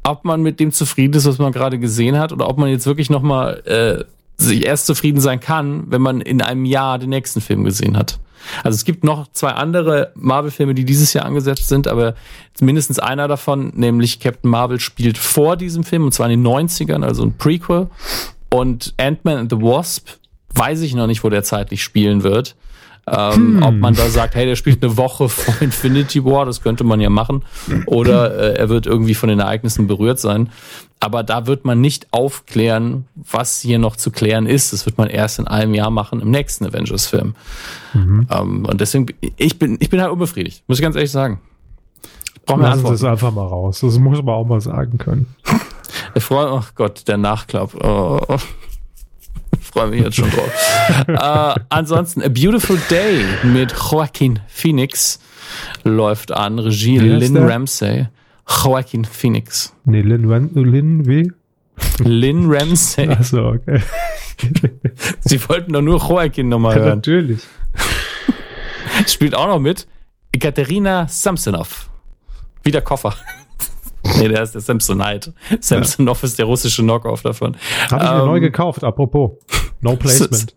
ob 0.03 0.25
man 0.25 0.41
mit 0.41 0.59
dem 0.59 0.71
zufrieden 0.71 1.15
ist, 1.15 1.25
was 1.25 1.37
man 1.37 1.51
gerade 1.51 1.79
gesehen 1.79 2.17
hat, 2.17 2.31
oder 2.31 2.49
ob 2.49 2.57
man 2.57 2.69
jetzt 2.69 2.85
wirklich 2.85 3.09
noch 3.09 3.21
mal 3.21 3.61
äh, 3.65 4.03
sich 4.41 4.65
erst 4.65 4.85
zufrieden 4.85 5.19
sein 5.19 5.39
kann, 5.39 5.85
wenn 5.89 6.01
man 6.01 6.21
in 6.21 6.41
einem 6.41 6.65
Jahr 6.65 6.99
den 6.99 7.09
nächsten 7.09 7.41
Film 7.41 7.63
gesehen 7.63 7.97
hat. 7.97 8.19
Also 8.63 8.75
es 8.75 8.85
gibt 8.85 9.03
noch 9.03 9.27
zwei 9.31 9.49
andere 9.49 10.11
Marvel-Filme, 10.15 10.73
die 10.73 10.85
dieses 10.85 11.13
Jahr 11.13 11.25
angesetzt 11.25 11.67
sind, 11.67 11.87
aber 11.87 12.15
mindestens 12.61 12.99
einer 12.99 13.27
davon, 13.27 13.73
nämlich 13.75 14.19
Captain 14.19 14.49
Marvel, 14.49 14.79
spielt 14.79 15.17
vor 15.17 15.57
diesem 15.57 15.83
Film, 15.83 16.05
und 16.05 16.13
zwar 16.13 16.29
in 16.29 16.43
den 16.43 16.47
90ern, 16.47 17.03
also 17.03 17.23
ein 17.23 17.35
Prequel. 17.37 17.87
Und 18.49 18.93
Ant-Man 18.97 19.37
and 19.37 19.51
the 19.51 19.57
Wasp, 19.57 20.07
weiß 20.55 20.81
ich 20.81 20.95
noch 20.95 21.07
nicht, 21.07 21.23
wo 21.23 21.29
der 21.29 21.43
zeitlich 21.43 21.83
spielen 21.83 22.23
wird. 22.23 22.55
Ähm, 23.09 23.63
Ob 23.63 23.75
man 23.75 23.93
da 23.93 24.09
sagt, 24.09 24.35
hey, 24.35 24.45
der 24.45 24.57
spielt 24.57 24.83
eine 24.83 24.97
Woche 24.97 25.29
vor 25.29 25.55
Infinity 25.61 26.25
War, 26.25 26.45
das 26.45 26.61
könnte 26.61 26.83
man 26.83 26.99
ja 26.99 27.09
machen. 27.09 27.43
Oder 27.85 28.37
äh, 28.37 28.57
er 28.57 28.67
wird 28.69 28.85
irgendwie 28.85 29.13
von 29.15 29.29
den 29.29 29.39
Ereignissen 29.39 29.87
berührt 29.87 30.19
sein. 30.19 30.49
Aber 30.99 31.23
da 31.23 31.47
wird 31.47 31.63
man 31.63 31.79
nicht 31.79 32.07
aufklären, 32.11 33.05
was 33.15 33.61
hier 33.61 33.79
noch 33.79 33.95
zu 33.95 34.11
klären 34.11 34.45
ist. 34.45 34.73
Das 34.73 34.85
wird 34.85 34.97
man 34.97 35.09
erst 35.09 35.39
in 35.39 35.47
einem 35.47 35.73
Jahr 35.73 35.91
machen 35.91 36.19
im 36.21 36.31
nächsten 36.31 36.65
Avengers-Film. 36.65 37.35
Ähm, 37.95 38.65
und 38.65 38.81
deswegen, 38.81 39.05
ich 39.37 39.57
bin, 39.57 39.77
ich 39.79 39.89
bin 39.89 40.01
halt 40.01 40.11
unbefriedigt, 40.11 40.63
muss 40.67 40.79
ich 40.79 40.81
ganz 40.81 40.95
ehrlich 40.95 41.11
sagen. 41.11 41.39
Ich 42.35 42.41
brauche 42.43 42.59
mehr 42.59 42.69
Lassen 42.69 42.85
Sie 42.87 42.93
es 42.93 43.03
Antworten. 43.03 43.11
einfach 43.11 43.31
mal 43.31 43.47
raus. 43.47 43.79
Das 43.81 43.97
muss 43.99 44.21
man 44.21 44.35
auch 44.35 44.45
mal 44.45 44.61
sagen 44.61 44.97
können. 44.97 45.27
Ich 46.13 46.23
freue 46.23 46.51
oh 46.51 46.63
Gott, 46.75 47.07
der 47.07 47.17
Nachklapp. 47.17 47.73
Oh, 47.75 48.19
freue 49.61 49.87
mich 49.87 50.01
jetzt 50.03 50.15
schon 50.15 50.29
drauf. 50.31 50.51
äh, 51.07 51.59
ansonsten, 51.69 52.21
A 52.23 52.29
Beautiful 52.29 52.79
Day 52.89 53.23
mit 53.43 53.73
Joaquin 53.73 54.39
Phoenix 54.47 55.19
läuft 55.83 56.31
an. 56.31 56.59
Regie 56.59 56.97
Lynn 56.99 57.33
der? 57.33 57.47
Ramsey. 57.49 58.07
Joaquin 58.63 59.05
Phoenix. 59.05 59.73
Nee, 59.85 60.03
Wen- 60.05 60.51
Lin 60.53 61.05
wie? 61.07 61.31
Lynn 61.99 62.45
Ramsey. 62.51 63.09
Achso, 63.09 63.49
okay. 63.49 63.81
Sie 65.19 65.49
wollten 65.49 65.73
doch 65.73 65.81
nur 65.81 65.99
Joaquin 65.99 66.49
nochmal 66.49 66.75
Ja, 66.77 66.83
hören. 66.83 66.95
natürlich. 66.99 67.41
Spielt 69.07 69.35
auch 69.35 69.47
noch 69.47 69.59
mit 69.59 69.87
Ekaterina 70.31 71.07
Samsonov. 71.07 71.89
Wie 72.63 72.71
der 72.71 72.81
Koffer. 72.81 73.13
Nee, 74.19 74.27
der 74.27 74.43
ist 74.43 74.53
der 74.53 74.61
Samsonite. 74.61 75.33
Samsonov 75.59 76.23
ist 76.23 76.37
der 76.39 76.45
russische 76.45 76.81
Knockoff 76.83 77.21
davon. 77.21 77.55
Habe 77.91 78.03
ich 78.03 78.09
mir 78.11 78.19
Ähm, 78.19 78.25
neu 78.25 78.39
gekauft, 78.39 78.83
apropos. 78.83 79.31
No 79.81 79.95
Placement. 79.97 80.55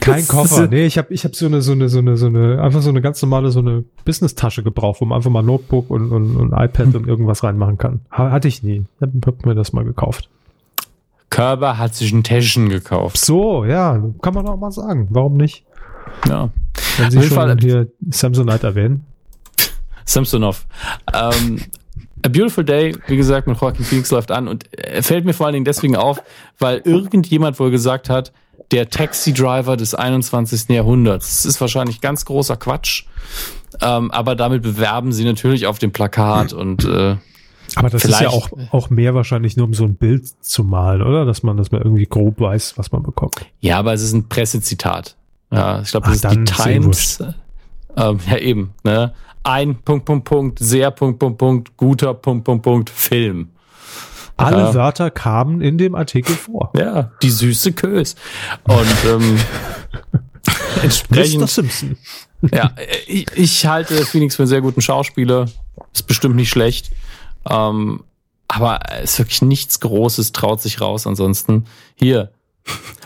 Kein 0.00 0.26
Koffer. 0.28 0.66
Nee, 0.68 0.86
ich 0.86 0.96
habe 0.98 1.12
ich 1.12 1.24
hab 1.24 1.34
so 1.34 1.46
eine, 1.46 1.60
so 1.62 1.72
eine, 1.72 1.88
so 1.88 1.98
eine, 1.98 2.16
so 2.16 2.26
eine, 2.26 2.62
einfach 2.62 2.80
so 2.80 2.88
eine 2.90 3.00
ganz 3.02 3.20
normale, 3.22 3.50
so 3.50 3.58
eine 3.60 3.84
Business-Tasche 4.04 4.62
gebraucht, 4.62 5.00
wo 5.00 5.04
man 5.04 5.16
einfach 5.16 5.30
mal 5.30 5.42
Notebook 5.42 5.90
und, 5.90 6.10
und, 6.12 6.36
und 6.36 6.52
iPad 6.52 6.94
und 6.94 7.06
irgendwas 7.06 7.42
reinmachen 7.44 7.76
kann. 7.76 8.00
Ha- 8.10 8.30
Hatte 8.30 8.48
ich 8.48 8.62
nie. 8.62 8.84
Ich 8.96 9.02
hab, 9.02 9.10
hab 9.26 9.44
mir 9.46 9.54
das 9.54 9.72
mal 9.72 9.84
gekauft. 9.84 10.28
Körber 11.28 11.78
hat 11.78 11.94
sich 11.94 12.12
ein 12.12 12.24
Täschchen 12.24 12.68
gekauft. 12.70 13.18
So, 13.18 13.64
ja, 13.64 14.02
kann 14.22 14.34
man 14.34 14.46
auch 14.48 14.56
mal 14.56 14.72
sagen. 14.72 15.06
Warum 15.10 15.34
nicht? 15.36 15.64
Ja. 16.28 16.48
Wenn 16.96 17.10
Sie 17.10 17.18
Auf 17.18 17.24
jeden 17.24 17.34
schon 17.34 17.36
Fall- 17.48 17.56
hier 17.60 17.86
Samsonite 18.10 18.66
erwähnen. 18.66 19.04
Samsonov. 20.12 20.66
Ähm, 21.12 21.60
A 22.22 22.28
Beautiful 22.28 22.64
Day, 22.64 22.94
wie 23.06 23.16
gesagt, 23.16 23.46
mit 23.46 23.58
Joaquin 23.60 23.84
Phoenix 23.84 24.10
läuft 24.10 24.30
an 24.30 24.46
und 24.46 24.68
fällt 25.00 25.24
mir 25.24 25.32
vor 25.32 25.46
allen 25.46 25.54
Dingen 25.54 25.64
deswegen 25.64 25.96
auf, 25.96 26.22
weil 26.58 26.82
irgendjemand 26.84 27.58
wohl 27.58 27.70
gesagt 27.70 28.10
hat, 28.10 28.32
der 28.70 28.90
Taxi-Driver 28.90 29.76
des 29.76 29.94
21. 29.94 30.68
Jahrhunderts. 30.68 31.42
Das 31.42 31.46
ist 31.46 31.60
wahrscheinlich 31.60 32.00
ganz 32.00 32.24
großer 32.24 32.56
Quatsch. 32.56 33.04
Ähm, 33.80 34.10
aber 34.10 34.36
damit 34.36 34.62
bewerben 34.62 35.12
sie 35.12 35.24
natürlich 35.24 35.66
auf 35.66 35.78
dem 35.78 35.92
Plakat 35.92 36.52
und 36.52 36.84
äh, 36.84 37.16
Aber 37.76 37.88
das 37.88 38.04
ist 38.04 38.20
ja 38.20 38.28
auch, 38.28 38.50
auch 38.70 38.90
mehr 38.90 39.14
wahrscheinlich 39.14 39.56
nur, 39.56 39.66
um 39.66 39.74
so 39.74 39.84
ein 39.84 39.94
Bild 39.94 40.28
zu 40.44 40.64
malen, 40.64 41.02
oder? 41.02 41.24
Dass 41.24 41.42
man, 41.42 41.56
dass 41.56 41.70
man 41.72 41.80
irgendwie 41.82 42.06
grob 42.06 42.40
weiß, 42.40 42.76
was 42.76 42.92
man 42.92 43.02
bekommt. 43.02 43.34
ja, 43.60 43.78
aber 43.78 43.92
es 43.92 44.02
ist 44.02 44.12
ein 44.12 44.28
Pressezitat. 44.28 45.16
Ja, 45.52 45.80
ich 45.80 45.90
glaube, 45.90 46.06
Ach, 46.08 46.16
das 46.16 46.24
ist 46.24 46.32
die 46.32 46.40
eh 46.40 46.44
Times. 46.44 47.24
Ähm, 47.96 48.20
ja, 48.28 48.36
eben. 48.36 48.74
Ne? 48.84 49.12
Ein 49.42 49.76
Punkt, 49.82 50.04
Punkt, 50.04 50.24
Punkt, 50.24 50.58
sehr 50.58 50.90
Punkt, 50.90 51.18
Punkt, 51.18 51.38
Punkt, 51.38 51.76
guter 51.76 52.14
Punkt, 52.14 52.44
Punkt, 52.44 52.62
Punkt, 52.62 52.90
Film. 52.90 53.50
Alle 54.36 54.58
Ja. 54.58 54.74
Wörter 54.74 55.10
kamen 55.10 55.60
in 55.60 55.76
dem 55.78 55.94
Artikel 55.94 56.34
vor. 56.34 56.72
Ja, 56.76 57.12
die 57.22 57.30
süße 57.30 57.72
Kös. 57.72 58.16
Und 58.64 58.86
ähm, 59.06 59.38
Mr. 60.12 60.84
entsprechend, 60.84 61.50
Simpson. 61.50 61.96
ja, 62.52 62.72
ich, 63.06 63.26
ich 63.34 63.66
halte 63.66 64.04
Phoenix 64.06 64.36
für 64.36 64.42
einen 64.42 64.48
sehr 64.48 64.62
guten 64.62 64.80
Schauspieler. 64.80 65.46
Ist 65.92 66.06
bestimmt 66.06 66.36
nicht 66.36 66.50
schlecht. 66.50 66.90
Ähm, 67.48 68.04
aber 68.48 68.80
es 69.02 69.12
ist 69.12 69.18
wirklich 69.18 69.42
nichts 69.42 69.80
Großes, 69.80 70.32
traut 70.32 70.60
sich 70.60 70.80
raus. 70.80 71.06
Ansonsten 71.06 71.66
hier 71.94 72.32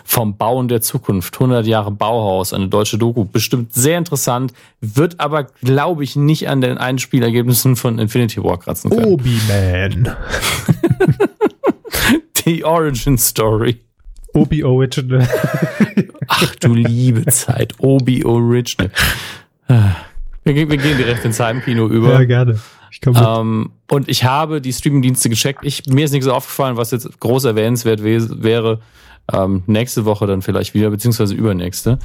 vom 0.04 0.36
Bauen 0.36 0.68
der 0.68 0.80
Zukunft, 0.80 1.34
100 1.34 1.66
Jahre 1.66 1.90
Bauhaus, 1.90 2.52
eine 2.52 2.68
deutsche 2.68 2.98
Doku, 2.98 3.24
bestimmt 3.24 3.74
sehr 3.74 3.98
interessant, 3.98 4.52
wird 4.80 5.18
aber, 5.18 5.44
glaube 5.62 6.04
ich, 6.04 6.14
nicht 6.14 6.48
an 6.48 6.60
den 6.60 6.78
Einspielergebnissen 6.78 7.74
von 7.74 7.98
Infinity 7.98 8.42
War 8.42 8.58
kratzen 8.58 8.90
können. 8.90 9.06
Obi-Man. 9.06 10.16
Die 12.46 12.64
Origin 12.64 13.18
Story. 13.18 13.80
Obi 14.34 14.62
Original. 14.62 15.28
Ach 16.28 16.54
du 16.56 16.74
liebe 16.74 17.24
Zeit, 17.26 17.74
Obi 17.78 18.24
Original. 18.24 18.90
Wir 20.44 20.52
gehen, 20.52 20.70
wir 20.70 20.76
gehen 20.76 20.96
direkt 20.96 21.24
ins 21.24 21.40
Heimkino 21.40 21.88
über. 21.88 22.12
ja, 22.12 22.24
gerne. 22.24 22.60
Ich. 22.90 23.00
Ähm, 23.04 23.72
und 23.90 24.08
ich 24.08 24.24
habe 24.24 24.60
die 24.60 24.72
Streamingdienste 24.72 25.28
gecheckt. 25.28 25.60
Ich, 25.64 25.86
mir 25.86 26.04
ist 26.04 26.12
nichts 26.12 26.28
aufgefallen, 26.28 26.76
was 26.76 26.92
jetzt 26.92 27.18
groß 27.18 27.44
erwähnenswert 27.44 28.04
wäre. 28.04 28.80
Ähm, 29.32 29.62
nächste 29.66 30.04
Woche 30.04 30.26
dann 30.26 30.42
vielleicht 30.42 30.74
wieder, 30.74 30.90
beziehungsweise 30.90 31.34
übernächste. 31.34 31.98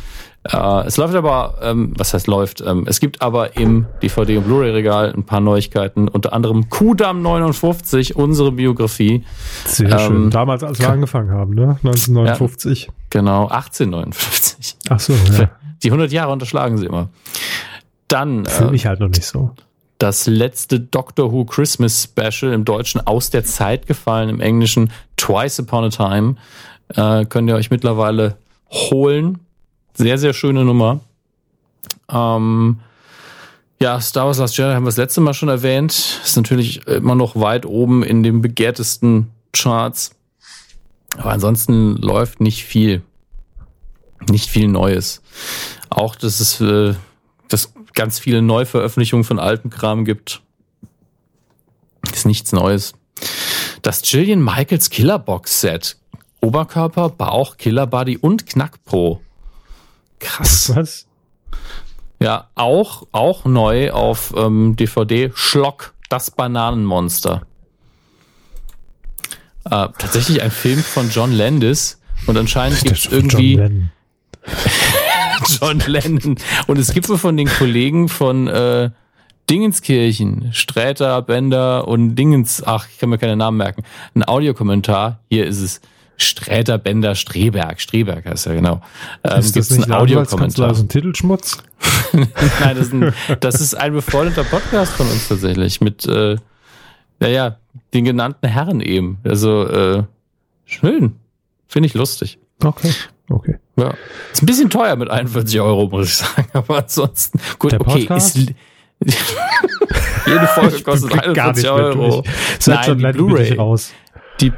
Äh, 0.44 0.86
es 0.86 0.96
läuft 0.96 1.16
aber, 1.16 1.56
ähm, 1.62 1.94
was 1.98 2.14
heißt 2.14 2.28
läuft? 2.28 2.62
Ähm, 2.62 2.86
es 2.88 3.02
gibt 3.02 3.22
aber 3.22 3.58
im 3.58 3.88
DVD- 4.02 4.38
und 4.38 4.46
Blu-ray-Regal 4.46 5.14
ein 5.14 5.26
paar 5.26 5.42
Neuigkeiten, 5.42 6.08
unter 6.08 6.32
anderem 6.32 6.70
Kudam 6.70 7.22
59, 7.22 8.16
unsere 8.16 8.54
Biografie. 8.54 9.26
Sehr 9.66 9.92
ähm, 9.92 10.00
schön. 10.00 10.30
Damals, 10.30 10.64
als 10.64 10.80
wir 10.80 10.90
angefangen 10.90 11.32
haben, 11.32 11.56
ne? 11.56 11.78
1959. 11.84 12.90
Genau, 13.10 13.48
1859. 13.48 14.78
Ach 14.90 15.00
so, 15.00 15.14
ja. 15.14 15.52
Die 15.84 15.88
100 15.90 16.12
Jahre 16.12 16.32
unterschlagen 16.32 16.78
sie 16.78 16.86
immer. 16.86 17.10
Dann 18.08 18.46
Fühle 18.46 18.70
äh, 18.70 18.72
mich 18.72 18.86
halt 18.86 19.00
noch 19.00 19.10
nicht 19.10 19.26
so. 19.26 19.52
das 19.98 20.26
letzte 20.28 20.80
Doctor 20.80 21.32
Who 21.32 21.46
Christmas 21.46 22.04
Special 22.04 22.54
im 22.54 22.66
Deutschen 22.66 23.06
aus 23.06 23.30
der 23.30 23.44
Zeit 23.44 23.88
gefallen, 23.88 24.30
im 24.30 24.42
Englischen 24.42 24.92
Twice 25.18 25.60
Upon 25.60 25.86
a 25.86 25.90
Time. 25.90 26.36
Äh, 26.96 27.26
könnt 27.26 27.50
ihr 27.50 27.56
euch 27.56 27.72
mittlerweile 27.72 28.38
holen. 28.70 29.40
Sehr, 29.94 30.18
sehr 30.18 30.34
schöne 30.34 30.64
Nummer. 30.66 31.02
Ähm, 32.10 32.80
ja, 33.82 34.02
Star 34.02 34.26
Wars 34.26 34.40
Last 34.40 34.58
Jedi 34.58 34.74
haben 34.74 34.84
wir 34.84 34.90
das 34.90 34.98
letzte 34.98 35.22
Mal 35.22 35.34
schon 35.34 35.50
erwähnt. 35.50 36.20
Ist 36.24 36.36
natürlich 36.36 36.86
immer 36.88 37.16
noch 37.16 37.36
weit 37.36 37.66
oben 37.66 38.04
in 38.04 38.24
den 38.24 38.42
begehrtesten 38.42 39.32
Charts. 39.54 40.12
Aber 41.18 41.32
ansonsten 41.32 41.96
läuft 41.96 42.42
nicht 42.42 42.66
viel. 42.66 43.02
Nicht 44.30 44.50
viel 44.50 44.68
Neues. 44.68 45.22
Auch, 45.90 46.16
dass 46.16 46.40
es 46.40 46.60
äh, 46.62 46.94
dass 47.48 47.74
ganz 47.94 48.20
viele 48.20 48.42
Neuveröffentlichungen 48.42 49.24
von 49.24 49.40
altem 49.40 49.70
Kram 49.70 50.06
gibt. 50.06 50.42
Ist 52.14 52.26
nichts 52.26 52.52
Neues. 52.52 52.94
Das 53.82 54.10
Jillian 54.10 54.44
Michaels 54.44 54.90
Killerbox 54.90 55.62
Set. 55.62 55.98
Oberkörper, 56.42 57.10
Bauch, 57.10 57.58
Killerbody 57.58 58.18
und 58.18 58.46
Knackpo. 58.46 59.22
Krass. 60.20 60.72
Was? 60.76 61.08
Ja, 62.22 62.50
auch, 62.56 63.08
auch 63.12 63.46
neu 63.46 63.92
auf 63.92 64.34
ähm, 64.36 64.76
DVD. 64.76 65.32
Schlock, 65.36 65.94
das 66.10 66.32
Bananenmonster. 66.32 67.44
Äh, 69.66 69.88
tatsächlich 69.98 70.42
ein 70.42 70.52
Film 70.52 70.80
von 70.80 71.10
John 71.10 71.32
Landis. 71.32 72.02
Und 72.28 72.38
anscheinend 72.38 72.82
gibt 72.82 72.98
es 72.98 73.06
John 73.06 73.14
irgendwie 73.14 73.56
Lennon. 73.56 73.92
John 75.62 75.80
Lennon. 75.88 76.36
Und 76.68 76.78
es 76.78 76.94
gibt 76.94 77.08
wohl 77.10 77.18
von 77.18 77.38
den 77.38 77.48
Kollegen 77.48 78.10
von 78.10 78.48
äh, 78.48 78.90
Dingenskirchen, 79.50 80.54
Sträter, 80.54 81.22
Bender 81.22 81.88
und 81.88 82.16
Dingens, 82.16 82.62
ach, 82.66 82.88
ich 82.92 83.00
kann 83.00 83.10
mir 83.10 83.18
keine 83.18 83.36
Namen 83.36 83.58
merken, 83.58 83.84
ein 84.14 84.28
Audiokommentar. 84.28 85.22
Hier 85.30 85.48
ist 85.48 85.62
es. 85.62 85.82
Sträter, 86.22 86.78
Bender, 86.78 87.16
Streberg. 87.16 87.80
Streberg 87.80 88.26
heißt 88.26 88.46
ja 88.46 88.54
genau. 88.54 88.82
Ähm, 89.24 89.40
Ist 89.40 89.48
das 89.48 89.54
gibt's 89.54 89.70
nicht 89.72 89.90
Anwaltskanzlei, 89.90 90.68
Audiokommentar. 90.68 90.76
so 90.76 90.84
ein 90.84 90.90
Titelschmutz? 90.90 91.64
Nein, 92.14 92.28
das 92.76 92.88
ist, 92.88 92.94
ein, 92.94 93.14
das 93.40 93.62
ist 93.62 93.74
ein 93.76 93.94
befreundeter 93.94 94.44
Podcast 94.44 94.94
von 94.94 95.08
uns 95.08 95.28
tatsächlich 95.30 95.80
mit, 95.82 96.06
äh, 96.06 96.36
naja, 97.20 97.58
den 97.94 98.04
genannten 98.06 98.48
Herren 98.48 98.82
eben. 98.82 99.20
Also, 99.24 99.68
äh, 99.68 100.04
schön. 100.66 101.16
Finde 101.68 101.88
ich 101.88 101.94
lustig. 101.94 102.38
Okay, 102.64 102.92
okay. 103.30 103.56
Ja. 103.78 103.94
Ist 104.34 104.44
ein 104.44 104.46
bisschen 104.46 104.70
teuer 104.70 104.96
mit 104.98 105.10
41 105.10 105.60
Euro, 105.62 105.88
muss 105.88 106.08
ich 106.08 106.18
sagen. 106.18 106.50
Aber 106.54 106.80
ansonsten, 106.80 107.40
gut, 107.60 107.72
Der 107.72 107.82
okay. 107.82 108.00
Podcast? 108.02 108.36
Ist, 108.38 108.54
jede 110.28 110.48
Folge 110.48 110.82
kostet 110.82 111.12
Blick 111.12 111.34
gar 111.34 111.50
41 111.50 111.64
nicht 111.64 111.64
mehr 111.64 111.74
Euro. 111.74 112.24
Nein, 112.66 113.14
Blu-ray. 113.14 113.54
raus. 113.54 113.94
Die, 114.42 114.54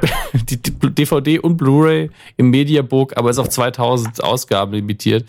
die, 0.45 0.61
die 0.61 0.95
DVD 0.95 1.39
und 1.39 1.57
Blu-ray 1.57 2.11
im 2.37 2.51
Mediabook, 2.51 3.17
aber 3.17 3.31
ist 3.31 3.39
auf 3.39 3.49
2000 3.49 4.23
Ausgaben 4.23 4.73
limitiert. 4.73 5.27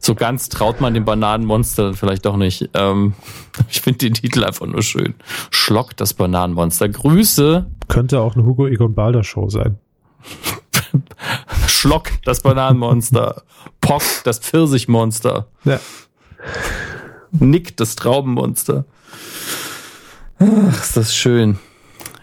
So 0.00 0.16
ganz 0.16 0.48
traut 0.48 0.80
man 0.80 0.94
dem 0.94 1.04
Bananenmonster 1.04 1.84
dann 1.84 1.94
vielleicht 1.94 2.26
doch 2.26 2.36
nicht. 2.36 2.68
Ähm, 2.74 3.14
ich 3.70 3.80
finde 3.80 3.98
den 3.98 4.14
Titel 4.14 4.42
einfach 4.44 4.66
nur 4.66 4.82
schön. 4.82 5.14
Schlock 5.50 5.96
das 5.96 6.14
Bananenmonster. 6.14 6.88
Grüße, 6.88 7.66
Könnte 7.88 8.20
auch 8.20 8.36
eine 8.36 8.44
Hugo 8.44 8.66
Egon 8.66 8.94
Balder 8.94 9.22
Show 9.22 9.48
sein. 9.50 9.78
Schlock 11.66 12.10
das 12.24 12.40
Bananenmonster. 12.40 13.42
Pock 13.80 14.02
das 14.24 14.38
Pfirsichmonster. 14.38 15.48
Ja. 15.64 15.78
Nick 17.32 17.76
das 17.76 17.96
Traubenmonster. 17.96 18.84
Ach, 20.38 20.82
ist 20.82 20.96
das 20.96 21.14
schön. 21.14 21.58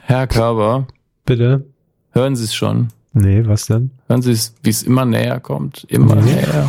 Herr 0.01 0.27
Körber, 0.27 0.87
Bitte? 1.29 1.63
hören 2.09 2.35
Sie 2.35 2.45
es 2.45 2.55
schon? 2.55 2.87
Nee, 3.13 3.43
was 3.45 3.67
denn? 3.67 3.91
Hören 4.07 4.23
Sie 4.23 4.31
es, 4.31 4.55
wie 4.63 4.71
es 4.71 4.81
immer 4.81 5.05
näher 5.05 5.39
kommt? 5.39 5.85
Immer 5.87 6.15
näher. 6.15 6.67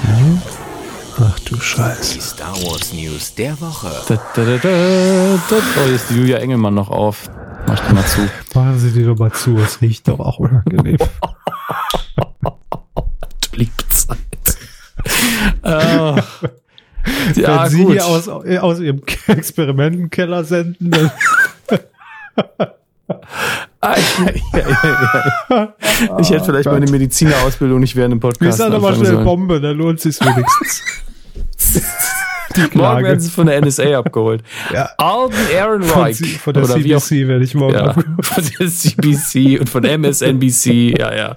Ach 1.19 1.39
du 1.39 1.59
Scheiße. 1.59 2.17
Die 2.17 2.21
Star 2.21 2.55
Wars 2.57 2.93
News 2.93 3.35
der 3.37 3.59
Woche. 3.59 3.91
Da, 4.07 4.17
da, 4.35 4.45
da, 4.45 4.59
da, 4.59 4.61
da. 5.49 5.57
Oh, 5.57 5.85
hier 5.87 5.95
ist 5.95 6.11
die 6.11 6.17
Julia 6.17 6.37
Engelmann 6.37 6.75
noch 6.75 6.91
auf. 6.91 7.31
Mach 7.67 7.73
ich 7.73 7.81
dir 7.89 7.95
mal 7.95 8.05
zu. 8.05 8.21
Machen 8.55 8.79
Sie 8.79 8.91
die 8.91 9.03
doch 9.03 9.17
mal 9.17 9.33
zu, 9.33 9.57
es 9.57 9.81
riecht 9.81 10.07
doch 10.09 10.21
auch 10.21 10.39
unangenehm. 10.39 10.99
Du 10.99 11.07
liebe 13.55 13.89
Zeit. 13.89 14.19
Ah. 15.63 16.23
ja, 17.35 17.63
Wenn 17.63 17.71
Sie 17.71 17.83
gut. 17.83 17.93
hier 17.93 18.05
aus, 18.05 18.29
aus 18.29 18.79
Ihrem 18.79 19.01
Experimentenkeller 19.27 20.45
senden, 20.45 20.91
dann 20.91 21.11
Ah, 23.83 23.95
ja, 23.97 24.33
ja, 24.59 24.67
ja, 25.49 25.75
ja. 26.07 26.19
Ich 26.21 26.31
hätte 26.31 26.45
vielleicht 26.45 26.67
meine 26.71 26.91
Medizinerausbildung 26.91 27.81
nicht 27.81 27.97
während 27.97 28.13
dem 28.13 28.21
Podcast 28.21 28.41
wir 28.43 28.53
sind 28.53 28.75
aber 28.75 28.95
schnell 28.95 29.13
sollen. 29.13 29.25
Bombe, 29.25 29.61
dann 29.61 29.77
lohnt 29.79 30.01
sich's 30.01 30.21
wenigstens. 30.21 30.83
Die 32.57 32.77
Morgen 32.77 33.05
werden 33.05 33.21
sie 33.21 33.31
von 33.31 33.47
der 33.47 33.61
NSA 33.65 33.97
abgeholt. 33.99 34.43
Ja. 34.75 34.91
Alden 34.99 35.33
Von, 35.35 35.55
Ehrenreich. 35.57 36.17
C- 36.17 36.25
von 36.27 36.53
der 36.53 36.65
oder 36.65 36.83
wie 36.83 36.97
auch 36.97 37.01
CBC 37.01 37.29
werde 37.29 37.45
ich 37.45 37.55
morgen 37.55 37.75
ja, 37.75 37.85
abgeholt. 37.87 38.27
von 38.27 38.45
der 38.59 38.69
CBC 38.69 39.61
und 39.61 39.69
von 39.71 39.85
MSNBC, 39.85 40.99
ja, 40.99 41.15
ja. 41.15 41.37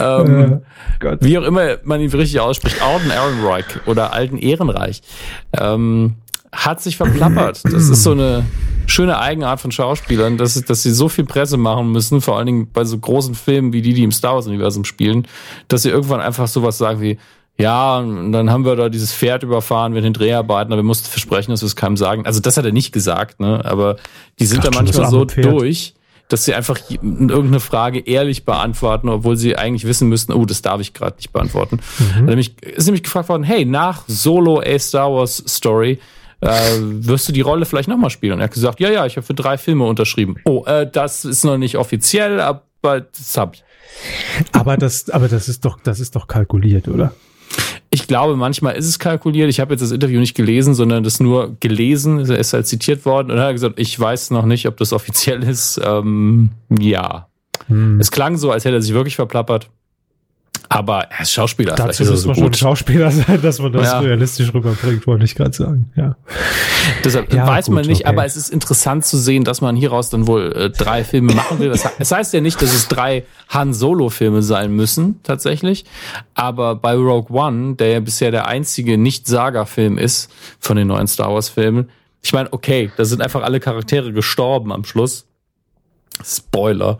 Ähm, 0.00 0.42
Äh, 0.52 0.58
Gott. 0.98 1.18
wie 1.22 1.38
auch 1.38 1.44
immer 1.44 1.76
man 1.84 2.00
ihn 2.00 2.10
richtig 2.10 2.40
ausspricht, 2.40 2.82
Alden 2.82 3.10
Ehrenreich 3.12 3.66
oder 3.86 4.12
Alten 4.12 4.36
Ehrenreich, 4.36 5.02
ähm, 5.56 6.14
hat 6.52 6.80
sich 6.80 6.96
verplappert. 6.96 7.62
Das 7.64 7.88
ist 7.88 8.02
so 8.02 8.12
eine 8.12 8.44
schöne 8.86 9.18
Eigenart 9.18 9.60
von 9.60 9.70
Schauspielern, 9.70 10.38
dass, 10.38 10.54
dass 10.62 10.82
sie 10.82 10.92
so 10.92 11.08
viel 11.08 11.24
Presse 11.24 11.56
machen 11.56 11.92
müssen, 11.92 12.20
vor 12.20 12.36
allen 12.36 12.46
Dingen 12.46 12.70
bei 12.72 12.84
so 12.84 12.98
großen 12.98 13.34
Filmen 13.34 13.72
wie 13.72 13.82
die, 13.82 13.94
die 13.94 14.02
im 14.02 14.12
Star 14.12 14.34
Wars-Universum 14.34 14.84
spielen, 14.84 15.26
dass 15.68 15.82
sie 15.82 15.90
irgendwann 15.90 16.20
einfach 16.20 16.48
sowas 16.48 16.78
sagen 16.78 17.00
wie, 17.00 17.18
ja, 17.60 17.98
und 17.98 18.30
dann 18.32 18.50
haben 18.50 18.64
wir 18.64 18.76
da 18.76 18.88
dieses 18.88 19.12
Pferd 19.12 19.42
überfahren 19.42 19.92
mit 19.92 20.04
den 20.04 20.12
Dreharbeiten, 20.12 20.72
aber 20.72 20.80
wir 20.80 20.86
mussten 20.86 21.08
versprechen, 21.08 21.50
dass 21.50 21.60
wir 21.60 21.66
es 21.66 21.74
keinem 21.74 21.96
sagen. 21.96 22.24
Also 22.24 22.40
das 22.40 22.56
hat 22.56 22.64
er 22.64 22.72
nicht 22.72 22.92
gesagt, 22.92 23.40
ne? 23.40 23.64
Aber 23.64 23.96
die 24.38 24.46
sind 24.46 24.64
da 24.64 24.70
manchmal 24.72 25.10
so 25.10 25.26
Pferd. 25.26 25.44
durch, 25.44 25.94
dass 26.28 26.44
sie 26.44 26.54
einfach 26.54 26.78
irgendeine 26.88 27.58
Frage 27.58 27.98
ehrlich 27.98 28.44
beantworten, 28.44 29.08
obwohl 29.08 29.36
sie 29.36 29.56
eigentlich 29.56 29.86
wissen 29.86 30.08
müssten, 30.08 30.32
oh, 30.32 30.44
das 30.44 30.62
darf 30.62 30.80
ich 30.80 30.94
gerade 30.94 31.16
nicht 31.16 31.32
beantworten. 31.32 31.80
Mhm. 32.16 32.26
Nämlich, 32.26 32.62
ist 32.62 32.86
nämlich 32.86 33.02
gefragt 33.02 33.28
worden, 33.28 33.42
hey, 33.42 33.64
nach 33.64 34.04
Solo 34.06 34.60
A 34.64 34.78
Star 34.78 35.12
Wars 35.12 35.42
Story, 35.48 35.98
äh, 36.40 36.48
wirst 36.78 37.28
du 37.28 37.32
die 37.32 37.40
Rolle 37.40 37.64
vielleicht 37.64 37.88
nochmal 37.88 38.10
spielen? 38.10 38.34
Und 38.34 38.40
er 38.40 38.44
hat 38.44 38.54
gesagt, 38.54 38.80
ja, 38.80 38.90
ja, 38.90 39.06
ich 39.06 39.16
habe 39.16 39.26
für 39.26 39.34
drei 39.34 39.58
Filme 39.58 39.84
unterschrieben. 39.84 40.36
Oh, 40.44 40.64
äh, 40.66 40.88
das 40.90 41.24
ist 41.24 41.44
noch 41.44 41.58
nicht 41.58 41.76
offiziell, 41.76 42.40
aber 42.40 42.62
das 42.82 43.36
hab 43.36 43.54
ich. 43.54 43.64
Aber 44.52 44.76
das, 44.76 45.10
aber 45.10 45.28
das 45.28 45.48
ist 45.48 45.64
doch, 45.64 45.80
das 45.80 46.00
ist 46.00 46.14
doch 46.14 46.26
kalkuliert, 46.26 46.88
oder? 46.88 47.12
Ich 47.90 48.06
glaube, 48.06 48.36
manchmal 48.36 48.76
ist 48.76 48.86
es 48.86 48.98
kalkuliert. 48.98 49.48
Ich 49.48 49.60
habe 49.60 49.72
jetzt 49.72 49.80
das 49.80 49.92
Interview 49.92 50.20
nicht 50.20 50.34
gelesen, 50.34 50.74
sondern 50.74 51.02
das 51.02 51.20
nur 51.20 51.56
gelesen. 51.58 52.18
Er 52.28 52.38
ist 52.38 52.52
halt 52.52 52.66
zitiert 52.66 53.06
worden 53.06 53.30
und 53.30 53.38
er 53.38 53.46
hat 53.46 53.54
gesagt, 53.54 53.78
ich 53.78 53.98
weiß 53.98 54.30
noch 54.30 54.44
nicht, 54.44 54.66
ob 54.66 54.76
das 54.76 54.92
offiziell 54.92 55.42
ist. 55.42 55.80
Ähm, 55.82 56.50
ja. 56.78 57.28
Hm. 57.66 57.98
Es 57.98 58.10
klang 58.10 58.36
so, 58.36 58.52
als 58.52 58.64
hätte 58.64 58.76
er 58.76 58.82
sich 58.82 58.92
wirklich 58.92 59.16
verplappert. 59.16 59.70
Aber 60.70 61.04
er 61.10 61.22
ist 61.22 61.32
Schauspieler. 61.32 61.74
Dazu 61.74 62.04
muss 62.04 62.26
man 62.26 62.34
so 62.34 62.40
schon 62.40 62.44
gut. 62.44 62.56
Schauspieler 62.58 63.10
sein, 63.10 63.40
dass 63.40 63.58
man 63.58 63.72
das 63.72 63.86
Ja. 63.86 64.00
realistisch 64.00 64.52
rüberbringt, 64.52 65.06
wollte 65.06 65.24
ich 65.24 65.34
gerade 65.34 65.52
sagen. 65.52 65.90
Ja. 65.96 66.16
Deshalb 67.04 67.32
Ja, 67.32 67.46
weiß 67.46 67.68
man 67.70 67.82
gut, 67.82 67.90
nicht, 67.90 68.02
okay. 68.02 68.08
aber 68.10 68.24
es 68.26 68.36
ist 68.36 68.50
interessant 68.50 69.04
zu 69.04 69.16
sehen, 69.16 69.44
dass 69.44 69.60
man 69.60 69.76
hieraus 69.76 70.10
dann 70.10 70.26
wohl 70.26 70.52
äh, 70.52 70.70
drei 70.70 71.04
Filme 71.04 71.32
machen 71.34 71.58
will. 71.58 71.70
Das, 71.70 71.88
es 71.98 72.12
heißt 72.12 72.34
ja 72.34 72.40
nicht, 72.40 72.60
dass 72.60 72.74
es 72.74 72.88
drei 72.88 73.24
Han 73.48 73.72
Solo-Filme 73.72 74.42
sein 74.42 74.70
müssen, 74.72 75.20
tatsächlich. 75.22 75.84
Aber 76.34 76.74
bei 76.74 76.94
Rogue 76.94 77.34
One, 77.34 77.76
der 77.76 77.88
ja 77.88 78.00
bisher 78.00 78.30
der 78.30 78.46
einzige 78.46 78.98
Nicht-Saga-Film 78.98 79.96
ist 79.96 80.30
von 80.60 80.76
den 80.76 80.88
neuen 80.88 81.06
Star 81.06 81.32
Wars-Filmen, 81.32 81.88
ich 82.20 82.32
meine, 82.32 82.52
okay, 82.52 82.90
da 82.96 83.04
sind 83.04 83.22
einfach 83.22 83.42
alle 83.42 83.60
Charaktere 83.60 84.12
gestorben 84.12 84.72
am 84.72 84.84
Schluss. 84.84 85.27
Spoiler. 86.24 86.98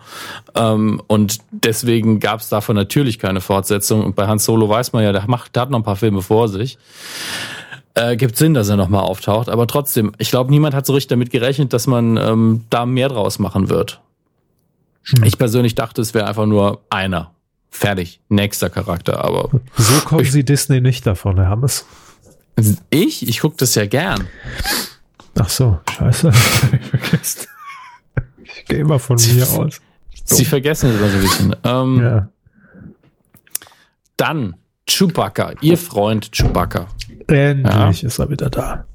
Ähm, 0.54 1.02
und 1.06 1.38
deswegen 1.50 2.20
gab 2.20 2.40
es 2.40 2.48
davon 2.48 2.76
natürlich 2.76 3.18
keine 3.18 3.40
Fortsetzung. 3.40 4.04
Und 4.04 4.16
bei 4.16 4.26
Han 4.26 4.38
Solo 4.38 4.68
weiß 4.68 4.92
man 4.92 5.02
ja, 5.04 5.12
der, 5.12 5.26
macht, 5.28 5.54
der 5.56 5.62
hat 5.62 5.70
noch 5.70 5.78
ein 5.80 5.84
paar 5.84 5.96
Filme 5.96 6.22
vor 6.22 6.48
sich. 6.48 6.78
Äh, 7.94 8.16
gibt 8.16 8.36
Sinn, 8.36 8.54
dass 8.54 8.68
er 8.68 8.76
nochmal 8.76 9.02
auftaucht. 9.02 9.48
Aber 9.48 9.66
trotzdem, 9.66 10.12
ich 10.18 10.30
glaube, 10.30 10.50
niemand 10.50 10.74
hat 10.74 10.86
so 10.86 10.92
richtig 10.92 11.08
damit 11.10 11.30
gerechnet, 11.30 11.72
dass 11.72 11.86
man 11.86 12.16
ähm, 12.16 12.64
da 12.70 12.86
mehr 12.86 13.08
draus 13.08 13.38
machen 13.38 13.68
wird. 13.68 14.00
Hm. 15.10 15.24
Ich 15.24 15.36
persönlich 15.38 15.74
dachte, 15.74 16.00
es 16.00 16.14
wäre 16.14 16.26
einfach 16.26 16.46
nur 16.46 16.80
einer. 16.90 17.32
Fertig. 17.70 18.20
Nächster 18.28 18.70
Charakter. 18.70 19.24
Aber 19.24 19.50
So 19.76 20.00
kommen 20.04 20.22
Ich- 20.22 20.32
sie 20.32 20.44
Disney 20.44 20.80
nicht 20.80 21.06
davon, 21.06 21.36
Herr 21.36 21.48
Hammes. 21.48 21.86
ich, 22.90 23.28
ich 23.28 23.40
gucke 23.40 23.56
das 23.58 23.74
ja 23.74 23.86
gern. 23.86 24.26
Ach 25.38 25.48
so, 25.48 25.78
scheiße. 25.90 26.32
Gehe 28.68 28.78
immer 28.80 28.98
von 28.98 29.16
mir 29.16 29.48
aus. 29.50 29.80
Sie 30.24 30.44
vergessen 30.44 30.90
es 30.90 30.96
immer 30.98 31.08
so 31.08 31.16
ein 31.16 31.22
bisschen. 31.22 31.56
Ähm, 31.64 32.00
Ja. 32.02 32.28
Dann 34.16 34.56
Chewbacca, 34.88 35.52
ihr 35.60 35.78
Freund 35.78 36.30
Chewbacca. 36.32 36.86
Endlich 37.28 38.02
ist 38.04 38.18
er 38.18 38.30
wieder 38.30 38.50
da. 38.50 38.84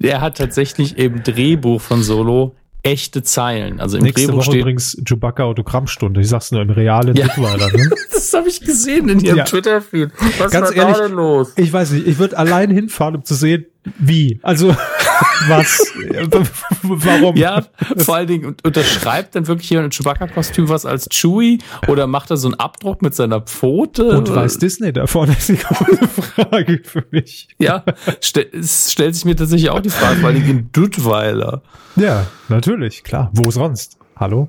Der 0.00 0.20
hat 0.20 0.38
tatsächlich 0.38 0.98
im 0.98 1.22
Drehbuch 1.22 1.80
von 1.80 2.02
Solo 2.02 2.54
echte 2.82 3.22
Zeilen. 3.22 3.80
Also 3.80 3.98
im 3.98 4.04
Nächste 4.04 4.22
Drehbuch 4.26 4.38
Woche 4.38 4.44
steht. 4.52 4.60
übrigens 4.60 4.96
Chewbacca 5.06 5.44
Autogrammstunde. 5.44 6.20
Ich 6.20 6.28
sag's 6.28 6.52
nur 6.52 6.62
im 6.62 6.70
realen 6.70 7.14
Ja. 7.16 7.26
Dittweiler. 7.26 7.70
Ne? 7.72 7.90
Das 8.10 8.32
habe 8.34 8.48
ich 8.48 8.60
gesehen 8.60 9.08
in 9.08 9.20
ihrem 9.20 9.38
Ja. 9.38 9.44
Twitter-Feed. 9.44 10.10
Was 10.38 10.52
Ganz 10.52 10.74
ehrlich, 10.74 10.96
da 10.96 11.06
denn 11.08 11.16
los? 11.16 11.52
Ich 11.56 11.72
weiß 11.72 11.92
nicht, 11.92 12.06
ich 12.06 12.18
würde 12.18 12.36
allein 12.36 12.70
hinfahren, 12.70 13.16
um 13.16 13.24
zu 13.24 13.34
sehen, 13.34 13.64
wie. 13.98 14.38
Also, 14.42 14.76
was? 15.48 15.92
Warum? 16.82 17.36
Ja, 17.36 17.62
vor 17.96 18.16
allen 18.16 18.26
Dingen 18.26 18.56
unterschreibt 18.62 19.34
dann 19.34 19.46
wirklich 19.46 19.70
jemand 19.70 19.86
im 19.86 19.90
Chewbacca-Kostüm 20.04 20.68
was 20.68 20.86
als 20.86 21.08
Chewie 21.10 21.58
oder 21.86 22.06
macht 22.06 22.30
er 22.30 22.36
so 22.36 22.48
einen 22.48 22.54
Abdruck 22.58 23.02
mit 23.02 23.14
seiner 23.14 23.40
Pfote? 23.40 24.16
Und 24.18 24.34
weiß 24.34 24.58
Disney 24.58 24.92
davon? 24.92 25.28
Das 25.28 25.48
ist 25.48 25.48
die 25.48 25.56
große 25.64 26.08
Frage 26.08 26.80
für 26.84 27.04
mich. 27.10 27.48
Ja, 27.58 27.84
stell, 28.20 28.46
es 28.52 28.92
stellt 28.92 29.14
sich 29.14 29.24
mir 29.24 29.36
tatsächlich 29.36 29.70
auch 29.70 29.80
die 29.80 29.90
Frage, 29.90 30.16
vor 30.20 30.28
allen 30.28 30.36
Dingen 30.42 30.50
in 30.58 30.72
Duttweiler. 30.72 31.62
Ja, 31.96 32.26
natürlich, 32.48 33.02
klar. 33.04 33.30
Wo 33.32 33.50
sonst? 33.50 33.98
Hallo? 34.16 34.48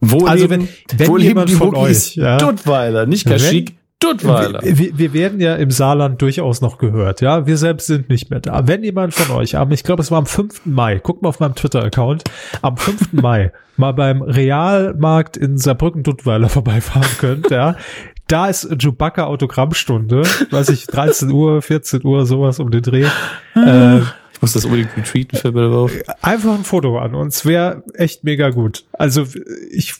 Wo 0.00 0.26
Also 0.26 0.46
leben, 0.46 0.68
wenn- 0.90 0.98
wenn 0.98 1.08
wo 1.08 1.16
leben 1.16 1.46
die 1.46 1.54
von 1.54 1.72
Wookies? 1.74 2.10
euch, 2.12 2.16
ja. 2.16 2.36
Duttweiler, 2.36 3.06
nicht 3.06 3.26
Kashyyyk, 3.26 3.72
Duttweiler. 4.04 4.60
Wir, 4.62 4.78
wir, 4.78 4.98
wir 4.98 5.12
werden 5.12 5.40
ja 5.40 5.54
im 5.54 5.70
Saarland 5.70 6.20
durchaus 6.20 6.60
noch 6.60 6.78
gehört, 6.78 7.20
ja. 7.20 7.46
Wir 7.46 7.56
selbst 7.56 7.86
sind 7.86 8.08
nicht 8.08 8.30
mehr 8.30 8.40
da. 8.40 8.66
Wenn 8.66 8.82
jemand 8.84 9.14
von 9.14 9.34
euch 9.36 9.56
am, 9.56 9.70
ich 9.72 9.84
glaube, 9.84 10.02
es 10.02 10.10
war 10.10 10.18
am 10.18 10.26
5. 10.26 10.66
Mai, 10.66 10.98
guckt 11.02 11.22
mal 11.22 11.30
auf 11.30 11.40
meinem 11.40 11.54
Twitter-Account, 11.54 12.24
am 12.62 12.76
5. 12.76 13.12
Mai 13.14 13.52
mal 13.76 13.92
beim 13.92 14.22
Realmarkt 14.22 15.36
in 15.36 15.58
Saarbrücken-Duttweiler 15.58 16.48
vorbeifahren 16.48 17.10
könnt, 17.18 17.50
ja. 17.50 17.76
Da 18.26 18.46
ist 18.46 18.68
Chewbacca 18.78 19.24
Autogrammstunde, 19.24 20.22
weiß 20.50 20.70
ich, 20.70 20.86
13 20.86 21.30
Uhr, 21.30 21.60
14 21.60 22.04
Uhr, 22.04 22.24
sowas 22.24 22.58
um 22.58 22.70
den 22.70 22.82
Dreh. 22.82 23.06
Äh, 23.56 24.00
Ich 24.34 24.42
muss 24.42 24.52
das 24.52 24.64
unbedingt 24.64 24.96
retweeten 24.96 25.38
für 25.38 25.52
Bill 25.52 25.88
einfach 26.20 26.54
ein 26.54 26.64
Foto 26.64 26.98
an 26.98 27.14
uns 27.14 27.46
wäre 27.46 27.82
echt 27.94 28.24
mega 28.24 28.50
gut. 28.50 28.84
Also 28.92 29.26
ich 29.70 29.94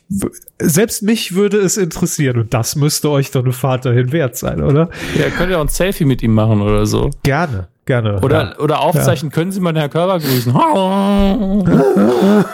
selbst 0.59 1.03
mich 1.03 1.35
würde 1.35 1.59
es 1.59 1.77
interessieren 1.77 2.39
und 2.39 2.53
das 2.53 2.77
müsste 2.77 3.11
euch 3.11 3.31
doch 3.31 3.45
eine 3.45 3.53
Fahrt 3.53 3.85
dahin 3.87 4.13
wert 4.13 4.37
sein, 4.37 4.63
oder? 4.63 4.91
Ja, 5.17 5.31
könnt 5.31 5.51
ihr 5.51 5.59
auch 5.59 5.65
ein 5.65 5.69
Selfie 5.69 6.05
mit 6.05 6.23
ihm 6.23 6.35
machen 6.35 6.61
oder 6.61 6.85
so. 6.85 7.11
Gerne, 7.23 7.69
gerne. 7.87 8.21
Oder, 8.21 8.43
ja. 8.43 8.59
oder 8.59 8.81
aufzeichnen, 8.81 9.31
können 9.31 9.53
Sie 9.53 9.61
mal 9.61 9.73
den 9.73 9.79
Herr 9.79 9.89
Körber 9.89 10.19
grüßen? 10.19 10.55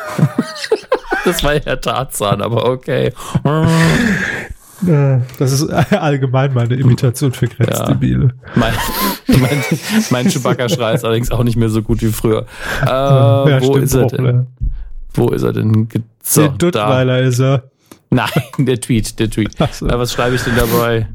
Das 1.22 1.44
war 1.44 1.54
ja 1.54 1.76
Tarzan, 1.76 2.40
aber 2.40 2.64
okay. 2.64 3.12
Äh, 4.86 5.18
Das 5.38 5.52
ist 5.52 5.68
allgemein 5.92 6.54
meine 6.54 6.74
Imitation 6.74 7.32
für 7.32 7.46
Grenzdebile. 7.48 8.30
Mein, 8.54 8.72
mein, 9.28 9.62
mein 10.10 10.28
Chewbacca-Schrei 10.28 10.94
ist 10.94 11.04
allerdings 11.04 11.30
auch 11.30 11.44
nicht 11.44 11.56
mehr 11.56 11.68
so 11.68 11.82
gut 11.82 12.02
wie 12.02 12.10
früher. 12.10 12.46
Äh, 12.82 12.86
wo 13.62 13.76
ist 13.76 13.94
er 13.94 14.06
auch, 14.06 14.10
denn? 14.10 14.24
ne? 14.24 14.46
Wo 15.14 15.28
ist 15.28 15.42
er 15.42 15.52
denn? 15.52 15.88
So, 16.22 16.42
Der 16.42 16.50
Duttweiler 16.50 17.20
ist 17.20 17.38
er. 17.40 17.64
Nein, 18.10 18.28
der 18.58 18.80
Tweet, 18.80 19.18
der 19.18 19.30
Tweet. 19.30 19.52
So. 19.72 19.86
Äh, 19.86 19.98
was 19.98 20.12
schreibe 20.12 20.34
ich 20.36 20.42
denn 20.42 20.56
dabei? 20.56 21.08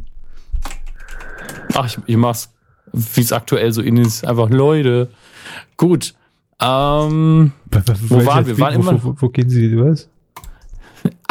Ach, 1.73 1.85
ich, 1.85 1.97
ich 2.05 2.17
mach's, 2.17 2.53
wie 2.93 3.21
es 3.21 3.33
aktuell 3.33 3.71
so 3.73 3.81
in 3.81 3.97
ist. 3.97 4.25
Einfach 4.25 4.49
Leute. 4.49 5.09
Gut. 5.77 6.13
Ähm, 6.61 7.51
Wo 8.07 8.25
waren 8.25 8.45
wir? 8.47 8.57
Waren 8.59 8.75
wo, 8.77 8.79
immer- 8.91 9.03
wo, 9.03 9.09
wo, 9.09 9.15
wo 9.23 9.29
gehen 9.29 9.49
Sie, 9.49 9.77
was? 9.77 10.07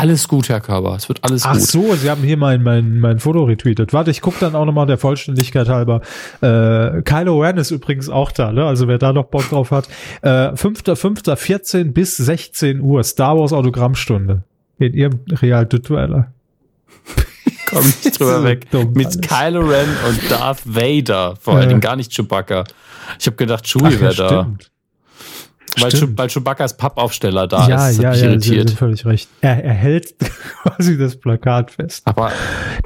Alles 0.05 0.29
gut, 0.29 0.51
Herr 0.51 0.61
Körber. 0.61 0.95
Es 0.97 1.09
wird 1.09 1.25
alles 1.25 1.45
Ach 1.47 1.55
gut. 1.55 1.63
so, 1.63 1.95
Sie 1.95 2.11
haben 2.11 2.23
hier 2.23 2.37
mein, 2.37 2.63
mein, 2.63 2.99
mein 3.01 3.21
Foto 3.21 3.45
retweetet. 3.45 3.95
Warte, 3.95 4.11
ich 4.11 4.21
gucke 4.21 4.37
dann 4.39 4.55
auch 4.55 4.67
nochmal 4.67 4.87
der 4.87 4.99
Vollständigkeit 4.99 5.67
halber. 5.71 6.03
Äh, 6.43 7.01
Kylo 7.03 7.41
Ren 7.41 7.57
ist 7.57 7.71
übrigens 7.71 8.11
auch 8.11 8.31
da, 8.31 8.53
ne? 8.53 8.67
Also 8.67 8.87
wer 8.87 8.99
da 8.99 9.15
noch 9.15 9.25
Bock 9.25 9.49
drauf 9.49 9.71
hat. 9.71 9.89
Äh, 10.21 10.29
5.5.14 10.53 11.93
bis 11.93 12.19
16 12.19 12.83
Uhr, 12.83 13.03
Star 13.03 13.39
Wars 13.39 13.55
Autogrammstunde. 13.55 14.43
In 14.79 14.93
Ihrem 14.93 15.21
Real 15.41 15.65
Duttweiler. 15.65 16.33
Komm 17.71 17.87
nicht 17.87 18.21
drüber 18.21 18.39
So 18.41 18.45
weg. 18.45 18.71
dumm 18.71 18.93
Mit 18.93 19.07
alles. 19.07 19.21
Kylo 19.23 19.61
Ren 19.63 19.89
und 20.07 20.31
Darth 20.31 20.61
Vader. 20.67 21.37
Vor 21.41 21.57
allen. 21.57 21.69
Dingen 21.71 21.81
gar 21.81 21.97
nicht 21.97 22.13
Chewbacca. 22.13 22.65
Ich 23.19 23.27
habe 23.27 23.37
gedacht, 23.37 23.65
Chewie 23.67 23.99
wäre 24.01 24.15
da. 24.15 24.29
stimmt. 24.43 24.71
Weil, 25.81 25.91
Stimmt. 25.91 26.19
weil 26.19 26.29
Chewbaccas 26.29 26.77
Pappaufsteller 26.77 27.47
da 27.49 27.69
ja, 27.69 27.89
ist. 27.89 28.01
Ja, 28.01 28.11
hat 28.11 28.17
ja, 28.19 28.25
irritiert. 28.27 28.71
Haben 28.71 28.77
völlig 28.77 29.05
recht. 29.07 29.29
Er, 29.41 29.65
er 29.65 29.73
hält 29.75 30.15
quasi 30.63 30.97
das 30.97 31.17
Plakat 31.17 31.71
fest. 31.73 32.03
Aber 32.07 32.31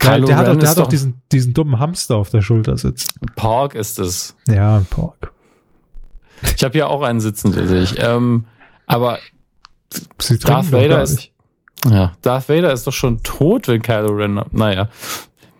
Der, 0.02 0.12
Kylo 0.14 0.26
der 0.26 0.36
hat, 0.36 0.46
Ren 0.46 0.56
auch, 0.56 0.60
der 0.60 0.70
hat 0.70 0.78
doch 0.78 0.86
diesen, 0.88 1.20
diesen 1.30 1.52
dummen 1.54 1.78
Hamster 1.78 2.16
auf 2.16 2.30
der 2.30 2.40
Schulter 2.42 2.76
sitzen. 2.78 3.08
Pork 3.36 3.74
ist 3.74 3.98
es. 3.98 4.36
Ja, 4.48 4.82
Pork. 4.90 5.32
Ich 6.56 6.62
habe 6.64 6.72
hier 6.72 6.88
auch 6.88 7.02
einen 7.02 7.20
sitzen, 7.20 7.52
sehe 7.52 7.82
ich. 7.82 7.96
Ähm, 8.02 8.44
aber 8.86 9.18
Sie 10.20 10.38
Darth 10.38 10.66
doch 10.66 10.72
Vader 10.72 11.02
ist- 11.02 11.30
ja, 11.88 12.12
Darth 12.22 12.48
Vader 12.48 12.72
ist 12.72 12.86
doch 12.86 12.92
schon 12.92 13.22
tot, 13.22 13.68
wenn 13.68 13.82
Kylo 13.82 14.12
Ren. 14.12 14.40
Naja, 14.52 14.88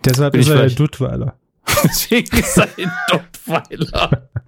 Deshalb 0.05 0.33
bin 0.33 0.41
ist 0.41 0.49
er 0.49 0.55
der 0.55 0.63
vielleicht- 0.65 0.79
Duttweiler. 0.81 1.35
deswegen 1.85 2.37
ist 2.39 2.57
er 2.57 2.69
ein 2.79 2.93
Duttweiler. 3.11 4.29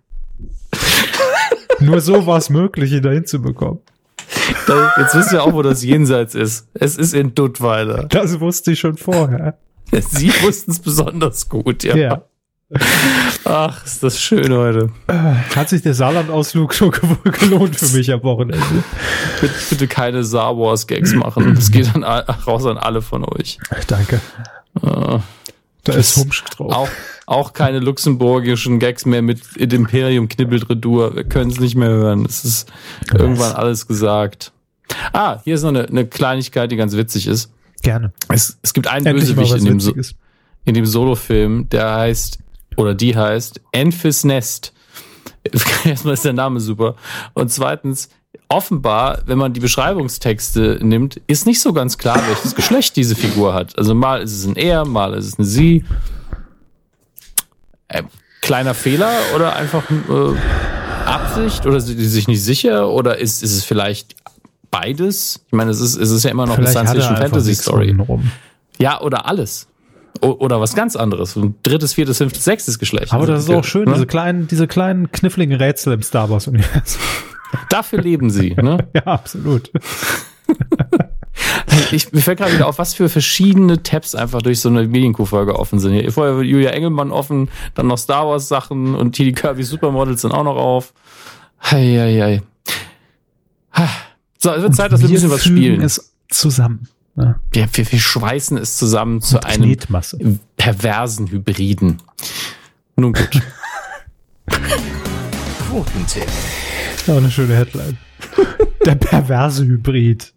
Nur 1.80 2.00
so 2.00 2.26
war 2.26 2.38
es 2.38 2.50
möglich, 2.50 2.92
ihn 2.92 3.02
da 3.02 3.10
hinzubekommen. 3.10 3.78
Jetzt 4.98 5.14
wisst 5.14 5.32
ihr 5.32 5.42
auch, 5.42 5.52
wo 5.52 5.62
das 5.62 5.82
Jenseits 5.82 6.34
ist. 6.34 6.68
Es 6.74 6.96
ist 6.96 7.14
in 7.14 7.34
Duttweiler. 7.34 8.04
Das 8.08 8.38
wusste 8.40 8.72
ich 8.72 8.78
schon 8.80 8.96
vorher. 8.96 9.56
Sie 9.92 10.32
wussten 10.42 10.70
es 10.70 10.78
besonders 10.78 11.48
gut, 11.48 11.82
ja. 11.82 11.96
Ja. 11.96 12.22
Ach, 13.44 13.84
ist 13.84 14.02
das 14.04 14.20
schön 14.20 14.52
heute. 14.52 14.90
Hat 15.56 15.68
sich 15.68 15.82
der 15.82 15.94
Saarland-Ausflug 15.94 16.72
schon 16.72 16.92
ge- 16.92 17.32
gelohnt 17.40 17.74
für 17.74 17.96
mich 17.96 18.12
am 18.12 18.22
Wochenende. 18.22 18.64
Bitte, 19.40 19.54
bitte 19.70 19.88
keine 19.88 20.22
Star 20.22 20.56
Wars 20.56 20.86
Gags 20.86 21.12
machen. 21.14 21.56
Das 21.56 21.72
geht 21.72 21.92
an, 21.96 22.04
all- 22.04 22.20
raus 22.46 22.66
an 22.66 22.78
alle 22.78 23.02
von 23.02 23.24
euch. 23.24 23.58
Danke. 23.88 24.20
Äh, 24.80 25.18
Da 25.84 25.94
ist 25.94 26.16
Humsch 26.16 26.44
drauf. 26.44 26.72
Auch, 26.72 26.88
auch 27.26 27.52
keine 27.52 27.78
luxemburgischen 27.78 28.78
Gags 28.78 29.06
mehr 29.06 29.22
mit 29.22 29.56
Imperium 29.56 30.28
knibbelt 30.28 30.68
Redur. 30.68 31.14
Wir 31.16 31.24
können 31.24 31.50
es 31.50 31.60
nicht 31.60 31.74
mehr 31.74 31.88
hören. 31.88 32.24
Es 32.26 32.44
ist 32.44 32.72
Was? 33.10 33.20
irgendwann 33.20 33.52
alles 33.52 33.86
gesagt. 33.86 34.52
Ah, 35.12 35.40
hier 35.44 35.54
ist 35.54 35.62
noch 35.62 35.70
eine, 35.70 35.86
eine 35.86 36.06
Kleinigkeit, 36.06 36.70
die 36.70 36.76
ganz 36.76 36.96
witzig 36.96 37.26
ist. 37.26 37.52
Gerne. 37.82 38.12
Es, 38.28 38.58
es 38.62 38.74
gibt 38.74 38.88
einen 38.88 39.06
Endlich 39.06 39.34
Bösewicht 39.34 39.56
in 39.56 39.64
dem, 39.64 39.80
so 39.80 39.94
in 40.64 40.74
dem 40.74 40.86
Solo-Film, 40.86 41.68
der 41.70 41.94
heißt, 41.94 42.38
oder 42.76 42.94
die 42.94 43.16
heißt 43.16 43.60
Enfys 43.72 44.24
Nest. 44.24 44.74
Erstmal 45.84 46.14
ist 46.14 46.24
der 46.24 46.34
Name 46.34 46.60
super. 46.60 46.96
Und 47.32 47.50
zweitens, 47.50 48.10
offenbar, 48.50 49.22
wenn 49.26 49.38
man 49.38 49.52
die 49.54 49.60
Beschreibungstexte 49.60 50.80
nimmt, 50.82 51.20
ist 51.26 51.46
nicht 51.46 51.60
so 51.60 51.72
ganz 51.72 51.96
klar, 51.96 52.20
welches 52.28 52.54
Geschlecht 52.54 52.96
diese 52.96 53.14
Figur 53.14 53.54
hat. 53.54 53.78
Also 53.78 53.94
mal 53.94 54.20
ist 54.20 54.32
es 54.32 54.44
ein 54.44 54.56
Er, 54.56 54.84
mal 54.84 55.14
ist 55.14 55.26
es 55.26 55.38
eine 55.38 55.46
Sie. 55.46 55.84
Äh, 57.88 58.02
kleiner 58.42 58.74
Fehler 58.74 59.12
oder 59.34 59.54
einfach 59.56 59.84
äh, 59.90 61.06
Absicht 61.06 61.64
oder 61.64 61.80
sind 61.80 61.98
die 61.98 62.06
sich 62.06 62.28
nicht 62.28 62.42
sicher 62.42 62.88
oder 62.90 63.18
ist, 63.18 63.42
ist 63.42 63.54
es 63.54 63.64
vielleicht 63.64 64.16
beides? 64.70 65.44
Ich 65.46 65.52
meine, 65.52 65.70
es 65.70 65.80
ist, 65.80 65.96
es 65.96 66.10
ist 66.10 66.24
ja 66.24 66.30
immer 66.30 66.46
noch 66.46 66.56
Vielleicht 66.56 66.76
eine 66.76 66.88
Science-Fiction-Fantasy-Story. 66.88 67.96
Ja, 68.78 69.00
oder 69.00 69.26
alles. 69.26 69.68
O 70.22 70.30
oder 70.40 70.60
was 70.60 70.74
ganz 70.74 70.96
anderes. 70.96 71.36
Ein 71.36 71.54
drittes, 71.62 71.94
viertes, 71.94 72.18
fünftes, 72.18 72.44
sechstes 72.44 72.80
Geschlecht. 72.80 73.12
Aber 73.12 73.26
das 73.26 73.44
ist 73.44 73.50
auch 73.50 73.62
schön, 73.64 73.84
Ne? 73.84 73.94
diese 73.94 74.06
kleinen, 74.06 74.48
diese 74.48 74.66
kleinen 74.66 75.12
kniffligen 75.12 75.54
Rätsel 75.54 75.92
im 75.92 76.02
Star 76.02 76.28
Wars-Universum. 76.30 77.00
Dafür 77.68 78.00
leben 78.00 78.30
sie. 78.30 78.54
Ne? 78.54 78.88
ja, 78.94 79.02
absolut. 79.02 79.70
Ich, 81.92 82.12
mir 82.12 82.20
fällt 82.20 82.38
gerade 82.38 82.52
wieder 82.52 82.66
auf, 82.66 82.78
was 82.78 82.94
für 82.94 83.08
verschiedene 83.08 83.82
Tabs 83.82 84.14
einfach 84.14 84.42
durch 84.42 84.60
so 84.60 84.68
eine 84.68 84.86
Medienkuh-Folge 84.86 85.58
offen 85.58 85.80
sind. 85.80 86.12
Vorher 86.12 86.36
war 86.36 86.42
Julia 86.42 86.70
Engelmann 86.70 87.10
offen, 87.10 87.48
dann 87.74 87.86
noch 87.86 87.98
Star 87.98 88.26
Wars-Sachen 88.26 88.94
und 88.94 89.12
TD 89.12 89.32
Kirby 89.32 89.62
Supermodels 89.62 90.20
sind 90.20 90.32
auch 90.32 90.44
noch 90.44 90.56
auf. 90.56 90.92
Hei, 91.62 91.96
hei, 91.96 92.42
hei. 93.74 93.88
So, 94.38 94.50
es 94.50 94.62
wird 94.62 94.74
Zeit, 94.74 94.92
dass 94.92 95.00
wir 95.00 95.08
ein 95.08 95.12
bisschen 95.12 95.30
was 95.30 95.44
spielen. 95.44 95.82
es 95.82 96.12
zusammen. 96.28 96.88
Ja. 97.16 97.38
Wir, 97.52 97.68
wir, 97.72 97.92
wir 97.92 97.98
schweißen 97.98 98.56
es 98.56 98.76
zusammen 98.78 99.20
zu 99.20 99.42
einem 99.44 99.76
perversen 100.56 101.28
Hybriden. 101.28 101.98
Nun 102.96 103.12
gut. 103.12 103.42
Quotentipp. 105.68 106.26
Ja, 107.06 107.16
eine 107.16 107.30
schöne 107.30 107.54
Headline. 107.54 107.98
Der 108.84 108.94
perverse 108.94 109.64
Hybrid. 109.64 110.32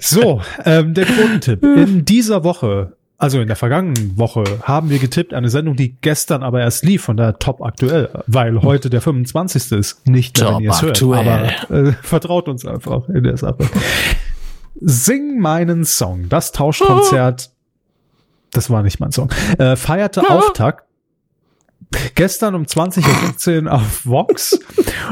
So, 0.00 0.40
ähm, 0.64 0.94
der 0.94 1.04
Quotentipp. 1.04 1.62
In 1.62 2.04
dieser 2.04 2.44
Woche, 2.44 2.96
also 3.18 3.40
in 3.40 3.46
der 3.46 3.56
vergangenen 3.56 4.16
Woche, 4.18 4.44
haben 4.62 4.90
wir 4.90 4.98
getippt, 4.98 5.34
eine 5.34 5.48
Sendung, 5.48 5.76
die 5.76 5.96
gestern 6.00 6.42
aber 6.42 6.60
erst 6.60 6.84
lief, 6.84 7.04
von 7.04 7.16
der 7.16 7.38
top 7.38 7.62
aktuell, 7.62 8.10
weil 8.26 8.62
heute 8.62 8.90
der 8.90 9.00
25. 9.00 9.72
ist. 9.72 10.06
Nicht 10.06 10.38
mehr, 10.40 10.56
wenn 10.56 10.64
ihr 10.64 10.70
es 10.70 10.82
hört, 10.82 11.02
aber 11.02 11.70
äh, 11.70 11.92
vertraut 12.02 12.48
uns 12.48 12.64
einfach 12.66 13.08
in 13.08 13.22
der 13.24 13.36
Sache. 13.36 13.68
Sing 14.80 15.38
meinen 15.40 15.84
Song. 15.84 16.28
Das 16.28 16.52
Tauschkonzert, 16.52 17.50
das 18.50 18.70
war 18.70 18.82
nicht 18.82 19.00
mein 19.00 19.12
Song, 19.12 19.30
äh, 19.58 19.76
feierte 19.76 20.28
Auftakt 20.28 20.84
gestern 22.14 22.54
um 22.54 22.64
20.15 22.64 23.64
Uhr 23.64 23.72
auf 23.72 24.06
Vox 24.06 24.58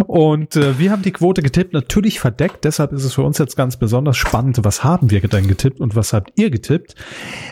und 0.07 0.57
äh, 0.57 0.79
wir 0.79 0.91
haben 0.91 1.03
die 1.03 1.13
Quote 1.13 1.43
getippt, 1.43 1.73
natürlich 1.73 2.21
verdeckt, 2.21 2.65
deshalb 2.65 2.93
ist 2.93 3.05
es 3.05 3.15
für 3.15 3.23
uns 3.23 3.39
jetzt 3.39 3.57
ganz 3.57 3.77
besonders 3.77 4.17
spannend, 4.17 4.61
was 4.63 4.85
haben 4.85 5.11
wir 5.11 5.21
denn 5.21 5.49
getippt 5.49 5.81
und 5.81 5.97
was 5.97 6.13
habt 6.13 6.33
ihr 6.37 6.51
getippt? 6.51 6.95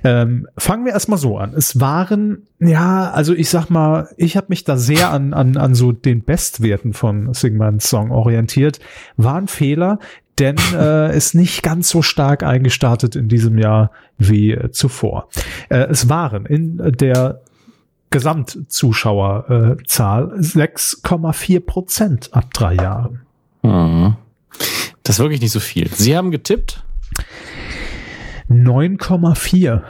Ähm, 0.05 0.49
fangen 0.57 0.85
wir 0.85 0.93
erstmal 0.93 1.19
so 1.19 1.39
an. 1.39 1.55
Es 1.57 1.81
waren, 1.81 2.47
ja, 2.59 3.11
also 3.11 3.35
ich 3.35 3.51
sag 3.51 3.71
mal, 3.71 4.09
ich 4.17 4.37
habe 4.37 4.47
mich 4.51 4.65
da 4.65 4.77
sehr 4.77 5.11
an, 5.11 5.35
an, 5.35 5.57
an 5.57 5.75
so 5.75 5.93
den 5.93 6.25
Bestwerten 6.25 6.93
von 6.93 7.33
Sigmund 7.35 7.83
Song 7.83 8.11
orientiert, 8.11 8.81
war 9.17 9.37
ein 9.37 9.49
Fehler, 9.49 9.99
denn 10.39 10.57
äh, 10.75 11.17
ist 11.17 11.35
nicht 11.35 11.63
ganz 11.63 11.89
so 11.89 12.03
stark 12.03 12.43
eingestartet 12.43 13.17
in 13.17 13.29
diesem 13.29 13.59
Jahr 13.59 13.91
wie 14.17 14.53
äh, 14.53 14.71
zuvor. 14.71 15.29
Äh, 15.69 15.87
es 15.91 16.09
waren 16.09 16.47
in 16.47 16.79
der 16.99 17.41
Gesamtzuschauerzahl 18.11 19.77
äh, 19.81 19.85
Zahl 19.87 20.33
6,4 20.35 21.61
Prozent 21.61 22.31
ab 22.33 22.53
drei 22.55 22.75
Jahren. 22.75 23.21
Mhm. 23.63 24.17
Das 25.03 25.17
ist 25.17 25.21
wirklich 25.21 25.41
nicht 25.41 25.53
so 25.53 25.61
viel. 25.61 25.89
Sie 25.95 26.17
haben 26.17 26.31
getippt. 26.31 26.83
9,4. 28.51 29.83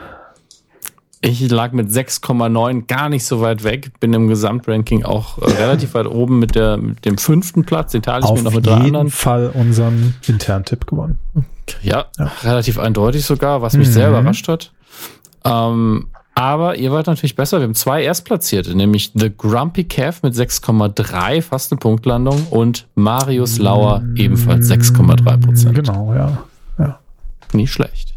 Ich 1.21 1.51
lag 1.51 1.73
mit 1.73 1.89
6,9 1.91 2.87
gar 2.87 3.09
nicht 3.09 3.25
so 3.25 3.41
weit 3.41 3.65
weg. 3.65 3.91
Bin 3.99 4.13
im 4.13 4.29
Gesamtranking 4.29 5.05
auch 5.05 5.39
äh, 5.39 5.51
relativ 5.59 5.95
weit 5.95 6.07
oben 6.07 6.39
mit, 6.39 6.55
der, 6.55 6.77
mit 6.77 7.05
dem 7.05 7.19
fünften 7.19 7.65
Platz. 7.65 7.93
Den 7.93 8.03
teile 8.03 8.21
ich 8.21 8.27
Auf 8.27 8.39
mir 8.39 8.45
noch 8.45 8.55
mit 8.55 8.67
drei 8.67 8.75
jeden 8.77 8.87
anderen. 8.87 9.11
Fall 9.11 9.51
unseren 9.53 10.15
internen 10.29 10.65
Tipp 10.65 10.87
gewonnen. 10.87 11.19
Ja, 11.83 12.07
Ja. 12.19 12.31
relativ 12.45 12.79
eindeutig 12.79 13.25
sogar, 13.25 13.63
was 13.63 13.77
mich 13.77 13.89
Mhm. 13.89 13.93
sehr 13.93 14.09
überrascht 14.11 14.47
hat. 14.49 14.73
Ähm, 15.45 16.07
aber 16.39 16.77
ihr 16.77 16.93
wart 16.93 17.09
natürlich 17.09 17.35
besser. 17.35 17.59
Wir 17.59 17.65
haben 17.65 17.75
zwei 17.75 18.05
Erstplatzierte, 18.05 18.77
nämlich 18.77 19.11
The 19.13 19.29
Grumpy 19.37 19.83
Calf 19.85 20.23
mit 20.23 20.35
6,3, 20.35 21.43
fast 21.43 21.73
eine 21.73 21.81
Punktlandung, 21.81 22.47
und 22.51 22.87
Marius 22.95 23.59
Lauer 23.59 24.05
ebenfalls 24.15 24.71
6,3 24.71 25.45
Prozent. 25.45 25.75
Genau, 25.75 26.15
ja. 26.15 26.39
ja. 26.79 27.01
Nicht 27.53 27.73
schlecht. 27.73 28.15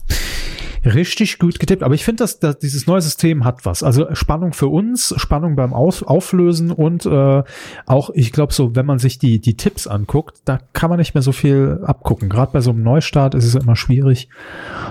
Richtig 0.84 1.38
gut 1.38 1.60
getippt, 1.60 1.84
aber 1.84 1.94
ich 1.94 2.04
finde, 2.04 2.24
dass, 2.24 2.40
dass 2.40 2.58
dieses 2.58 2.88
neue 2.88 3.02
System 3.02 3.46
hat 3.46 3.66
was. 3.66 3.84
Also 3.84 4.08
Spannung 4.16 4.54
für 4.54 4.68
uns, 4.68 5.14
Spannung 5.18 5.56
beim 5.56 5.74
Aus 5.74 6.02
Auflösen 6.02 6.72
und 6.72 7.06
äh, 7.06 7.44
auch, 7.86 8.10
ich 8.14 8.32
glaube, 8.32 8.54
so, 8.54 8.76
wenn 8.76 8.88
man 8.88 8.98
sich 8.98 9.20
die, 9.20 9.40
die 9.40 9.56
Tipps 9.56 9.86
anguckt, 9.86 10.42
da 10.46 10.60
kann 10.74 10.90
man 10.90 10.98
nicht 10.98 11.14
mehr 11.14 11.22
so 11.22 11.32
viel 11.32 11.80
abgucken. 11.84 12.30
Gerade 12.30 12.52
bei 12.52 12.62
so 12.62 12.72
einem 12.72 12.82
Neustart 12.82 13.36
ist 13.36 13.46
es 13.46 13.56
immer 13.56 13.76
schwierig. 13.76 14.30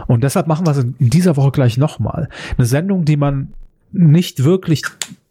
Und 0.07 0.23
deshalb 0.23 0.47
machen 0.47 0.67
wir 0.67 0.71
es 0.71 0.79
in 0.79 0.95
in 1.01 1.11
dieser 1.11 1.37
Woche 1.37 1.51
gleich 1.51 1.77
nochmal. 1.77 2.29
Eine 2.57 2.67
Sendung, 2.67 3.05
die 3.05 3.17
man 3.17 3.53
nicht 3.91 4.45
wirklich 4.45 4.83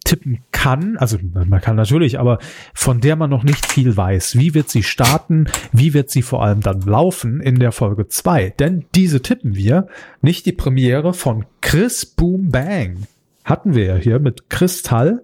tippen 0.03 0.39
kann, 0.51 0.97
also 0.97 1.17
man 1.33 1.61
kann 1.61 1.75
natürlich, 1.75 2.19
aber 2.19 2.39
von 2.73 2.99
der 3.01 3.15
man 3.15 3.29
noch 3.29 3.43
nicht 3.43 3.65
viel 3.65 3.95
weiß. 3.95 4.37
Wie 4.37 4.53
wird 4.53 4.69
sie 4.69 4.81
starten? 4.83 5.45
Wie 5.71 5.93
wird 5.93 6.09
sie 6.09 6.21
vor 6.21 6.43
allem 6.43 6.61
dann 6.61 6.81
laufen 6.81 7.41
in 7.41 7.59
der 7.59 7.71
Folge 7.71 8.07
2? 8.07 8.51
Denn 8.59 8.85
diese 8.95 9.21
tippen 9.21 9.55
wir, 9.55 9.87
nicht 10.21 10.45
die 10.45 10.51
Premiere 10.53 11.13
von 11.13 11.45
Chris 11.61 12.05
Boom 12.05 12.49
Bang. 12.49 13.07
Hatten 13.45 13.75
wir 13.75 13.85
ja 13.85 13.95
hier 13.95 14.19
mit 14.19 14.49
Kristall. 14.49 15.23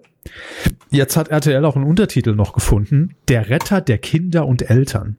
Jetzt 0.90 1.16
hat 1.16 1.28
RTL 1.28 1.64
auch 1.64 1.76
einen 1.76 1.84
Untertitel 1.86 2.34
noch 2.34 2.52
gefunden. 2.52 3.14
Der 3.28 3.48
Retter 3.48 3.80
der 3.80 3.98
Kinder 3.98 4.46
und 4.46 4.68
Eltern. 4.70 5.16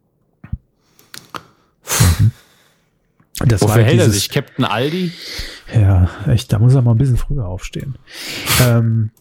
Das 3.45 3.61
Wofür 3.61 3.83
hält 3.83 3.99
er 3.99 4.05
dieses- 4.05 4.15
sich? 4.23 4.29
Captain 4.29 4.65
Aldi? 4.65 5.11
ja, 5.73 6.09
echt, 6.27 6.51
da 6.51 6.59
muss 6.59 6.73
er 6.73 6.81
mal 6.81 6.91
ein 6.91 6.97
bisschen 6.97 7.17
früher 7.17 7.45
aufstehen. 7.47 7.95
ähm, 8.61 9.11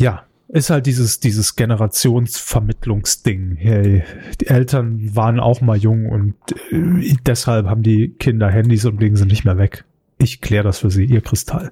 ja, 0.00 0.24
ist 0.48 0.70
halt 0.70 0.86
dieses, 0.86 1.20
dieses 1.20 1.54
Generationsvermittlungsding. 1.54 3.56
Hey, 3.56 4.02
die 4.40 4.48
Eltern 4.48 5.14
waren 5.14 5.38
auch 5.38 5.60
mal 5.60 5.76
jung 5.76 6.08
und 6.08 6.34
äh, 6.72 7.14
deshalb 7.24 7.66
haben 7.66 7.82
die 7.82 8.08
Kinder 8.18 8.50
Handys 8.50 8.86
und 8.86 9.00
legen 9.00 9.16
sie 9.16 9.26
nicht 9.26 9.44
mehr 9.44 9.58
weg. 9.58 9.84
Ich 10.18 10.40
kläre 10.40 10.64
das 10.64 10.80
für 10.80 10.90
sie, 10.90 11.04
ihr 11.04 11.20
Kristall. 11.20 11.70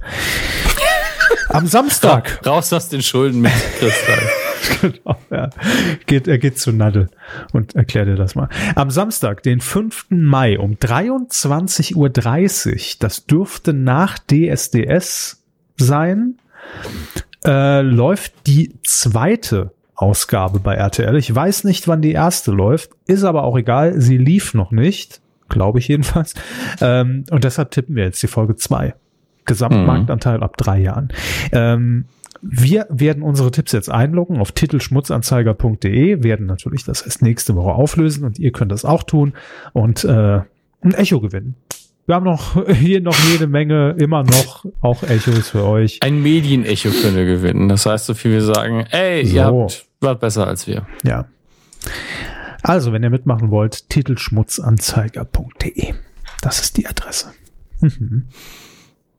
Am 1.49 1.67
Samstag. 1.67 2.41
Raus 2.47 2.73
aus 2.73 2.89
den 2.89 3.03
Schulden 3.03 3.41
mit 3.41 3.53
Kristall. 3.79 4.23
genau, 5.03 5.19
ja. 5.31 5.51
geht, 6.07 6.29
er 6.29 6.39
geht 6.39 6.59
zu 6.59 6.73
Nadel 6.73 7.09
und 7.53 7.75
erklärt 7.75 8.09
dir 8.09 8.17
das 8.17 8.35
mal. 8.35 8.49
Am 8.75 8.91
Samstag, 8.91 9.43
den 9.43 9.61
5. 9.61 10.07
Mai 10.11 10.59
um 10.59 10.75
23.30 10.75 11.97
Uhr, 11.97 12.11
das 13.01 13.27
dürfte 13.27 13.73
nach 13.73 14.19
DSDS 14.19 15.43
sein, 15.77 16.39
äh, 17.49 17.81
läuft 17.81 18.47
die 18.47 18.75
zweite 18.85 19.73
Ausgabe 19.95 20.61
bei 20.61 20.75
RTL. 20.75 21.17
Ich 21.17 21.35
weiß 21.35 21.65
nicht, 21.65 21.89
wann 21.89 22.03
die 22.03 22.13
erste 22.13 22.53
läuft, 22.53 22.91
ist 23.07 23.25
aber 23.25 23.43
auch 23.43 23.57
egal. 23.57 24.01
Sie 24.01 24.19
lief 24.19 24.55
noch 24.55 24.71
nicht, 24.71 25.21
glaube 25.49 25.81
ich 25.81 25.89
jedenfalls. 25.89 26.35
Ähm, 26.81 27.25
und 27.31 27.43
deshalb 27.43 27.73
tippen 27.73 27.97
wir 27.97 28.05
jetzt 28.05 28.23
die 28.23 28.29
Folge 28.29 28.55
2. 28.55 28.95
Gesamtmarktanteil 29.47 30.43
ab 30.43 30.57
drei 30.59 30.79
Jahren. 30.79 31.09
Ähm, 31.51 32.05
wir 32.43 32.87
werden 32.91 33.23
unsere 33.23 33.51
Tipps 33.51 33.73
jetzt 33.73 33.91
einloggen 33.91 34.39
auf 34.39 34.53
titelschmutzanzeiger.de, 34.53 36.23
werden 36.23 36.47
natürlich 36.47 36.85
das 36.85 37.03
erst 37.03 37.23
nächste 37.23 37.57
Woche 37.57 37.73
auflösen 37.73 38.25
und 38.25 38.39
ihr 38.39 38.53
könnt 38.53 38.71
das 38.71 38.85
auch 38.85 39.03
tun 39.03 39.33
und 39.73 40.05
äh, 40.05 40.43
ein 40.81 40.95
Echo 40.95 41.21
gewinnen. 41.21 41.57
Wir 42.09 42.15
haben 42.15 42.25
noch 42.25 42.65
hier 42.75 43.03
noch 43.03 43.15
jede 43.31 43.47
Menge, 43.47 43.95
immer 43.99 44.23
noch 44.25 44.65
auch 44.81 45.03
Echos 45.03 45.51
für 45.51 45.65
euch. 45.65 45.99
Ein 46.03 46.23
Medienecho 46.23 46.89
können 46.91 47.17
wir 47.17 47.27
gewinnen. 47.27 47.69
Das 47.69 47.85
heißt, 47.85 48.07
so 48.07 48.15
viel 48.15 48.31
wir 48.33 48.41
sagen, 48.43 48.87
ey, 48.91 49.27
So. 49.27 49.37
ihr 49.37 49.45
habt, 49.45 49.85
wart 50.01 50.19
besser 50.21 50.47
als 50.47 50.67
wir. 50.67 50.87
Ja. 51.05 51.27
Also, 52.63 52.93
wenn 52.95 53.03
ihr 53.03 53.11
mitmachen 53.11 53.51
wollt, 53.51 53.91
titelschmutzanzeiger.de. 53.91 55.93
Das 56.41 56.61
ist 56.61 56.79
die 56.79 56.87
Adresse. 56.87 57.33
Mhm. 57.81 58.25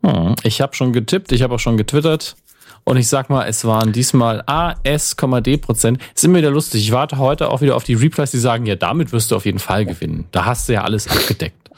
Hm, 0.04 0.36
Ich 0.44 0.60
habe 0.62 0.76
schon 0.76 0.92
getippt, 0.92 1.32
ich 1.32 1.44
habe 1.44 1.54
auch 1.56 1.60
schon 1.60 1.78
getwittert. 1.78 2.36
Und 2.86 2.98
ich 2.98 3.08
sag 3.08 3.30
mal, 3.30 3.46
es 3.48 3.66
waren 3.66 3.92
diesmal 3.92 4.42
AS,D 4.48 5.58
Prozent. 5.58 6.00
Ist 6.16 6.26
immer 6.26 6.40
wieder 6.40 6.50
lustig. 6.50 6.82
Ich 6.82 6.92
warte 6.92 7.20
heute 7.20 7.50
auch 7.52 7.62
wieder 7.62 7.76
auf 7.76 7.84
die 7.84 7.94
Replies, 7.94 8.32
die 8.32 8.40
sagen, 8.40 8.66
ja, 8.66 8.76
damit 8.76 9.12
wirst 9.12 9.30
du 9.30 9.36
auf 9.36 9.46
jeden 9.46 9.60
Fall 9.60 9.86
gewinnen. 9.86 10.26
Da 10.32 10.46
hast 10.46 10.68
du 10.70 10.74
ja 10.74 10.84
alles 10.84 11.08
abgedeckt. 11.08 11.70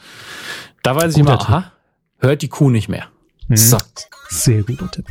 Da 0.82 0.96
weiß 0.96 1.16
ich 1.16 1.20
Guter 1.20 1.32
immer, 1.32 1.40
aha, 1.40 1.72
hört 2.18 2.42
die 2.42 2.48
Kuh 2.48 2.70
nicht 2.70 2.88
mehr. 2.88 3.04
So. 3.48 3.78
Sehr 4.28 4.62
guter 4.62 4.90
Tipp. 4.90 5.06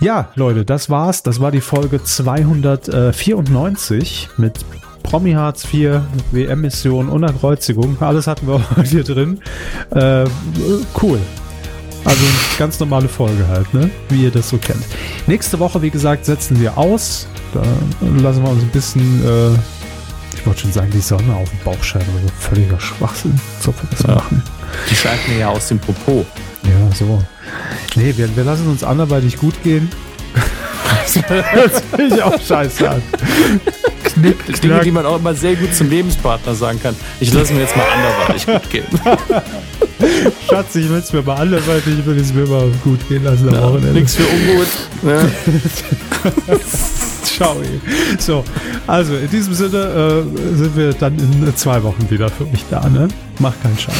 Ja, 0.00 0.30
Leute, 0.34 0.64
das 0.64 0.90
war's. 0.90 1.22
Das 1.22 1.38
war 1.40 1.52
die 1.52 1.60
Folge 1.60 2.02
294 2.02 4.30
mit 4.38 4.58
Promi 5.04 5.32
Hartz 5.32 5.64
IV, 5.72 6.00
WM-Mission 6.32 7.08
und 7.08 7.22
einer 7.22 7.32
Kreuzigung. 7.32 7.96
Alles 8.00 8.26
hatten 8.26 8.48
wir 8.48 8.60
heute 8.76 8.88
hier 8.88 9.04
drin. 9.04 9.40
Äh, 9.90 10.24
cool. 11.00 11.20
Also 12.04 12.24
ganz 12.58 12.80
normale 12.80 13.08
Folge 13.08 13.46
halt, 13.48 13.72
ne? 13.72 13.88
Wie 14.08 14.24
ihr 14.24 14.30
das 14.30 14.50
so 14.50 14.58
kennt. 14.58 14.84
Nächste 15.26 15.58
Woche, 15.60 15.80
wie 15.80 15.90
gesagt, 15.90 16.24
setzen 16.24 16.60
wir 16.60 16.76
aus. 16.76 17.28
Da 17.54 17.62
lassen 18.20 18.42
wir 18.42 18.50
uns 18.50 18.62
ein 18.62 18.70
bisschen, 18.70 19.24
äh, 19.24 19.50
ich 20.44 20.46
wollte 20.46 20.60
schon 20.60 20.72
sagen, 20.72 20.90
die 20.90 21.00
Sonne 21.00 21.34
auf 21.34 21.48
den 21.48 21.58
Bauch 21.64 21.82
scheinen, 21.82 22.06
aber 22.10 22.20
so 22.20 22.28
völliger 22.38 22.78
Schwachsinn. 22.78 23.40
So 23.62 23.72
das 23.90 24.02
Ja. 24.02 24.16
machen. 24.16 24.42
Die 24.90 24.94
scheint 24.94 25.26
mir 25.26 25.38
ja 25.38 25.48
aus 25.48 25.68
dem 25.68 25.78
Popo. 25.78 26.26
Ja, 26.64 26.94
so. 26.94 27.24
Nee, 27.96 28.12
wir, 28.14 28.36
wir 28.36 28.44
lassen 28.44 28.68
uns 28.68 28.84
anderweitig 28.84 29.38
gut 29.38 29.54
gehen. 29.62 29.90
das 31.54 31.82
will 31.96 32.12
ich 32.12 32.22
auch 32.22 32.40
scheiße 32.40 32.88
an. 32.90 33.02
Knick, 34.04 34.44
Dinge, 34.46 34.58
knack. 34.58 34.82
die 34.82 34.90
man 34.90 35.06
auch 35.06 35.18
immer 35.18 35.34
sehr 35.34 35.54
gut 35.56 35.74
zum 35.74 35.88
Lebenspartner 35.90 36.54
sagen 36.54 36.80
kann. 36.82 36.94
Ich 37.20 37.32
lasse 37.32 37.52
mir 37.54 37.60
jetzt 37.60 37.76
mal 37.76 37.84
anderweitig 37.86 38.46
gut 38.46 38.70
gehen. 38.70 38.84
Schatz, 40.48 40.74
ich 40.74 40.88
will 40.88 40.98
es 40.98 41.12
mir 41.12 41.22
mal 41.22 41.36
anderweitig, 41.36 41.98
ich 41.98 42.06
will 42.06 42.18
es 42.18 42.32
mir 42.32 42.46
mal 42.46 42.70
gut 42.82 43.06
gehen 43.08 43.24
lassen 43.24 43.48
am 43.48 43.54
Ja, 43.54 43.62
Wochenende. 43.62 43.92
nix 43.92 44.14
für 44.16 44.22
ungut. 44.24 44.66
Ne? 45.02 45.30
Ciao. 47.24 47.56
ey. 47.62 47.80
So, 48.18 48.44
also 48.86 49.16
in 49.16 49.30
diesem 49.30 49.54
Sinne 49.54 49.78
äh, 49.78 50.56
sind 50.56 50.76
wir 50.76 50.92
dann 50.92 51.18
in 51.18 51.56
zwei 51.56 51.82
Wochen 51.82 52.08
wieder 52.10 52.28
für 52.28 52.44
euch 52.44 52.64
da, 52.70 52.88
ne? 52.88 53.08
Macht 53.38 53.60
keinen 53.62 53.78
Scheiß. 53.78 53.94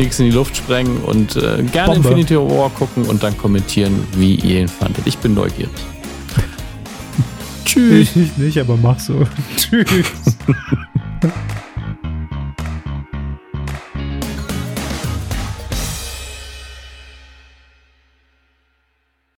Nix 0.00 0.18
in 0.18 0.26
die 0.26 0.32
Luft 0.32 0.56
sprengen 0.56 0.96
und 1.02 1.36
äh, 1.36 1.62
gerne 1.62 1.92
Bombe. 1.92 2.08
Infinity 2.08 2.36
War 2.36 2.70
gucken 2.70 3.04
und 3.04 3.22
dann 3.22 3.36
kommentieren, 3.36 4.02
wie 4.16 4.36
ihr 4.36 4.60
ihn 4.60 4.68
fandet. 4.68 5.06
Ich 5.06 5.18
bin 5.18 5.34
neugierig. 5.34 5.68
Tschüss. 7.66 8.16
Ich 8.16 8.36
nicht, 8.38 8.58
aber 8.58 8.78
mach 8.78 8.98
so. 8.98 9.26
Tschüss. 9.58 10.06